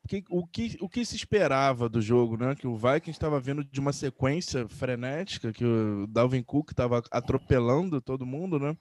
que, 0.07 0.25
o, 0.29 0.47
que, 0.47 0.77
o 0.81 0.89
que 0.89 1.05
se 1.05 1.17
esperava 1.17 1.89
do 1.89 2.01
jogo, 2.01 2.37
né? 2.37 2.55
Que 2.55 2.67
o 2.67 2.77
Vikings 2.77 3.11
estava 3.11 3.41
vindo 3.41 3.65
de 3.65 3.81
uma 3.81 3.93
sequência 3.93 4.69
frenética, 4.69 5.53
que 5.53 5.65
o 5.65 6.07
Dalvin 6.07 6.43
Cook 6.43 6.71
estava 6.71 7.03
atropelando 7.11 8.01
todo 8.01 8.27
mundo, 8.27 8.59
né? 8.59 8.77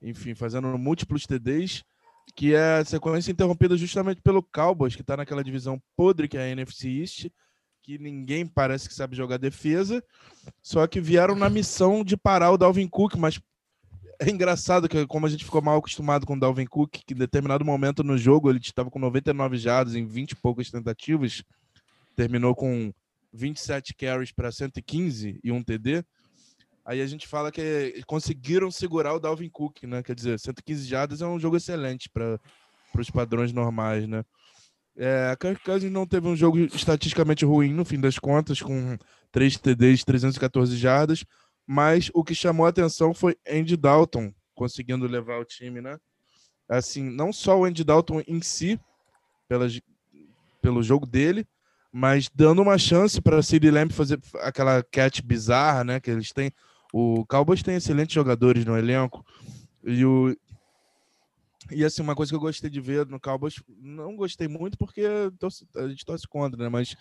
Enfim, 0.00 0.34
fazendo 0.34 0.66
múltiplos 0.78 1.26
TDs, 1.26 1.84
que 2.34 2.54
é 2.54 2.78
a 2.78 2.84
sequência 2.84 3.30
interrompida 3.30 3.76
justamente 3.76 4.20
pelo 4.22 4.42
Cowboys, 4.42 4.96
que 4.96 5.02
está 5.02 5.16
naquela 5.16 5.44
divisão 5.44 5.80
podre 5.96 6.28
que 6.28 6.36
é 6.36 6.42
a 6.42 6.48
NFC 6.48 6.88
East, 6.88 7.28
que 7.82 7.98
ninguém 7.98 8.46
parece 8.46 8.88
que 8.88 8.94
sabe 8.94 9.16
jogar 9.16 9.38
defesa, 9.38 10.02
só 10.62 10.86
que 10.86 11.00
vieram 11.00 11.34
na 11.34 11.50
missão 11.50 12.04
de 12.04 12.16
parar 12.16 12.52
o 12.52 12.58
Dalvin 12.58 12.88
Cook, 12.88 13.16
mas 13.16 13.40
é 14.22 14.30
engraçado 14.30 14.88
que, 14.88 15.06
como 15.06 15.26
a 15.26 15.28
gente 15.28 15.44
ficou 15.44 15.60
mal 15.60 15.78
acostumado 15.78 16.24
com 16.24 16.34
o 16.34 16.40
Dalvin 16.40 16.66
Cook, 16.66 17.00
que 17.04 17.12
em 17.12 17.16
determinado 17.16 17.64
momento 17.64 18.04
no 18.04 18.16
jogo 18.16 18.48
ele 18.48 18.60
estava 18.60 18.90
com 18.90 18.98
99 18.98 19.56
jardas 19.56 19.96
em 19.96 20.06
20 20.06 20.32
e 20.32 20.36
poucas 20.36 20.70
tentativas, 20.70 21.42
terminou 22.14 22.54
com 22.54 22.92
27 23.32 23.94
carries 23.94 24.30
para 24.30 24.52
115 24.52 25.40
e 25.42 25.50
um 25.50 25.62
TD. 25.62 26.04
Aí 26.84 27.00
a 27.00 27.06
gente 27.06 27.26
fala 27.26 27.50
que 27.50 28.00
conseguiram 28.06 28.70
segurar 28.70 29.14
o 29.14 29.20
Dalvin 29.20 29.48
Cook, 29.48 29.84
né? 29.84 30.02
Quer 30.02 30.14
dizer, 30.14 30.38
115 30.38 30.86
jardas 30.86 31.20
é 31.20 31.26
um 31.26 31.38
jogo 31.38 31.56
excelente 31.56 32.08
para 32.08 32.38
os 32.98 33.10
padrões 33.10 33.52
normais, 33.52 34.06
né? 34.06 34.24
É, 34.96 35.30
a 35.30 35.36
Kirk 35.36 35.64
Cousins 35.64 35.90
não 35.90 36.06
teve 36.06 36.28
um 36.28 36.36
jogo 36.36 36.58
estatisticamente 36.58 37.44
ruim 37.44 37.72
no 37.72 37.84
fim 37.84 37.98
das 37.98 38.18
contas, 38.18 38.60
com 38.60 38.98
3 39.30 39.56
TDs, 39.58 40.04
314 40.04 40.76
jardas, 40.76 41.24
mas 41.66 42.10
o 42.14 42.24
que 42.24 42.34
chamou 42.34 42.66
a 42.66 42.70
atenção 42.70 43.14
foi 43.14 43.36
Andy 43.48 43.76
Dalton 43.76 44.32
conseguindo 44.54 45.06
levar 45.06 45.38
o 45.38 45.44
time, 45.44 45.80
né? 45.80 45.98
Assim, 46.68 47.02
não 47.10 47.32
só 47.32 47.58
o 47.58 47.64
Andy 47.64 47.84
Dalton 47.84 48.22
em 48.26 48.40
si, 48.40 48.80
pelo 50.60 50.82
jogo 50.82 51.06
dele, 51.06 51.46
mas 51.92 52.30
dando 52.34 52.62
uma 52.62 52.78
chance 52.78 53.20
para 53.20 53.42
City 53.42 53.70
Lamb 53.70 53.92
fazer 53.92 54.18
aquela 54.40 54.82
catch 54.82 55.20
bizarra, 55.20 55.84
né? 55.84 56.00
Que 56.00 56.10
eles 56.10 56.32
têm. 56.32 56.52
O 56.92 57.26
Cowboys 57.26 57.62
tem 57.62 57.74
excelentes 57.74 58.14
jogadores 58.14 58.64
no 58.64 58.76
elenco 58.76 59.24
e 59.84 60.04
o 60.04 60.36
e 61.74 61.84
assim, 61.84 62.02
uma 62.02 62.14
coisa 62.14 62.30
que 62.30 62.36
eu 62.36 62.40
gostei 62.40 62.70
de 62.70 62.80
ver 62.80 63.06
no 63.06 63.20
Cowboys, 63.20 63.62
não 63.80 64.16
gostei 64.16 64.48
muito 64.48 64.76
porque 64.76 65.02
a 65.76 65.88
gente 65.88 66.04
torce 66.04 66.26
contra, 66.26 66.62
né? 66.62 66.68
Mas 66.68 66.96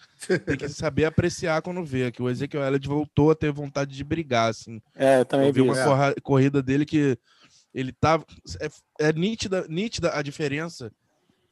tem 0.46 0.58
que 0.58 0.68
saber 0.70 1.06
apreciar 1.06 1.62
quando 1.62 1.84
vê, 1.84 2.12
que 2.12 2.22
o 2.22 2.30
Ezequiel 2.30 2.64
Elliott 2.64 2.88
voltou 2.88 3.32
a 3.32 3.36
ter 3.36 3.52
vontade 3.52 3.96
de 3.96 4.04
brigar, 4.04 4.50
assim. 4.50 4.82
É, 4.96 5.24
também 5.24 5.48
eu 5.48 5.54
vi. 5.54 5.62
uma 5.62 5.76
é. 6.10 6.16
corrida 6.22 6.62
dele 6.62 6.86
que 6.86 7.18
ele 7.74 7.92
tava... 7.92 8.26
É, 8.60 9.08
é, 9.08 9.14
nítida, 9.14 9.66
nítida 9.70 10.12
a 10.14 10.22
diferença. 10.22 10.92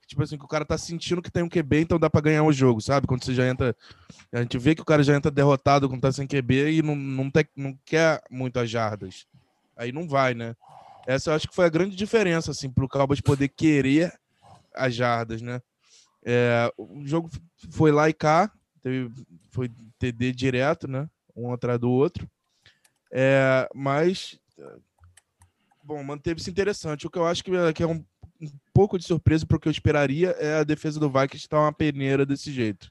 Tipo 0.08 0.24
assim, 0.24 0.38
que 0.38 0.46
o 0.46 0.50
cara 0.50 0.66
tá 0.66 0.78
sentindo 0.78 1.22
que 1.22 1.32
tem 1.32 1.44
um 1.44 1.50
QB, 1.50 1.82
então 1.82 2.00
dá 2.00 2.10
pra 2.10 2.22
ganhar 2.22 2.44
o 2.44 2.52
jogo, 2.52 2.82
sabe? 2.82 3.06
Quando 3.06 3.24
você 3.24 3.34
já 3.34 3.48
entra... 3.48 3.76
A 4.32 4.42
gente 4.42 4.58
vê 4.58 4.74
que 4.74 4.82
o 4.82 4.86
cara 4.86 5.04
já 5.04 5.16
entra 5.16 5.30
derrotado 5.30 5.88
quando 5.88 6.02
tá 6.02 6.12
sem 6.12 6.28
QB 6.28 6.72
e 6.72 6.82
não, 6.82 6.96
não, 6.96 7.30
tem, 7.30 7.46
não 7.56 7.78
quer 7.86 8.22
muitas 8.30 8.70
jardas. 8.70 9.28
Aí 9.78 9.92
não 9.92 10.08
vai, 10.08 10.34
né? 10.34 10.56
Essa 11.10 11.32
eu 11.32 11.34
acho 11.34 11.48
que 11.48 11.56
foi 11.56 11.66
a 11.66 11.70
grande 11.70 11.96
diferença, 11.96 12.52
assim, 12.52 12.70
para 12.70 12.86
o 12.86 12.88
Cowboys 12.88 13.20
poder 13.20 13.48
querer 13.48 14.14
as 14.76 14.94
jardas, 14.94 15.42
né? 15.42 15.60
É, 16.24 16.72
o 16.78 17.04
jogo 17.04 17.32
foi 17.72 17.92
lá 17.92 18.08
e 18.08 18.14
cá, 18.14 18.52
teve, 18.80 19.12
foi 19.50 19.72
TD 19.98 20.32
direto, 20.34 20.88
né? 20.88 21.10
Um 21.36 21.52
atrás 21.52 21.80
do 21.80 21.90
outro. 21.90 22.30
É, 23.12 23.68
mas, 23.74 24.40
bom, 25.84 26.04
manteve-se 26.04 26.52
interessante. 26.52 27.08
O 27.08 27.10
que 27.10 27.18
eu 27.18 27.26
acho 27.26 27.44
que 27.44 27.56
é, 27.56 27.74
que 27.74 27.82
é 27.82 27.88
um, 27.88 28.06
um 28.40 28.52
pouco 28.72 28.96
de 29.00 29.04
surpresa 29.04 29.48
para 29.48 29.58
o 29.58 29.60
que 29.60 29.68
eu 29.68 29.72
esperaria 29.72 30.36
é 30.38 30.60
a 30.60 30.64
defesa 30.64 31.00
do 31.00 31.10
Vikings 31.10 31.38
estar 31.38 31.60
uma 31.60 31.74
peneira 31.74 32.24
desse 32.24 32.52
jeito. 32.52 32.88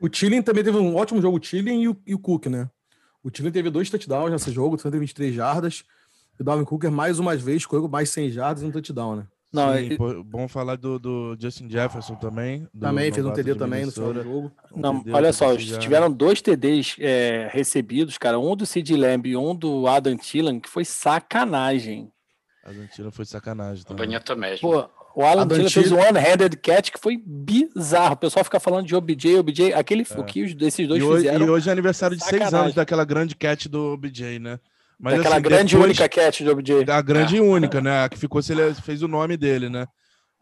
O 0.00 0.08
Tilling 0.08 0.40
também 0.40 0.64
teve 0.64 0.78
um 0.78 0.96
ótimo 0.96 1.20
jogo, 1.20 1.36
o 1.36 1.40
Tilling 1.40 1.82
e 1.82 1.88
o, 1.88 2.02
e 2.06 2.14
o 2.14 2.18
Cook, 2.18 2.46
né? 2.46 2.70
O 3.22 3.30
Tilling 3.30 3.52
teve 3.52 3.68
dois 3.68 3.90
touchdowns 3.90 4.32
nesse 4.32 4.50
jogo, 4.50 4.78
123 4.78 5.34
jardas. 5.34 5.84
E 6.38 6.42
o 6.42 6.44
Dalvin 6.44 6.64
Cooker, 6.64 6.90
mais 6.90 7.18
uma 7.18 7.36
vez, 7.36 7.66
correu 7.66 7.88
mais 7.88 8.10
100 8.10 8.30
jardas 8.30 8.62
e 8.62 8.66
um 8.66 8.70
touchdown, 8.70 9.16
né? 9.16 9.26
Não, 9.52 9.74
Sim, 9.74 9.94
é... 9.94 10.22
bom 10.22 10.46
falar 10.46 10.76
do, 10.76 10.98
do 10.98 11.36
Justin 11.40 11.70
Jefferson 11.70 12.14
também. 12.16 12.68
Também 12.78 13.10
fez 13.10 13.24
um 13.24 13.32
TD 13.32 13.54
também 13.54 13.86
no 13.86 13.92
final 13.92 14.12
do 14.12 14.22
jogo. 14.22 14.52
Um 14.72 14.80
não, 14.80 15.04
olha 15.10 15.32
só, 15.32 15.56
tiveram 15.56 16.12
dois 16.12 16.42
TDs 16.42 16.96
é, 16.98 17.48
recebidos, 17.50 18.18
cara. 18.18 18.38
Um 18.38 18.54
do 18.54 18.66
Sid 18.66 18.94
Lamb 18.94 19.26
e 19.26 19.36
um 19.36 19.54
do 19.54 19.86
Adam 19.86 20.16
Thielen, 20.18 20.60
que 20.60 20.68
foi 20.68 20.84
sacanagem. 20.84 22.12
Adam 22.62 22.86
Thielen 22.94 23.10
foi 23.10 23.24
sacanagem 23.24 23.84
também. 23.84 24.06
Bonito 24.06 24.36
mesmo. 24.36 24.70
Pô, 24.70 24.90
o 25.14 25.24
Alan 25.24 25.42
Adam 25.42 25.56
Thielen 25.56 25.70
fez 25.70 25.92
um 25.92 25.98
one-handed 25.98 26.54
catch 26.58 26.90
que 26.90 27.00
foi 27.00 27.16
bizarro. 27.16 28.14
O 28.14 28.18
pessoal 28.18 28.44
fica 28.44 28.60
falando 28.60 28.86
de 28.86 28.94
OBJ, 28.94 29.38
OBJ. 29.38 29.72
Aquele 29.72 30.02
é. 30.02 30.22
que 30.24 30.40
esses 30.60 30.86
dois 30.86 31.02
e 31.02 31.06
hoje, 31.06 31.24
fizeram. 31.24 31.46
E 31.46 31.50
hoje 31.50 31.70
é 31.70 31.72
aniversário 31.72 32.14
de 32.14 32.22
sacanagem. 32.22 32.50
seis 32.50 32.62
anos 32.62 32.74
daquela 32.74 33.04
grande 33.04 33.34
catch 33.34 33.66
do 33.66 33.94
OBJ, 33.94 34.38
né? 34.38 34.60
Mas, 34.98 35.20
Aquela 35.20 35.36
assim, 35.36 35.42
grande 35.42 35.74
depois, 35.74 35.90
única 35.90 36.08
catch 36.08 36.42
do 36.42 36.50
OBJ. 36.50 36.90
A 36.90 37.00
grande 37.00 37.36
e 37.36 37.38
é. 37.38 37.42
única, 37.42 37.80
né? 37.80 38.04
A 38.04 38.08
que 38.08 38.18
ficou 38.18 38.42
se 38.42 38.52
ele 38.52 38.74
fez 38.74 39.00
o 39.02 39.08
nome 39.08 39.36
dele, 39.36 39.68
né? 39.68 39.86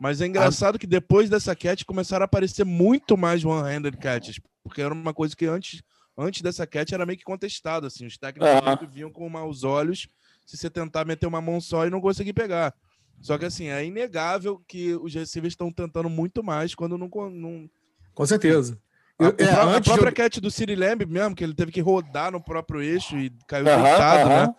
Mas 0.01 0.21
é 0.21 0.27
engraçado 0.27 0.77
ah. 0.77 0.79
que 0.79 0.87
depois 0.87 1.29
dessa 1.29 1.55
catch 1.55 1.85
começaram 1.85 2.23
a 2.23 2.27
aparecer 2.27 2.65
muito 2.65 3.17
mais 3.17 3.45
one-handed 3.45 3.97
catches, 3.99 4.41
porque 4.63 4.81
era 4.81 4.93
uma 4.93 5.13
coisa 5.13 5.35
que 5.35 5.47
antes, 5.47 5.83
antes 6.17 6.43
dessa 6.43 6.67
catch 6.67 6.93
era 6.93 7.07
meio 7.07 7.19
que 7.19 7.25
contestado, 7.25 7.87
assim, 7.87 8.07
os 8.07 8.17
técnicos 8.17 8.49
ah. 8.51 8.79
vinham 8.91 9.11
com 9.11 9.29
maus 9.29 9.65
olhos 9.65 10.09
se 10.47 10.57
você 10.57 10.71
tentar 10.71 11.05
meter 11.05 11.27
uma 11.27 11.41
mão 11.41 11.61
só 11.61 11.87
e 11.87 11.91
não 11.91 12.01
conseguir 12.01 12.33
pegar. 12.33 12.75
Só 13.21 13.37
que 13.39 13.45
assim, 13.45 13.69
é 13.69 13.85
inegável 13.85 14.63
que 14.69 14.95
os 14.95 15.13
receivers 15.15 15.53
estão 15.53 15.73
tentando 15.73 16.09
muito 16.09 16.43
mais 16.45 16.75
quando 16.75 16.97
não, 16.97 17.09
não... 17.31 17.69
Com 18.15 18.27
certeza. 18.27 18.79
Eu, 19.19 19.35
é, 19.39 19.45
a, 19.49 19.77
a 19.77 19.81
própria 19.81 20.11
eu... 20.11 20.15
catch 20.15 20.39
do 20.39 20.51
City 20.51 20.75
Lamb 20.75 21.07
mesmo, 21.07 21.35
que 21.35 21.43
ele 21.43 21.55
teve 21.55 21.73
que 21.73 21.81
rodar 21.81 22.31
no 22.31 22.41
próprio 22.41 22.83
eixo 22.83 23.17
e 23.17 23.33
caiu 23.47 23.65
uh 23.65 23.69
-huh, 23.69 23.83
deitado, 23.83 24.29
uh 24.29 24.33
-huh. 24.33 24.47
né? 24.49 24.55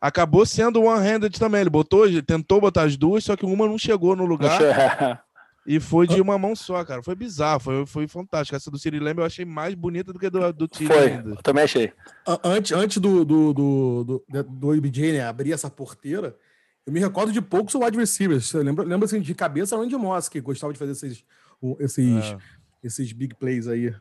Acabou 0.00 0.44
sendo 0.44 0.82
one-handed 0.82 1.38
também. 1.38 1.60
Ele 1.60 1.70
botou, 1.70 2.06
ele 2.06 2.20
tentou 2.20 2.60
botar 2.60 2.82
as 2.82 2.96
duas, 2.96 3.24
só 3.24 3.36
que 3.36 3.46
uma 3.46 3.66
não 3.66 3.78
chegou 3.78 4.16
no 4.16 4.24
lugar. 4.24 4.58
e 5.64 5.78
foi 5.78 6.08
de 6.08 6.20
uma 6.20 6.36
mão 6.36 6.56
só, 6.56 6.84
cara. 6.84 7.02
Foi 7.04 7.14
bizarro, 7.14 7.60
foi, 7.60 7.86
foi 7.86 8.08
fantástico. 8.08 8.56
Essa 8.56 8.68
do 8.68 8.78
City 8.78 8.98
Lamb 8.98 9.20
eu 9.20 9.24
achei 9.24 9.44
mais 9.44 9.74
bonita 9.74 10.12
do 10.12 10.18
que 10.18 10.28
do, 10.28 10.52
do 10.52 10.66
Tilly 10.66 10.88
Foi, 10.88 11.12
ainda. 11.12 11.30
eu 11.30 11.36
também 11.36 11.62
achei. 11.64 11.92
Antes, 12.42 12.72
antes 12.72 12.98
do, 12.98 13.24
do, 13.24 13.54
do, 13.54 14.24
do, 14.28 14.42
do 14.42 14.74
IBJ, 14.74 15.12
né, 15.12 15.24
abrir 15.24 15.52
essa 15.52 15.70
porteira, 15.70 16.36
eu 16.84 16.92
me 16.92 16.98
recordo 16.98 17.32
de 17.32 17.40
poucos 17.40 17.76
wide 17.76 17.96
receivers. 17.96 18.46
Você 18.46 18.58
lembra, 18.58 19.04
assim, 19.04 19.20
de 19.20 19.34
cabeça 19.36 19.76
onde 19.76 19.96
Moss, 19.96 20.28
que 20.28 20.40
gostava 20.40 20.72
de 20.72 20.80
fazer 20.80 20.92
esses, 20.92 21.24
esses, 21.78 22.24
é 22.24 22.38
esses 22.82 23.12
big 23.12 23.34
plays 23.34 23.68
aí. 23.68 23.94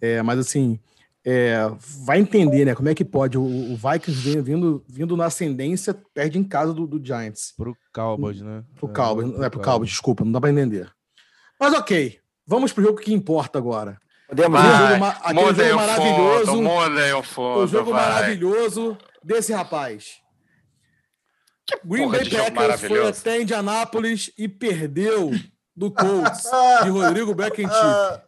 É, 0.00 0.22
mas 0.22 0.38
assim, 0.38 0.78
é, 1.24 1.58
vai 2.04 2.18
entender, 2.18 2.64
né? 2.64 2.74
Como 2.74 2.88
é 2.88 2.94
que 2.94 3.04
pode. 3.04 3.36
O, 3.36 3.42
o 3.42 3.76
Vikings 3.76 4.40
vindo, 4.40 4.84
vindo 4.88 5.16
na 5.16 5.26
ascendência, 5.26 5.94
perde 6.14 6.38
em 6.38 6.44
casa 6.44 6.72
do, 6.72 6.86
do 6.86 7.04
Giants. 7.04 7.52
Pro 7.56 7.76
Cowboys, 7.92 8.40
né? 8.40 8.64
Pro 8.76 8.88
Cowboys, 8.88 9.28
não 9.28 9.44
é 9.44 9.50
pro 9.50 9.60
Cowboys, 9.60 9.90
desculpa, 9.90 10.24
não 10.24 10.32
dá 10.32 10.40
pra 10.40 10.50
entender. 10.50 10.90
Mas 11.60 11.74
ok, 11.74 12.18
vamos 12.46 12.72
pro 12.72 12.84
jogo 12.84 13.00
que 13.00 13.12
importa 13.12 13.58
agora. 13.58 13.98
Podemos 14.28 14.60
aquele 14.60 14.88
jogo, 14.88 15.04
aquele 15.04 15.64
jogo 15.64 16.62
maravilhoso. 16.62 17.18
o 17.18 17.22
foto, 17.22 17.60
o 17.60 17.66
jogo 17.66 17.90
vai. 17.92 18.08
maravilhoso 18.08 18.98
desse 19.22 19.52
rapaz. 19.52 20.18
Que 21.66 21.78
Green 21.84 22.10
Bay 22.10 22.30
Packers 22.30 22.80
foi 22.80 23.06
até 23.06 23.42
Indianápolis 23.42 24.30
e 24.38 24.48
perdeu 24.48 25.30
do 25.78 25.92
Colts 25.92 26.42
de 26.82 26.90
Rodrigo 26.90 27.32
Beckenchip. 27.34 28.20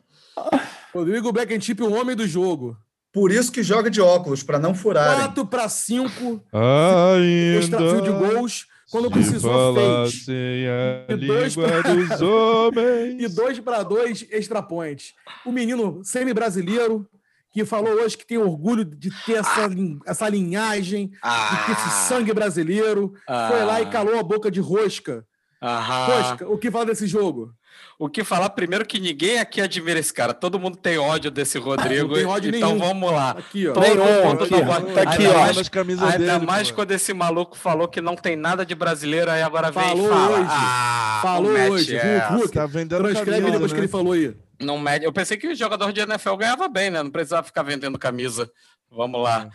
Rodrigo 0.94 1.32
Beckenchip, 1.32 1.82
o 1.82 1.92
homem 1.92 2.14
do 2.14 2.26
jogo. 2.26 2.76
Por 3.12 3.32
isso 3.32 3.50
que 3.50 3.62
joga 3.62 3.90
de 3.90 4.00
óculos, 4.00 4.44
para 4.44 4.58
não 4.58 4.72
furar. 4.72 5.16
4 5.16 5.46
para 5.46 5.68
5. 5.68 6.44
Ainda 6.52 7.58
extra 7.58 8.00
de 8.00 8.10
gols. 8.10 8.66
Quando 8.88 9.10
precisou, 9.10 9.74
fez. 9.74 10.28
A 10.28 11.12
e 11.12 11.26
dois 11.26 11.54
pra... 11.54 11.80
dos 11.94 12.20
homens. 12.20 13.22
e 13.22 13.28
dois 13.28 13.58
para 13.60 13.82
dois 13.82 14.26
extra 14.30 14.62
points. 14.62 15.12
O 15.44 15.52
menino 15.52 16.00
semi-brasileiro, 16.04 17.06
que 17.52 17.64
falou 17.64 17.92
hoje 17.94 18.16
que 18.16 18.26
tem 18.26 18.38
orgulho 18.38 18.84
de 18.84 19.10
ter 19.24 19.34
essa, 19.34 19.68
essa 20.06 20.28
linhagem, 20.28 21.12
ah. 21.22 21.50
de 21.50 21.66
ter 21.66 21.72
esse 21.72 22.08
sangue 22.08 22.32
brasileiro. 22.32 23.12
Ah. 23.28 23.48
Foi 23.50 23.64
lá 23.64 23.80
e 23.80 23.86
calou 23.86 24.18
a 24.18 24.22
boca 24.24 24.50
de 24.50 24.60
rosca. 24.60 25.24
Aham. 25.62 26.06
Rosca, 26.06 26.48
o 26.48 26.58
que 26.58 26.70
fala 26.70 26.86
desse 26.86 27.06
jogo? 27.06 27.54
o 28.00 28.08
que 28.08 28.24
falar 28.24 28.48
primeiro 28.48 28.86
que 28.86 28.98
ninguém 28.98 29.38
aqui 29.38 29.60
admira 29.60 30.00
esse 30.00 30.10
cara. 30.10 30.32
Todo 30.32 30.58
mundo 30.58 30.74
tem 30.74 30.96
ódio 30.96 31.30
desse 31.30 31.58
Rodrigo. 31.58 32.08
Não 32.08 32.14
tem 32.14 32.24
ódio 32.24 32.56
então 32.56 32.74
nenhum. 32.74 32.80
vamos 32.80 33.12
lá. 33.12 33.32
Aqui, 33.32 33.68
ó. 33.68 33.74
Tem 33.74 33.98
um, 33.98 34.30
aqui, 34.30 34.54
ó. 34.54 34.80
Tá 34.94 35.02
aqui, 35.02 35.26
ainda 35.26 35.36
ó. 35.36 35.40
Mais, 35.40 36.02
ainda 36.02 36.32
dele, 36.32 36.46
mais 36.46 36.70
quando 36.70 36.92
esse 36.92 37.12
maluco 37.12 37.58
falou 37.58 37.86
que 37.86 38.00
não 38.00 38.16
tem 38.16 38.36
nada 38.36 38.64
de 38.64 38.74
brasileiro, 38.74 39.30
aí 39.30 39.42
agora 39.42 39.70
vem 39.70 39.82
falou 39.82 40.06
e 40.06 40.08
fala. 40.08 40.38
Hoje. 40.38 40.48
Ah, 40.50 41.20
falou 41.22 41.52
hoje. 41.52 41.96
É. 41.96 42.26
Hulk, 42.30 42.52
tá 42.52 42.64
vendendo 42.64 43.02
Transcreve 43.02 43.30
camisa, 43.30 43.52
depois 43.52 43.70
né? 43.70 43.76
que 43.76 43.80
ele 43.82 43.88
falou 43.88 44.12
aí. 44.14 44.34
Não 44.58 44.78
mede. 44.78 45.04
Eu 45.04 45.12
pensei 45.12 45.36
que 45.36 45.48
o 45.48 45.54
jogador 45.54 45.92
de 45.92 46.00
NFL 46.00 46.36
ganhava 46.36 46.68
bem, 46.68 46.88
né? 46.88 47.02
Não 47.02 47.10
precisava 47.10 47.42
ficar 47.42 47.62
vendendo 47.62 47.98
camisa. 47.98 48.50
Vamos 48.90 49.22
lá. 49.22 49.46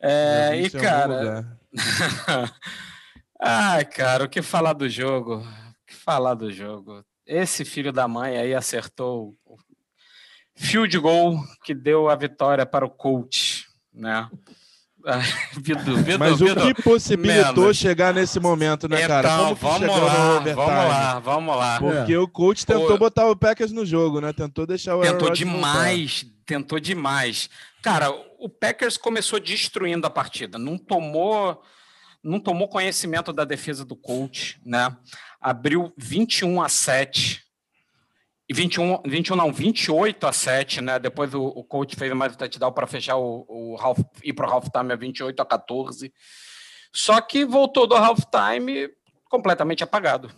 É, 0.00 0.50
é 0.52 0.60
e, 0.60 0.70
cara. 0.70 1.44
Ai, 3.40 3.84
cara, 3.84 4.24
o 4.24 4.28
que 4.28 4.42
falar 4.42 4.72
do 4.72 4.88
jogo? 4.88 5.36
O 5.36 5.86
que 5.86 5.94
falar 5.94 6.34
do 6.34 6.52
jogo? 6.52 7.04
esse 7.26 7.64
filho 7.64 7.92
da 7.92 8.06
mãe 8.06 8.36
aí 8.36 8.54
acertou 8.54 9.34
o 9.44 9.56
field 10.54 10.98
goal 10.98 11.38
que 11.64 11.74
deu 11.74 12.08
a 12.08 12.14
vitória 12.16 12.66
para 12.66 12.84
o 12.84 12.90
coach, 12.90 13.66
né? 13.92 14.28
Vido, 15.60 15.96
Vido, 15.98 16.18
Mas 16.18 16.38
Vido, 16.38 16.58
o 16.58 16.74
que 16.74 16.82
possibilitou 16.82 17.64
menos. 17.64 17.76
chegar 17.76 18.14
nesse 18.14 18.40
momento, 18.40 18.88
né, 18.88 19.06
cara? 19.06 19.28
Então, 19.28 19.54
Como 19.54 19.78
vamos 19.78 20.02
lá, 20.02 20.38
vamos 20.38 20.56
lá, 20.56 21.20
vamos 21.20 21.56
lá. 21.56 21.78
Porque 21.78 22.14
é. 22.14 22.18
o 22.18 22.26
coach 22.26 22.64
tentou 22.64 22.94
o... 22.94 22.98
botar 22.98 23.26
o 23.28 23.36
Packers 23.36 23.70
no 23.70 23.84
jogo, 23.84 24.22
né? 24.22 24.32
Tentou 24.32 24.66
deixar 24.66 24.96
o 24.96 25.02
Tentou 25.02 25.30
demais, 25.30 26.22
voltar. 26.22 26.38
tentou 26.46 26.80
demais. 26.80 27.50
Cara, 27.82 28.10
o 28.38 28.48
Packers 28.48 28.96
começou 28.96 29.38
destruindo 29.38 30.06
a 30.06 30.10
partida, 30.10 30.56
não 30.56 30.78
tomou 30.78 31.62
não 32.24 32.40
tomou 32.40 32.66
conhecimento 32.66 33.32
da 33.32 33.44
defesa 33.44 33.84
do 33.84 33.94
coach, 33.94 34.58
né? 34.64 34.96
Abriu 35.38 35.92
21 35.98 36.62
a 36.62 36.68
7. 36.70 37.44
E 38.48 38.54
21, 38.54 39.02
21 39.06 39.36
não, 39.36 39.52
28 39.52 40.26
a 40.26 40.32
7, 40.32 40.80
né? 40.80 40.98
Depois 40.98 41.34
o, 41.34 41.42
o 41.42 41.62
coach 41.62 41.94
fez 41.94 42.12
mais 42.14 42.34
o 42.34 42.38
touchdown 42.38 42.72
para 42.72 42.86
fechar 42.86 43.16
o, 43.16 43.44
o 43.48 43.76
half, 43.78 43.98
ir 44.22 44.32
para 44.32 44.48
o 44.48 44.50
halftime 44.50 44.92
a 44.92 44.96
28 44.96 45.40
a 45.40 45.44
14. 45.44 46.12
Só 46.92 47.20
que 47.20 47.44
voltou 47.44 47.86
do 47.86 47.94
halftime 47.94 48.88
completamente 49.28 49.84
apagado. 49.84 50.30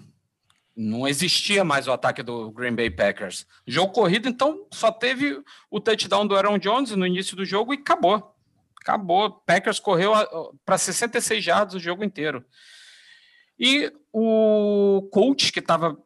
Não 0.77 1.07
existia 1.07 1.65
mais 1.65 1.87
o 1.87 1.93
ataque 1.93 2.23
do 2.23 2.51
Green 2.51 2.75
Bay 2.75 2.91
Packers. 2.91 3.47
Jogo 3.67 3.93
corrido, 3.93 4.29
então, 4.29 4.67
só 4.73 4.91
teve 4.91 5.41
o 5.71 5.81
touchdown 5.81 6.27
do 6.27 6.37
Aaron 6.37 6.59
Jones 6.59 6.91
no 6.91 7.07
início 7.07 7.37
do 7.37 7.45
jogo 7.45 7.73
e 7.73 7.79
acabou. 7.79 8.36
Acabou. 8.87 9.33
Packers 9.45 9.81
correu 9.81 10.13
para 10.65 10.79
66 10.79 11.43
jardas 11.43 11.75
o 11.75 11.81
jogo 11.81 12.05
inteiro. 12.05 12.45
E 13.59 13.93
o 14.13 15.09
coach, 15.11 15.51
que 15.51 15.59
estava 15.59 15.99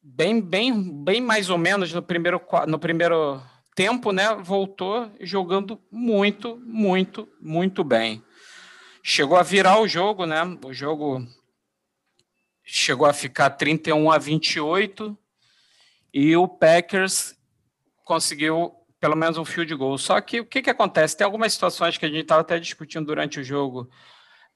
bem, 0.00 0.40
bem, 0.40 1.02
bem 1.02 1.20
mais 1.20 1.50
ou 1.50 1.58
menos 1.58 1.92
no 1.92 2.00
primeiro, 2.00 2.40
no 2.68 2.78
primeiro 2.78 3.42
tempo, 3.74 4.12
né? 4.12 4.36
Voltou 4.36 5.10
jogando 5.18 5.82
muito, 5.90 6.58
muito, 6.58 7.28
muito 7.40 7.82
bem. 7.82 8.22
Chegou 9.02 9.36
a 9.36 9.42
virar 9.42 9.80
o 9.80 9.88
jogo, 9.88 10.26
né? 10.26 10.44
O 10.64 10.72
jogo 10.72 11.26
chegou 12.62 13.08
a 13.08 13.12
ficar 13.12 13.50
31 13.50 14.12
a 14.12 14.16
28 14.16 15.18
e 16.14 16.36
o 16.36 16.46
Packers 16.46 17.36
conseguiu 18.04 18.79
pelo 19.00 19.16
menos 19.16 19.38
um 19.38 19.44
field 19.44 19.74
goal. 19.74 19.96
Só 19.96 20.20
que 20.20 20.40
o 20.40 20.46
que, 20.46 20.60
que 20.60 20.70
acontece? 20.70 21.16
Tem 21.16 21.24
algumas 21.24 21.52
situações 21.52 21.96
que 21.96 22.04
a 22.04 22.08
gente 22.08 22.22
estava 22.22 22.42
até 22.42 22.58
discutindo 22.58 23.06
durante 23.06 23.40
o 23.40 23.44
jogo. 23.44 23.88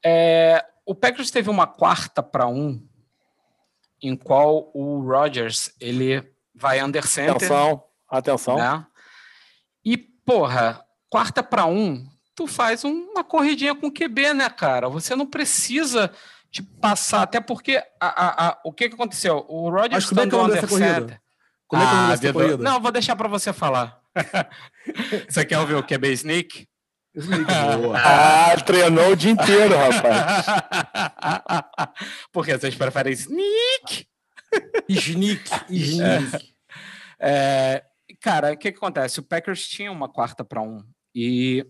É, 0.05 0.65
o 0.85 0.95
Packers 0.95 1.31
teve 1.31 1.49
uma 1.49 1.67
quarta 1.67 2.23
para 2.23 2.47
um, 2.47 2.87
em 4.03 4.15
qual 4.15 4.71
o 4.75 5.01
Rodgers 5.01 5.75
ele 5.81 6.23
vai 6.55 6.83
under 6.85 7.07
center. 7.07 7.37
Atenção, 7.37 7.85
atenção. 8.09 8.57
Né? 8.57 8.87
E, 9.83 9.97
porra, 9.97 10.85
quarta 11.09 11.43
para 11.43 11.65
um, 11.65 12.07
tu 12.35 12.47
faz 12.47 12.85
uma 12.85 13.25
corridinha 13.25 13.75
com 13.75 13.91
QB, 13.91 14.35
né, 14.35 14.51
cara? 14.51 14.91
Você 14.91 15.17
não 15.17 15.27
precisa 15.27 16.13
te 16.51 16.63
passar, 16.63 17.23
até 17.23 17.41
porque 17.41 17.83
a, 17.99 18.07
a, 18.07 18.49
a, 18.49 18.61
o 18.63 18.73
que, 18.73 18.89
que 18.89 18.95
aconteceu? 18.95 19.45
O 19.49 19.71
Rodgers 19.71 20.05
estando 20.05 20.39
under 20.39 20.69
center. 20.69 21.21
Como 21.67 21.83
é 21.83 21.87
que 21.87 21.93
ah, 21.93 22.13
essa 22.13 22.33
corrida? 22.33 22.59
Não, 22.59 22.81
vou 22.81 22.93
deixar 22.93 23.17
para 23.17 23.27
você 23.27 23.53
falar. 23.53 24.04
Você 25.29 25.45
quer 25.45 25.59
ouvir 25.59 25.75
o 25.75 25.83
QB 25.83 26.13
Sneak? 26.13 26.69
ah, 27.97 28.57
treinou 28.65 29.13
o 29.13 29.17
dia 29.17 29.31
inteiro, 29.31 29.75
rapaz. 29.77 30.47
Por 32.33 32.45
que 32.45 32.59
vocês 32.59 32.75
preferem 32.75 33.13
Sneak? 33.13 34.09
Sneak, 34.89 35.51
Sneak. 35.71 36.55
É, 37.21 37.85
cara, 38.21 38.53
o 38.53 38.57
que, 38.57 38.73
que 38.73 38.79
acontece? 38.79 39.21
O 39.21 39.23
Packers 39.23 39.69
tinha 39.69 39.93
uma 39.93 40.09
quarta 40.09 40.45
para 40.45 40.61
um 40.61 40.85
e 41.15 41.65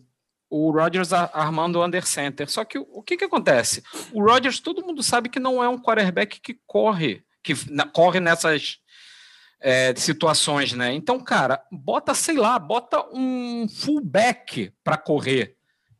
o 0.49 0.71
Rodgers 0.71 1.13
armando 1.13 1.79
o 1.79 1.85
under 1.85 2.07
center. 2.07 2.49
Só 2.49 2.65
que 2.65 2.79
o 2.79 3.03
que, 3.03 3.17
que 3.17 3.25
acontece? 3.25 3.83
O 4.13 4.23
Rodgers, 4.23 4.61
todo 4.61 4.85
mundo 4.85 5.03
sabe 5.03 5.29
que 5.29 5.41
não 5.41 5.63
é 5.63 5.69
um 5.69 5.79
quarterback 5.79 6.41
que 6.41 6.59
corre, 6.67 7.23
que 7.43 7.55
na, 7.71 7.87
corre 7.87 8.21
nessas 8.21 8.79
é, 9.61 9.95
situações, 9.97 10.73
né? 10.73 10.93
Então, 10.93 11.19
cara, 11.19 11.63
bota, 11.71 12.15
sei 12.15 12.37
lá, 12.37 12.59
bota 12.59 13.05
um 13.13 13.67
fullback 13.69 14.73
para 14.83 14.97
correr. 14.97 15.57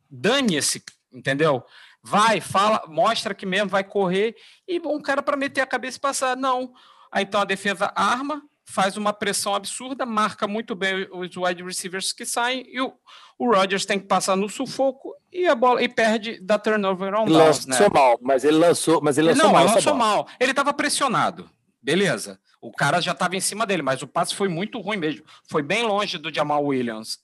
Dane-se, 0.09 0.83
entendeu? 1.11 1.63
Vai, 2.01 2.39
fala, 2.39 2.83
mostra 2.87 3.33
que 3.33 3.45
mesmo 3.45 3.69
vai 3.69 3.83
correr 3.83 4.35
e 4.67 4.79
um 4.79 5.01
cara 5.01 5.23
para 5.23 5.35
meter 5.35 5.61
a 5.61 5.65
cabeça 5.65 5.97
e 5.97 6.01
passar. 6.01 6.37
Não. 6.37 6.73
Aí 7.11 7.23
então 7.23 7.41
a 7.41 7.45
defesa 7.45 7.91
arma, 7.95 8.43
faz 8.65 8.97
uma 8.97 9.13
pressão 9.13 9.53
absurda, 9.53 10.05
marca 10.05 10.47
muito 10.47 10.75
bem 10.75 11.07
os 11.11 11.35
wide 11.37 11.63
receivers 11.63 12.11
que 12.11 12.25
saem 12.25 12.65
e 12.67 12.81
o, 12.81 12.93
o 13.37 13.53
Rodgers 13.53 13.85
tem 13.85 13.99
que 13.99 14.07
passar 14.07 14.35
no 14.35 14.49
sufoco 14.49 15.15
e 15.31 15.47
a 15.47 15.55
bola 15.55 15.81
e 15.81 15.87
perde 15.87 16.39
da 16.39 16.57
turnover 16.57 17.13
on 17.13 17.25
downs, 17.25 17.65
né? 17.65 17.75
Lançou 17.77 17.93
mal, 17.93 18.19
mas 18.21 18.43
ele 18.43 18.57
lançou, 18.57 19.01
mas 19.01 19.17
ele 19.17 19.29
lançou 19.29 19.45
não, 19.45 19.53
mal. 19.53 19.65
Não, 19.65 19.75
lançou 19.75 19.93
mal. 19.93 20.27
Ele 20.39 20.51
estava 20.51 20.73
pressionado. 20.73 21.49
Beleza. 21.81 22.39
O 22.67 22.71
cara 22.71 22.99
já 22.99 23.11
estava 23.11 23.35
em 23.35 23.39
cima 23.39 23.65
dele, 23.65 23.81
mas 23.81 24.01
o 24.01 24.07
passe 24.07 24.33
foi 24.33 24.47
muito 24.47 24.79
ruim 24.79 24.97
mesmo. 24.97 25.23
Foi 25.47 25.61
bem 25.61 25.83
longe 25.83 26.17
do 26.17 26.33
Jamal 26.33 26.63
Williams 26.63 27.19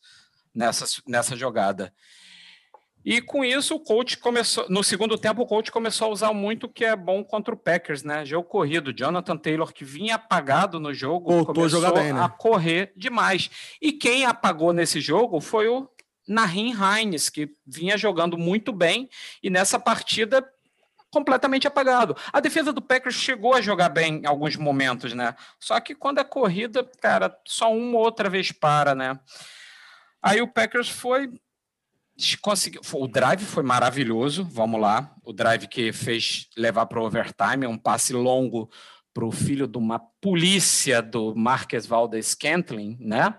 nessa, 0.54 0.86
nessa 1.08 1.36
jogada. 1.36 1.94
E 3.04 3.20
com 3.20 3.44
isso, 3.44 3.76
o 3.76 3.80
coach 3.80 4.18
começou. 4.18 4.68
No 4.70 4.84
segundo 4.84 5.18
tempo, 5.18 5.42
o 5.42 5.48
coach 5.48 5.72
começou 5.72 6.08
a 6.08 6.12
usar 6.12 6.34
muito 6.34 6.66
o 6.66 6.70
que 6.70 6.86
é 6.86 6.96
bom 6.96 7.24
contra 7.24 7.54
o 7.54 7.58
Packers, 7.58 8.04
né? 8.04 8.24
Jogo 8.24 8.48
corrido. 8.48 8.94
Jonathan 8.94 9.36
Taylor, 9.36 9.74
que 9.74 9.84
vinha 9.84 10.16
apagado 10.16 10.80
no 10.80 10.94
jogo, 10.94 11.32
Voltou 11.32 11.56
começou 11.56 11.84
a, 11.86 11.92
bem, 11.92 12.14
né? 12.14 12.22
a 12.22 12.30
correr 12.30 12.94
demais. 12.96 13.50
E 13.82 13.92
quem 13.92 14.26
apagou 14.26 14.72
nesse 14.72 15.02
jogo 15.02 15.42
foi 15.42 15.68
o 15.68 15.90
Nahin 16.28 16.74
Hines, 16.74 17.28
que 17.28 17.50
vinha 17.66 17.98
jogando 17.98 18.38
muito 18.38 18.72
bem. 18.72 19.10
E 19.42 19.50
nessa 19.50 19.80
partida 19.80 20.48
completamente 21.12 21.68
apagado. 21.68 22.16
A 22.32 22.40
defesa 22.40 22.72
do 22.72 22.82
Packers 22.82 23.16
chegou 23.16 23.54
a 23.54 23.62
jogar 23.62 23.90
bem 23.90 24.22
em 24.24 24.26
alguns 24.26 24.56
momentos, 24.56 25.14
né? 25.14 25.36
Só 25.60 25.80
que 25.80 25.94
quando 25.94 26.20
é 26.20 26.24
corrida, 26.24 26.90
cara, 27.02 27.36
só 27.46 27.72
uma 27.72 27.98
ou 27.98 28.06
outra 28.06 28.30
vez 28.30 28.52
para, 28.52 28.96
né? 28.96 29.20
Aí 30.22 30.42
o 30.42 30.48
Packers 30.48 30.90
foi 30.90 31.32
conseguiu. 32.42 32.82
O 32.94 33.08
drive 33.08 33.42
foi 33.42 33.64
maravilhoso, 33.64 34.44
vamos 34.44 34.80
lá. 34.80 35.14
O 35.24 35.34
drive 35.34 35.68
que 35.68 35.92
fez 35.92 36.48
levar 36.56 36.86
para 36.86 37.00
o 37.00 37.06
overtime, 37.06 37.66
um 37.66 37.78
passe 37.78 38.14
longo 38.14 38.70
para 39.14 39.26
o 39.26 39.32
filho 39.32 39.68
de 39.68 39.78
uma 39.78 40.00
polícia 40.22 41.02
do 41.02 41.36
Marques 41.36 41.86
Valdez 41.86 42.28
Scantling, 42.28 42.98
né? 43.00 43.36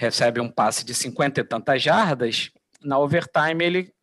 recebe 0.00 0.40
um 0.40 0.50
passe 0.50 0.82
de 0.82 0.94
50 0.94 1.42
e 1.42 1.44
tantas 1.44 1.82
jardas, 1.82 2.50
na 2.82 2.98
overtime 2.98 3.62
ele 3.62 3.94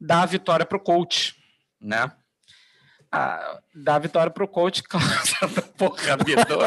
dá 0.00 0.22
a 0.22 0.26
vitória 0.26 0.66
para 0.66 0.76
o 0.76 0.82
coach, 0.82 1.36
né? 1.80 2.10
Ah, 3.18 3.60
dá 3.74 3.94
a 3.94 3.98
vitória 3.98 4.30
para 4.30 4.44
o 4.44 4.48
coach. 4.48 4.82
Porra, 5.78 6.18
Bidu. 6.18 6.58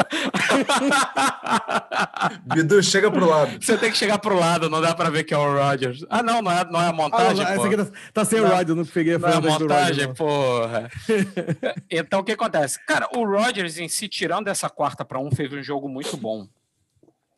Bidu, 2.52 2.82
chega 2.82 3.08
pro 3.08 3.24
lado. 3.24 3.64
Você 3.64 3.78
tem 3.78 3.92
que 3.92 3.96
chegar 3.96 4.18
pro 4.18 4.36
lado, 4.36 4.68
não 4.68 4.80
dá 4.80 4.92
para 4.92 5.10
ver 5.10 5.22
que 5.22 5.32
é 5.32 5.38
o 5.38 5.54
Rogers. 5.54 6.04
Ah, 6.10 6.24
não, 6.24 6.42
não 6.42 6.50
é, 6.50 6.64
não 6.68 6.82
é 6.82 6.88
a 6.88 6.92
montagem. 6.92 7.44
Ah, 7.44 7.54
não, 7.54 7.54
essa 7.54 7.66
aqui 7.66 7.76
tá, 7.76 7.98
tá 8.12 8.24
sem 8.24 8.40
não, 8.40 8.48
o 8.48 8.50
Rogers, 8.50 8.76
não 8.76 8.84
peguei 8.84 9.14
a 9.14 9.18
não 9.20 9.28
é 9.28 9.34
a 9.34 9.40
montagem, 9.40 10.06
Roger, 10.06 10.14
porra. 10.16 10.90
então 11.88 12.18
o 12.18 12.24
que 12.24 12.32
acontece? 12.32 12.84
Cara, 12.84 13.08
o 13.14 13.24
Rogers 13.24 13.78
em 13.78 13.88
si, 13.88 14.08
tirando 14.08 14.48
essa 14.48 14.68
quarta 14.68 15.04
para 15.04 15.20
um, 15.20 15.30
fez 15.30 15.52
um 15.52 15.62
jogo 15.62 15.88
muito 15.88 16.16
bom. 16.16 16.48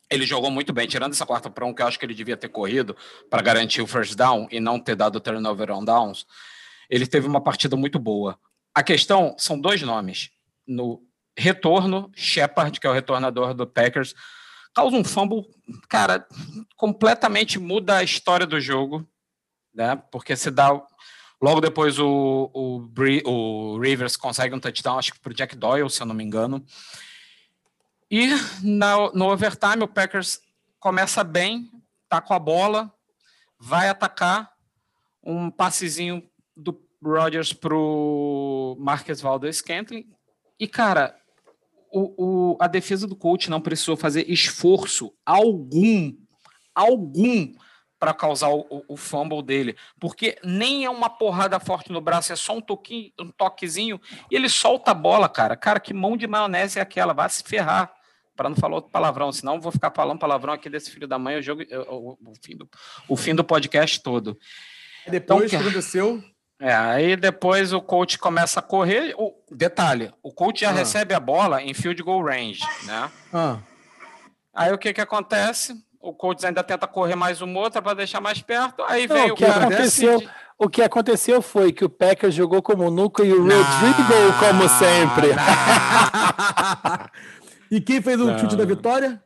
Ele 0.09 0.25
jogou 0.25 0.49
muito 0.49 0.73
bem, 0.73 0.87
tirando 0.87 1.11
essa 1.11 1.25
quarta 1.25 1.51
para 1.51 1.67
um, 1.67 1.71
que 1.71 1.83
eu 1.83 1.87
acho 1.87 1.99
que 1.99 2.05
ele 2.05 2.15
devia 2.15 2.35
ter 2.35 2.49
corrido 2.49 2.97
para 3.29 3.43
garantir 3.43 3.83
o 3.83 3.85
first 3.85 4.15
down 4.15 4.47
e 4.49 4.59
não 4.59 4.79
ter 4.79 4.95
dado 4.95 5.19
turnover 5.19 5.69
on 5.69 5.85
downs. 5.85 6.25
Ele 6.89 7.05
teve 7.05 7.27
uma 7.27 7.41
partida 7.41 7.75
muito 7.75 7.99
boa. 7.99 8.39
A 8.73 8.81
questão 8.81 9.35
são 9.37 9.59
dois 9.59 9.81
nomes. 9.81 10.31
No 10.65 11.03
retorno, 11.37 12.11
Shepard, 12.15 12.79
que 12.79 12.87
é 12.87 12.89
o 12.89 12.93
retornador 12.93 13.53
do 13.53 13.67
Packers, 13.67 14.15
causa 14.73 14.95
um 14.95 15.03
fumble, 15.03 15.45
cara, 15.87 16.27
completamente 16.75 17.59
muda 17.59 17.97
a 17.97 18.03
história 18.03 18.45
do 18.45 18.59
jogo, 18.59 19.07
né? 19.73 19.95
Porque 20.11 20.35
se 20.35 20.49
dá. 20.49 20.69
Logo 21.41 21.59
depois 21.59 21.99
o, 21.99 22.49
o, 22.53 22.89
o 23.25 23.79
Rivers 23.79 24.15
consegue 24.15 24.55
um 24.55 24.59
touchdown, 24.59 24.97
acho 24.97 25.13
que 25.13 25.19
para 25.19 25.31
o 25.31 25.35
Jack 25.35 25.55
Doyle, 25.55 25.89
se 25.89 26.01
eu 26.01 26.05
não 26.05 26.15
me 26.15 26.23
engano. 26.23 26.65
E 28.09 28.29
na, 28.61 29.11
no 29.13 29.29
overtime, 29.29 29.83
o 29.83 29.87
Packers 29.87 30.39
começa 30.79 31.23
bem, 31.23 31.69
tá 32.07 32.21
com 32.21 32.33
a 32.33 32.39
bola, 32.39 32.93
vai 33.59 33.89
atacar, 33.89 34.53
um 35.21 35.49
passezinho 35.49 36.23
do 36.55 36.73
Rodgers 37.03 37.53
pro 37.53 38.75
Marques 38.79 39.21
Valdez 39.21 39.57
Scantling. 39.57 40.05
E, 40.59 40.67
cara, 40.67 41.15
o, 41.91 42.53
o, 42.53 42.57
a 42.59 42.67
defesa 42.67 43.07
do 43.07 43.15
coach 43.15 43.49
não 43.49 43.61
precisou 43.61 43.95
fazer 43.95 44.29
esforço 44.29 45.13
algum, 45.25 46.13
algum, 46.73 47.53
para 48.03 48.13
causar 48.13 48.49
o, 48.49 48.83
o, 48.85 48.97
fumble 48.97 49.41
dele, 49.41 49.77
porque 49.97 50.37
nem 50.43 50.83
é 50.83 50.89
uma 50.89 51.09
porrada 51.09 51.57
forte 51.57 51.89
no 51.89 52.01
braço, 52.01 52.33
é 52.33 52.35
só 52.35 52.57
um, 52.57 52.59
toquinho, 52.59 53.13
um 53.17 53.31
toquezinho 53.31 53.97
e 54.29 54.35
ele 54.35 54.49
solta 54.49 54.91
a 54.91 54.93
bola, 54.93 55.29
cara. 55.29 55.55
Cara, 55.55 55.79
que 55.79 55.93
mão 55.93 56.17
de 56.17 56.27
maionese 56.27 56.79
é 56.79 56.81
aquela? 56.81 57.13
Vai 57.13 57.29
se 57.29 57.41
ferrar 57.43 57.93
para 58.35 58.49
não 58.49 58.57
falar 58.57 58.75
outro 58.75 58.91
palavrão, 58.91 59.31
senão 59.31 59.61
vou 59.61 59.71
ficar 59.71 59.89
falando 59.95 60.19
palavrão 60.19 60.51
aqui 60.51 60.69
desse 60.69 60.91
filho 60.91 61.07
da 61.07 61.17
mãe 61.17 61.37
o, 61.37 61.41
jogo, 61.41 61.61
o, 61.89 62.17
o, 62.29 62.33
fim, 62.43 62.57
do, 62.57 62.69
o 63.07 63.15
fim 63.15 63.33
do 63.33 63.43
podcast 63.43 64.01
todo. 64.03 64.37
Depois 65.07 65.45
então, 65.45 65.61
que 65.61 65.67
aconteceu? 65.67 66.21
É, 66.59 66.73
aí 66.73 67.15
depois 67.15 67.73
o 67.73 67.81
coach 67.81 68.17
começa 68.17 68.59
a 68.59 68.63
correr. 68.63 69.13
O, 69.17 69.33
detalhe, 69.51 70.13
o 70.21 70.31
coach 70.31 70.61
já 70.61 70.69
ah. 70.69 70.73
recebe 70.73 71.13
a 71.13 71.19
bola 71.19 71.61
em 71.61 71.73
field 71.73 72.01
goal 72.01 72.23
range, 72.23 72.61
né? 72.83 73.11
Ah. 73.33 73.57
Aí 74.53 74.71
o 74.71 74.77
que 74.77 74.93
que 74.93 75.01
acontece? 75.01 75.75
O 75.99 76.13
coach 76.13 76.45
ainda 76.45 76.63
tenta 76.63 76.87
correr 76.87 77.15
mais 77.15 77.41
uma 77.41 77.59
outra 77.59 77.81
para 77.81 77.95
deixar 77.95 78.21
mais 78.21 78.41
perto. 78.41 78.83
Aí 78.87 79.07
não, 79.07 79.15
veio 79.15 79.33
o 79.33 79.37
que 79.37 79.45
cara 79.45 79.65
aconteceu. 79.65 80.19
Decide... 80.19 80.33
O 80.57 80.69
que 80.69 80.81
aconteceu 80.81 81.41
foi 81.41 81.73
que 81.73 81.83
o 81.83 81.89
Packers 81.89 82.35
jogou 82.35 82.61
como 82.61 82.91
Nuca 82.91 83.23
e 83.23 83.33
o 83.33 83.41
Rodrigo 83.41 84.39
como 84.39 84.69
sempre. 84.69 85.29
E 87.73 87.81
quem 87.81 88.03
fez 88.03 88.21
o 88.21 88.25
não. 88.25 88.37
chute 88.37 88.55
da 88.55 88.65
vitória? 88.65 89.19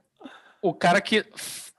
O 0.62 0.74
cara 0.74 1.02
que 1.02 1.26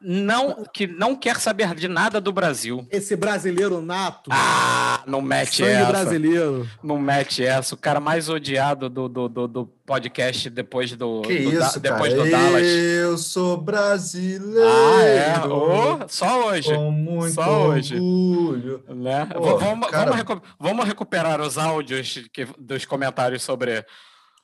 não 0.00 0.64
que 0.72 0.86
não 0.86 1.16
quer 1.16 1.40
saber 1.40 1.74
de 1.74 1.88
nada 1.88 2.20
do 2.20 2.32
Brasil. 2.32 2.86
Esse 2.90 3.16
brasileiro 3.16 3.80
nato. 3.80 4.30
Ah, 4.32 5.02
não 5.06 5.20
mete 5.20 5.56
Sangue 5.56 5.70
essa. 5.72 5.86
brasileiro. 5.86 6.68
Não 6.82 6.98
mete 6.98 7.44
essa. 7.44 7.74
O 7.74 7.78
cara 7.78 7.98
mais 7.98 8.28
odiado 8.28 8.88
do, 8.88 9.08
do, 9.08 9.28
do, 9.28 9.48
do 9.48 9.66
podcast 9.84 10.48
depois 10.50 10.92
do, 10.92 11.22
que 11.22 11.38
do, 11.38 11.52
isso, 11.52 11.80
da, 11.80 11.90
depois 11.90 12.12
cara? 12.12 12.24
do 12.24 12.30
Dallas. 12.30 12.66
Eu 12.66 13.18
sou 13.18 13.56
brasileiro. 13.56 14.68
Ah, 14.68 15.02
é. 15.02 15.46
Oh, 15.46 16.08
só 16.08 16.46
hoje. 16.46 16.72
Com 16.72 16.90
muito 16.92 17.34
só 17.34 17.68
orgulho. 17.68 18.82
Hoje. 18.86 18.94
Né? 18.94 19.26
Pô, 19.26 19.58
vamos, 19.58 19.90
cara... 19.90 20.04
vamos, 20.04 20.16
recu 20.16 20.42
vamos, 20.60 20.86
recuperar 20.86 21.40
os 21.40 21.58
áudios 21.58 22.28
que, 22.32 22.46
dos 22.56 22.84
comentários 22.84 23.42
sobre 23.42 23.84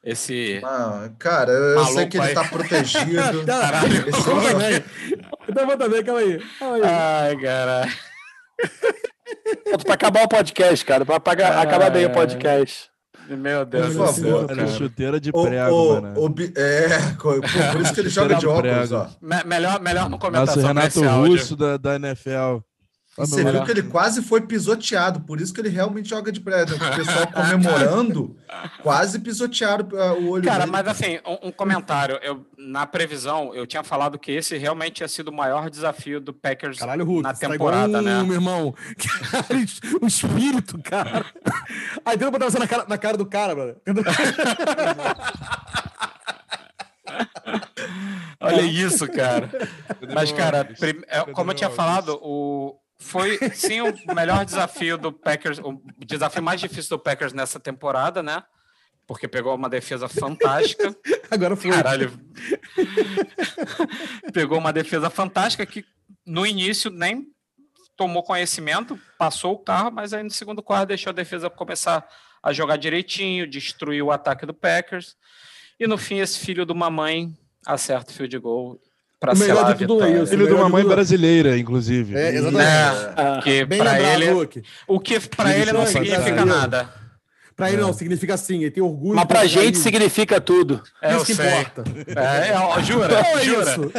esse. 0.05 0.61
Ah, 0.63 1.09
cara, 1.19 1.51
eu 1.51 1.85
sei 1.87 2.07
que 2.07 2.19
ele 2.19 2.27
aí. 2.27 2.35
tá 2.35 2.45
protegido. 2.45 3.45
Caralho, 3.47 4.05
esse. 4.09 5.14
Então 5.55 5.69
vou 5.69 5.77
também, 5.77 6.03
calma 6.03 6.21
aí. 6.21 6.43
Calma 6.59 6.75
aí. 6.75 6.83
Ai, 6.83 7.37
caralho. 7.37 7.93
pra 9.85 9.95
acabar 9.95 10.25
o 10.25 10.29
podcast, 10.29 10.85
cara. 10.85 11.07
Pra 11.07 11.15
apagar, 11.15 11.59
acabar 11.59 11.91
bem 11.93 12.07
o 12.07 12.11
podcast. 12.11 12.91
Meu 13.29 13.65
Deus 13.65 13.95
do 13.95 14.07
céu. 14.09 14.49
Cara. 14.49 14.67
Chuteira 14.67 15.21
de 15.21 15.31
prego, 15.31 15.73
o, 15.73 16.03
mano. 16.03 16.21
O, 16.21 16.35
é, 16.59 16.89
por, 17.23 17.41
por 17.41 17.81
isso 17.81 17.95
que 17.95 18.01
ele 18.01 18.09
joga 18.09 18.35
de 18.35 18.49
óculos, 18.49 18.91
ó. 18.91 19.09
Me, 19.23 19.45
melhor, 19.45 19.81
melhor 19.81 20.11
não 20.11 20.19
comentar 20.19 20.57
Nossa, 20.57 20.67
Renato 20.67 21.01
Russo 21.01 21.55
da, 21.55 21.77
da 21.77 21.95
NFL. 21.95 22.59
E 23.17 23.21
você 23.21 23.45
viu 23.45 23.65
que 23.65 23.71
ele 23.71 23.83
quase 23.85 24.23
foi 24.23 24.41
pisoteado, 24.41 25.21
por 25.21 25.41
isso 25.41 25.55
que 25.55 25.61
ele 25.61 25.69
realmente 25.69 26.09
joga 26.09 26.33
de 26.33 26.41
prédio. 26.41 26.75
O 26.75 26.97
pessoal 26.97 27.27
comemorando, 27.29 28.37
quase 28.83 29.21
pisotearam 29.21 29.87
uh, 29.93 30.21
o 30.21 30.31
olho 30.31 30.45
Cara, 30.45 30.61
dele. 30.61 30.73
mas 30.73 30.89
assim, 30.89 31.21
um, 31.25 31.49
um, 31.49 31.53
comentário. 31.53 32.19
Eu, 32.23 32.45
na 32.59 32.85
previsão, 32.87 33.55
eu 33.55 33.69
tinha 33.69 33.85
falado 33.85 34.19
que 34.19 34.33
esse 34.33 34.57
realmente 34.59 34.95
tinha 34.95 35.09
sido 35.09 35.29
o 35.29 35.33
maior 35.33 35.71
desafio 35.71 36.21
do 36.21 36.33
Packers 36.33 36.79
Caralho, 36.79 37.05
Hulk, 37.05 37.23
na 37.23 37.33
tá 37.33 37.49
temporada, 37.49 37.93
tá 37.93 38.03
né? 38.03 38.21
meu 38.25 38.35
irmão. 38.35 38.75
o 40.03 40.07
espírito, 40.07 40.77
cara. 40.83 41.25
Aí 42.05 42.17
deu 42.17 42.31
pra 42.33 42.39
botar 42.39 42.51
você 42.51 42.59
na 42.59 42.67
cara, 42.67 42.85
na 42.89 42.99
cara 42.99 43.17
do 43.17 43.27
cara, 43.27 43.55
mano. 43.55 43.77
Olha 48.41 48.63
isso, 48.63 49.07
cara. 49.09 49.49
Mas, 50.13 50.33
cara, 50.33 50.69
é, 51.09 51.21
como 51.33 51.53
eu 51.53 51.55
tinha 51.55 51.71
falado, 51.71 52.19
o, 52.21 52.77
foi 52.99 53.39
sim 53.55 53.81
o 53.81 54.15
melhor 54.15 54.45
desafio 54.45 54.97
do 54.97 55.13
Packers, 55.13 55.59
o 55.59 55.81
desafio 55.99 56.43
mais 56.43 56.61
difícil 56.61 56.97
do 56.97 57.03
Packers 57.03 57.33
nessa 57.33 57.59
temporada, 57.59 58.23
né? 58.23 58.43
Porque 59.07 59.29
pegou 59.29 59.55
uma 59.55 59.69
defesa 59.69 60.09
fantástica. 60.09 60.97
Agora 61.31 61.57
foi. 61.57 61.71
Caralho. 61.71 62.13
pegou 64.33 64.59
uma 64.59 64.73
defesa 64.73 65.11
fantástica 65.11 65.67
que 65.67 65.85
no 66.25 66.47
início 66.47 66.91
nem 66.91 67.31
tomou 67.97 68.23
conhecimento, 68.23 68.99
passou 69.19 69.55
o 69.55 69.59
carro, 69.59 69.91
mas 69.93 70.13
aí 70.13 70.23
no 70.23 70.31
segundo 70.31 70.63
quarto 70.63 70.89
deixou 70.89 71.11
a 71.11 71.15
defesa 71.15 71.51
começar 71.51 72.09
a 72.43 72.53
jogar 72.53 72.77
direitinho, 72.77 73.47
destruiu 73.47 74.07
o 74.07 74.13
ataque 74.13 74.47
do 74.47 74.55
Packers. 74.55 75.17
E 75.79 75.87
no 75.87 75.99
fim, 75.99 76.19
esse 76.19 76.39
filho 76.39 76.67
de 76.67 76.73
uma 76.73 76.91
mãe 76.91 77.33
acerta 77.67 78.11
o 78.11 78.15
field 78.15 78.39
goal 78.39 78.81
para 79.25 79.35
selar 79.35 79.71
a 79.71 79.73
vitória. 79.73 80.05
É 80.05 80.23
isso, 80.23 80.27
Filho 80.29 80.47
de 80.47 80.53
uma 80.53 80.69
mãe 80.69 80.85
brasileira, 80.85 81.57
inclusive. 81.57 82.15
É, 82.15 82.35
exatamente. 82.35 82.61
É, 83.17 83.41
que 83.43 83.67
para 83.67 84.01
ele, 84.01 84.31
Luke. 84.31 84.63
o 84.87 85.01
que 85.01 85.21
para 85.21 85.57
ele 85.57 85.73
não 85.73 85.87
significa 85.87 86.45
nada. 86.45 87.05
Para 87.57 87.71
ele 87.71 87.81
não, 87.81 87.93
significa 87.93 88.37
sim, 88.37 88.63
ele 88.63 88.71
tem 88.73 88.83
orgulho. 88.83 89.15
Mas 89.15 89.27
pra 89.27 89.47
gente 89.47 89.79
significa 89.79 90.41
tudo. 90.41 90.83
É 91.01 91.15
isso 91.15 91.25
que 91.25 91.37
sei. 91.37 91.47
importa. 91.47 91.85
É, 92.09 92.49
é, 92.51 92.83
jura, 92.83 93.15
é 93.21 93.45
jura. 93.45 93.71
Isso. 93.71 93.93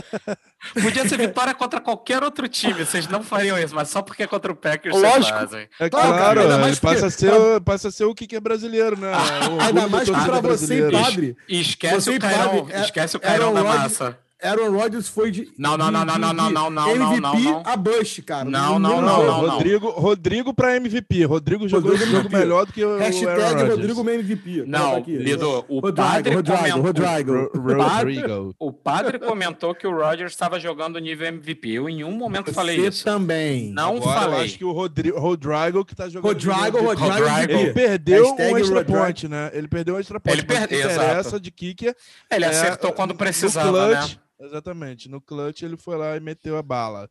Podia 0.74 1.08
ser 1.08 1.18
vitória 1.18 1.54
contra 1.54 1.80
qualquer 1.80 2.22
outro 2.22 2.50
time, 2.50 2.84
vocês 2.84 3.08
não 3.08 3.24
fariam 3.24 3.58
isso, 3.58 3.74
mas 3.74 3.88
só 3.88 4.02
porque 4.02 4.24
é 4.24 4.28
contra 4.28 4.52
o 4.52 4.56
Packers 4.56 4.94
Lógico. 4.94 5.22
vocês 5.22 5.30
fazem. 5.30 5.70
É 5.80 5.90
claro, 5.90 6.08
claro 6.10 6.42
ele 6.42 6.76
passa, 6.76 7.06
a 7.06 7.10
ser, 7.10 7.32
pra... 7.32 7.62
passa 7.62 7.88
a 7.88 7.92
ser 7.92 8.04
o 8.04 8.14
que 8.14 8.36
é 8.36 8.40
brasileiro, 8.42 9.00
né? 9.00 9.14
ainda 9.66 9.88
mais 9.88 10.10
que 10.10 10.16
pra 10.16 10.42
você 10.42 10.88
e 10.90 10.92
padre. 10.92 11.38
E 11.48 11.62
esquece 11.62 11.96
você 11.96 12.18
o 12.18 12.20
Cairão, 12.20 12.68
é, 12.70 12.82
esquece 12.82 13.16
o 13.16 13.20
Cairão 13.22 13.54
da 13.54 13.64
massa. 13.64 14.20
Aaron 14.46 14.72
Rodgers 14.72 15.08
foi 15.08 15.32
de. 15.32 15.52
Não, 15.58 15.78
não, 15.78 15.92
não, 15.92 16.06
não, 16.06 16.18
não, 16.18 16.34
não, 16.34 16.50
não, 16.50 16.70
não, 16.70 16.90
MVP 16.90 17.22
não, 17.22 17.40
não, 17.40 17.64
a 17.66 17.76
Bush, 17.76 18.22
cara. 18.26 18.46
Não, 18.46 18.78
não, 18.80 19.02
não, 19.02 19.26
não, 19.26 19.50
Rodrigo, 19.50 19.90
Rodrigo 19.90 20.54
para 20.54 20.76
MVP. 20.76 21.26
Rodrigo 21.26 21.68
jogou 21.68 21.92
Rodrigo 21.92 22.12
jogo 22.12 22.30
melhor 22.30 22.66
do 22.66 22.74
que 22.74 22.84
o 22.84 22.98
Hashtag 22.98 23.64
Rodrigo 23.64 24.10
MVP. 24.10 24.64
Não, 24.66 25.00
Lido, 25.00 25.66
o 25.68 25.82
padre 25.94 26.36
Rodrigo, 26.36 26.82
Rodrigo, 26.82 27.52
Rodrigo. 27.54 28.56
O 28.60 28.72
padre 28.72 29.20
comentou 29.20 29.74
que 29.74 29.88
o 29.88 29.92
Rodgers 29.92 30.32
estava 30.32 30.60
jogando 30.60 31.00
nível 31.00 31.28
MVP. 31.28 31.70
Eu 31.70 31.90
em 31.90 32.04
um 32.04 32.12
momento 32.12 32.54
falei 32.54 32.78
isso. 32.78 33.00
Você 33.00 33.04
também. 33.04 33.72
Não 33.72 34.02
falei. 34.02 34.40
Eu 34.40 34.44
acho 34.44 34.58
que 34.58 34.66
o 34.66 34.72
Rodrigo 34.72 35.86
que 35.86 35.96
tá 35.96 36.08
jogando. 36.10 36.32
Rodrigo, 36.32 36.82
Rodrigo. 36.82 37.60
Ele 37.60 37.74
perdeu 37.74 38.34
um 38.34 38.58
extra 38.58 38.84
point, 38.84 39.28
né? 39.28 39.52
Ele 39.54 39.68
perdeu 39.68 39.96
um 39.96 40.00
extra 40.00 40.20
point. 40.20 40.40
Ele 40.40 40.48
perdeu, 40.48 40.90
exato. 40.90 41.40
de 41.40 41.52
kicker. 41.52 41.96
Ele 42.32 42.46
acertou 42.46 42.92
quando 42.92 43.16
precisava, 43.16 43.88
né? 43.90 44.16
Exatamente. 44.40 45.10
No 45.10 45.22
clutch 45.22 45.64
ele 45.64 45.78
foi 45.78 45.98
lá 45.98 46.16
e 46.16 46.20
meteu 46.20 46.58
a 46.58 46.62
bala. 46.64 47.10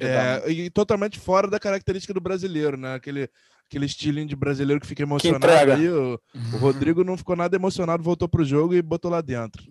É, 0.00 0.50
e 0.50 0.70
totalmente 0.70 1.18
fora 1.18 1.48
da 1.48 1.58
característica 1.58 2.12
do 2.12 2.20
brasileiro, 2.20 2.76
né? 2.76 2.94
Aquele, 2.94 3.30
aquele 3.68 3.86
estilinho 3.86 4.26
de 4.26 4.34
brasileiro 4.34 4.80
que 4.80 4.86
fica 4.86 5.02
emocionado 5.02 5.46
que 5.46 5.70
aí. 5.70 5.88
O, 5.88 6.20
o, 6.54 6.56
Rodrigo 6.58 7.04
não 7.04 7.16
ficou 7.16 7.36
nada 7.36 7.54
emocionado, 7.56 8.02
voltou 8.02 8.28
pro 8.28 8.44
jogo 8.44 8.74
e 8.74 8.82
botou 8.82 9.10
lá 9.10 9.20
dentro. 9.20 9.62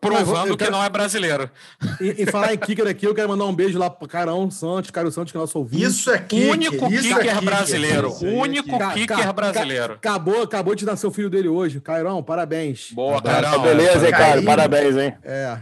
Provando 0.00 0.56
quero... 0.56 0.70
que 0.70 0.70
não 0.70 0.84
é 0.84 0.90
brasileiro. 0.90 1.50
E, 1.98 2.22
e 2.22 2.26
falar 2.26 2.52
em 2.52 2.58
kicker 2.58 2.86
aqui, 2.86 3.06
eu 3.06 3.14
quero 3.14 3.28
mandar 3.28 3.46
um 3.46 3.54
beijo 3.54 3.78
lá 3.78 3.88
pro 3.88 4.06
Carão 4.06 4.50
Santos, 4.50 4.90
Caio 4.90 5.10
Santos, 5.10 5.32
que 5.32 5.38
é 5.38 5.40
nosso 5.40 5.58
ouvinte. 5.58 5.82
Isso 5.82 6.10
é 6.10 6.18
kicker. 6.18 6.50
Único 6.50 6.92
isso 6.92 7.02
kicker, 7.04 7.16
é 7.16 7.22
kicker 7.22 7.44
brasileiro. 7.44 8.08
Isso 8.08 8.26
único 8.26 8.76
é 8.76 8.92
kicker 8.92 9.32
brasileiro. 9.32 9.94
Acabou, 9.94 10.42
acabou 10.42 10.74
de 10.74 10.84
dar 10.84 10.96
seu 10.96 11.10
filho 11.10 11.30
dele 11.30 11.48
hoje. 11.48 11.80
Cairão, 11.80 12.22
parabéns. 12.22 12.90
Boa, 12.92 13.22
Cairão. 13.22 13.62
Beleza, 13.62 14.06
hein, 14.06 14.12
cara? 14.12 14.42
Parabéns, 14.42 14.96
hein? 14.96 15.16
É. 15.22 15.58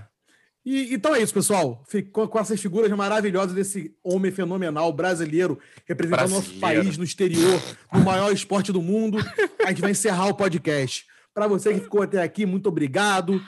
E, 0.64 0.94
então 0.94 1.14
é 1.14 1.20
isso, 1.20 1.34
pessoal. 1.34 1.84
Ficou 1.86 2.26
com 2.26 2.38
essas 2.38 2.60
figuras 2.60 2.90
maravilhosas 2.90 3.54
desse 3.54 3.94
homem 4.02 4.32
fenomenal 4.32 4.92
brasileiro, 4.92 5.58
representando 5.84 6.30
brasileiro. 6.30 6.48
nosso 6.48 6.60
país 6.60 6.96
no 6.96 7.04
exterior, 7.04 7.60
no 7.92 8.00
maior 8.00 8.32
esporte 8.32 8.72
do 8.72 8.80
mundo. 8.80 9.18
A 9.64 9.68
gente 9.68 9.82
vai 9.82 9.90
encerrar 9.90 10.26
o 10.28 10.34
podcast. 10.34 11.06
Para 11.34 11.46
você 11.46 11.74
que 11.74 11.80
ficou 11.80 12.02
até 12.02 12.22
aqui, 12.22 12.46
muito 12.46 12.68
obrigado. 12.68 13.42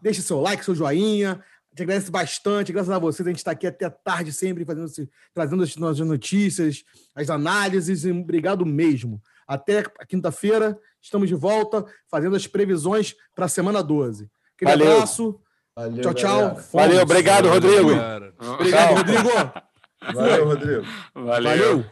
Deixe 0.00 0.22
seu 0.22 0.40
like, 0.40 0.64
seu 0.64 0.74
joinha. 0.74 1.32
A 1.32 1.74
gente 1.74 1.82
agradece 1.82 2.10
bastante. 2.10 2.72
Graças 2.72 2.90
a 2.90 2.98
vocês, 2.98 3.26
a 3.26 3.30
gente 3.30 3.38
está 3.38 3.50
aqui 3.50 3.66
até 3.66 3.90
tarde 3.90 4.32
sempre 4.32 4.64
fazendo, 4.64 4.90
trazendo 5.34 5.62
as 5.62 5.76
nossas 5.76 6.06
notícias, 6.06 6.84
as 7.14 7.28
análises. 7.28 8.04
Obrigado 8.04 8.64
mesmo. 8.64 9.20
Até 9.46 9.82
quinta-feira, 10.08 10.78
estamos 11.00 11.28
de 11.28 11.34
volta 11.34 11.84
fazendo 12.08 12.36
as 12.36 12.46
previsões 12.46 13.14
para 13.34 13.44
a 13.44 13.48
semana 13.48 13.82
12. 13.82 14.30
Aquele 14.56 14.70
Valeu. 14.70 14.92
abraço. 14.92 15.40
Valeu, 15.74 16.02
tchau, 16.02 16.14
tchau. 16.14 16.56
Valeu, 16.74 17.02
obrigado, 17.02 17.48
Rodrigo. 17.48 17.90
Obrigado, 18.38 18.94
Rodrigo. 18.94 19.30
Valeu, 20.12 20.44
Rodrigo. 20.44 20.86
Valeu. 21.14 21.42
Valeu. 21.42 21.84